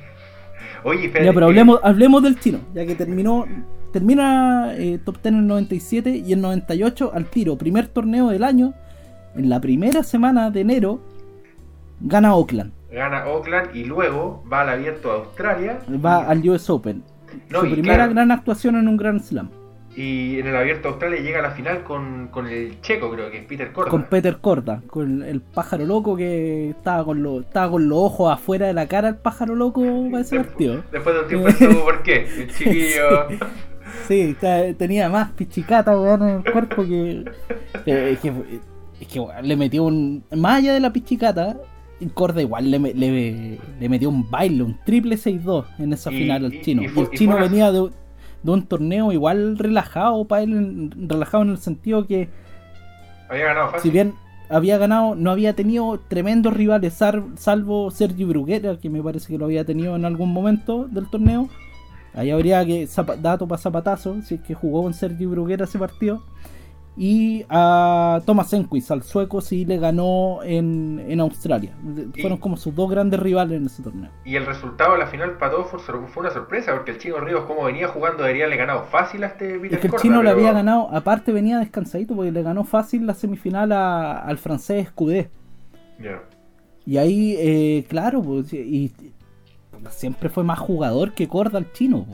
Oye, 0.83 1.05
espérate. 1.05 1.25
Ya, 1.25 1.33
pero 1.33 1.47
hablemos, 1.47 1.79
hablemos 1.83 2.23
del 2.23 2.39
chino, 2.39 2.59
ya 2.73 2.85
que 2.85 2.95
terminó. 2.95 3.45
Termina 3.91 4.73
eh, 4.75 4.99
top 5.03 5.15
10 5.15 5.25
en 5.25 5.39
el 5.39 5.47
97 5.47 6.23
y 6.25 6.33
en 6.33 6.41
98 6.41 7.11
al 7.13 7.25
tiro. 7.25 7.57
Primer 7.57 7.87
torneo 7.87 8.29
del 8.29 8.43
año. 8.43 8.73
En 9.35 9.49
la 9.49 9.59
primera 9.59 10.03
semana 10.03 10.51
de 10.51 10.61
enero 10.61 11.01
gana 11.99 12.35
Oakland. 12.35 12.71
Gana 12.91 13.25
Oakland 13.27 13.75
y 13.75 13.83
luego 13.85 14.43
va 14.51 14.61
al 14.61 14.69
abierto 14.69 15.09
de 15.09 15.15
Australia. 15.15 15.79
Va 16.03 16.27
al 16.27 16.47
US 16.47 16.69
Open. 16.69 17.03
No, 17.49 17.61
Su 17.61 17.71
primera 17.71 17.95
claro. 17.95 18.13
gran 18.13 18.31
actuación 18.31 18.75
en 18.75 18.87
un 18.87 18.97
Grand 18.97 19.21
Slam. 19.21 19.49
Y 19.95 20.39
en 20.39 20.47
el 20.47 20.55
abierto 20.55 20.89
Australia 20.89 21.19
llega 21.19 21.39
a 21.39 21.41
la 21.41 21.51
final 21.51 21.83
con, 21.83 22.27
con 22.29 22.47
el 22.47 22.79
checo, 22.81 23.11
creo 23.11 23.29
que 23.31 23.39
es 23.39 23.45
Peter 23.45 23.71
Corda. 23.73 23.89
Con 23.89 24.03
Peter 24.03 24.37
Corda, 24.37 24.81
con 24.87 25.23
el 25.23 25.41
pájaro 25.41 25.85
loco 25.85 26.15
que 26.15 26.69
estaba 26.69 27.03
con, 27.03 27.21
los 27.23 27.41
estaba 27.45 27.71
con 27.71 27.89
los 27.89 27.97
ojos 27.97 28.31
afuera 28.31 28.67
de 28.67 28.73
la 28.73 28.87
cara 28.87 29.09
el 29.09 29.15
pájaro 29.17 29.55
loco 29.55 29.83
para 30.11 30.21
ese 30.21 30.37
partido. 30.37 30.83
Después 30.91 31.15
de 31.15 31.21
un 31.21 31.27
tiempo 31.27 31.49
supo 31.73 31.83
por 31.85 32.03
qué. 32.03 32.27
El 32.37 32.53
chiquillo. 32.53 33.27
Sí, 34.07 34.35
tenía 34.77 35.09
más 35.09 35.31
pichicata 35.31 35.99
weón, 35.99 36.21
en 36.29 36.35
el 36.45 36.51
cuerpo 36.51 36.83
que. 36.85 37.25
es 37.85 38.19
que, 38.19 38.33
es 39.01 39.07
que, 39.07 39.19
weón, 39.19 39.47
le 39.47 39.55
metió 39.57 39.83
un. 39.83 40.23
Más 40.35 40.59
allá 40.59 40.73
de 40.75 40.79
la 40.79 40.93
pichicata, 40.93 41.57
Corda 42.13 42.41
igual 42.41 42.69
le, 42.71 42.79
le, 42.79 43.57
le 43.79 43.89
metió 43.89 44.09
un 44.09 44.29
baile, 44.29 44.63
un 44.63 44.77
triple 44.85 45.15
6-2 45.15 45.65
en 45.79 45.93
esa 45.93 46.11
Y- 46.11 46.17
final 46.19 46.45
al 46.45 46.61
chino. 46.61 46.83
y 46.83 46.85
Y, 46.85 46.87
fue- 46.89 47.03
el 47.03 47.09
chino 47.11 47.31
fue 47.33 47.41
una- 47.41 47.49
venía 47.49 47.71
de, 47.71 47.89
de 48.43 48.51
un 48.51 48.65
torneo 48.65 49.11
igual 49.11 49.57
relajado 49.57 50.25
para 50.25 50.43
él, 50.43 50.91
relajado 51.07 51.43
en 51.43 51.49
el 51.49 51.57
sentido 51.57 52.07
que, 52.07 52.29
Había 53.29 53.45
ganado 53.45 53.79
si 53.79 53.89
bien 53.89 54.13
había 54.49 54.79
ganado, 54.79 55.15
no 55.15 55.29
había 55.29 55.53
tenido 55.53 55.99
tremendos 56.07 56.53
rivales, 56.53 56.99
salvo 57.35 57.91
Sergi 57.91 58.23
Bruguera, 58.23 58.77
que 58.77 58.89
me 58.89 59.01
parece 59.01 59.27
que 59.27 59.37
lo 59.37 59.45
había 59.45 59.63
tenido 59.63 59.95
en 59.95 60.05
algún 60.05 60.33
momento 60.33 60.87
del 60.89 61.07
torneo. 61.07 61.49
Ahí 62.15 62.31
habría 62.31 62.65
que 62.65 62.89
dato 63.21 63.47
para 63.47 63.61
zapatazo, 63.61 64.21
si 64.23 64.35
es 64.35 64.41
que 64.41 64.55
jugó 64.55 64.81
con 64.81 64.95
Sergi 64.95 65.27
Bruguera 65.27 65.65
ese 65.65 65.77
partido. 65.77 66.23
Y 66.97 67.45
a 67.49 68.19
Thomas 68.25 68.51
Enquist, 68.51 68.91
al 68.91 69.03
sueco, 69.03 69.39
sí 69.39 69.63
le 69.63 69.77
ganó 69.77 70.39
en, 70.43 71.05
en 71.07 71.19
Australia. 71.21 71.73
Y- 72.13 72.21
Fueron 72.21 72.37
como 72.39 72.57
sus 72.57 72.75
dos 72.75 72.89
grandes 72.89 73.19
rivales 73.19 73.57
en 73.57 73.67
ese 73.67 73.81
torneo. 73.81 74.09
Y 74.25 74.35
el 74.35 74.45
resultado 74.45 74.93
de 74.93 74.99
la 74.99 75.07
final 75.07 75.37
para 75.37 75.53
todos 75.53 75.67
fue, 75.69 76.21
una 76.21 76.29
sorpresa, 76.31 76.73
porque 76.73 76.91
el 76.91 76.97
chino 76.97 77.19
Ríos, 77.21 77.45
como 77.45 77.63
venía 77.63 77.87
jugando, 77.87 78.23
debería 78.23 78.43
haberle 78.45 78.57
ganado 78.57 78.83
fácil 78.83 79.23
a 79.23 79.27
este 79.27 79.57
Peter 79.59 79.75
Es 79.75 79.79
que 79.79 79.87
el 79.87 79.91
Corda, 79.91 80.01
chino 80.01 80.23
le 80.23 80.29
había 80.29 80.51
ganado, 80.51 80.89
aparte 80.93 81.31
venía 81.31 81.59
descansadito 81.59 82.15
porque 82.15 82.31
le 82.31 82.43
ganó 82.43 82.65
fácil 82.65 83.05
la 83.07 83.13
semifinal 83.13 83.71
a- 83.71 84.19
al 84.19 84.37
francés 84.37 84.87
Scudé. 84.89 85.29
Ya. 86.01 86.21
Y 86.85 86.97
ahí, 86.97 87.35
eh, 87.37 87.85
claro, 87.87 88.21
pues, 88.21 88.51
y, 88.51 88.91
siempre 89.91 90.27
fue 90.29 90.43
más 90.43 90.59
jugador 90.59 91.13
que 91.13 91.27
Corda 91.29 91.59
el 91.59 91.71
chino. 91.71 92.05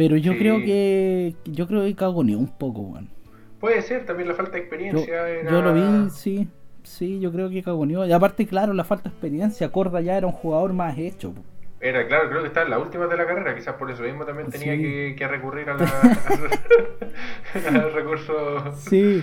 Pero 0.00 0.16
yo 0.16 0.32
Sí. 0.32 0.38
creo 0.38 0.56
que 0.60 1.34
yo 1.44 1.66
creo 1.66 1.84
que 1.84 1.94
cagoneó 1.94 2.38
un 2.38 2.48
poco, 2.48 2.80
weón. 2.80 3.10
Puede 3.60 3.82
ser 3.82 4.06
también 4.06 4.28
la 4.28 4.34
falta 4.34 4.52
de 4.52 4.58
Yo, 4.60 4.62
experiencia. 4.62 5.28
era- 5.28 5.50
yo 5.50 5.60
lo 5.60 5.74
vi, 5.74 6.08
sí, 6.08 6.48
sí, 6.82 7.20
yo 7.20 7.30
creo 7.30 7.50
que 7.50 7.62
cagoneó. 7.62 8.06
Y 8.06 8.12
aparte, 8.12 8.46
claro, 8.46 8.72
la 8.72 8.84
falta 8.84 9.10
de 9.10 9.14
experiencia, 9.14 9.70
Corda 9.70 10.00
ya 10.00 10.16
era 10.16 10.26
un 10.26 10.32
jugador 10.32 10.72
más 10.72 10.96
hecho. 10.96 11.32
po. 11.34 11.42
Era, 11.82 12.06
claro, 12.08 12.30
creo 12.30 12.40
que 12.40 12.48
estaba 12.48 12.64
en 12.64 12.70
la 12.70 12.78
última 12.78 13.06
de 13.08 13.16
la 13.18 13.26
carrera, 13.26 13.54
quizás 13.54 13.74
por 13.74 13.90
eso 13.90 14.02
mismo 14.02 14.24
también 14.24 14.48
tenía 14.48 14.74
Sí. 14.74 14.80
que, 14.82 15.14
que 15.18 15.28
recurrir 15.28 15.68
a 15.68 15.76
la, 15.76 15.84
al 17.84 17.92
recurso. 17.92 18.32
Sí. 18.78 19.22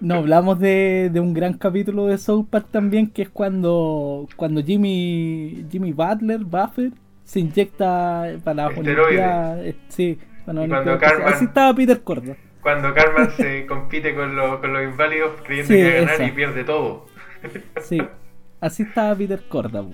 No, 0.00 0.16
hablamos 0.16 0.58
de, 0.58 1.08
de 1.12 1.20
un 1.20 1.32
gran 1.32 1.54
capítulo 1.54 2.06
de 2.06 2.18
South 2.18 2.46
Park 2.50 2.66
también, 2.70 3.06
que 3.10 3.22
es 3.22 3.28
cuando, 3.30 4.26
cuando 4.36 4.62
Jimmy, 4.62 5.64
Jimmy 5.70 5.92
Butler, 5.92 6.40
Buffett, 6.44 6.92
se 7.24 7.40
inyecta 7.40 8.36
para 8.44 8.68
Esteroides. 8.68 9.20
Eh, 9.66 9.76
Sí, 9.88 10.18
cuando 10.44 10.62
Así 11.26 11.44
estaba 11.46 11.74
Peter 11.74 12.02
Corda. 12.02 12.36
Cuando 12.62 12.94
Carmen 12.94 13.30
se 13.36 13.66
compite 13.68 14.14
con, 14.14 14.36
los 14.36 14.58
con 14.60 14.72
los 14.72 14.82
inválidos 14.84 15.32
creyendo 15.44 15.68
Sí, 15.68 15.74
que 15.74 15.84
va 15.84 15.90
a 15.90 16.00
ganar 16.00 16.14
esa. 16.14 16.24
y 16.26 16.32
pierde 16.32 16.64
todo. 16.64 17.06
Sí, 17.82 17.98
así 18.60 18.82
estaba 18.84 19.14
Peter 19.14 19.42
Corda. 19.48 19.84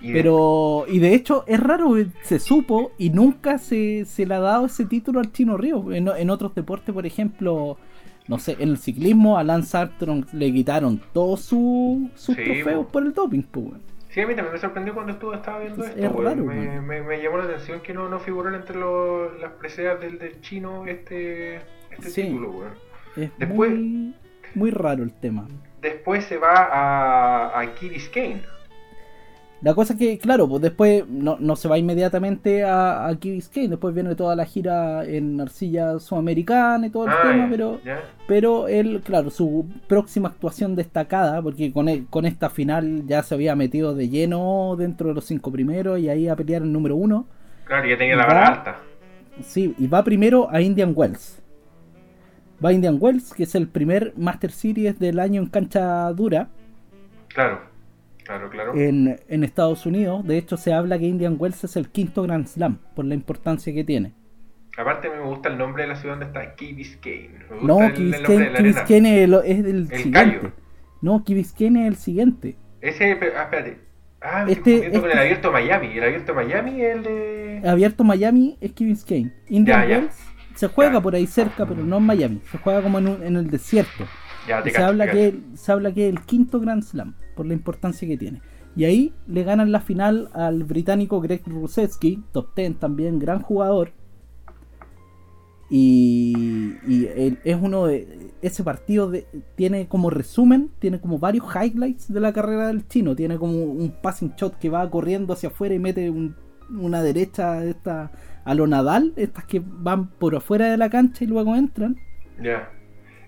Y 0.00 0.08
de- 0.08 0.12
Pero, 0.14 0.84
y 0.88 0.98
de 0.98 1.14
hecho, 1.14 1.44
es 1.46 1.60
raro, 1.60 1.94
que 1.94 2.06
se 2.22 2.38
supo 2.38 2.92
y 2.98 3.10
nunca 3.10 3.58
se, 3.58 4.04
se 4.04 4.26
le 4.26 4.34
ha 4.34 4.40
dado 4.40 4.66
ese 4.66 4.84
título 4.86 5.20
al 5.20 5.30
Chino 5.32 5.56
Río. 5.56 5.92
En, 5.92 6.08
en 6.08 6.30
otros 6.30 6.54
deportes, 6.54 6.92
por 6.94 7.06
ejemplo, 7.06 7.76
no 8.26 8.38
sé, 8.38 8.56
en 8.58 8.70
el 8.70 8.78
ciclismo 8.78 9.38
a 9.38 9.44
Lance 9.44 9.76
Armstrong 9.76 10.24
le 10.32 10.52
quitaron 10.52 11.00
todos 11.12 11.42
su- 11.42 12.10
sus 12.16 12.34
Sí, 12.34 12.42
trofeos 12.42 12.86
po. 12.86 12.92
por 12.92 13.02
el 13.04 13.12
doping, 13.14 13.42
pues. 13.42 13.66
Sí, 14.12 14.20
a 14.20 14.26
mí 14.26 14.34
también 14.34 14.52
me 14.52 14.58
sorprendió 14.60 14.92
cuando 14.92 15.12
estuve, 15.12 15.36
estaba 15.36 15.58
viendo 15.60 15.82
Es- 15.84 15.90
esto. 15.90 16.04
es 16.04 16.12
raro, 16.24 16.44
me, 16.44 16.80
me- 16.82 17.02
me 17.02 17.22
llamó 17.22 17.38
la 17.38 17.44
atención 17.44 17.80
que 17.80 17.94
no, 17.94 18.08
no 18.10 18.18
figuró 18.20 18.54
entre 18.54 18.76
los- 18.78 19.40
las 19.40 19.52
preseas 19.52 19.98
del, 20.00 20.18
del 20.18 20.40
chino 20.42 20.86
este, 20.86 21.56
este 21.90 22.10
Sí. 22.10 22.22
título. 22.24 22.50
weón. 22.50 22.72
Es 23.16 23.30
Después- 23.38 23.70
muy, 23.70 24.14
muy 24.54 24.70
raro 24.70 25.02
el 25.02 25.12
tema. 25.14 25.48
Después 25.80 26.24
se 26.26 26.36
va 26.36 26.52
a, 26.54 27.58
a 27.60 27.74
Key 27.74 27.88
Biscayne. 27.88 28.42
La 29.62 29.74
cosa 29.74 29.92
es 29.92 29.98
que, 29.98 30.18
claro, 30.18 30.48
pues 30.48 30.60
después 30.60 31.06
no, 31.08 31.36
no 31.38 31.54
se 31.54 31.68
va 31.68 31.78
inmediatamente 31.78 32.64
a, 32.64 33.06
a 33.06 33.16
Key 33.16 33.30
Biscayne, 33.32 33.68
después 33.68 33.94
viene 33.94 34.16
toda 34.16 34.34
la 34.34 34.44
gira 34.44 35.04
en 35.04 35.40
arcilla 35.40 36.00
sudamericana 36.00 36.88
y 36.88 36.90
todo 36.90 37.04
el 37.06 37.12
Ah, 37.12 37.20
tema, 37.22 37.46
pero 37.48 37.80
pero 38.26 38.66
él, 38.68 39.02
claro, 39.04 39.30
su 39.30 39.66
próxima 39.86 40.28
actuación 40.30 40.74
destacada, 40.74 41.40
porque 41.42 41.72
con, 41.72 41.88
el- 41.88 42.06
con 42.06 42.26
esta 42.26 42.50
final 42.50 43.04
ya 43.06 43.22
se 43.22 43.34
había 43.34 43.54
metido 43.54 43.94
de 43.94 44.08
lleno 44.08 44.74
dentro 44.76 45.08
de 45.08 45.14
los 45.14 45.24
cinco 45.26 45.52
primeros 45.52 46.00
y 46.00 46.08
ahí 46.08 46.26
a 46.28 46.34
pelear 46.36 46.62
el 46.62 46.72
número 46.72 46.96
uno, 46.96 47.26
Claro, 47.64 47.88
ya 47.88 47.96
tenía 47.96 48.16
la 48.16 48.26
Va. 48.26 48.34
vara 48.34 48.46
alta. 48.48 48.76
sí, 49.42 49.74
y 49.78 49.86
va 49.86 50.02
primero 50.04 50.48
a 50.50 50.60
Indian 50.60 50.92
Wells. 50.94 51.40
Va 52.64 52.70
a 52.70 52.72
Indian 52.72 52.96
Wells, 53.00 53.32
que 53.34 53.42
es 53.44 53.54
el 53.54 53.68
primer 53.68 54.14
Master 54.16 54.50
Series 54.52 54.98
del 54.98 55.18
año 55.18 55.42
en 55.42 55.48
cancha 55.48 56.12
dura. 56.12 56.48
Claro, 57.28 57.60
claro, 58.24 58.50
claro. 58.50 58.74
en, 58.74 59.18
en 59.28 59.44
Estados 59.44 59.86
Unidos. 59.86 60.26
De 60.26 60.38
hecho, 60.38 60.56
se 60.56 60.72
habla 60.72 60.98
que 60.98 61.06
Indian 61.06 61.36
Wells 61.38 61.64
es 61.64 61.76
el 61.76 61.88
quinto 61.88 62.22
Grand 62.22 62.46
Slam 62.46 62.78
por 62.94 63.04
la 63.04 63.14
importancia 63.14 63.72
que 63.72 63.84
tiene. 63.84 64.12
Aparte 64.78 65.10
me 65.10 65.20
gusta 65.20 65.48
el 65.50 65.58
nombre 65.58 65.82
de 65.82 65.90
la 65.90 65.96
ciudad 65.96 66.14
donde 66.18 66.26
está, 66.26 66.54
Key 66.54 66.72
Biscayne. 66.72 67.30
No, 67.62 67.82
el, 67.82 67.92
Key 67.92 68.04
Biscayne. 68.06 68.62
Biscayne 68.62 69.24
es 69.24 69.58
el, 69.64 69.88
siguiente. 69.88 70.10
callo. 70.12 70.52
No, 71.02 71.24
Key 71.24 71.34
Biscayne 71.34 71.82
es 71.82 71.88
el 71.88 71.96
siguiente. 71.96 72.56
Ese, 72.80 73.04
ah, 73.36 73.42
espérate. 73.44 73.78
Ah, 74.22 74.44
me 74.46 74.52
Este- 74.52 74.70
confundiendo 74.72 75.00
con 75.00 75.10
el 75.10 75.16
este- 75.16 75.20
abierto 75.20 75.52
Miami. 75.52 75.86
El 75.98 76.04
abierto 76.04 76.34
Miami 76.34 76.80
es 76.82 76.96
el 76.96 77.02
de... 77.02 77.62
Abierto 77.68 78.04
Miami 78.04 78.56
es 78.60 78.72
Key 78.72 78.86
Biscayne. 78.86 79.32
Indian 79.48 79.82
Ya, 79.82 79.88
ya. 79.88 79.98
Wells 79.98 80.14
se 80.54 80.68
juega 80.68 80.92
Ya. 80.94 81.00
por 81.00 81.14
ahí 81.14 81.26
cerca, 81.26 81.66
pero 81.66 81.82
no 81.84 81.96
en 81.98 82.02
Miami. 82.04 82.40
Se 82.50 82.56
juega 82.58 82.80
como 82.82 82.98
en, 82.98 83.08
un- 83.08 83.22
en 83.22 83.36
el 83.36 83.50
desierto. 83.50 84.04
Ya, 84.48 84.60
Y 84.60 84.62
te 84.64 84.70
se 84.70 84.76
cacho, 84.76 84.86
habla 84.88 85.04
te 85.06 85.12
que 85.12 85.38
se 85.54 85.70
habla 85.72 85.92
que 85.92 86.08
es 86.08 86.14
el 86.14 86.20
quinto 86.22 86.60
Grand 86.60 86.82
Slam 86.82 87.14
por 87.34 87.46
la 87.46 87.54
importancia 87.54 88.06
que 88.06 88.16
tiene. 88.16 88.40
Y 88.74 88.84
ahí 88.84 89.12
le 89.26 89.44
ganan 89.44 89.70
la 89.72 89.80
final 89.80 90.30
al 90.32 90.64
británico 90.64 91.20
Greg 91.20 91.42
Rusetsky, 91.46 92.22
top 92.32 92.54
10 92.56 92.78
también, 92.78 93.18
gran 93.18 93.40
jugador. 93.42 93.92
Y, 95.74 97.06
es 97.44 97.56
uno 97.60 97.86
de 97.86 98.30
ese 98.42 98.62
partido 98.62 99.10
tiene 99.54 99.88
como 99.88 100.10
resumen, 100.10 100.70
tiene 100.78 101.00
como 101.00 101.18
varios 101.18 101.46
highlights 101.54 102.12
de 102.12 102.20
la 102.20 102.32
carrera 102.32 102.66
del 102.66 102.86
chino. 102.88 103.16
Tiene 103.16 103.38
como 103.38 103.54
un 103.62 103.90
passing 104.02 104.34
shot 104.36 104.58
que 104.58 104.68
va 104.68 104.88
corriendo 104.90 105.32
hacia 105.32 105.48
afuera 105.48 105.74
y 105.74 105.78
mete 105.78 106.10
un- 106.10 106.36
una 106.78 107.02
derecha 107.02 107.60
a 108.44 108.54
lo 108.54 108.66
Nadal, 108.66 109.12
estas 109.16 109.44
que 109.44 109.62
van 109.64 110.08
por 110.10 110.34
afuera 110.36 110.70
de 110.70 110.76
la 110.76 110.90
cancha 110.90 111.24
y 111.24 111.26
luego 111.28 111.56
entran. 111.56 111.96
Ya. 112.42 112.70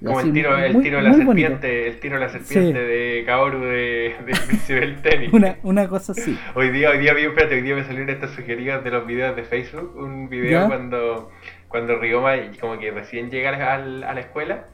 Como 0.03 0.19
Así, 0.19 0.29
el 0.29 0.35
tiro, 0.35 0.57
el 0.59 0.83
tiro 0.83 0.97
de 0.99 1.03
la 1.03 1.11
bonito. 1.11 1.27
serpiente, 1.33 1.89
el 1.89 2.01
tiro 2.01 2.15
de 2.17 2.21
la 2.21 2.29
serpiente 2.29 2.79
de 2.79 3.23
Kaoru 3.25 3.61
de, 3.61 4.15
de 4.27 4.33
Príncipe 4.47 4.81
del 4.81 5.01
tenis. 5.03 5.33
Una, 5.33 5.57
una 5.63 5.89
cosa 5.89 6.13
así. 6.13 6.39
Hoy 6.55 6.71
día, 6.71 6.91
hoy 6.91 6.99
día 6.99 7.13
espérate, 7.13 7.55
hoy 7.55 7.63
día 7.63 7.75
me 7.75 7.85
salieron 7.85 8.11
estas 8.11 8.31
sugeridas 8.33 8.85
de 8.85 8.91
los 8.91 9.07
videos 9.07 9.35
de 9.37 9.45
Facebook, 9.45 9.97
un 9.97 10.29
video 10.29 10.63
¿Ya? 10.63 10.67
cuando, 10.67 11.31
cuando 11.69 11.97
Ryoma 11.99 12.35
como 12.61 12.79
que 12.79 12.91
recién 12.91 13.31
llega 13.31 13.73
al- 13.75 14.05
a 14.05 14.13
la 14.15 14.21
escuela 14.21 14.67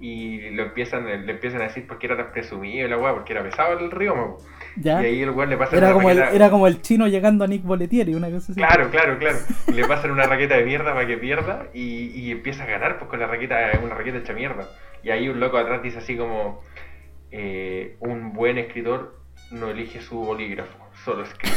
y 0.00 0.50
lo 0.50 0.64
empiezan, 0.64 1.06
le 1.06 1.32
empiezan 1.32 1.60
a 1.62 1.64
decir 1.64 1.86
porque 1.86 2.06
era 2.06 2.16
tan 2.16 2.32
presumido 2.32 2.86
la 2.88 2.98
weá, 2.98 3.14
porque 3.14 3.32
era 3.32 3.42
pesado 3.42 3.78
el 3.78 3.90
Ryoma. 3.90 4.34
Y 4.82 4.88
ahí 4.88 5.22
el 5.22 5.30
weón 5.30 5.50
le 5.50 5.56
pasa 5.56 5.76
Era 5.76 5.86
una 5.88 5.94
como, 5.94 6.10
el, 6.10 6.18
raqueta- 6.18 6.34
era 6.36 6.50
como 6.50 6.66
el 6.66 6.82
chino 6.82 7.06
llegando 7.06 7.44
a 7.44 7.46
Nick 7.46 7.62
Boletieri, 7.62 8.14
una 8.14 8.28
cosa 8.30 8.52
así. 8.52 8.60
Claro, 8.60 8.90
claro, 8.90 9.18
claro. 9.18 9.38
Le 9.72 9.84
pasan 9.86 10.10
una 10.10 10.26
raqueta 10.26 10.56
de 10.56 10.64
mierda 10.64 10.92
para 10.94 11.06
que 11.06 11.16
pierda 11.16 11.66
y, 11.72 12.06
y 12.18 12.30
empieza 12.32 12.64
a 12.64 12.66
ganar 12.66 12.98
pues 12.98 13.08
con 13.10 13.20
la 13.20 13.26
raqueta, 13.26 13.56
una 13.82 13.94
raqueta 13.94 14.18
hecha 14.18 14.32
mierda. 14.32 14.68
Y 15.02 15.10
ahí 15.10 15.28
un 15.28 15.38
loco 15.40 15.58
atrás 15.58 15.82
dice 15.82 15.98
así 15.98 16.16
como 16.16 16.62
eh, 17.30 17.96
un 18.00 18.32
buen 18.32 18.58
escritor 18.58 19.20
no 19.50 19.68
elige 19.68 20.00
su 20.00 20.16
bolígrafo, 20.16 20.78
solo 21.04 21.24
escribe. 21.24 21.54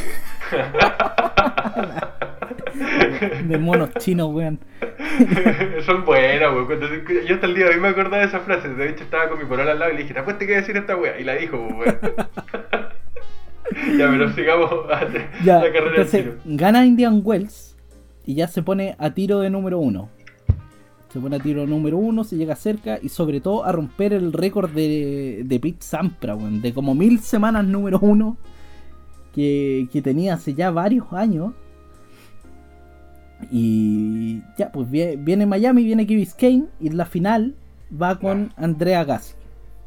De 3.48 3.58
monos 3.58 3.90
chinos, 3.96 4.30
weón. 4.34 4.60
Son 5.86 6.06
buenas, 6.06 6.54
weón. 6.54 6.80
Yo 7.28 7.36
hasta 7.36 7.48
el 7.48 7.56
día 7.56 7.66
de 7.66 7.72
hoy 7.76 7.80
me 7.80 7.88
acordaba 7.88 8.18
de 8.20 8.26
esas 8.26 8.44
frases. 8.44 8.78
De 8.78 8.90
hecho, 8.90 9.04
estaba 9.04 9.30
con 9.30 9.40
mi 9.40 9.46
polola 9.46 9.72
al 9.72 9.80
lado 9.80 9.92
y 9.92 9.96
le 9.96 10.02
dije, 10.04 10.14
¿te 10.14 10.20
apuesto 10.20 10.46
que 10.46 10.56
decir 10.56 10.78
esta 10.78 10.96
wea? 10.96 11.20
Y 11.20 11.24
la 11.24 11.36
dijo, 11.36 11.58
weón. 11.58 11.98
Ya, 13.98 14.10
pero 14.10 14.34
sigamos 14.34 14.72
a 14.92 15.02
Ya, 15.44 15.56
la 15.60 15.62
carrera 15.72 15.82
del 15.92 15.96
entonces 16.02 16.24
chino. 16.44 16.58
gana 16.58 16.86
Indian 16.86 17.22
Wells 17.24 17.76
y 18.26 18.36
ya 18.36 18.48
se 18.48 18.62
pone 18.64 18.96
a 19.00 19.12
tiro 19.14 19.40
de 19.40 19.50
número 19.50 19.80
uno. 19.80 20.10
Se 21.12 21.20
pone 21.20 21.38
a 21.38 21.40
tiro 21.40 21.66
número 21.66 21.98
uno, 21.98 22.24
se 22.24 22.36
llega 22.36 22.56
cerca 22.56 23.00
y 23.02 23.10
sobre 23.10 23.40
todo 23.40 23.64
a 23.66 23.72
romper 23.72 24.12
el 24.14 24.34
récord 24.34 24.70
de, 24.72 25.44
de 25.46 25.60
Pete 25.60 25.78
Sampras, 25.82 26.38
weón, 26.38 26.62
de 26.62 26.74
como 26.74 26.94
mil 26.96 27.20
semanas 27.22 27.66
número 27.66 27.98
uno 28.02 28.38
que, 29.34 29.88
que 29.92 30.02
tenía 30.02 30.34
hace 30.34 30.54
ya 30.54 30.70
varios 30.72 31.12
años. 31.14 31.54
Y 33.52 34.42
ya, 34.58 34.72
pues 34.72 34.90
vie- 34.90 35.18
viene 35.24 35.46
Miami, 35.46 35.84
viene 35.84 36.08
Key 36.08 36.16
Biscayne 36.16 36.66
y 36.80 36.88
en 36.88 36.98
la 36.98 37.06
final 37.06 37.56
va 37.90 38.20
con 38.20 38.52
Andrea 38.58 39.04
Gassi. 39.04 39.36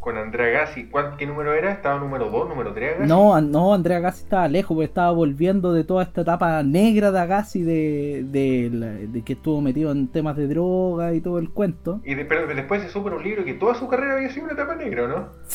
Con 0.01 0.17
Andrea 0.17 0.49
Gassi, 0.49 0.87
¿cuál- 0.87 1.17
¿qué 1.19 1.27
número 1.27 1.53
era? 1.53 1.73
¿Estaba 1.73 2.01
número 2.01 2.31
2, 2.31 2.49
número 2.49 2.73
3 2.73 3.01
Gassi? 3.01 3.07
No, 3.09 3.39
no, 3.43 3.75
Andrea 3.75 3.99
Agassi 3.99 4.23
estaba 4.23 4.49
lejos, 4.49 4.75
porque 4.75 4.87
estaba 4.87 5.11
volviendo 5.13 5.75
de 5.75 5.85
toda 5.85 6.05
esta 6.05 6.23
etapa 6.23 6.63
negra 6.63 7.13
de 7.13 7.19
Agassi, 7.21 7.61
de, 7.63 8.25
de, 8.27 8.71
la- 8.73 8.87
de 8.95 9.23
que 9.23 9.35
estuvo 9.35 9.61
metido 9.61 9.93
en 9.93 10.09
temas 10.09 10.37
de 10.39 10.47
droga 10.49 11.13
y 11.13 11.21
todo 11.21 11.39
el 11.39 11.51
cuento. 11.51 12.01
Y 12.05 12.15
pero 12.17 12.47
después 12.47 12.81
se 12.83 12.89
supo 12.89 13.09
en 13.09 13.15
un 13.17 13.23
libro 13.23 13.45
que 13.45 13.53
toda 13.55 13.75
su 13.75 13.87
carrera 13.89 14.15
había 14.15 14.31
sido 14.31 14.45
una 14.45 14.55
etapa 14.55 14.75
negra, 14.75 15.07
¿no? 15.07 15.29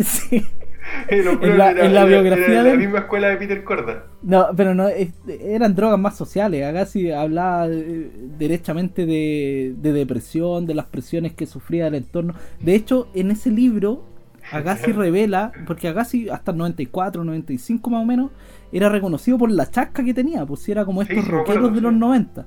Sí. 0.00 0.44
Lo 0.60 0.65
En 1.08 1.58
la- 1.58 1.70
era- 1.72 1.86
en 1.86 1.94
la 1.94 2.00
era- 2.02 2.04
biografía 2.22 2.46
era 2.46 2.62
de 2.64 2.70
la 2.70 2.76
misma 2.76 2.98
escuela 3.00 3.28
de 3.28 3.36
Peter 3.36 3.64
Corda. 3.64 4.04
No, 4.22 4.46
pero 4.56 4.74
no, 4.74 4.88
es- 4.88 5.12
eran 5.28 5.74
drogas 5.74 5.98
más 5.98 6.16
sociales. 6.16 6.64
Agassi 6.64 7.10
hablaba 7.10 7.66
eh, 7.68 8.10
derechamente 8.38 9.06
de, 9.06 9.74
de 9.80 9.92
depresión, 9.92 10.66
de 10.66 10.74
las 10.74 10.86
presiones 10.86 11.32
que 11.34 11.46
sufría 11.46 11.86
el 11.88 11.94
entorno. 11.96 12.34
De 12.60 12.74
hecho, 12.74 13.08
en 13.14 13.30
ese 13.30 13.50
libro, 13.50 14.04
Agassi 14.52 14.92
revela, 14.92 15.50
porque 15.66 15.88
Agassi 15.88 16.28
hasta 16.28 16.52
el 16.52 16.58
94, 16.58 17.24
95 17.24 17.90
más 17.90 18.02
o 18.02 18.06
menos, 18.06 18.30
era 18.72 18.88
reconocido 18.88 19.38
por 19.38 19.50
la 19.50 19.68
chasca 19.70 20.04
que 20.04 20.14
tenía, 20.14 20.44
pues 20.46 20.60
si 20.60 20.72
era 20.72 20.84
como 20.84 21.02
Sí, 21.02 21.08
estos 21.10 21.24
sí 21.24 21.30
rockeros 21.30 21.74
de 21.74 21.80
los 21.80 21.92
sí. 21.92 21.98
90. 21.98 22.46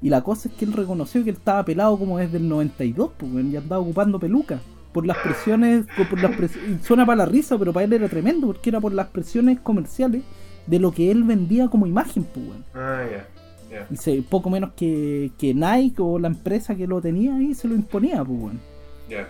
Y 0.00 0.10
la 0.10 0.22
cosa 0.22 0.48
es 0.48 0.54
que 0.54 0.64
él 0.64 0.72
reconoció 0.74 1.24
que 1.24 1.30
él 1.30 1.36
estaba 1.36 1.64
pelado 1.64 1.98
como 1.98 2.18
desde 2.18 2.36
el 2.38 2.48
92, 2.48 3.10
pues 3.16 3.32
y 3.44 3.56
andaba 3.56 3.80
ocupando 3.80 4.20
peluca. 4.20 4.60
Por 4.92 5.06
las 5.06 5.18
presiones, 5.18 5.86
por 6.08 6.20
las 6.20 6.32
pres- 6.32 6.58
suena 6.82 7.04
para 7.04 7.16
la 7.16 7.26
risa, 7.26 7.58
pero 7.58 7.72
para 7.72 7.84
él 7.84 7.92
era 7.92 8.08
tremendo, 8.08 8.46
porque 8.46 8.70
era 8.70 8.80
por 8.80 8.92
las 8.92 9.08
presiones 9.08 9.60
comerciales 9.60 10.22
de 10.66 10.78
lo 10.78 10.92
que 10.92 11.10
él 11.10 11.24
vendía 11.24 11.68
como 11.68 11.86
imagen, 11.86 12.24
pues. 12.24 12.46
Ah, 12.74 13.04
ya. 13.10 13.28
ya. 13.70 13.86
Y 13.90 13.96
se, 13.96 14.22
poco 14.22 14.48
menos 14.50 14.70
que, 14.76 15.30
que 15.38 15.54
Nike 15.54 16.00
o 16.02 16.18
la 16.18 16.28
empresa 16.28 16.74
que 16.74 16.86
lo 16.86 17.00
tenía 17.00 17.36
ahí 17.36 17.54
se 17.54 17.68
lo 17.68 17.74
imponía, 17.74 18.24
pues 18.24 18.40
weón. 18.40 18.60
Ya. 19.08 19.28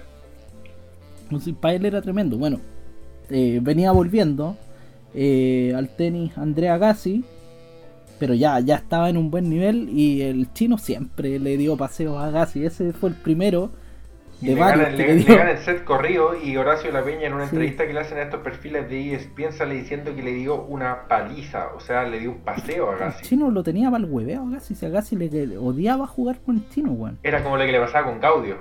Para 1.60 1.74
él 1.74 1.84
era 1.84 2.00
tremendo. 2.00 2.38
Bueno, 2.38 2.60
eh, 3.28 3.60
venía 3.62 3.92
volviendo 3.92 4.56
eh, 5.14 5.74
al 5.76 5.88
tenis 5.94 6.36
Andrea 6.38 6.78
Gassi, 6.78 7.24
pero 8.18 8.34
ya, 8.34 8.58
ya 8.60 8.76
estaba 8.76 9.10
en 9.10 9.16
un 9.16 9.30
buen 9.30 9.48
nivel 9.50 9.88
y 9.90 10.22
el 10.22 10.52
chino 10.52 10.78
siempre 10.78 11.38
le 11.38 11.56
dio 11.56 11.76
paseos 11.76 12.16
a 12.16 12.30
Gassi. 12.30 12.64
Ese 12.64 12.92
fue 12.92 13.10
el 13.10 13.14
primero 13.16 13.70
de 14.40 14.54
le, 14.54 14.54
gana, 14.54 14.88
le, 14.90 14.96
le 14.96 15.14
le 15.16 15.36
gana 15.36 15.50
el 15.50 15.58
set 15.58 15.82
corrido 15.84 16.32
y 16.40 16.56
Horacio 16.56 16.92
La 16.92 17.02
Peña 17.02 17.26
en 17.26 17.32
una 17.34 17.44
Sí. 17.46 17.56
entrevista 17.56 17.86
que 17.86 17.92
le 17.92 18.00
hacen 18.00 18.18
a 18.18 18.22
estos 18.22 18.40
perfiles 18.40 18.88
de 18.88 19.14
ESPN 19.14 19.52
sale 19.52 19.74
diciendo 19.74 20.14
que 20.14 20.22
le 20.22 20.32
dio 20.32 20.62
una 20.64 21.08
paliza, 21.08 21.68
o 21.76 21.80
sea, 21.80 22.04
le 22.04 22.20
dio 22.20 22.30
un 22.32 22.38
paseo 22.38 22.90
a 22.90 22.92
El 22.94 22.98
Gassi. 23.00 23.24
chino 23.24 23.50
lo 23.50 23.62
tenía 23.64 23.90
para 23.90 24.04
el 24.04 24.10
hueveo 24.10 24.46
a 24.46 24.50
Gassi. 24.50 24.74
Si 24.76 24.86
a 24.86 24.90
Gassi 24.90 25.16
le, 25.16 25.28
le 25.46 25.58
odiaba 25.58 26.06
jugar 26.06 26.38
con 26.46 26.56
el 26.56 26.68
chino, 26.68 26.92
weón. 26.92 27.18
Era 27.22 27.42
como 27.42 27.56
lo 27.56 27.64
que 27.66 27.72
le 27.72 27.80
pasaba 27.80 28.06
con 28.10 28.20
Gaudio. 28.20 28.56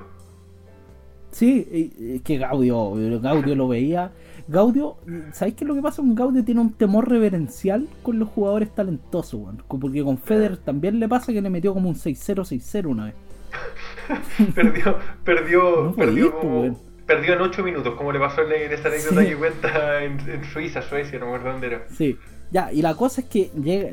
Sí, 1.31 1.91
es 2.15 2.21
que 2.23 2.37
Gaudio, 2.37 2.93
Gaudio 3.21 3.55
lo 3.55 3.67
veía. 3.67 4.11
Gaudio, 4.47 4.95
¿sabéis 5.33 5.55
qué 5.55 5.65
es 5.65 5.67
lo 5.67 5.75
que 5.75 5.81
pasa 5.81 5.97
con 6.01 6.15
Gaudio? 6.15 6.43
Tiene 6.43 6.61
un 6.61 6.71
temor 6.73 7.09
reverencial 7.09 7.87
con 8.01 8.17
los 8.17 8.29
jugadores 8.29 8.73
talentosos, 8.73 9.39
weón. 9.39 9.61
Porque 9.67 10.03
con 10.03 10.17
Federer 10.17 10.57
también 10.57 10.99
le 10.99 11.07
pasa 11.07 11.33
que 11.33 11.41
le 11.41 11.49
metió 11.49 11.73
como 11.73 11.89
un 11.89 11.95
6-0-6-0 11.95 12.85
una 12.87 13.05
vez. 13.05 13.13
perdió, 14.55 14.97
perdió, 15.23 15.83
No 15.85 15.93
perdió 15.95 16.39
como- 16.39 16.59
pues, 16.61 16.73
perdió 17.05 17.33
en 17.33 17.41
8 17.41 17.63
minutos, 17.63 17.95
como 17.95 18.11
le 18.11 18.19
pasó 18.19 18.41
en, 18.41 18.71
esa 18.71 18.87
anécdota 18.89 19.21
Sí. 19.21 19.27
que 19.27 19.35
cuenta 19.35 20.03
en, 20.03 20.19
en 20.29 20.43
Suiza, 20.43 20.81
Suecia, 20.81 21.19
no 21.19 21.25
me 21.27 21.31
acuerdo 21.35 21.51
dónde 21.53 21.67
era. 21.67 21.85
Sí, 21.89 22.17
ya, 22.51 22.71
y 22.71 22.81
la 22.81 22.95
cosa 22.95 23.21
es 23.21 23.27
que 23.27 23.49
llega, 23.61 23.89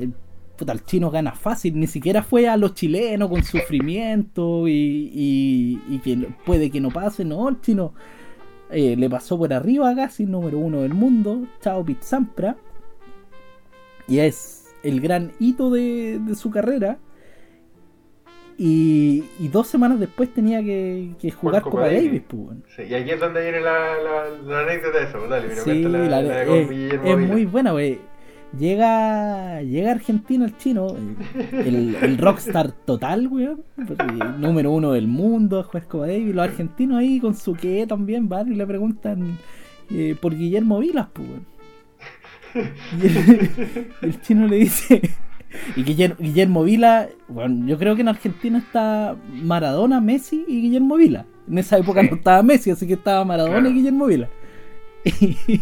puta, 0.56 0.72
el 0.72 0.84
chino 0.84 1.10
gana 1.10 1.32
fácil, 1.32 1.78
ni 1.78 1.86
siquiera 1.86 2.22
fue 2.22 2.48
a 2.48 2.56
los 2.56 2.74
chilenos 2.74 3.28
con 3.28 3.42
sufrimiento 3.44 4.66
y, 4.68 5.10
y, 5.14 5.82
y 5.94 5.98
que 6.00 6.28
puede 6.44 6.70
que 6.70 6.80
no 6.80 6.90
pase, 6.90 7.24
no, 7.24 7.48
el 7.48 7.60
chino 7.60 7.94
eh, 8.70 8.96
le 8.96 9.08
pasó 9.10 9.38
por 9.38 9.52
arriba 9.52 9.90
a 9.90 9.94
Gassi, 9.94 10.26
número 10.26 10.58
uno 10.58 10.82
del 10.82 10.94
mundo, 10.94 11.46
chao 11.60 11.84
Pete 11.84 12.02
Sampras, 12.02 12.56
y 14.08 14.18
es 14.18 14.74
el 14.82 15.00
gran 15.00 15.32
hito 15.38 15.70
de, 15.70 16.18
de 16.20 16.34
su 16.34 16.50
carrera. 16.50 16.98
Y, 18.56 19.24
y 19.40 19.48
dos 19.48 19.66
semanas 19.66 19.98
después 19.98 20.32
tenía 20.32 20.62
que, 20.62 21.10
que 21.20 21.30
jugar 21.32 21.62
Copa 21.62 21.70
Copa 21.78 21.86
Davis. 21.86 22.04
Davis, 22.04 22.22
pues, 22.28 22.42
weón. 22.42 22.64
Sí, 22.76 22.82
y 22.88 22.94
aquí 22.94 23.10
es 23.10 23.18
donde 23.20 23.42
viene 23.42 23.60
la, 23.60 23.96
la, 23.96 24.28
la 24.46 24.60
anécdota 24.60 24.98
de 24.98 25.04
eso, 25.06 25.18
pues, 25.18 25.30
dale, 25.30 25.48
mira, 25.48 25.60
Sí, 25.62 25.70
cuenta 25.82 25.88
la, 25.88 25.98
la- 25.98 26.22
la 26.22 26.34
de 26.44 26.60
eh, 26.62 26.68
Guillermo 26.68 27.04
es 27.08 27.16
Vila. 27.18 27.32
muy 27.32 27.44
buena, 27.46 27.72
güey. 27.72 27.98
Llega, 28.56 29.62
llega 29.62 29.88
a 29.90 29.94
Argentina 29.94 30.44
el 30.44 30.56
chino, 30.56 30.94
el, 31.52 31.96
el 32.00 32.18
rockstar 32.18 32.70
total, 32.70 33.26
güey. 33.28 33.48
Número 34.38 34.70
uno 34.70 34.92
del 34.92 35.08
mundo, 35.08 35.64
juez 35.64 35.84
Copa 35.86 36.06
Davis. 36.06 36.32
Los 36.32 36.44
argentinos 36.44 36.98
ahí 36.98 37.18
con 37.18 37.34
su 37.34 37.54
qué 37.54 37.84
también 37.88 38.28
van 38.28 38.52
y 38.52 38.54
le 38.54 38.64
preguntan 38.64 39.38
eh, 39.90 40.14
por 40.20 40.36
Guillermo 40.36 40.78
Vilas, 40.78 41.08
pues. 41.12 41.28
Y 43.02 43.06
el, 43.08 43.88
el 44.02 44.20
chino 44.20 44.46
le 44.46 44.56
dice. 44.56 45.00
Y 45.76 45.84
Guillermo, 45.84 46.16
Guillermo 46.18 46.64
Vila, 46.64 47.08
bueno, 47.28 47.66
yo 47.66 47.78
creo 47.78 47.94
que 47.94 48.02
en 48.02 48.08
Argentina 48.08 48.58
está 48.58 49.16
Maradona, 49.32 50.00
Messi 50.00 50.44
y 50.48 50.62
Guillermo 50.62 50.96
Vila. 50.96 51.26
En 51.48 51.58
esa 51.58 51.78
época 51.78 52.02
Sí. 52.02 52.08
no 52.10 52.16
estaba 52.16 52.42
Messi, 52.42 52.70
así 52.70 52.86
que 52.86 52.94
estaba 52.94 53.24
Maradona 53.24 53.54
Claro. 53.60 53.70
y 53.70 53.74
Guillermo 53.74 54.06
Vila. 54.06 54.28
Y, 55.20 55.60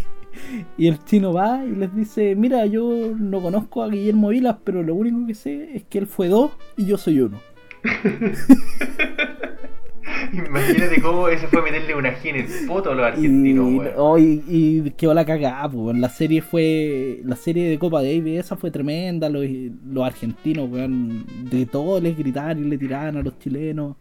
y 0.78 0.86
el 0.88 0.98
chino 1.04 1.32
va 1.34 1.62
y 1.64 1.72
les 1.72 1.94
dice, 1.94 2.34
mira, 2.34 2.64
yo 2.64 3.12
no 3.18 3.42
conozco 3.42 3.82
a 3.82 3.88
Guillermo 3.88 4.28
Vilas, 4.30 4.56
pero 4.64 4.82
lo 4.82 4.94
único 4.94 5.26
que 5.26 5.34
sé 5.34 5.76
es 5.76 5.84
que 5.84 5.98
él 5.98 6.06
fue 6.06 6.28
dos 6.28 6.52
y 6.76 6.86
yo 6.86 6.96
soy 6.96 7.20
uno. 7.20 7.38
Imagínate 10.32 11.00
cómo 11.00 11.28
ese 11.28 11.46
fue 11.48 11.62
meterle 11.62 11.94
una 11.94 12.10
G 12.10 12.26
en 12.30 12.36
el 12.36 12.66
poto 12.66 12.90
a 12.90 12.94
los 12.94 13.06
argentinos, 13.06 13.70
y, 13.70 13.78
weón. 13.78 13.92
oh, 13.96 14.18
y, 14.18 14.42
y 14.48 14.90
quedó 14.92 15.14
la 15.14 15.24
cagada, 15.24 15.68
pues, 15.70 15.96
la 15.96 16.08
serie 16.08 16.42
fue, 16.42 17.20
la 17.24 17.36
serie 17.36 17.68
de 17.68 17.78
Copa 17.78 18.02
Davis 18.02 18.40
esa 18.40 18.56
fue 18.56 18.70
tremenda, 18.70 19.28
los, 19.28 19.44
los 19.86 20.04
argentinos, 20.04 20.68
weón, 20.70 21.24
de 21.50 21.66
todo 21.66 22.00
les 22.00 22.16
gritaban 22.16 22.58
y 22.58 22.68
le 22.68 22.78
tiraban 22.78 23.16
a 23.16 23.22
los 23.22 23.38
chilenos. 23.38 23.96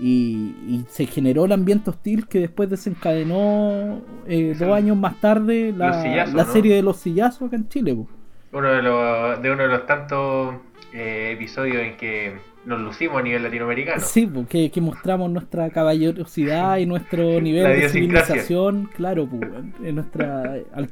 Y, 0.00 0.54
y 0.68 0.84
se 0.88 1.06
generó 1.06 1.46
el 1.46 1.50
ambiente 1.50 1.90
hostil 1.90 2.28
que 2.28 2.38
después 2.38 2.70
desencadenó 2.70 4.00
eh, 4.28 4.54
dos 4.56 4.68
años 4.72 4.96
más 4.96 5.20
tarde 5.20 5.74
la, 5.76 6.00
sillazos, 6.02 6.34
la 6.34 6.44
¿no? 6.44 6.52
serie 6.52 6.76
de 6.76 6.82
los 6.82 6.98
sillazos 6.98 7.48
acá 7.48 7.56
en 7.56 7.68
Chile. 7.68 7.94
pues. 7.96 8.06
Uno 8.52 8.68
de 8.68 8.80
los, 8.82 9.42
de 9.42 9.50
uno 9.50 9.62
de 9.64 9.68
los 9.68 9.86
tantos 9.86 10.54
eh, 10.92 11.32
episodios 11.34 11.82
en 11.82 11.96
que 11.96 12.34
nos 12.68 12.80
lucimos 12.80 13.18
a 13.18 13.22
nivel 13.22 13.42
latinoamericano. 13.42 14.00
Sí, 14.00 14.26
porque 14.26 14.70
que 14.70 14.80
mostramos 14.80 15.30
nuestra 15.30 15.70
caballerosidad 15.70 16.76
y 16.78 16.86
nuestro 16.86 17.22
nivel 17.40 17.62
La 17.64 17.70
de 17.70 17.88
civilización, 17.88 18.90
claro, 18.94 19.26
pues, 19.26 19.42
en 19.82 19.94
nuestra 19.94 20.42
al- 20.72 20.90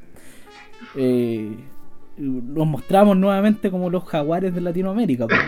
eh, 0.96 1.54
nos 2.18 2.66
mostramos 2.66 3.16
nuevamente 3.16 3.70
como 3.70 3.90
los 3.90 4.04
jaguares 4.04 4.54
de 4.54 4.60
Latinoamérica. 4.62 5.26
pues. 5.26 5.40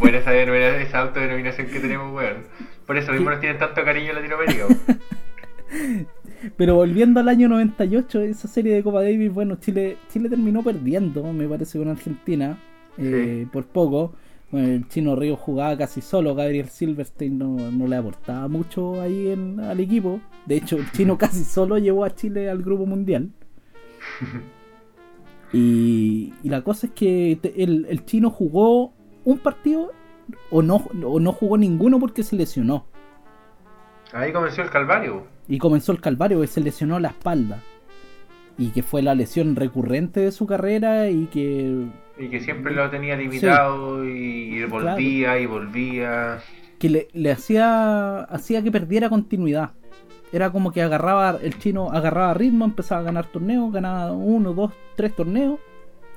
Por 0.00 0.14
esa, 0.14 0.34
esa 0.34 0.98
autodenominación 1.00 1.66
que 1.66 1.80
tenemos, 1.80 2.14
weón. 2.14 2.38
Por 2.86 2.96
eso 2.96 3.12
mismo 3.12 3.28
nos 3.30 3.40
tienen 3.40 3.58
tanto 3.58 3.84
cariño 3.84 4.08
en 4.10 4.14
Latinoamérica. 4.14 4.64
Pero 6.56 6.76
volviendo 6.76 7.20
al 7.20 7.28
año 7.28 7.48
98, 7.48 8.22
esa 8.22 8.48
serie 8.48 8.74
de 8.74 8.82
Copa 8.82 9.02
Davis, 9.02 9.32
bueno, 9.32 9.56
Chile 9.56 9.96
Chile 10.08 10.28
terminó 10.28 10.62
perdiendo, 10.62 11.30
me 11.32 11.46
parece, 11.48 11.78
con 11.78 11.88
Argentina, 11.88 12.58
eh, 12.96 13.46
por 13.52 13.66
poco. 13.66 14.14
Bueno, 14.50 14.68
el 14.68 14.88
chino 14.88 15.14
Río 15.14 15.36
jugaba 15.36 15.76
casi 15.76 16.00
solo, 16.00 16.34
Gabriel 16.34 16.68
Silverstein 16.68 17.36
no, 17.38 17.70
no 17.70 17.86
le 17.86 17.96
aportaba 17.96 18.48
mucho 18.48 19.00
ahí 19.00 19.28
en- 19.28 19.60
al 19.60 19.78
equipo. 19.80 20.20
De 20.46 20.56
hecho, 20.56 20.76
el 20.76 20.90
chino 20.92 21.18
casi 21.18 21.44
solo 21.44 21.76
llevó 21.78 22.04
a 22.04 22.14
Chile 22.14 22.48
al 22.50 22.62
grupo 22.62 22.86
mundial. 22.86 23.30
Y, 25.52 26.34
y 26.42 26.48
la 26.50 26.62
cosa 26.62 26.88
es 26.88 26.92
que 26.92 27.38
te- 27.40 27.62
el, 27.62 27.86
el 27.88 28.04
chino 28.04 28.30
jugó 28.30 28.92
un 29.24 29.38
partido 29.38 29.92
o 30.50 30.60
no, 30.60 30.76
o 31.04 31.20
no 31.20 31.32
jugó 31.32 31.56
ninguno 31.56 31.98
porque 31.98 32.22
se 32.22 32.36
lesionó. 32.36 32.86
Ahí 34.12 34.32
comenzó 34.32 34.62
el 34.62 34.70
calvario. 34.70 35.24
Y 35.48 35.58
comenzó 35.58 35.92
el 35.92 36.00
calvario, 36.02 36.40
que 36.40 36.46
se 36.46 36.60
lesionó 36.60 36.98
la 37.00 37.08
espalda. 37.08 37.62
Y 38.58 38.68
que 38.72 38.82
fue 38.82 39.00
la 39.02 39.14
lesión 39.14 39.56
recurrente 39.56 40.20
de 40.20 40.32
su 40.32 40.46
carrera 40.46 41.08
y 41.08 41.26
que, 41.26 41.86
Y 42.18 42.28
que 42.28 42.40
siempre 42.40 42.74
lo 42.74 42.90
tenía 42.90 43.16
limitado 43.16 44.04
y 44.04 44.64
volvía 44.64 45.38
y 45.38 45.46
volvía. 45.46 46.38
que 46.78 46.88
le, 46.88 47.08
le 47.12 47.30
hacía, 47.30 48.20
hacía 48.22 48.62
que 48.62 48.72
perdiera 48.72 49.08
continuidad. 49.08 49.72
era 50.32 50.50
como 50.50 50.72
que 50.72 50.82
agarraba, 50.82 51.38
el 51.42 51.58
chino 51.58 51.90
agarraba 51.90 52.34
ritmo, 52.34 52.64
empezaba 52.64 53.00
a 53.00 53.04
ganar 53.04 53.26
torneos, 53.26 53.72
ganaba 53.72 54.12
uno, 54.12 54.52
dos, 54.52 54.72
tres 54.96 55.14
torneos 55.14 55.60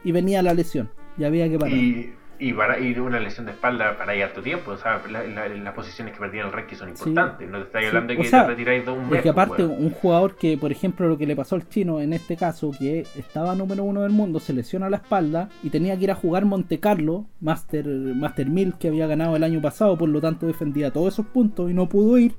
y 0.03 0.11
venía 0.11 0.41
la 0.41 0.53
lesión. 0.53 0.89
Y 1.17 1.23
había 1.23 1.49
que 1.49 1.59
parar. 1.59 1.75
Y, 1.75 2.13
y, 2.41 2.53
para, 2.53 2.79
y 2.79 2.97
una 2.97 3.19
lesión 3.19 3.45
de 3.45 3.51
espalda 3.51 3.95
para 3.97 4.15
ir 4.15 4.23
harto 4.23 4.41
tiempo, 4.41 4.71
o 4.71 4.77
sea, 4.77 4.99
la- 5.09 5.23
la- 5.27 5.47
las 5.47 5.73
posiciones 5.75 6.13
que 6.13 6.19
perdían 6.19 6.47
el 6.47 6.51
ranking 6.51 6.75
son 6.75 6.89
importantes. 6.89 7.47
No 7.47 7.59
te 7.59 7.63
estoy 7.65 7.81
Sí, 7.83 7.87
hablando 7.89 8.13
de 8.13 8.19
o 8.19 8.21
que 8.23 8.27
sea, 8.27 8.41
te 8.43 8.47
retiráis 8.49 8.83
de 8.85 8.91
un 8.91 8.97
mes. 9.01 9.07
Porque 9.09 9.31
pues, 9.33 9.45
aparte, 9.47 9.63
un 9.63 9.91
jugador 9.91 10.35
que, 10.35 10.57
por 10.57 10.71
ejemplo, 10.71 11.07
lo 11.07 11.17
que 11.17 11.27
le 11.27 11.35
pasó 11.35 11.55
al 11.55 11.69
chino 11.69 12.01
en 12.01 12.13
este 12.13 12.35
caso, 12.35 12.71
que 12.77 13.01
estaba 13.15 13.53
número 13.55 13.83
uno 13.83 14.01
del 14.01 14.11
mundo, 14.11 14.39
se 14.39 14.53
lesiona 14.53 14.89
la 14.89 14.97
espalda 14.97 15.49
y 15.61 15.69
tenía 15.69 15.95
que 15.97 16.05
ir 16.05 16.11
a 16.11 16.15
jugar 16.15 16.45
Monte 16.45 16.79
Carlo, 16.79 17.25
Master, 17.41 17.85
Master 17.87 18.47
1000 18.49 18.73
que 18.79 18.87
había 18.87 19.05
ganado 19.05 19.35
el 19.35 19.43
año 19.43 19.61
pasado, 19.61 19.95
por 19.97 20.09
lo 20.09 20.19
tanto 20.19 20.47
defendía 20.47 20.91
todos 20.91 21.13
esos 21.13 21.27
puntos 21.27 21.69
y 21.69 21.75
no 21.75 21.87
pudo 21.87 22.17
ir, 22.17 22.33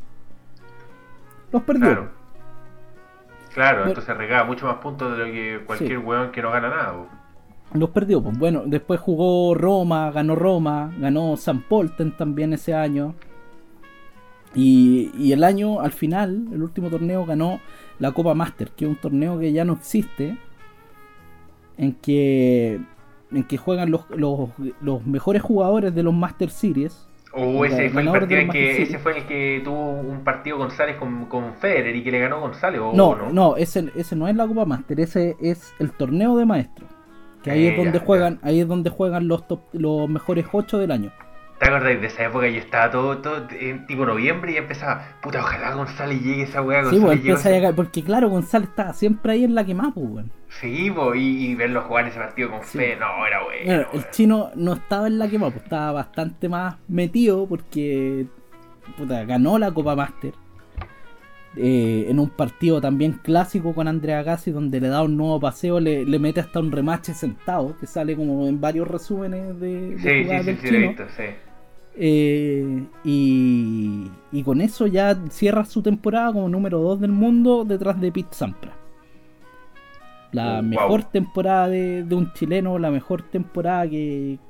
los 1.53 1.63
perdió. 1.63 1.87
Claro. 1.87 2.23
Claro, 3.55 3.87
entonces 3.87 4.17
regaba 4.17 4.45
mucho 4.45 4.67
más 4.67 4.77
puntos 4.77 5.13
de 5.13 5.19
lo 5.19 5.25
que 5.33 5.61
cualquier 5.67 5.99
weón 5.99 6.33
que 6.33 6.41
no 6.41 6.51
gana 6.51 6.71
nada. 6.71 6.95
Los 7.75 7.91
perdió, 7.91 8.23
pues 8.23 8.39
bueno, 8.39 8.65
después 8.67 9.01
jugó 9.01 9.55
Roma, 9.55 10.11
ganó 10.11 10.35
Roma, 10.35 10.93
ganó 10.99 11.37
San 11.37 11.63
Polten 11.63 12.17
también 12.17 12.53
ese 12.53 12.75
año. 12.75 13.15
Y, 14.55 15.11
y 15.17 15.33
el 15.33 15.45
año, 15.45 15.81
al 15.81 15.93
final, 15.93 16.49
el 16.53 16.63
último 16.63 16.91
torneo 16.91 17.25
ganó 17.25 17.61
la 17.99 18.13
Copa 18.13 18.35
Master, 18.35 18.71
que 18.71 18.85
es 18.85 18.91
un 18.91 18.97
torneo 18.97 19.39
que 19.39 19.53
ya 19.53 19.65
no 19.65 19.73
existe, 19.73 20.37
en 21.79 21.95
que, 21.95 22.79
en 23.31 23.45
que 23.45 23.57
juegan 23.57 23.91
los, 23.91 24.09
los, 24.11 24.51
los 24.83 25.07
mejores 25.07 25.41
jugadores 25.41 25.95
de 25.95 26.03
los 26.03 26.13
Master 26.13 26.51
Series. 26.51 27.09
O 27.35 27.65
ese 27.65 27.89
fue 27.89 28.03
el 28.03 28.11
partido 28.11 28.41
en 28.41 28.51
que 28.51 28.83
ese 28.83 28.99
fue 28.99 29.17
el 29.17 29.25
que 29.25 29.63
tuvo 29.65 29.93
un 30.01 30.23
partido 30.23 30.59
González 30.59 30.97
con, 30.97 31.25
con 31.25 31.55
Federer 31.55 31.97
y 31.97 32.05
que 32.05 32.11
le 32.11 32.19
ganó 32.19 32.41
González 32.41 32.79
o 32.83 32.93
No, 32.93 33.17
no. 33.17 33.33
no, 33.33 33.57
ese, 33.57 33.91
ese 33.97 34.15
no 34.15 34.29
es 34.29 34.37
la 34.37 34.47
Copa 34.47 34.67
Master, 34.67 35.01
ese 35.01 35.37
es 35.41 35.73
el 35.79 35.93
torneo 35.93 36.37
de 36.37 36.45
maestros. 36.45 36.91
Que 37.43 37.51
ahí 37.51 37.67
Eh, 37.67 37.71
es 37.71 37.77
donde 37.77 37.99
ya, 37.99 38.05
juegan, 38.05 38.39
ahí 38.43 38.61
es 38.61 38.69
donde 38.69 38.91
juegan 38.91 39.29
los 39.29 39.47
top- 39.49 39.69
los 39.73 40.09
mejores 40.09 40.47
8 40.53 40.79
del 40.79 40.91
año. 40.93 41.11
¿Te 41.59 41.69
acordáis 41.69 42.01
de 42.01 42.09
esa 42.09 42.25
época? 42.25 42.49
Yo 42.49 42.59
estaba 42.59 42.91
todo, 42.91 43.19
todo 43.19 43.47
en 43.53 43.87
tipo 43.87 44.05
noviembre 44.05 44.51
y 44.53 44.57
empezaba, 44.57 45.07
puta, 45.23 45.39
ojalá 45.41 45.75
González 45.75 46.21
llegue 46.21 46.43
esa 46.43 46.61
weá. 46.61 46.85
Sí, 46.87 46.99
pues 47.01 47.19
empieza 47.19 47.49
a 47.49 47.53
llegar, 47.53 47.75
porque 47.77 48.03
claro, 48.03 48.29
González 48.31 48.69
estaba 48.69 48.93
siempre 48.95 49.33
ahí 49.33 49.45
en 49.45 49.55
la 49.55 49.65
quemada, 49.65 49.93
pues, 49.95 50.07
weón. 50.09 50.33
Sí, 50.49 50.91
po, 50.91 51.15
y, 51.15 51.21
y 51.47 51.55
verlo 51.55 51.83
jugar 51.83 52.09
ese 52.09 52.19
partido 52.19 52.51
con 52.51 52.63
Sí. 52.65 52.79
fe, 52.79 52.97
no, 52.97 53.25
era 53.27 53.45
bueno. 53.45 53.87
El 53.93 54.11
chino 54.11 54.51
no 54.57 54.73
estaba 54.73 55.07
en 55.07 55.21
la 55.21 55.29
quemada, 55.29 55.53
pues 55.53 55.63
estaba 55.63 55.93
bastante 55.93 56.49
más 56.49 56.77
metido 56.89 57.47
porque 57.47 58.27
puta, 58.97 59.25
ganó 59.25 59.57
la 59.57 59.71
Copa 59.73 59.95
Master. 59.95 60.33
Eh, 61.57 62.07
en 62.09 62.19
un 62.19 62.31
partido 62.31 62.81
también 62.81 63.15
clásico 63.23 63.75
con 63.75 63.89
Andrea 63.89 64.21
Agassi 64.21 64.51
donde 64.53 64.81
le 64.81 64.89
da 64.89 65.03
un 65.03 65.17
nuevo 65.17 65.41
paseo, 65.41 65.81
le, 65.81 66.05
le 66.07 66.19
mete 66.19 66.41
hasta 66.41 66.61
un 66.61 66.73
remache 66.73 67.15
sentado, 67.15 67.77
que 67.79 67.87
sale 67.87 68.17
como 68.17 68.47
en 68.49 68.61
varios 68.61 68.89
resúmenes 68.89 69.59
de, 69.61 69.99
de 69.99 70.25
Sí, 70.25 70.25
sí, 70.25 70.43
del 70.45 70.61
sí, 70.61 70.63
chino. 70.65 70.79
visto, 70.79 71.09
sí. 71.09 71.25
Eh, 71.95 72.89
y, 73.05 74.19
y 74.31 74.43
con 74.45 74.61
eso 74.63 74.87
ya 74.87 75.15
cierra 75.31 75.65
su 75.65 75.83
temporada 75.83 76.33
como 76.33 76.49
número 76.49 76.81
2 76.81 77.01
del 77.01 77.13
mundo 77.13 77.65
detrás 77.65 78.01
de 78.01 78.13
Pete 78.13 78.35
Sampras. 78.37 78.77
La 80.31 80.63
Oh, 80.63 80.63
mejor 80.63 81.05
wow. 81.05 81.11
temporada 81.11 81.69
de, 81.69 82.05
de 82.05 82.15
un 82.15 82.33
chileno, 82.33 82.79
la 82.79 82.91
mejor 82.91 83.23
temporada 83.31 83.89
que 83.89 84.41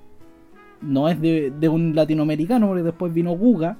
no 0.81 1.09
es 1.09 1.21
de, 1.21 1.51
de 1.53 1.69
un 1.69 1.95
latinoamericano, 1.95 2.69
porque 2.69 2.83
después 2.85 3.13
vino 3.13 3.33
Guga. 3.33 3.79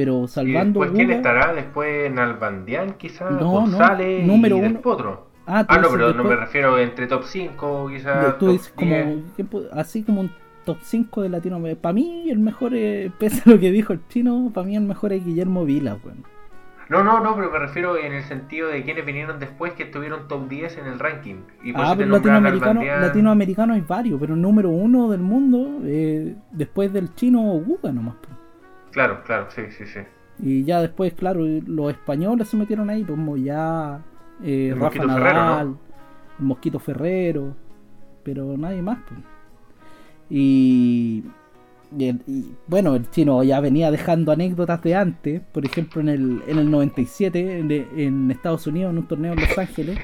Pero 0.00 0.24
¿Y 0.24 0.28
salvando 0.28 0.80
después 0.80 0.90
quién 0.96 1.10
estará? 1.10 1.52
Después 1.52 2.10
Nalbandián, 2.12 2.94
quizás, 2.94 3.30
No, 3.32 3.40
no, 3.40 3.50
González 3.50 4.26
número 4.26 4.56
y 4.56 4.60
uno. 4.60 4.80
Potro. 4.80 5.26
Ah, 5.46 5.64
Ah, 5.68 5.78
no, 5.78 5.88
pero 5.90 6.12
no 6.14 6.24
me 6.24 6.36
refiero 6.36 6.78
entre 6.78 7.06
top 7.06 7.24
5, 7.24 7.88
de- 7.88 7.96
quizás. 7.96 8.38
tú 8.38 8.52
dices 8.52 8.72
como 8.74 8.90
10. 8.94 9.18
¿quién 9.36 9.50
pu- 9.50 9.68
así 9.72 10.02
como 10.02 10.20
un 10.22 10.30
top 10.64 10.78
5 10.80 11.22
de 11.22 11.28
Latinoamérica. 11.28 11.82
Para 11.82 11.92
mí 11.92 12.30
el 12.30 12.38
mejor, 12.38 12.74
es, 12.74 13.12
pese 13.18 13.42
a 13.44 13.52
lo 13.52 13.58
que 13.60 13.70
dijo 13.70 13.92
el 13.92 14.00
chino, 14.08 14.50
para 14.54 14.66
mí 14.66 14.74
el 14.76 14.84
mejor 14.84 15.12
es 15.12 15.22
Guillermo 15.24 15.64
Vila, 15.66 15.98
weón. 16.02 16.24
No, 16.88 17.04
no, 17.04 17.20
no, 17.20 17.36
pero 17.36 17.50
me 17.52 17.58
refiero 17.60 17.96
en 17.98 18.12
el 18.12 18.24
sentido 18.24 18.68
de 18.68 18.82
quienes 18.82 19.06
vinieron 19.06 19.38
después 19.38 19.74
que 19.74 19.84
estuvieron 19.84 20.26
top 20.26 20.48
10 20.48 20.76
en 20.78 20.86
el 20.86 20.98
ranking. 20.98 21.36
Y 21.62 21.70
Ah, 21.76 21.94
pero 21.96 22.10
latinoamericano, 22.10 22.82
latinoamericano 22.82 23.74
hay 23.74 23.80
varios, 23.80 24.18
pero 24.20 24.34
el 24.34 24.40
número 24.40 24.70
uno 24.70 25.08
del 25.08 25.20
mundo, 25.20 25.80
eh, 25.84 26.34
después 26.50 26.92
del 26.92 27.14
chino, 27.14 27.40
Guga 27.42 27.92
nomás. 27.92 28.14
po. 28.16 28.28
Claro, 28.92 29.22
claro, 29.24 29.46
sí, 29.50 29.62
sí, 29.70 29.86
sí. 29.86 30.00
Y 30.42 30.64
ya 30.64 30.80
después, 30.80 31.12
claro, 31.14 31.42
los 31.44 31.90
españoles 31.92 32.48
se 32.48 32.56
metieron 32.56 32.88
ahí, 32.90 33.04
como 33.04 33.36
ya 33.36 34.00
eh, 34.42 34.70
Rafa 34.74 34.84
Mosquito 34.84 35.08
Ferrero, 35.08 35.34
Nadal, 35.34 35.66
¿no? 35.68 35.78
el 36.38 36.44
Mosquito 36.46 36.78
Ferrero, 36.78 37.56
pero 38.24 38.56
nadie 38.56 38.80
más. 38.82 38.98
po. 39.00 39.14
Y, 40.28 41.24
y 41.96 42.08
el- 42.08 42.22
y, 42.26 42.52
bueno, 42.66 42.94
el 42.94 43.10
chino 43.10 43.42
ya 43.42 43.60
venía 43.60 43.90
dejando 43.90 44.32
anécdotas 44.32 44.80
de 44.82 44.94
antes, 44.94 45.40
por 45.52 45.64
ejemplo 45.64 46.00
en 46.00 46.08
el, 46.08 46.42
en 46.46 46.58
el 46.58 46.70
97 46.70 47.58
en, 47.58 47.70
en 47.72 48.30
Estados 48.30 48.66
Unidos, 48.66 48.92
en 48.92 48.98
un 48.98 49.08
torneo 49.08 49.32
en 49.32 49.40
Los 49.40 49.58
Ángeles, 49.58 49.98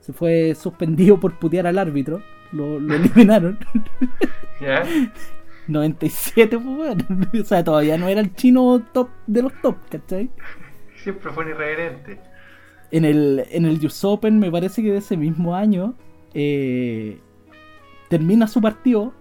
se 0.00 0.12
fue 0.12 0.54
suspendido 0.54 1.18
por 1.20 1.38
putear 1.38 1.66
al 1.66 1.78
árbitro, 1.78 2.20
lo, 2.52 2.78
lo 2.80 2.94
eliminaron. 2.96 3.58
¿Ya? 4.60 4.82
97, 5.68 6.58
pues 6.58 6.76
bueno. 6.76 7.04
O 7.40 7.44
sea, 7.44 7.62
todavía 7.62 7.96
no 7.96 8.08
era 8.08 8.20
el 8.20 8.34
chino 8.34 8.82
top 8.92 9.10
de 9.26 9.42
los 9.42 9.52
top, 9.62 9.76
¿cachai? 9.90 10.30
Siempre 10.96 11.30
fue 11.30 11.44
un 11.44 11.50
irreverente. 11.50 12.20
En 12.90 13.04
el, 13.04 13.44
en 13.50 13.66
el 13.66 13.84
US 13.84 14.04
Open, 14.04 14.38
me 14.38 14.50
parece 14.50 14.82
que 14.82 14.92
de 14.92 14.98
ese 14.98 15.16
mismo 15.16 15.54
año, 15.54 15.94
eh, 16.34 17.20
termina 18.08 18.48
su 18.48 18.60
partido, 18.60 19.12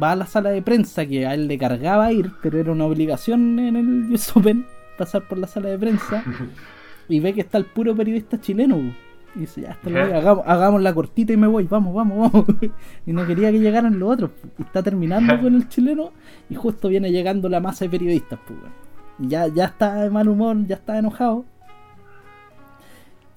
va 0.00 0.12
a 0.12 0.16
la 0.16 0.26
sala 0.26 0.50
de 0.50 0.62
prensa, 0.62 1.06
que 1.06 1.26
a 1.26 1.34
él 1.34 1.48
le 1.48 1.58
cargaba 1.58 2.12
ir, 2.12 2.32
pero 2.40 2.58
era 2.58 2.72
una 2.72 2.86
obligación 2.86 3.58
en 3.58 3.76
el 3.76 4.12
US 4.12 4.36
Open 4.36 4.66
pasar 4.96 5.26
por 5.26 5.38
la 5.38 5.48
sala 5.48 5.70
de 5.70 5.78
prensa, 5.78 6.24
y 7.08 7.18
ve 7.18 7.34
que 7.34 7.40
está 7.40 7.58
el 7.58 7.66
puro 7.66 7.94
periodista 7.96 8.40
chileno. 8.40 8.94
Y 9.34 9.40
dice, 9.40 9.62
ya 9.62 9.70
está, 9.70 9.88
Ya. 9.90 10.02
hagamos, 10.18 10.44
hagamos 10.46 10.82
la 10.82 10.92
cortita 10.94 11.32
y 11.32 11.36
me 11.36 11.46
voy, 11.46 11.64
vamos, 11.64 11.94
vamos, 11.94 12.32
vamos. 12.32 12.46
y 13.06 13.12
no 13.12 13.26
quería 13.26 13.50
que 13.50 13.58
llegaran 13.60 13.98
los 13.98 14.10
otros. 14.12 14.30
está 14.58 14.82
terminando 14.82 15.38
con 15.40 15.54
el 15.54 15.68
chileno, 15.68 16.10
y 16.50 16.54
justo 16.54 16.88
viene 16.88 17.10
llegando 17.10 17.48
la 17.48 17.60
masa 17.60 17.84
de 17.86 17.90
periodistas. 17.90 18.38
weón. 18.48 18.72
Y 19.18 19.28
ya, 19.28 19.46
ya 19.48 19.66
está 19.66 19.94
de 20.02 20.10
mal 20.10 20.28
humor, 20.28 20.56
ya 20.66 20.76
está 20.76 20.98
enojado. 20.98 21.44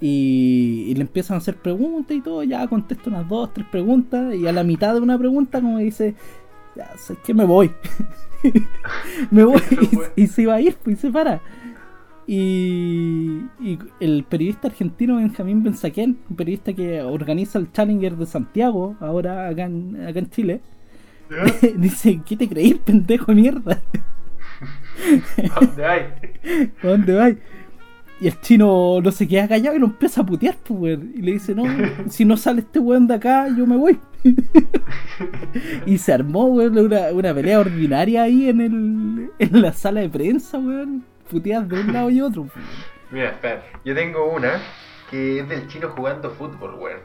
Y, 0.01 0.85
y 0.89 0.95
le 0.95 1.01
empiezan 1.01 1.35
a 1.35 1.37
hacer 1.37 1.55
preguntas 1.55 2.15
y 2.15 2.21
todo, 2.21 2.43
ya 2.43 2.67
contesta 2.67 3.09
unas 3.09 3.27
dos, 3.29 3.53
tres 3.53 3.65
preguntas 3.71 4.35
y 4.35 4.45
a 4.45 4.51
la 4.51 4.63
mitad 4.63 4.93
de 4.93 4.99
una 4.99 5.17
pregunta 5.17 5.61
como 5.61 5.77
dice, 5.77 6.15
ya 6.75 6.89
sé 6.97 7.15
que 7.25 7.33
me 7.33 7.45
voy. 7.45 7.71
me 9.31 9.45
voy 9.45 9.61
y, 10.15 10.23
y 10.23 10.27
se 10.27 10.45
va 10.45 10.55
a 10.55 10.61
ir, 10.61 10.75
pues 10.83 10.97
y 10.97 10.99
se 11.01 11.11
para. 11.11 11.39
Y, 12.27 13.41
y 13.59 13.77
el 13.99 14.25
periodista 14.27 14.67
argentino 14.67 15.17
Benjamín 15.17 15.61
Benzaquén, 15.61 16.17
un 16.29 16.35
periodista 16.35 16.73
que 16.73 17.01
organiza 17.01 17.59
el 17.59 17.71
Challenger 17.71 18.15
de 18.17 18.25
Santiago, 18.25 18.95
ahora 18.99 19.47
acá 19.47 19.65
en, 19.65 20.07
acá 20.07 20.19
en 20.19 20.29
Chile, 20.29 20.61
dice, 21.77 22.21
¿qué 22.25 22.35
te 22.35 22.47
creís, 22.49 22.77
pendejo 22.77 23.27
de 23.27 23.41
mierda? 23.41 23.81
¿Dónde? 25.59 25.85
¿A 26.83 26.87
dónde 26.87 27.13
vais? 27.13 27.37
Y 28.21 28.27
el 28.27 28.39
chino 28.39 29.01
no 29.01 29.11
se 29.11 29.27
queda 29.27 29.47
callado 29.47 29.75
y 29.75 29.79
lo 29.79 29.87
empieza 29.87 30.21
a 30.21 30.25
putear, 30.25 30.55
pues. 30.63 30.97
Y 31.15 31.21
le 31.21 31.33
dice, 31.33 31.53
no, 31.53 31.65
si 32.09 32.23
no 32.23 32.37
sale 32.37 32.61
este 32.61 32.79
weón 32.79 33.07
de 33.07 33.15
acá, 33.15 33.47
yo 33.49 33.67
me 33.67 33.75
voy. 33.75 33.99
y 35.85 35.97
se 35.97 36.13
armó, 36.13 36.45
weón, 36.45 36.77
una, 36.77 37.11
una 37.11 37.33
pelea 37.33 37.59
ordinaria 37.59 38.23
ahí 38.23 38.47
en, 38.47 38.61
el, 38.61 39.31
en 39.37 39.61
la 39.61 39.73
sala 39.73 39.99
de 39.99 40.09
prensa, 40.09 40.57
weón. 40.57 41.03
Puteadas 41.29 41.67
de 41.69 41.79
un 41.81 41.93
lado 41.93 42.09
y 42.09 42.21
otro. 42.21 42.47
Mira, 43.11 43.29
espera. 43.29 43.63
Yo 43.83 43.95
tengo 43.95 44.25
una 44.31 44.61
que 45.09 45.39
es 45.39 45.49
del 45.49 45.67
chino 45.67 45.89
jugando 45.89 46.31
fútbol, 46.31 46.75
weón. 46.75 46.99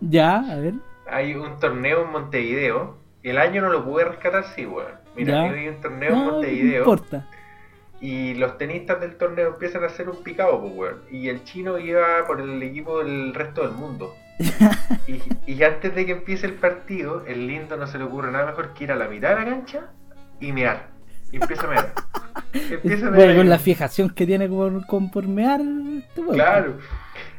Ya, 0.00 0.38
a 0.38 0.56
ver. 0.56 0.74
Hay 1.08 1.34
un 1.34 1.58
torneo 1.58 2.04
en 2.04 2.10
Montevideo. 2.12 2.98
El 3.22 3.38
año 3.38 3.62
no 3.62 3.70
lo 3.70 3.84
pude 3.84 4.04
rescatar, 4.04 4.44
sí, 4.54 4.66
weón. 4.66 4.92
Mira, 5.16 5.42
hay 5.42 5.68
un 5.68 5.80
torneo 5.80 6.10
en 6.10 6.14
No, 6.18 6.24
no 6.26 6.32
Montevideo. 6.32 6.78
importa. 6.80 7.26
Y 8.00 8.34
los 8.34 8.58
tenistas 8.58 9.00
del 9.00 9.16
torneo 9.16 9.48
empiezan 9.48 9.82
a 9.82 9.86
hacer 9.86 10.08
un 10.08 10.22
picado, 10.22 10.60
pues, 10.60 10.72
weón. 10.74 11.02
Y 11.10 11.28
el 11.28 11.44
chino 11.44 11.78
iba 11.78 12.26
por 12.26 12.40
el 12.40 12.62
equipo 12.62 13.02
del 13.02 13.34
resto 13.34 13.62
del 13.62 13.72
mundo. 13.72 14.14
y, 15.06 15.22
y 15.50 15.62
antes 15.62 15.94
de 15.94 16.04
que 16.04 16.12
empiece 16.12 16.46
el 16.46 16.52
partido, 16.54 17.24
el 17.26 17.46
lindo 17.46 17.76
no 17.78 17.86
se 17.86 17.96
le 17.98 18.04
ocurre 18.04 18.30
nada 18.30 18.46
mejor 18.46 18.74
que 18.74 18.84
ir 18.84 18.92
a 18.92 18.96
la 18.96 19.08
mitad 19.08 19.30
de 19.30 19.34
la 19.36 19.44
cancha 19.46 19.90
y 20.40 20.52
mear. 20.52 20.88
Empieza 21.32 21.66
a 21.66 21.70
mear. 21.70 21.92
Empieza 22.52 23.08
a 23.08 23.10
mear. 23.10 23.24
Bueno, 23.24 23.36
con 23.36 23.48
la 23.48 23.58
fijación 23.58 24.10
que 24.10 24.26
tiene 24.26 24.48
con, 24.48 24.82
con 24.82 25.10
por 25.10 25.26
mear, 25.26 25.60
este. 25.60 26.22
Claro. 26.32 26.78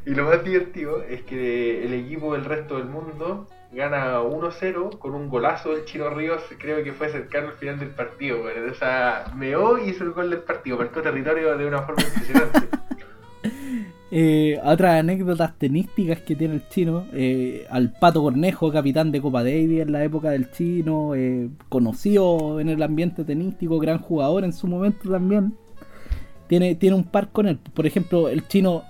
Y 0.06 0.12
lo 0.12 0.26
más 0.26 0.44
divertido 0.44 1.04
es 1.04 1.22
que 1.24 1.84
el 1.84 1.94
equipo 1.94 2.34
del 2.34 2.46
resto 2.46 2.78
del 2.78 2.86
mundo 2.86 3.48
gana 3.72 4.22
1-0 4.22 4.98
con 4.98 5.14
un 5.14 5.30
golazo 5.30 5.74
del 5.74 5.86
Chino 5.86 6.10
Ríos, 6.10 6.42
creo 6.58 6.84
que 6.84 6.94
fue 6.94 7.10
cercano 7.10 7.50
al 7.50 7.54
final 7.56 7.80
del 7.80 7.90
partido, 7.90 8.42
weón. 8.42 8.70
O 8.70 8.74
sea, 8.74 9.26
meó 9.36 9.78
y 9.78 9.90
hizo 9.90 10.04
el 10.04 10.12
gol 10.12 10.30
del 10.30 10.40
partido, 10.40 10.78
marcó 10.78 11.02
territorio 11.02 11.58
de 11.58 11.66
una 11.68 11.82
forma 11.82 12.04
impresionante. 12.04 12.60
Eh, 14.10 14.58
otras 14.64 15.02
anécdotas 15.02 15.58
tenísticas 15.58 16.22
que 16.22 16.36
tiene 16.36 16.56
el 16.56 16.68
chino. 16.70 17.06
eh, 17.14 17.66
al 17.70 17.92
Pato 17.92 18.22
Cornejo, 18.22 18.72
capitán 18.72 19.12
de 19.12 19.22
Copa 19.22 19.44
Davis 19.44 19.82
en 19.82 19.92
la 19.92 20.04
época 20.04 20.30
del 20.30 20.50
chino. 20.52 21.14
eh, 21.16 21.50
conocido 21.70 22.60
en 22.60 22.70
el 22.70 22.82
ambiente 22.84 23.24
tenístico, 23.24 23.80
gran 23.80 24.00
jugador 24.00 24.44
en 24.44 24.54
su 24.54 24.68
momento 24.68 25.10
también. 25.10 25.54
Tiene, 26.48 26.76
tiene 26.76 26.96
un 26.96 27.04
par 27.04 27.30
con 27.32 27.48
él. 27.48 27.60
Por 27.74 27.86
ejemplo, 27.86 28.30
el 28.30 28.48
chino. 28.48 28.84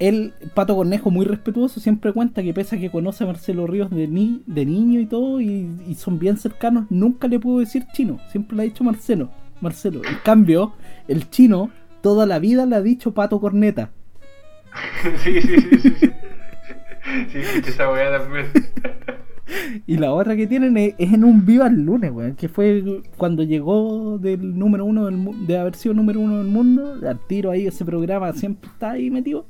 El 0.00 0.32
Pato 0.54 0.74
Cornejo, 0.74 1.10
muy 1.12 1.24
respetuoso, 1.24 1.78
siempre 1.78 2.12
cuenta 2.12 2.42
que 2.42 2.52
pese 2.52 2.76
a 2.76 2.80
que 2.80 2.90
conoce 2.90 3.22
a 3.22 3.28
Marcelo 3.28 3.66
Ríos 3.66 3.90
de, 3.90 4.08
ni, 4.08 4.42
de 4.44 4.66
niño 4.66 4.98
y 4.98 5.06
todo, 5.06 5.40
y, 5.40 5.70
y 5.88 5.94
son 5.94 6.18
bien 6.18 6.36
cercanos, 6.36 6.86
nunca 6.90 7.28
le 7.28 7.38
pudo 7.38 7.60
decir 7.60 7.84
chino. 7.92 8.18
Siempre 8.28 8.56
le 8.56 8.62
ha 8.62 8.66
dicho 8.66 8.82
Marcelo. 8.82 9.30
Marcelo. 9.60 10.02
En 10.04 10.16
cambio, 10.24 10.72
el 11.06 11.30
chino 11.30 11.70
toda 12.02 12.26
la 12.26 12.40
vida 12.40 12.66
le 12.66 12.74
ha 12.74 12.82
dicho 12.82 13.14
Pato 13.14 13.40
Corneta. 13.40 13.90
sí, 15.22 15.40
sí, 15.40 15.56
sí, 15.80 15.90
sí. 16.00 16.10
Sí, 17.30 17.38
esa 17.66 17.90
weá 17.90 18.18
también. 18.18 18.46
Y 19.86 19.98
la 19.98 20.10
otra 20.12 20.34
que 20.36 20.46
tienen 20.46 20.74
es, 20.78 20.94
es 20.96 21.12
en 21.12 21.22
un 21.22 21.44
Viva 21.44 21.66
el 21.66 21.82
lunes, 21.84 22.10
weón, 22.10 22.34
que 22.34 22.48
fue 22.48 22.82
cuando 23.18 23.42
llegó 23.42 24.16
del 24.18 24.58
número 24.58 24.86
uno 24.86 25.04
del 25.04 25.16
mu- 25.18 25.34
de 25.46 25.58
haber 25.58 25.74
sido 25.74 25.94
número 25.94 26.18
uno 26.18 26.38
del 26.38 26.46
mundo, 26.46 26.96
al 27.06 27.18
tiro 27.26 27.50
ahí 27.50 27.66
ese 27.66 27.84
programa 27.84 28.32
siempre 28.32 28.70
está 28.72 28.92
ahí 28.92 29.10
metido. 29.10 29.44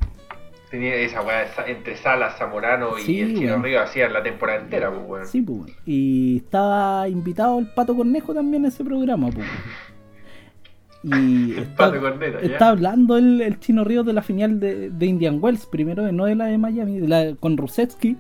Tenía 0.69 0.97
esa 0.97 1.23
weá 1.23 1.47
entre 1.69 1.97
Salas, 1.97 2.37
Zamorano 2.37 2.99
y 2.99 3.03
Sí, 3.03 3.21
el 3.21 3.35
Chino. 3.39 3.63
Ríos 3.63 3.85
hacían 3.85 4.13
la 4.13 4.25
temporada 4.25 4.59
entera, 4.61 4.91
pues, 4.93 5.03
weón. 5.09 5.27
Sí, 5.29 5.41
pues. 5.43 5.59
weón. 5.61 5.71
Y 5.87 6.39
estaba 6.39 7.09
invitado 7.09 7.61
el 7.61 7.67
Pato 7.69 7.95
Cornejo 7.95 8.35
también 8.35 8.65
a 8.65 8.69
ese 8.69 8.83
programa, 8.85 9.31
pues. 9.31 9.47
Y 11.05 11.53
está, 11.59 11.99
Corneta, 11.99 12.41
está 12.41 12.71
hablando 12.71 13.19
el, 13.19 13.41
el 13.41 13.61
Chino 13.61 13.85
Ríos 13.85 14.07
de 14.07 14.15
la 14.15 14.23
final 14.23 14.59
de, 14.59 14.91
de 14.91 15.07
Indian 15.07 15.39
Wells, 15.41 15.67
primero, 15.67 16.11
no 16.13 16.25
de 16.25 16.35
la 16.35 16.47
de 16.47 16.59
Miami, 16.59 16.99
de 16.99 17.09
la, 17.09 17.35
con 17.39 17.57
Rusetsky. 17.57 18.17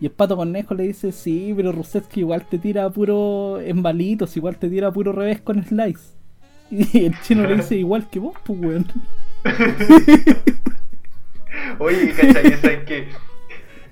Y 0.00 0.06
el 0.06 0.12
Pato 0.12 0.36
Cornejo 0.36 0.74
le 0.74 0.84
dice, 0.84 1.10
sí, 1.10 1.52
pero 1.56 1.72
Rusetsky 1.72 2.20
igual 2.20 2.46
te 2.48 2.58
tira 2.58 2.88
puro 2.90 3.60
en 3.60 3.82
balitos, 3.82 4.36
igual 4.36 4.58
te 4.58 4.68
tira 4.68 4.92
puro 4.92 5.12
revés 5.12 5.40
con 5.40 5.64
slice. 5.64 6.00
Y 6.70 7.06
el 7.06 7.20
chino 7.20 7.46
le 7.46 7.56
dice, 7.56 7.76
igual 7.76 8.10
que 8.10 8.18
vos, 8.18 8.34
pues, 8.44 8.58
weón. 8.58 8.86
Oye, 11.78 12.12
¿cachai? 12.12 12.46
Esa 12.48 12.72
es 12.72 12.84
que 12.84 13.08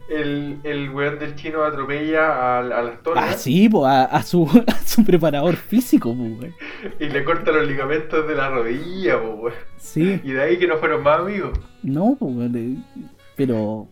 el, 0.08 0.58
el 0.64 0.90
weón 0.90 1.18
del 1.18 1.34
chino 1.34 1.62
atropella 1.64 2.58
al, 2.58 2.72
al 2.72 2.88
actor 2.88 3.16
Ah, 3.18 3.32
sí, 3.34 3.68
pues, 3.68 3.84
a, 3.86 4.04
a 4.04 4.22
su, 4.22 4.44
a 4.66 4.78
su 4.86 5.04
preparador 5.04 5.56
físico, 5.56 6.14
pues, 6.14 6.30
weón. 6.38 6.54
y 7.00 7.06
le 7.08 7.24
corta 7.24 7.52
los 7.52 7.66
ligamentos 7.66 8.26
de 8.28 8.34
la 8.34 8.48
rodilla, 8.50 9.20
pues, 9.20 9.34
weón. 9.40 9.54
Sí, 9.78 10.20
Y 10.24 10.32
de 10.32 10.42
ahí 10.42 10.58
que 10.58 10.66
no 10.66 10.76
fueron 10.78 11.02
más 11.02 11.20
amigos. 11.20 11.58
no, 11.82 12.16
pues, 12.18 12.34
weón, 12.34 12.56
eh, 12.56 13.02
pero 13.36 13.88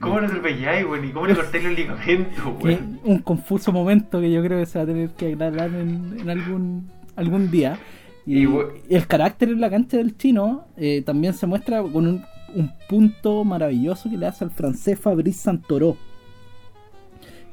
¿Cómo 0.00 0.20
lo 0.20 0.26
atropelláis, 0.26 0.84
weón? 0.84 1.04
¿Y 1.04 1.10
cómo 1.12 1.26
le 1.26 1.34
cortáis 1.34 1.64
los 1.64 1.74
ligamentos, 1.74 2.44
weón? 2.60 3.00
un 3.04 3.18
confuso 3.20 3.72
momento 3.72 4.20
que 4.20 4.30
yo 4.32 4.42
creo 4.42 4.58
que 4.58 4.66
se 4.66 4.78
va 4.78 4.84
a 4.84 4.86
tener 4.86 5.10
que 5.10 5.32
aclarar 5.32 5.70
en, 5.74 6.16
en 6.20 6.28
algún, 6.30 6.90
algún 7.16 7.50
día. 7.50 7.78
Y, 8.26 8.44
Y 8.46 8.48
el 8.90 9.06
carácter 9.08 9.48
en 9.48 9.60
la 9.60 9.68
cancha 9.70 9.96
del 9.96 10.16
chino 10.16 10.66
eh, 10.76 11.02
también 11.02 11.34
se 11.34 11.46
muestra 11.46 11.82
con 11.82 12.06
un, 12.06 12.24
un 12.54 12.72
punto 12.88 13.44
maravilloso 13.44 14.08
que 14.10 14.16
le 14.16 14.26
hace 14.26 14.44
al 14.44 14.50
francés 14.50 14.98
Fabrice 14.98 15.38
Santoro. 15.40 15.96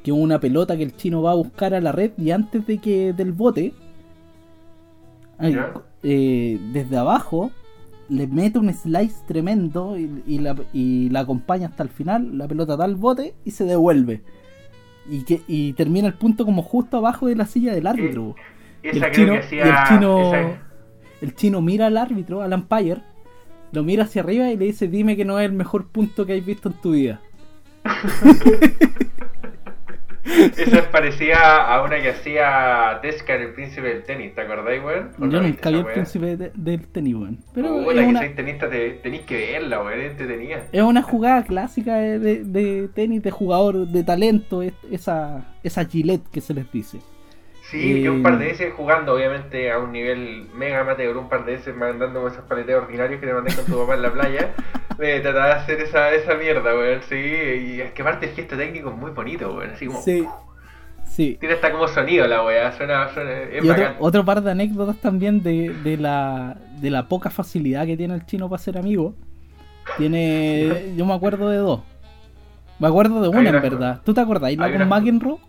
Que 0.03 0.11
es 0.11 0.17
una 0.17 0.39
pelota 0.39 0.77
que 0.77 0.84
el 0.84 0.95
chino 0.95 1.21
va 1.21 1.31
a 1.31 1.35
buscar 1.35 1.73
a 1.73 1.81
la 1.81 1.91
red 1.91 2.11
y 2.17 2.31
antes 2.31 2.65
de 2.65 2.77
que 2.77 3.11
del 3.13 3.34
bote, 3.34 3.73
eh, 6.03 6.59
desde 6.73 6.97
abajo, 6.97 7.51
le 8.09 8.27
mete 8.27 8.59
un 8.59 8.73
slice 8.73 9.15
tremendo 9.27 9.97
y, 9.97 10.23
y 10.26 10.39
la, 10.39 10.55
y 10.73 11.09
la 11.09 11.21
acompaña 11.21 11.67
hasta 11.67 11.84
el 11.84 11.89
final, 11.89 12.38
la 12.38 12.47
pelota 12.47 12.76
da 12.77 12.85
al 12.85 12.95
bote 12.95 13.35
y 13.45 13.51
se 13.51 13.65
devuelve. 13.65 14.21
Y, 15.09 15.23
que, 15.23 15.41
y 15.47 15.73
termina 15.73 16.07
el 16.07 16.13
punto 16.13 16.45
como 16.45 16.61
justo 16.61 16.97
abajo 16.97 17.27
de 17.27 17.35
la 17.35 17.45
silla 17.45 17.73
del 17.73 17.88
árbitro. 17.88 18.35
Y 18.84 18.88
el 18.89 19.11
chino, 19.11 19.34
hacía. 19.35 19.63
el 19.63 19.88
chino, 19.88 20.34
esa- 20.34 20.61
el 21.21 21.35
chino 21.35 21.61
mira 21.61 21.88
al 21.88 21.97
árbitro, 21.97 22.41
al 22.41 22.53
umpire, 22.53 23.01
lo 23.72 23.84
mira 23.84 24.04
hacia 24.04 24.22
arriba 24.22 24.50
y 24.50 24.58
le 24.58 24.66
dice, 24.66 24.88
dime 24.88 25.16
que 25.16 25.26
no 25.26 25.40
es 25.40 25.46
el 25.46 25.54
mejor 25.54 25.88
punto 25.88 26.26
que 26.26 26.34
has 26.38 26.46
visto 26.46 26.70
en 26.70 26.76
tu 26.82 26.91
vida. 26.91 27.22
Esa 30.58 30.80
es 30.80 30.86
parecida 30.91 31.66
a 31.74 31.82
una 31.84 32.00
que 32.02 32.10
hacía 32.10 33.00
Tesca 33.02 33.36
en 33.36 33.41
el 33.44 33.54
príncipe 33.54 33.88
del 33.88 34.04
tenis, 34.04 34.36
¿te 34.36 34.41
acordáis, 34.41 34.82
weón? 34.84 35.10
¿O 35.20 35.28
Yo 35.28 35.40
vi 35.41 35.50
esa 35.60 35.70
el 35.70 35.86
príncipe 35.86 36.38
de- 36.38 36.52
del 36.56 36.88
tenis, 36.88 37.16
weón. 37.16 37.38
Pero 37.54 37.84
Puta, 37.84 37.91
es 37.94 37.98
que 38.00 38.06
una, 38.06 38.20
sois 38.20 38.36
tenista, 38.36 38.70
te, 38.70 38.90
tenéis 39.02 39.22
que 39.24 39.36
verla, 39.54 39.82
weón, 39.84 40.00
entretenida. 40.02 40.64
es 40.72 40.82
una 40.82 41.02
jugada 41.02 41.44
clásica 41.44 41.96
de, 41.96 42.20
de- 42.20 42.44
de 42.44 42.88
tenis 42.90 43.24
de 43.24 43.32
jugador 43.32 43.88
de 43.88 44.04
talento, 44.04 44.62
es- 44.62 44.74
esa, 44.91 45.46
esa 45.64 45.86
gilet 45.86 46.22
que 46.32 46.41
se 46.41 46.54
les 46.54 46.72
dice. 46.72 47.00
Sí, 47.70 48.00
Eh, 48.00 48.02
yo 48.02 48.14
un 48.14 48.24
par 48.24 48.40
de 48.40 48.46
veces 48.46 48.74
jugando, 48.74 49.14
obviamente, 49.14 49.72
a 49.72 49.78
un 49.78 49.91
nivel 49.91 50.48
mega 50.56 50.82
amateur, 50.82 51.16
un 51.18 51.30
par 51.30 51.46
de 51.46 51.54
veces 51.54 51.76
mandando 51.76 52.28
esos 52.28 52.44
paleteos 52.46 52.84
ordinarios 52.84 53.20
que 53.20 53.28
te 53.28 53.34
mandé 53.34 53.54
con 53.54 53.66
tu 53.66 53.78
papá 53.78 53.94
en 53.94 54.02
la 54.02 54.12
playa, 54.12 54.54
me 54.98 55.20
trataba 55.22 55.48
de 55.48 55.54
hacer 55.54 55.82
esa, 55.82 56.12
esa 56.12 56.34
mierda, 56.36 56.74
weón, 56.74 57.02
sí, 57.08 57.16
y 57.16 57.82
es 57.82 57.91
que 57.91 58.02
aparte 58.02 58.28
el 58.28 58.34
gesto 58.34 58.58
técnico 58.58 58.90
es 58.90 58.96
muy 58.96 59.12
bonito, 59.12 59.54
weón, 59.56 59.70
así 59.70 59.86
como... 59.86 60.02
Sí, 60.02 60.26
sí. 61.06 61.38
Tiene 61.40 61.56
hasta 61.56 61.72
como 61.72 61.88
sonido 61.88 62.26
la 62.28 62.44
weá, 62.44 62.72
suena, 62.72 63.14
suena 63.14 63.32
es 63.44 63.64
Y 63.64 63.70
otro, 63.70 63.86
otro 64.00 64.26
par 64.26 64.41
de 64.41 64.52
anécdotas 64.52 64.98
también 64.98 65.44
de, 65.44 65.70
de 65.84 65.98
la, 65.98 66.58
de 66.82 66.90
la 66.90 67.08
poca 67.08 67.30
facilidad 67.30 67.86
que 67.86 67.96
tiene 67.96 68.16
el 68.16 68.26
chino 68.26 68.50
para 68.50 68.62
ser 68.62 68.78
amigo. 68.78 69.14
Tiene. 69.98 70.94
Yo 70.98 71.06
me 71.06 71.14
acuerdo 71.14 71.50
de 71.50 71.58
dos. 71.58 71.82
Me 72.80 72.88
acuerdo 72.88 73.22
de 73.22 73.30
una 73.30 73.50
en 73.50 73.62
verdad. 73.62 74.02
¿Tú 74.04 74.14
te 74.14 74.22
acordás? 74.22 74.56
¿La 74.56 74.72
con 74.72 74.88
McEnroe? 74.88 75.48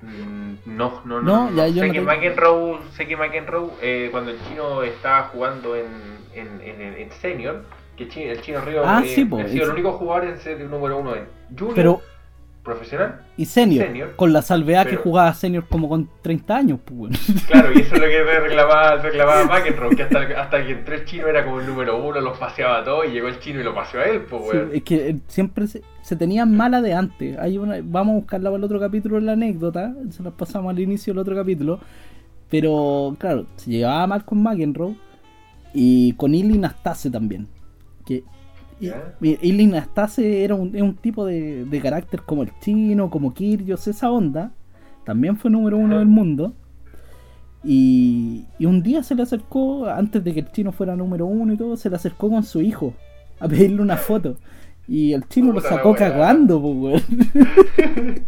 Mm, 0.00 0.54
No, 0.76 1.02
no, 1.04 1.20
no. 1.20 1.48
Ya 1.50 1.62
no. 1.62 1.68
yo 1.68 1.82
sé, 1.82 1.90
que 1.90 2.00
McEnroe, 2.00 2.78
sé 2.92 3.06
que 3.06 3.16
McEnroe, 3.16 3.70
eh, 3.82 4.08
cuando 4.10 4.30
el 4.30 4.38
chino 4.48 4.82
estaba 4.82 5.24
jugando 5.24 5.74
en, 5.76 5.86
en, 6.34 6.60
en, 6.60 6.80
en 6.94 7.10
senior, 7.12 7.64
que 7.96 8.04
el 8.04 8.10
chino, 8.10 8.30
el 8.30 8.40
chino 8.40 8.60
Río 8.60 8.82
Ah, 8.86 9.02
eh, 9.04 9.08
sí, 9.08 9.24
po, 9.24 9.38
ha 9.40 9.48
sido 9.48 9.64
el 9.64 9.70
único 9.72 9.92
jugador 9.92 10.24
en 10.28 10.38
ser 10.38 10.60
número 10.60 10.98
uno 10.98 11.16
en 11.16 11.24
junior, 11.56 11.74
Pero. 11.74 12.02
profesional. 12.62 13.22
Y 13.36 13.46
senior, 13.46 13.86
Senior. 13.86 14.14
Con 14.16 14.32
la 14.32 14.42
salvedad 14.42 14.84
que 14.84 14.90
Pero- 14.90 15.02
jugaba 15.02 15.34
senior 15.34 15.64
como 15.68 15.88
con 15.88 16.08
30 16.22 16.56
años, 16.56 16.78
pues. 16.84 17.18
Claro, 17.48 17.72
y 17.74 17.80
eso 17.80 17.94
es 17.96 18.00
lo 18.00 18.06
que 18.06 18.22
reclamaba, 18.22 18.96
reclamaba 18.98 19.44
McEnroe, 19.46 19.96
que 19.96 20.02
hasta, 20.04 20.20
hasta 20.40 20.64
que 20.64 20.72
entró 20.72 20.94
el 20.94 21.04
chino 21.06 21.26
era 21.26 21.44
como 21.44 21.58
el 21.60 21.66
número 21.66 21.96
uno, 21.96 22.20
los 22.20 22.38
paseaba 22.38 22.78
a 22.78 22.84
todos 22.84 23.06
y 23.06 23.10
llegó 23.10 23.26
el 23.26 23.40
chino 23.40 23.60
y 23.60 23.64
lo 23.64 23.74
paseó 23.74 24.00
a 24.00 24.04
él, 24.04 24.20
pues, 24.22 24.42
Sí, 24.52 24.58
es 24.74 24.82
que 24.84 25.16
siempre 25.26 25.66
se, 25.66 25.82
se 26.08 26.16
tenían 26.16 26.56
mala 26.56 26.80
de 26.80 26.94
antes. 26.94 27.38
Hay 27.38 27.58
una, 27.58 27.76
vamos 27.84 28.14
a 28.14 28.18
buscarla 28.20 28.48
para 28.48 28.56
el 28.58 28.64
otro 28.64 28.80
capítulo 28.80 29.18
en 29.18 29.26
la 29.26 29.32
anécdota. 29.32 29.94
Se 30.08 30.22
las 30.22 30.32
pasamos 30.32 30.70
al 30.70 30.80
inicio 30.80 31.12
del 31.12 31.18
otro 31.18 31.36
capítulo. 31.36 31.80
Pero 32.48 33.14
claro, 33.18 33.44
se 33.56 33.70
llevaba 33.70 34.06
mal 34.06 34.24
con 34.24 34.42
McEnroe 34.42 34.96
y 35.74 36.12
con 36.14 36.34
Ili 36.34 36.56
Nastase 36.56 37.10
también. 37.10 37.46
Que 38.06 38.24
y- 38.80 38.86
Ya. 38.86 39.14
mira, 39.20 39.38
Ili 39.42 39.66
Nastase 39.66 40.44
era 40.44 40.54
un, 40.54 40.74
es 40.74 40.80
un 40.80 40.94
tipo 40.94 41.26
de, 41.26 41.66
de 41.66 41.80
carácter 41.80 42.22
como 42.22 42.42
el 42.42 42.50
chino, 42.60 43.10
como 43.10 43.34
Kyrgios, 43.34 43.86
esa 43.86 44.10
onda. 44.10 44.52
También 45.04 45.36
fue 45.36 45.50
número 45.50 45.76
uno 45.76 45.98
del 45.98 46.08
mundo. 46.08 46.54
Y, 47.64 48.46
y 48.58 48.64
un 48.66 48.82
día 48.82 49.02
se 49.02 49.14
le 49.14 49.22
acercó, 49.24 49.86
antes 49.86 50.22
de 50.24 50.32
que 50.32 50.40
el 50.40 50.50
chino 50.52 50.72
fuera 50.72 50.96
número 50.96 51.26
uno 51.26 51.52
y 51.52 51.56
todo, 51.56 51.76
se 51.76 51.90
le 51.90 51.96
acercó 51.96 52.30
con 52.30 52.44
su 52.44 52.62
hijo 52.62 52.94
a 53.40 53.48
pedirle 53.48 53.82
una 53.82 53.96
foto. 53.96 54.36
Y 54.88 55.12
el 55.12 55.28
chino 55.28 55.48
lo 55.48 55.60
Puta 55.60 55.68
sacó 55.68 55.94
cagando, 55.94 56.60
pues, 56.60 56.74
weón. 56.76 57.02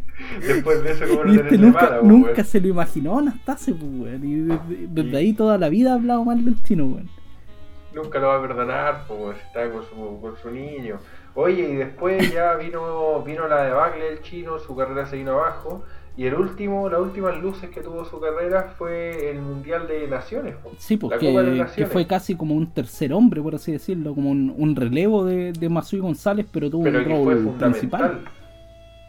Después 0.47 0.85
de 0.85 0.93
eso, 0.93 1.09
como 1.09 1.25
no 1.25 1.41
este 1.41 1.57
nunca, 1.59 1.83
mala, 1.83 2.03
nunca 2.03 2.33
weón. 2.33 2.45
se 2.45 2.61
lo 2.61 2.69
imaginó 2.69 3.21
Nastase, 3.23 3.73
pues, 3.73 3.91
weón. 3.91 4.25
Y 4.25 4.35
desde, 4.41 4.87
desde 4.89 5.17
ahí 5.17 5.33
toda 5.33 5.57
la 5.57 5.71
vida 5.71 5.93
ha 5.93 5.95
hablado 5.95 6.25
mal 6.25 6.45
del 6.45 6.63
chino, 6.63 6.85
weón. 6.87 7.09
Nunca 7.95 8.19
lo 8.21 8.29
va 8.29 8.37
a 8.37 8.43
perdonar, 8.43 9.05
pues 9.09 9.37
está 9.39 9.69
con 9.71 9.83
su, 9.85 10.21
con 10.21 10.37
su 10.37 10.51
niño. 10.51 10.99
Oye, 11.35 11.63
y 11.71 11.77
después 11.77 12.33
ya 12.33 12.55
vino, 12.55 13.23
vino 13.23 13.49
la 13.49 13.65
debacle 13.65 14.05
del 14.05 14.21
chino, 14.21 14.59
su 14.59 14.77
carrera 14.77 15.07
se 15.07 15.17
vino 15.17 15.33
abajo. 15.33 15.83
Y 16.21 16.27
el 16.27 16.35
último, 16.35 16.87
las 16.91 17.01
últimas 17.01 17.41
luces 17.41 17.71
que 17.71 17.81
tuvo 17.81 18.05
su 18.05 18.21
carrera 18.21 18.75
fue 18.77 19.31
el 19.31 19.41
Mundial 19.41 19.89
de 19.89 20.07
Naciones. 20.07 20.55
Sí, 20.77 20.99
porque 20.99 21.33
las 21.33 21.73
que 21.73 21.87
fue 21.87 22.07
casi 22.07 22.35
como 22.35 22.55
un 22.55 22.67
tercer 22.75 23.15
hombre, 23.15 23.41
por 23.41 23.55
así 23.55 23.73
decirlo, 23.73 24.15
como 24.15 24.31
un, 24.31 24.53
un 24.55 24.77
relevo 24.77 25.25
de, 25.25 25.55
de 25.55 25.69
Masui 25.71 25.99
González, 25.99 26.45
pero 26.53 26.69
tuvo 26.69 26.83
Pero 26.83 26.99
un 26.99 27.07
rol 27.47 27.55
principal. 27.59 28.21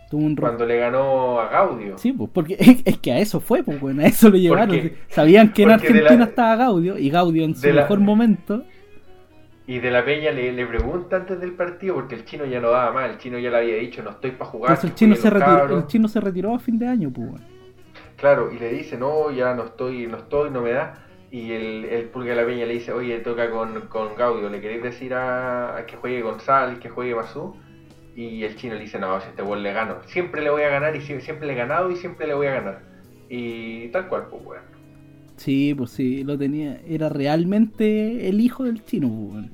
Tuvo 0.10 0.22
un 0.22 0.38
rol 0.38 0.46
cuando 0.52 0.66
le 0.66 0.78
ganó 0.78 1.38
a 1.42 1.50
Gaudio. 1.50 1.98
Sí, 1.98 2.14
pues, 2.14 2.30
porque 2.34 2.56
es, 2.58 2.78
es 2.86 2.98
que 3.00 3.12
a 3.12 3.20
eso 3.20 3.42
fue, 3.42 3.62
pues, 3.62 3.82
bueno, 3.82 4.04
a 4.04 4.06
eso 4.06 4.30
lo 4.30 4.38
llevaron. 4.38 4.80
Sabían 5.10 5.52
que 5.52 5.64
en 5.64 5.72
Argentina 5.72 6.16
la- 6.16 6.24
estaba 6.24 6.56
Gaudio 6.56 6.98
y 6.98 7.10
Gaudio 7.10 7.44
en 7.44 7.56
su 7.56 7.62
de 7.62 7.74
la- 7.74 7.82
mejor 7.82 8.00
momento. 8.00 8.64
Y 9.72 9.80
de 9.80 9.90
la 9.90 10.04
Peña 10.04 10.32
le, 10.32 10.52
le 10.52 10.66
pregunta 10.66 11.16
antes 11.16 11.40
del 11.40 11.54
partido, 11.54 11.96
porque 11.96 12.16
el 12.16 12.26
chino 12.26 12.46
ya 12.46 12.60
no 12.60 12.72
daba 12.72 12.92
más, 12.92 13.10
el 13.10 13.18
chino 13.20 13.40
ya 13.40 13.50
le 13.52 13.58
había 13.58 13.76
dicho, 13.76 14.04
no 14.04 14.10
estoy 14.10 14.32
para 14.32 14.52
jugar. 14.52 14.72
Entonces 14.72 14.90
el 14.90 14.96
chino, 14.96 15.16
se 15.16 15.30
retiró, 15.30 15.58
cabros". 15.58 15.82
el 15.84 15.88
chino 15.88 16.08
se 16.10 16.20
retiró 16.20 16.54
a 16.56 16.60
fin 16.60 16.78
de 16.78 16.88
año, 16.88 17.10
pues. 17.10 17.30
Claro, 18.18 18.52
y 18.52 18.60
le 18.60 18.70
dice, 18.74 18.98
no, 18.98 19.32
ya 19.32 19.54
no 19.56 19.64
estoy, 19.64 20.08
no 20.08 20.18
estoy, 20.18 20.50
no 20.52 20.62
me 20.62 20.72
da. 20.72 21.06
Y 21.32 21.52
el, 21.54 21.86
el 21.86 22.06
Pulga 22.10 22.32
de 22.32 22.42
la 22.42 22.46
Peña 22.46 22.66
le 22.66 22.74
dice, 22.74 22.92
oye, 22.92 23.18
toca 23.20 23.50
con, 23.50 23.88
con 23.88 24.16
Gaudio, 24.18 24.50
¿le 24.50 24.60
queréis 24.60 24.84
decir 24.84 25.14
a, 25.14 25.78
a 25.78 25.86
que 25.86 25.96
juegue 25.96 26.22
González, 26.22 26.80
que 26.80 26.90
juegue 26.90 27.16
Masú? 27.16 27.56
Y 28.14 28.44
el 28.44 28.56
chino 28.58 28.74
le 28.76 28.82
dice, 28.82 29.00
no, 29.00 29.22
si 29.22 29.30
este 29.30 29.42
gol 29.42 29.64
le 29.64 29.72
gano. 29.72 30.00
Siempre 30.06 30.42
le 30.42 30.50
voy 30.50 30.64
a 30.64 30.70
ganar 30.70 30.94
y 30.96 31.00
sie- 31.00 31.22
siempre 31.22 31.48
le 31.48 31.54
he 31.54 31.56
ganado 31.56 31.90
y 31.90 31.96
siempre 31.96 32.28
le 32.28 32.34
voy 32.34 32.48
a 32.48 32.56
ganar. 32.56 32.82
Y 33.30 33.88
tal 33.88 34.10
cual, 34.10 34.28
pues. 34.30 34.60
Sí, 35.38 35.74
pues 35.76 35.92
sí, 35.92 36.24
lo 36.26 36.38
tenía. 36.38 36.82
Era 36.86 37.08
realmente 37.10 38.28
el 38.28 38.42
hijo 38.42 38.66
del 38.66 38.84
chino, 38.84 39.10
pues. 39.32 39.46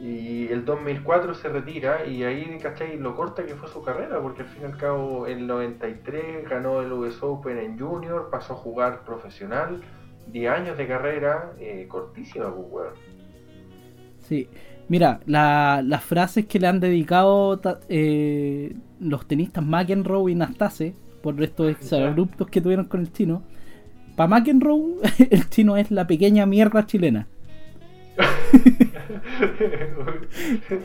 Y 0.00 0.48
el 0.48 0.64
2004 0.66 1.34
se 1.34 1.48
retira 1.48 2.04
y 2.06 2.22
ahí, 2.22 2.58
¿cachai? 2.62 2.98
Lo 2.98 3.16
corta 3.16 3.46
que 3.46 3.54
fue 3.54 3.68
su 3.68 3.82
carrera, 3.82 4.20
porque 4.20 4.42
al 4.42 4.48
fin 4.48 4.62
y 4.62 4.64
al 4.66 4.76
cabo, 4.76 5.26
el 5.26 5.46
93 5.46 6.48
ganó 6.48 6.82
el 6.82 6.92
US 6.92 7.22
Open 7.22 7.58
en 7.58 7.78
Junior, 7.78 8.28
pasó 8.30 8.52
a 8.52 8.56
jugar 8.56 9.04
profesional, 9.04 9.80
10 10.32 10.50
años 10.52 10.76
de 10.76 10.86
carrera, 10.86 11.52
eh, 11.58 11.86
cortísima, 11.88 12.54
pues, 12.54 12.66
weón. 12.70 12.94
Sí. 14.28 14.48
Mira, 14.88 15.20
la- 15.26 15.82
las 15.84 16.04
frases 16.04 16.46
que 16.46 16.60
le 16.60 16.66
han 16.68 16.78
dedicado 16.78 17.60
eh, 17.88 18.74
los 19.00 19.26
tenistas 19.26 19.64
McEnroe 19.64 20.30
y 20.30 20.34
Nastase 20.34 20.94
por 21.22 21.42
estos 21.42 21.70
exabruptos 21.70 22.46
que 22.48 22.60
tuvieron 22.60 22.84
con 22.84 23.00
el 23.00 23.12
chino. 23.12 23.42
Para 24.14 24.28
McEnroe, 24.28 24.96
el 25.30 25.48
chino 25.48 25.76
es 25.76 25.90
la 25.90 26.06
pequeña 26.06 26.46
mierda 26.46 26.86
chilena. 26.86 27.26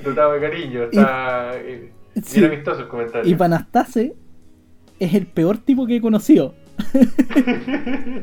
Dotado 0.04 0.34
de 0.34 0.40
cariño, 0.42 0.84
está 0.84 1.52
eh, 1.58 1.92
bien 2.14 2.26
Sí. 2.26 2.44
amistoso 2.44 2.82
el 2.82 2.88
comentario. 2.88 3.30
Y 3.32 3.36
para 3.36 3.50
Nastase 3.50 4.16
es 5.00 5.14
el 5.14 5.26
peor 5.28 5.58
tipo 5.58 5.86
que 5.88 5.96
he 5.98 6.02
conocido. 6.02 6.54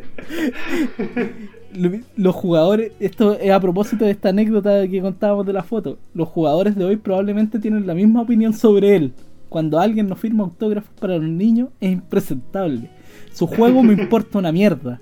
Lo- 1.75 1.91
Los 2.17 2.35
jugadores, 2.35 2.93
esto 3.01 3.39
es 3.39 3.51
a 3.51 3.61
propósito 3.61 4.05
de 4.05 4.11
esta 4.13 4.29
anécdota 4.31 4.87
que 4.89 5.01
contábamos 5.01 5.47
de 5.47 5.53
la 5.53 5.63
foto. 5.63 5.99
Los 6.15 6.29
jugadores 6.29 6.77
de 6.77 6.85
hoy 6.85 6.97
probablemente 6.97 7.59
tienen 7.59 7.87
la 7.87 7.95
misma 7.95 8.23
opinión 8.23 8.53
sobre 8.53 8.97
él. 8.97 9.13
Cuando 9.49 9.79
alguien 9.79 10.09
no 10.09 10.17
firma 10.17 10.45
autógrafos 10.45 10.91
para 11.01 11.17
los 11.17 11.25
niños 11.29 11.71
es 11.81 11.93
impresentable. 11.93 12.91
Su 13.33 13.47
juego 13.47 13.83
me 13.83 13.95
importa 13.95 14.39
una 14.39 14.53
mierda. 14.53 15.01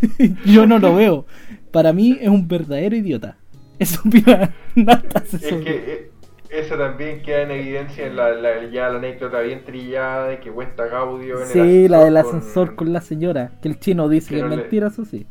Yo 0.46 0.66
no 0.66 0.78
lo 0.78 0.94
veo. 0.94 1.26
Para 1.72 1.92
mí 1.92 2.16
es 2.20 2.28
un 2.28 2.46
verdadero 2.46 2.94
idiota. 2.96 3.36
Eso 3.78 4.00
opina 4.06 4.52
Nastase 4.74 5.36
Es 5.36 5.42
que 5.64 5.70
eh, 5.92 6.10
eso 6.50 6.76
también 6.76 7.22
queda 7.22 7.42
en 7.42 7.50
evidencia 7.50 8.06
en 8.06 8.16
la, 8.16 8.30
la- 8.30 8.64
ya 8.70 8.88
la 8.88 8.98
anécdota 8.98 9.40
bien 9.40 9.64
trillada 9.64 10.28
de 10.28 10.40
que 10.40 10.50
cuesta 10.50 10.86
Gaudio 10.86 11.36
en 11.36 11.42
el 11.42 11.48
Sí, 11.48 11.88
la 11.88 12.04
del 12.04 12.16
ascensor 12.16 12.74
con 12.74 12.92
la 12.92 13.00
señora. 13.00 13.52
Que 13.62 13.68
el 13.68 13.78
chino 13.78 14.08
dice 14.08 14.30
Que 14.30 14.36
que, 14.36 14.40
no 14.42 14.46
es 14.48 14.50
le- 14.56 14.62
mentira, 14.62 14.86
eso 14.88 15.04
sí. 15.04 15.26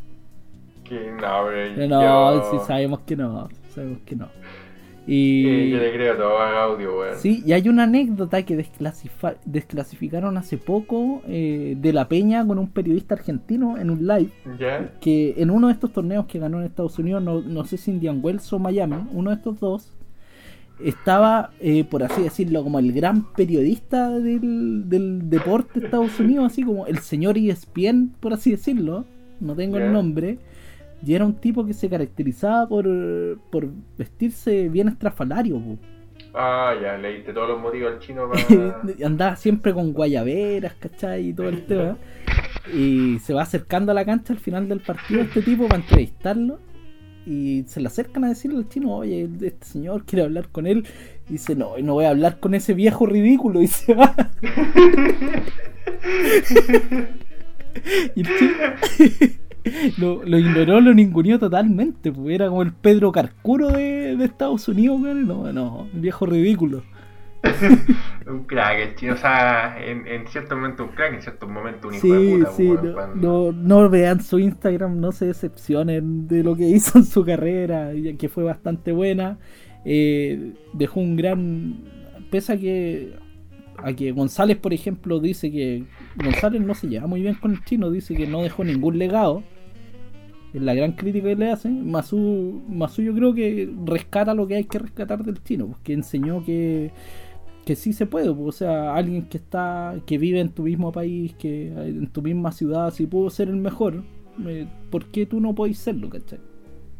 Que 0.84 1.12
no, 1.12 1.46
pero 1.48 1.76
Pero 1.76 1.88
no, 1.88 2.36
yo, 2.36 2.52
sí 2.60 2.66
sabemos 2.68 3.00
que 3.02 3.16
no. 3.16 3.50
Sabemos 3.74 4.00
que 4.06 4.16
no. 4.16 4.30
Eh, 5.08 5.12
Y. 5.14 5.70
yo 5.72 5.78
le 5.78 5.94
creo 5.94 6.16
todo 6.18 6.38
a 6.40 6.52
Gaudio, 6.52 7.00
weón. 7.00 7.16
Sí, 7.18 7.42
y 7.46 7.54
hay 7.54 7.68
una 7.70 7.84
anécdota 7.84 8.44
que 8.44 8.58
desclasifa- 8.58 9.38
desclasificaron 9.46 10.38
hace 10.38 10.58
poco 10.58 11.22
eh, 11.28 11.76
de 11.80 11.94
la 11.94 12.08
Peña 12.10 12.46
con 12.46 12.60
un 12.60 12.68
periodista 12.70 13.16
argentino 13.16 13.78
en 13.78 13.90
un 13.90 14.06
live. 14.06 14.30
¿Ya? 14.60 14.92
Que 15.00 15.36
en 15.38 15.50
uno 15.50 15.68
de 15.68 15.74
estos 15.74 15.94
torneos 15.94 16.26
que 16.28 16.40
ganó 16.40 16.60
en 16.60 16.66
Estados 16.66 17.00
Unidos, 17.00 17.24
no, 17.24 17.42
no 17.42 17.64
sé 17.66 17.78
si 17.78 17.92
Indian 17.92 18.20
Wells 18.22 18.52
o 18.54 18.60
Miami, 18.60 18.98
uno 19.14 19.30
de 19.30 19.38
estos 19.38 19.60
dos, 19.60 19.94
estaba, 20.84 21.52
eh, 21.60 21.84
por 21.86 22.04
así 22.04 22.22
decirlo, 22.22 22.64
como 22.64 22.78
el 22.80 22.92
gran 22.94 23.34
periodista 23.34 24.10
del, 24.20 24.88
del 24.88 25.30
deporte 25.30 25.80
de 25.80 25.86
Estados 25.88 26.20
Unidos, 26.20 26.52
así 26.52 26.64
como 26.64 26.86
el 26.86 27.00
señor 27.00 27.38
ESPN, 27.38 28.12
por 28.20 28.34
así 28.34 28.52
decirlo, 28.52 29.06
no 29.40 29.56
tengo 29.56 29.80
Ya. 29.80 29.86
el 29.88 29.94
nombre, 29.94 30.38
y 31.06 31.14
era 31.14 31.26
un 31.26 31.36
tipo 31.36 31.66
que 31.66 31.74
se 31.74 31.90
caracterizaba 31.90 32.68
por, 32.68 32.88
por 33.52 33.68
vestirse 33.98 34.70
bien 34.70 34.88
estrafalario, 34.88 35.60
po. 35.60 35.78
Ah, 36.34 36.74
ya, 36.82 36.98
leíste 36.98 37.34
todos 37.34 37.50
los 37.50 37.62
motivos 37.62 37.94
al 37.94 38.00
chino 38.00 38.30
para... 38.30 38.82
andaba 39.06 39.36
siempre 39.36 39.74
con 39.74 39.94
guayaberas, 39.94 40.74
¿cachai? 40.76 41.30
Y 41.30 41.34
todo 41.34 41.50
el 41.50 41.66
tema. 41.66 41.98
Y 42.74 43.20
se 43.20 43.34
va 43.34 43.44
acercando 43.44 43.92
a 43.92 43.96
la 43.96 44.06
cancha 44.06 44.34
al 44.34 44.40
final 44.40 44.68
del 44.68 44.82
partido 44.82 45.22
este 45.22 45.42
tipo 45.42 45.68
para 45.68 45.82
entrevistarlo. 45.82 46.60
Y 47.26 47.64
se 47.68 47.80
le 47.82 47.88
acercan 47.88 48.24
a 48.24 48.30
decirle 48.30 48.60
al 48.60 48.70
chino, 48.70 48.96
oye, 48.96 49.30
este 49.42 49.66
señor 49.66 50.06
quiere 50.06 50.26
hablar 50.26 50.50
con 50.50 50.68
él. 50.68 50.86
Y 51.28 51.34
dice, 51.34 51.56
no, 51.56 51.78
no 51.78 51.94
voy 51.94 52.06
a 52.06 52.12
hablar 52.12 52.40
con 52.40 52.54
ese 52.54 52.74
viejo 52.74 53.06
ridículo. 53.06 53.62
Y 53.68 53.68
se 53.68 53.94
va. 53.94 54.16
y 58.16 58.22
el 58.22 58.28
chino 58.38 58.54
lo, 59.98 60.24
lo 60.24 60.38
ignoró, 60.40 60.82
lo 60.82 60.94
ninguneó 60.94 61.40
totalmente. 61.40 62.12
Pues 62.12 62.36
era 62.36 62.48
como 62.50 62.62
el 62.64 62.74
Pedro 62.74 63.12
Carcuro 63.12 63.70
de, 63.70 64.16
de 64.18 64.26
Estados 64.26 64.68
Unidos. 64.68 65.00
No, 65.00 65.52
no, 65.54 65.88
viejo 65.94 66.26
ridículo. 66.26 66.84
un 68.28 68.44
crack, 68.46 68.80
el 68.80 68.96
chino, 68.96 69.14
o 69.14 69.18
sea, 69.18 69.78
en, 69.80 70.06
en 70.08 70.28
cierto 70.28 70.56
momento 70.56 70.84
un 70.84 70.90
crack, 70.90 71.14
en 71.14 71.22
cierto 71.22 71.48
momento 71.48 71.88
un 71.88 71.94
hijo 71.96 72.02
Sí, 72.02 72.10
de 72.38 72.46
puta, 72.46 72.52
sí, 72.52 72.78
no, 72.82 72.94
cuando- 72.94 73.52
no, 73.52 73.52
no 73.52 73.90
vean 73.90 74.22
su 74.22 74.40
Instagram, 74.40 75.00
no 75.00 75.12
se 75.12 75.28
decepcionen 75.28 76.28
de 76.28 76.44
lo 76.44 76.56
que 76.56 76.64
hizo 76.68 76.98
en 76.98 77.06
su 77.06 77.24
carrera, 77.24 77.92
que 78.18 78.28
fue 78.30 78.44
bastante 78.44 78.92
buena. 78.92 79.38
Eh, 79.86 80.54
dejó 80.74 81.00
un 81.00 81.16
gran. 81.16 81.76
Pese 82.32 82.54
a 82.54 82.58
que, 82.58 83.14
a 83.78 83.94
que 83.94 84.12
González, 84.12 84.58
por 84.58 84.74
ejemplo, 84.74 85.20
dice 85.20 85.52
que 85.52 85.86
González 86.16 86.62
no 86.62 86.74
se 86.74 86.88
lleva 86.88 87.08
muy 87.08 87.22
bien 87.22 87.36
con 87.36 87.52
el 87.52 87.64
chino, 87.64 87.92
dice 87.92 88.16
que 88.16 88.28
no 88.28 88.42
dejó 88.42 88.64
ningún 88.66 88.98
legado. 88.98 89.44
Es 90.54 90.62
la 90.62 90.74
gran 90.74 90.94
crítica 90.94 91.28
que 91.28 91.36
le 91.36 91.52
hacen. 91.52 91.90
Masu, 91.90 92.64
Masu 92.68 93.02
yo 93.02 93.14
creo 93.14 93.34
que 93.34 93.70
rescata 93.86 94.34
lo 94.34 94.48
que 94.48 94.56
hay 94.56 94.66
que 94.66 94.80
rescatar 94.80 95.24
del 95.24 95.44
chino, 95.44 95.68
porque 95.68 95.94
enseñó 95.94 96.44
que 96.44 96.94
que 97.66 97.76
sí 97.76 97.92
se 97.94 98.06
puede, 98.06 98.34
pues, 98.34 98.48
o 98.48 98.52
sea, 98.54 98.96
alguien 98.96 99.28
que 99.28 99.38
está, 99.38 100.02
que 100.06 100.18
vive 100.18 100.40
en 100.40 100.54
tu 100.54 100.64
mismo 100.64 100.92
país, 100.94 101.36
que 101.36 101.68
en 101.68 102.08
tu 102.12 102.22
misma 102.22 102.54
ciudad, 102.54 102.92
si 102.92 103.08
pudo 103.08 103.30
ser 103.30 103.50
el 103.50 103.58
mejor, 103.58 104.06
¿por 104.90 105.12
qué 105.12 105.26
tú 105.26 105.42
no 105.42 105.54
podés 105.54 105.78
serlo, 105.80 106.10
cachai? 106.10 106.40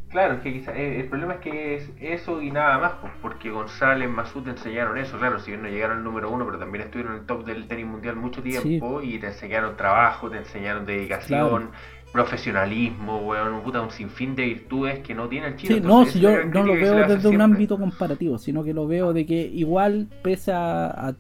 Claro, 0.10 0.36
es 0.36 0.42
que 0.42 0.54
quizá, 0.54 0.74
eh, 0.78 1.02
el 1.02 1.10
problema 1.10 1.34
es 1.36 1.40
que 1.42 1.76
es 1.76 1.92
eso 2.00 2.42
y 2.42 2.50
nada 2.50 2.80
más, 2.80 2.94
pues, 3.02 3.14
porque 3.22 3.50
González, 3.50 4.10
Masud 4.10 4.44
te 4.44 4.52
enseñaron 4.52 4.98
eso, 4.98 5.18
claro, 5.18 5.38
si 5.40 5.52
bien 5.52 5.62
no 5.64 5.70
llegaron 5.70 5.98
al 5.98 6.04
número 6.04 6.32
uno, 6.32 6.46
pero 6.46 6.58
también 6.58 6.86
estuvieron 6.86 7.14
en 7.16 7.20
el 7.22 7.26
top 7.26 7.46
del 7.46 7.68
tenis 7.68 7.86
mundial 7.86 8.16
mucho 8.16 8.42
tiempo 8.42 9.02
y 9.02 9.20
te 9.20 9.28
enseñaron 9.28 9.76
trabajo, 9.76 10.30
te 10.30 10.38
enseñaron 10.38 10.86
dedicación, 10.86 11.72
Claro. 11.72 11.72
Profesionalismo, 12.12 13.20
weón, 13.20 13.62
puta, 13.64 13.82
un 13.82 13.92
sinfín 13.92 14.36
de 14.36 14.46
virtudes 14.46 15.00
que 15.00 15.14
no 15.14 15.28
tiene 15.28 15.48
el 15.48 15.56
chino. 15.56 15.76
Sí, 15.76 15.82
no, 15.82 16.06
si 16.06 16.20
yo 16.20 16.44
no 16.46 16.64
lo 16.64 16.74
veo 16.74 16.96
desde 16.96 17.14
un 17.16 17.22
siempre. 17.22 17.44
ámbito 17.44 17.78
comparativo, 17.78 18.38
sino 18.38 18.64
que 18.64 18.74
lo 18.74 18.88
veo 18.88 19.14
de 19.14 19.26
que 19.26 19.46
igual, 19.54 20.08
pese 20.24 20.52
a, 20.52 20.88
a- 21.10 21.16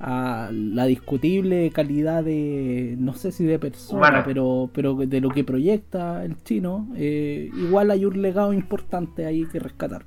a 0.00 0.50
la 0.52 0.84
discutible 0.86 1.70
calidad 1.72 2.22
de, 2.22 2.94
no 3.00 3.14
sé 3.14 3.32
si 3.32 3.44
de 3.44 3.58
persona, 3.58 3.98
Humana. 3.98 4.22
pero, 4.24 4.70
pero 4.72 4.94
de 4.94 5.20
lo 5.20 5.28
que 5.30 5.42
proyecta 5.42 6.24
el 6.24 6.40
chino, 6.44 6.88
eh, 6.96 7.50
igual 7.52 7.90
hay 7.90 8.04
un 8.04 8.22
legado 8.22 8.52
importante 8.52 9.26
ahí 9.26 9.44
que 9.46 9.58
rescatar. 9.58 10.04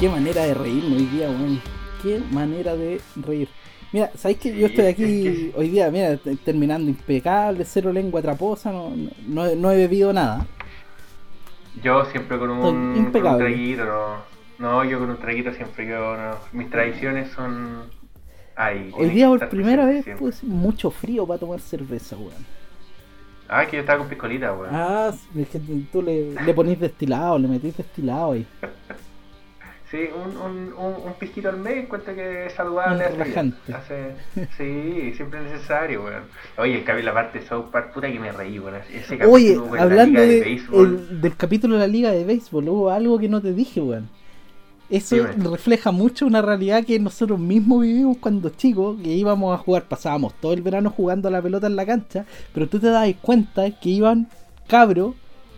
Qué 0.00 0.08
manera 0.08 0.44
de 0.46 0.54
reírme 0.54 0.96
hoy 0.96 1.04
día, 1.04 1.28
weón. 1.28 1.60
Qué 2.02 2.22
manera 2.32 2.74
de 2.74 3.02
reír. 3.16 3.50
Mira, 3.92 4.10
¿sabéis 4.14 4.38
que 4.38 4.56
yo 4.58 4.66
estoy 4.68 4.86
es 4.86 4.94
aquí 4.94 5.52
hoy 5.54 5.68
día, 5.68 5.90
mira, 5.90 6.16
terminando 6.42 6.88
impecable, 6.88 7.66
cero 7.66 7.92
lengua 7.92 8.22
traposa, 8.22 8.72
no, 8.72 8.94
no, 9.26 9.54
no 9.54 9.70
he- 9.70 9.76
bebido 9.76 10.10
nada. 10.10 10.46
Yo 11.82 12.06
siempre 12.06 12.38
con 12.38 12.48
un, 12.48 13.10
con 13.12 13.12
traguito, 13.12 13.84
no. 13.84 14.16
No, 14.58 14.84
yo 14.84 14.98
con 14.98 15.10
un 15.10 15.18
traguito 15.18 15.52
siempre, 15.52 15.86
yo 15.86 16.16
no. 16.16 16.36
Mis 16.52 16.70
tradiciones 16.70 17.30
son... 17.32 17.82
Ahí, 18.56 18.90
Hoy 18.94 19.10
día 19.10 19.28
por 19.28 19.50
primera 19.50 19.84
vez, 19.84 20.04
presentes 20.04 20.18
pues, 20.18 20.44
mucho 20.44 20.90
frío 20.90 21.26
para 21.26 21.40
tomar 21.40 21.60
cerveza, 21.60 22.16
weón. 22.16 22.46
Ah, 23.50 23.66
que 23.66 23.76
yo 23.76 23.80
estaba 23.80 23.98
con 23.98 24.08
piscolita, 24.08 24.54
weón. 24.54 24.70
Ah, 24.72 25.12
es 25.36 25.48
que 25.48 25.60
tú 25.92 26.00
le, 26.00 26.30
le 26.40 26.54
ponís 26.54 26.80
destilado, 26.80 27.38
le 27.38 27.48
metís 27.48 27.76
destilado 27.76 28.32
ahí. 28.32 28.46
Sí, 29.90 30.08
un, 30.14 30.36
un, 30.36 30.72
un, 30.74 30.94
un 31.06 31.12
pisquito 31.18 31.48
al 31.48 31.56
mes 31.56 31.78
encuentro 31.78 32.14
que 32.14 32.46
es 32.46 32.52
saludable. 32.52 33.04
Hace 33.74 34.14
sí, 34.56 35.12
siempre 35.16 35.40
es 35.44 35.52
necesario, 35.52 36.04
weón. 36.04 36.22
Oye, 36.58 36.76
el 36.78 36.84
capítulo, 36.84 37.12
la 37.12 37.14
parte 37.14 37.40
de 37.40 37.46
South 37.46 37.66
Park, 37.72 37.92
puta 37.92 38.06
que 38.10 38.20
me 38.20 38.30
reí, 38.30 38.58
weón. 38.60 38.76
Ese 38.92 39.18
capítulo 39.18 39.32
Oye, 39.32 39.56
la 39.76 39.82
hablando 39.82 40.20
de, 40.20 40.40
béisbol. 40.40 40.86
el- 41.10 41.20
del 41.20 41.36
capítulo 41.36 41.74
de 41.74 41.80
la 41.80 41.86
liga 41.88 42.12
de 42.12 42.24
béisbol, 42.24 42.68
hubo 42.68 42.90
algo 42.90 43.18
que 43.18 43.28
no 43.28 43.40
te 43.42 43.52
dije, 43.52 43.80
weón. 43.80 44.08
Eso 44.88 45.16
refleja 45.50 45.92
mucho 45.92 46.26
una 46.26 46.42
realidad 46.42 46.84
que 46.84 46.98
nosotros 46.98 47.38
mismos 47.38 47.82
vivimos 47.82 48.16
cuando 48.18 48.50
chicos, 48.50 49.00
que 49.00 49.08
íbamos 49.10 49.54
a 49.54 49.58
jugar, 49.58 49.84
pasábamos 49.84 50.34
todo 50.34 50.52
el 50.52 50.62
verano 50.62 50.90
jugando 50.90 51.28
a 51.28 51.30
la 51.30 51.40
pelota 51.40 51.68
en 51.68 51.76
la 51.76 51.86
cancha, 51.86 52.26
pero 52.52 52.68
tú 52.68 52.80
te 52.80 52.88
das 52.88 53.08
cuenta 53.22 53.70
que 53.70 53.88
iban 53.88 54.28
cabros 54.66 55.14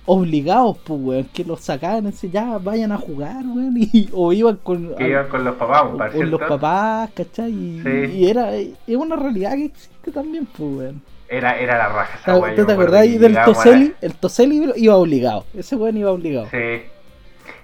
obligados, 0.06 0.78
pues, 0.84 1.00
weón, 1.00 1.24
que 1.32 1.44
los 1.44 1.60
sacaban, 1.60 2.06
así, 2.08 2.28
ya 2.30 2.58
vayan 2.58 2.92
a 2.92 2.98
jugar, 2.98 3.44
weón, 3.46 3.74
y, 3.76 4.08
o 4.12 4.32
iban 4.32 4.56
con, 4.56 4.94
Que 4.96 5.08
iban 5.10 5.28
con 5.28 5.44
los 5.44 5.54
papás, 5.56 5.82
o- 5.84 6.12
con 6.16 6.30
los 6.30 6.40
papás, 6.40 7.10
¿cachai? 7.14 7.52
Y, 7.52 7.82
Sí. 7.82 8.12
y 8.18 8.28
era, 8.28 8.54
es 8.56 8.74
una 8.96 9.16
realidad 9.16 9.52
que 9.52 9.66
existe 9.66 10.10
también, 10.10 10.46
pues, 10.46 10.70
weón. 10.76 11.02
Era, 11.28 11.58
era 11.58 11.78
la 11.78 11.88
raja 11.88 12.18
esa 12.20 12.34
¿Tú 12.34 12.40
weá, 12.42 12.50
yo 12.54 12.66
te 12.66 12.72
acuerdo 12.72 12.96
acordás 12.98 13.20
del 13.20 13.32
la- 13.32 13.44
Toseli? 13.44 13.94
El 14.02 14.14
Toseli 14.16 14.72
iba 14.76 14.96
obligado, 14.96 15.44
ese 15.54 15.76
weón 15.76 15.96
iba 15.96 16.10
obligado. 16.10 16.46
Sí. 16.50 16.82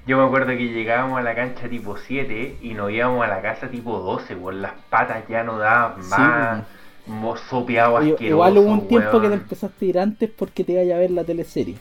Yo 0.06 0.16
me 0.16 0.24
acuerdo 0.24 0.46
que 0.56 0.68
llegábamos 0.72 1.18
a 1.18 1.22
la 1.22 1.34
cancha 1.34 1.68
tipo 1.68 1.98
7 1.98 2.56
y 2.62 2.72
nos 2.72 2.90
íbamos 2.90 3.22
a 3.22 3.28
la 3.28 3.42
casa 3.42 3.68
tipo 3.68 3.98
12, 3.98 4.34
weón. 4.36 4.62
Las 4.62 4.72
patas 4.88 5.22
ya 5.28 5.42
no 5.44 5.58
daban 5.58 6.02
Sí, 6.02 6.08
más. 6.08 6.62
mo- 7.06 7.36
sopeado 7.36 7.98
asqueroso, 7.98 8.24
Igual 8.24 8.56
hubo 8.58 8.70
un 8.72 8.88
tiempo 8.88 9.10
que 9.10 9.26
te 9.26 9.28
weón. 9.28 9.32
empezaste 9.34 9.84
a 9.84 9.88
ir 9.88 9.98
antes 9.98 10.30
porque 10.30 10.64
te 10.64 10.72
iba 10.82 10.94
a 10.94 10.98
ver 10.98 11.10
la 11.10 11.24
teleserie. 11.24 11.74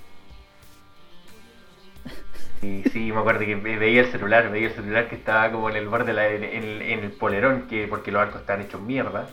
Sí, 2.62 2.84
sí, 2.92 3.12
me 3.12 3.20
acuerdo 3.20 3.42
que 3.42 3.56
ve- 3.56 3.78
veía 3.78 4.02
el 4.02 4.08
celular, 4.12 4.50
veía 4.52 4.68
el 4.68 4.74
celular 4.74 5.08
que 5.08 5.16
estaba 5.16 5.52
como 5.52 5.70
en 5.70 5.76
el 5.76 5.88
borde, 5.88 6.06
de 6.08 6.14
la, 6.14 6.28
en, 6.28 6.44
en- 6.44 6.82
en 6.82 7.00
el 7.04 7.12
polerón, 7.12 7.68
que 7.68 7.88
porque 7.88 8.12
los 8.12 8.22
arcos 8.22 8.42
estaban 8.42 8.64
hechos 8.64 8.82
mierda. 8.82 9.28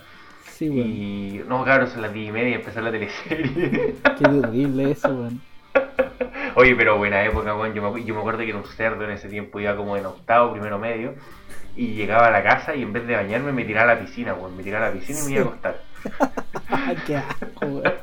Sí, 0.51 0.69
weón. 0.69 0.87
Y 0.87 1.41
no, 1.47 1.65
cabrón, 1.65 1.89
son 1.89 2.01
las 2.03 2.13
10 2.13 2.29
y 2.29 2.31
media 2.31 2.49
y 2.49 2.53
empezó 2.53 2.81
la 2.81 2.91
teleserie. 2.91 3.95
Qué 4.17 4.23
terrible 4.23 4.91
eso, 4.91 5.09
weón. 5.09 5.41
Oye, 6.55 6.75
pero 6.75 6.97
buena 6.97 7.23
época, 7.25 7.55
weón. 7.55 7.73
Yo 7.73 7.91
me, 7.91 8.03
yo 8.05 8.13
me 8.13 8.19
acuerdo 8.21 8.39
que 8.39 8.49
era 8.49 8.57
un 8.57 8.65
cerdo 8.65 9.03
en 9.03 9.11
ese 9.11 9.27
tiempo, 9.27 9.59
iba 9.59 9.75
como 9.75 9.97
en 9.97 10.05
octavo, 10.05 10.51
primero 10.53 10.77
medio. 10.79 11.15
Y 11.75 11.87
llegaba 11.95 12.27
a 12.27 12.31
la 12.31 12.41
casa 12.43 12.73
y 12.75 12.83
en 12.83 12.93
vez 12.93 13.05
de 13.05 13.15
bañarme 13.15 13.51
me 13.51 13.65
tiraba 13.65 13.91
a 13.91 13.95
la 13.95 14.01
piscina, 14.01 14.33
weón. 14.33 14.55
Me 14.55 14.63
tiraba 14.63 14.85
a 14.85 14.89
la 14.89 14.95
piscina 14.95 15.19
y 15.19 15.23
me 15.25 15.31
iba 15.31 15.41
a 15.41 15.45
acostar. 15.47 15.81
Qué 17.07 17.17
asco, 17.17 17.65
weón. 17.65 17.93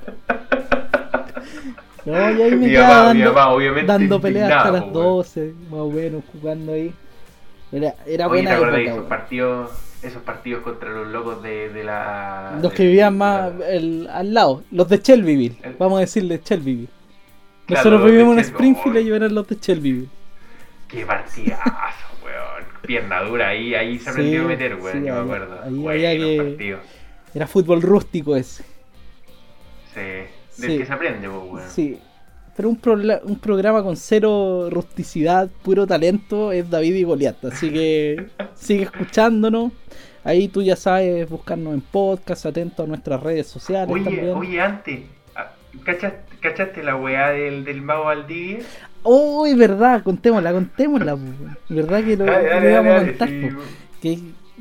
No, 2.05 2.13
y 2.31 2.43
ahí 2.43 2.51
me 2.51 2.57
Mi 2.57 2.71
quedaba 2.71 3.05
dando, 3.15 3.49
obviamente, 3.55 3.87
dando 3.93 4.21
peleas 4.21 4.51
hasta 4.53 4.71
las 4.73 4.83
po, 4.85 4.89
weón. 4.91 5.05
12, 5.17 5.53
más 5.71 5.81
o 5.81 5.91
menos, 5.91 6.23
jugando 6.33 6.73
ahí. 6.73 6.93
Era, 7.71 7.95
era 8.07 8.29
Oye, 8.29 8.43
¿te 8.43 8.57
buena 8.59 8.77
época, 8.77 8.81
esos 8.93 9.05
partidos, 9.07 9.71
esos 10.03 10.23
partidos 10.23 10.63
contra 10.63 10.91
los 10.91 11.09
locos 11.09 11.43
de, 11.43 11.71
de 11.71 11.85
la... 11.85 12.59
Los 12.61 12.73
que 12.73 12.85
vivían 12.87 13.17
más 13.17 13.55
la- 13.55 13.69
el- 13.71 14.09
al 14.13 14.35
lado, 14.35 14.63
los 14.71 14.89
de 14.89 14.99
Shelbyville, 14.99 15.57
El- 15.63 15.77
vamos 15.79 15.99
a 15.99 16.01
decirle 16.01 16.41
Shelbyville. 16.45 16.89
Claro, 17.67 17.91
Nosotros 17.91 18.11
vivimos 18.11 18.35
en. 18.35 18.41
Springfield 18.41 19.07
y 19.07 19.13
eran 19.13 19.35
los 19.35 19.47
de 19.49 19.57
Shelbyville. 19.57 20.09
Qué 20.89 21.07
partidazo, 21.07 21.71
weón. 22.25 22.65
Pierna 22.83 23.23
dura, 23.23 23.49
ahí, 23.49 23.75
ahí 23.75 23.99
se 23.99 24.11
aprendió 24.11 24.41
Sí, 24.41 24.45
a 24.45 24.49
meter, 24.49 24.75
weón, 24.75 25.01
sí, 25.01 25.07
yo 25.07 25.15
me 25.15 25.21
acuerdo. 25.21 25.61
ahí 25.89 26.05
había 26.05 26.13
que-. 26.59 26.77
Era 27.35 27.47
fútbol 27.47 27.81
rústico 27.81 28.37
ese. 28.37 28.65
Sí, 29.95 30.01
del 30.63 30.71
Sí. 30.73 30.79
que 30.79 30.87
se 30.87 30.93
aprende, 30.93 31.29
pues, 31.29 31.43
weón. 31.53 31.69
Sí. 31.71 31.99
Pero 32.57 32.69
un, 32.69 32.81
progla- 32.81 33.21
un 33.25 33.39
programa 33.39 33.83
con 33.83 33.97
cero 33.97 34.69
rusticidad, 34.71 35.49
puro 35.63 35.87
talento, 35.87 36.53
es 36.53 36.69
David 36.71 36.95
y 36.95 37.03
Goliat. 37.05 37.45
Así 37.47 37.71
que 37.71 38.27
sigue 38.55 38.83
escuchándonos. 38.85 39.73
Ahí 40.25 40.49
tú 40.49 40.63
ya 40.63 40.77
sabes 40.77 41.29
buscarnos 41.29 41.75
en 41.75 41.81
podcast, 41.81 42.47
atento 42.47 42.83
a 42.85 42.87
nuestras 42.87 43.23
redes 43.23 43.47
sociales 43.49 43.91
Oye, 43.93 44.05
también. 44.05 44.29
oye, 44.37 44.61
antes, 44.61 45.01
¿cachaste, 45.85 46.21
cachaste 46.41 46.83
la 46.83 46.95
weá 46.97 47.31
del, 47.31 47.65
del 47.65 47.83
mago 47.83 48.05
Valdivia? 48.05 48.59
Uy, 49.03 49.55
verdad, 49.55 50.03
contémosla, 50.05 50.53
contémosla. 50.53 51.17
po. 51.17 51.23
Verdad 51.71 52.05
que 52.05 52.17
lo, 52.17 52.25
Dale, 52.27 52.49
dale, 52.49 52.71
lo 52.85 52.95
a 52.95 52.99
contar. 53.05 53.29
sí. 53.29 53.49
po. 53.53 53.61
Que, 54.01 54.19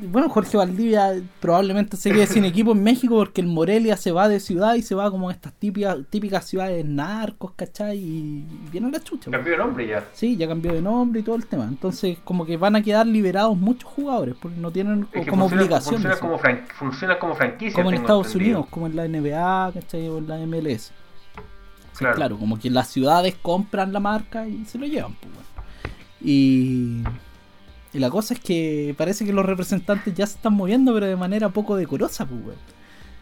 bueno, 0.08 0.28
Jorge 0.28 0.56
Valdivia 0.56 1.12
probablemente 1.40 1.96
se 1.96 2.10
quede 2.10 2.26
sin 2.26 2.44
equipo 2.44 2.72
en 2.72 2.82
México 2.82 3.16
porque 3.16 3.40
el 3.40 3.46
Morelia 3.46 3.96
se 3.96 4.10
va 4.12 4.28
de 4.28 4.40
ciudad 4.40 4.74
y 4.74 4.82
se 4.82 4.94
va 4.94 5.10
como 5.10 5.28
a 5.28 5.32
estas 5.32 5.52
típicas, 5.54 5.98
típicas 6.10 6.44
ciudades 6.46 6.84
narcos, 6.84 7.52
¿cachai? 7.56 7.98
Y 7.98 8.44
viene 8.70 8.90
la 8.90 9.00
chucha. 9.00 9.30
Cambió 9.30 9.52
de 9.52 9.58
nombre 9.58 9.86
ya. 9.86 10.04
Sí, 10.12 10.36
ya 10.36 10.48
cambió 10.48 10.72
de 10.72 10.82
nombre 10.82 11.20
y 11.20 11.22
todo 11.22 11.36
el 11.36 11.46
tema. 11.46 11.64
Entonces, 11.64 12.18
como 12.24 12.44
que 12.46 12.56
van 12.56 12.76
a 12.76 12.82
quedar 12.82 13.06
liberados 13.06 13.56
muchos 13.56 13.90
jugadores 13.90 14.34
porque 14.40 14.56
no 14.58 14.70
tienen 14.70 15.06
Es 15.12 15.24
que 15.24 15.30
como 15.30 15.42
funciona, 15.48 15.62
obligación. 15.62 15.94
funciona 15.94 16.16
como, 16.18 16.38
fran- 16.38 16.66
funciona 16.78 17.18
como 17.18 17.34
franquicia. 17.34 17.74
Como 17.74 17.90
en 17.90 17.96
Estados 17.96 18.26
entendido. 18.28 18.58
Unidos, 18.58 18.70
como 18.70 18.86
en 18.86 18.96
la 18.96 19.06
NBA, 19.08 19.72
¿cachai? 19.74 20.08
O 20.08 20.18
en 20.18 20.28
la 20.28 20.38
MLS. 20.46 20.92
Claro. 21.96 22.16
claro. 22.16 22.38
como 22.38 22.58
que 22.58 22.70
las 22.70 22.88
ciudades 22.88 23.36
compran 23.40 23.92
la 23.92 24.00
marca 24.00 24.48
y 24.48 24.64
se 24.64 24.78
lo 24.78 24.86
llevan. 24.86 25.14
pues, 25.14 25.32
bueno. 25.34 25.48
Y, 26.24 27.02
y 27.94 27.98
la 27.98 28.10
cosa 28.10 28.34
es 28.34 28.40
que 28.40 28.94
parece 28.96 29.24
que 29.24 29.32
los 29.32 29.44
representantes 29.44 30.14
ya 30.14 30.26
se 30.26 30.36
están 30.36 30.54
moviendo, 30.54 30.94
pero 30.94 31.06
de 31.06 31.16
manera 31.16 31.48
poco 31.50 31.76
decorosa. 31.76 32.26
Pues. 32.26 32.56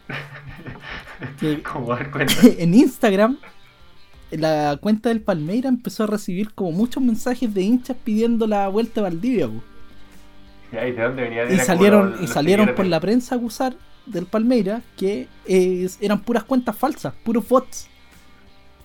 Que 1.39 1.61
cuenta. 1.63 2.33
en 2.57 2.73
Instagram, 2.73 3.37
la 4.31 4.77
cuenta 4.81 5.09
del 5.09 5.21
Palmeira 5.21 5.69
empezó 5.69 6.03
a 6.03 6.07
recibir 6.07 6.53
como 6.53 6.71
muchos 6.71 7.03
mensajes 7.03 7.53
de 7.53 7.61
hinchas 7.61 7.97
pidiendo 8.03 8.47
la 8.47 8.67
vuelta 8.69 9.01
a 9.01 9.03
Valdivia. 9.03 9.47
pues. 9.47 9.61
¿y 10.71 10.91
de 10.91 11.01
dónde 11.03 11.23
venía? 11.23 11.43
Y 11.43 11.47
Era 11.47 11.49
como 11.49 11.63
salieron, 11.65 12.15
y 12.21 12.27
salieron 12.27 12.67
por 12.75 12.85
de- 12.85 12.89
la 12.89 12.99
prensa 12.99 13.35
a 13.35 13.37
acusar 13.37 13.75
del 14.05 14.25
Palmeira 14.25 14.81
que 14.97 15.27
eh, 15.45 15.87
eran 15.99 16.21
puras 16.21 16.43
cuentas 16.43 16.75
falsas, 16.75 17.13
puros 17.23 17.47
bots. 17.47 17.87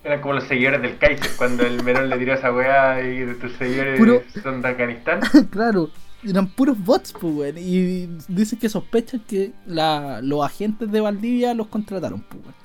Eran 0.03 0.21
como 0.21 0.35
los 0.35 0.45
seguidores 0.45 0.81
del 0.81 0.97
Kaiser, 0.97 1.29
cuando 1.37 1.65
el 1.65 1.83
Merón 1.83 2.09
le 2.09 2.17
tiró 2.17 2.33
esa 2.33 2.51
weá 2.53 3.01
y 3.01 3.25
tus 3.39 3.51
seguidores 3.53 3.99
Puro- 3.99 4.23
son 4.41 4.61
de 4.61 4.67
Afganistán. 4.69 5.19
claro, 5.51 5.89
eran 6.27 6.47
puros 6.47 6.77
bots, 6.83 7.11
pues, 7.13 7.33
weón. 7.33 7.57
Y 7.57 8.07
dicen 8.29 8.57
que 8.59 8.69
sospechan 8.69 9.19
que 9.27 9.51
la, 9.65 10.21
los 10.21 10.45
agentes 10.45 10.89
de 10.91 11.01
Valdivia 11.01 11.53
los 11.53 11.67
contrataron, 11.67 12.21
pues, 12.21 12.41
weón. 12.43 12.55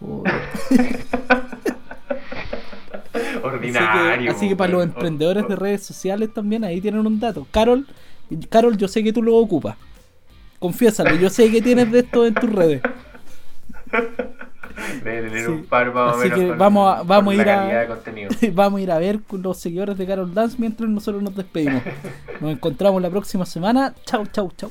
Oh, 0.00 0.22
así 3.14 3.38
Ordinario. 3.42 4.22
que, 4.24 4.28
así 4.36 4.48
que 4.48 4.56
para 4.56 4.72
los 4.72 4.78
weón. 4.80 4.90
emprendedores 4.90 5.46
de 5.46 5.54
o- 5.54 5.56
redes 5.56 5.82
sociales 5.84 6.32
también, 6.34 6.64
ahí 6.64 6.80
tienen 6.80 7.06
un 7.06 7.20
dato. 7.20 7.46
Carol, 7.50 7.86
Carol, 8.50 8.76
yo 8.76 8.88
sé 8.88 9.04
que 9.04 9.12
tú 9.12 9.22
lo 9.22 9.36
ocupas. 9.36 9.76
Confiésalo, 10.58 11.14
yo 11.16 11.30
sé 11.30 11.50
que 11.50 11.60
tienes 11.62 11.92
de 11.92 12.00
esto 12.00 12.26
en 12.26 12.34
tus 12.34 12.50
redes. 12.50 12.80
Debe 15.04 15.28
tener 15.28 15.44
Sí. 15.46 15.50
un 15.52 15.64
par 15.64 15.92
más 15.94 16.14
o 16.14 16.18
Así 16.18 16.28
menos 16.28 16.38
que 16.38 16.52
vamos 16.52 16.96
a- 16.98 17.02
vamos 17.02 17.32
a 17.32 17.34
ir 17.36 17.40
a- 17.42 17.44
calidad 17.44 17.80
de 17.82 17.86
contenido. 17.86 18.30
Vamos 18.54 18.78
a 18.80 18.82
ir 18.82 18.90
a 18.90 18.98
ver 18.98 19.20
los 19.30 19.58
seguidores 19.58 19.96
de 19.98 20.06
Carol 20.06 20.32
Dance 20.34 20.56
mientras 20.58 20.88
nosotros 20.90 21.22
nos 21.22 21.34
despedimos. 21.36 21.82
Nos 22.40 22.50
encontramos 22.52 23.00
la 23.00 23.10
próxima 23.10 23.46
semana. 23.46 23.94
Chau, 24.04 24.26
chau, 24.26 24.50
chau. 24.56 24.70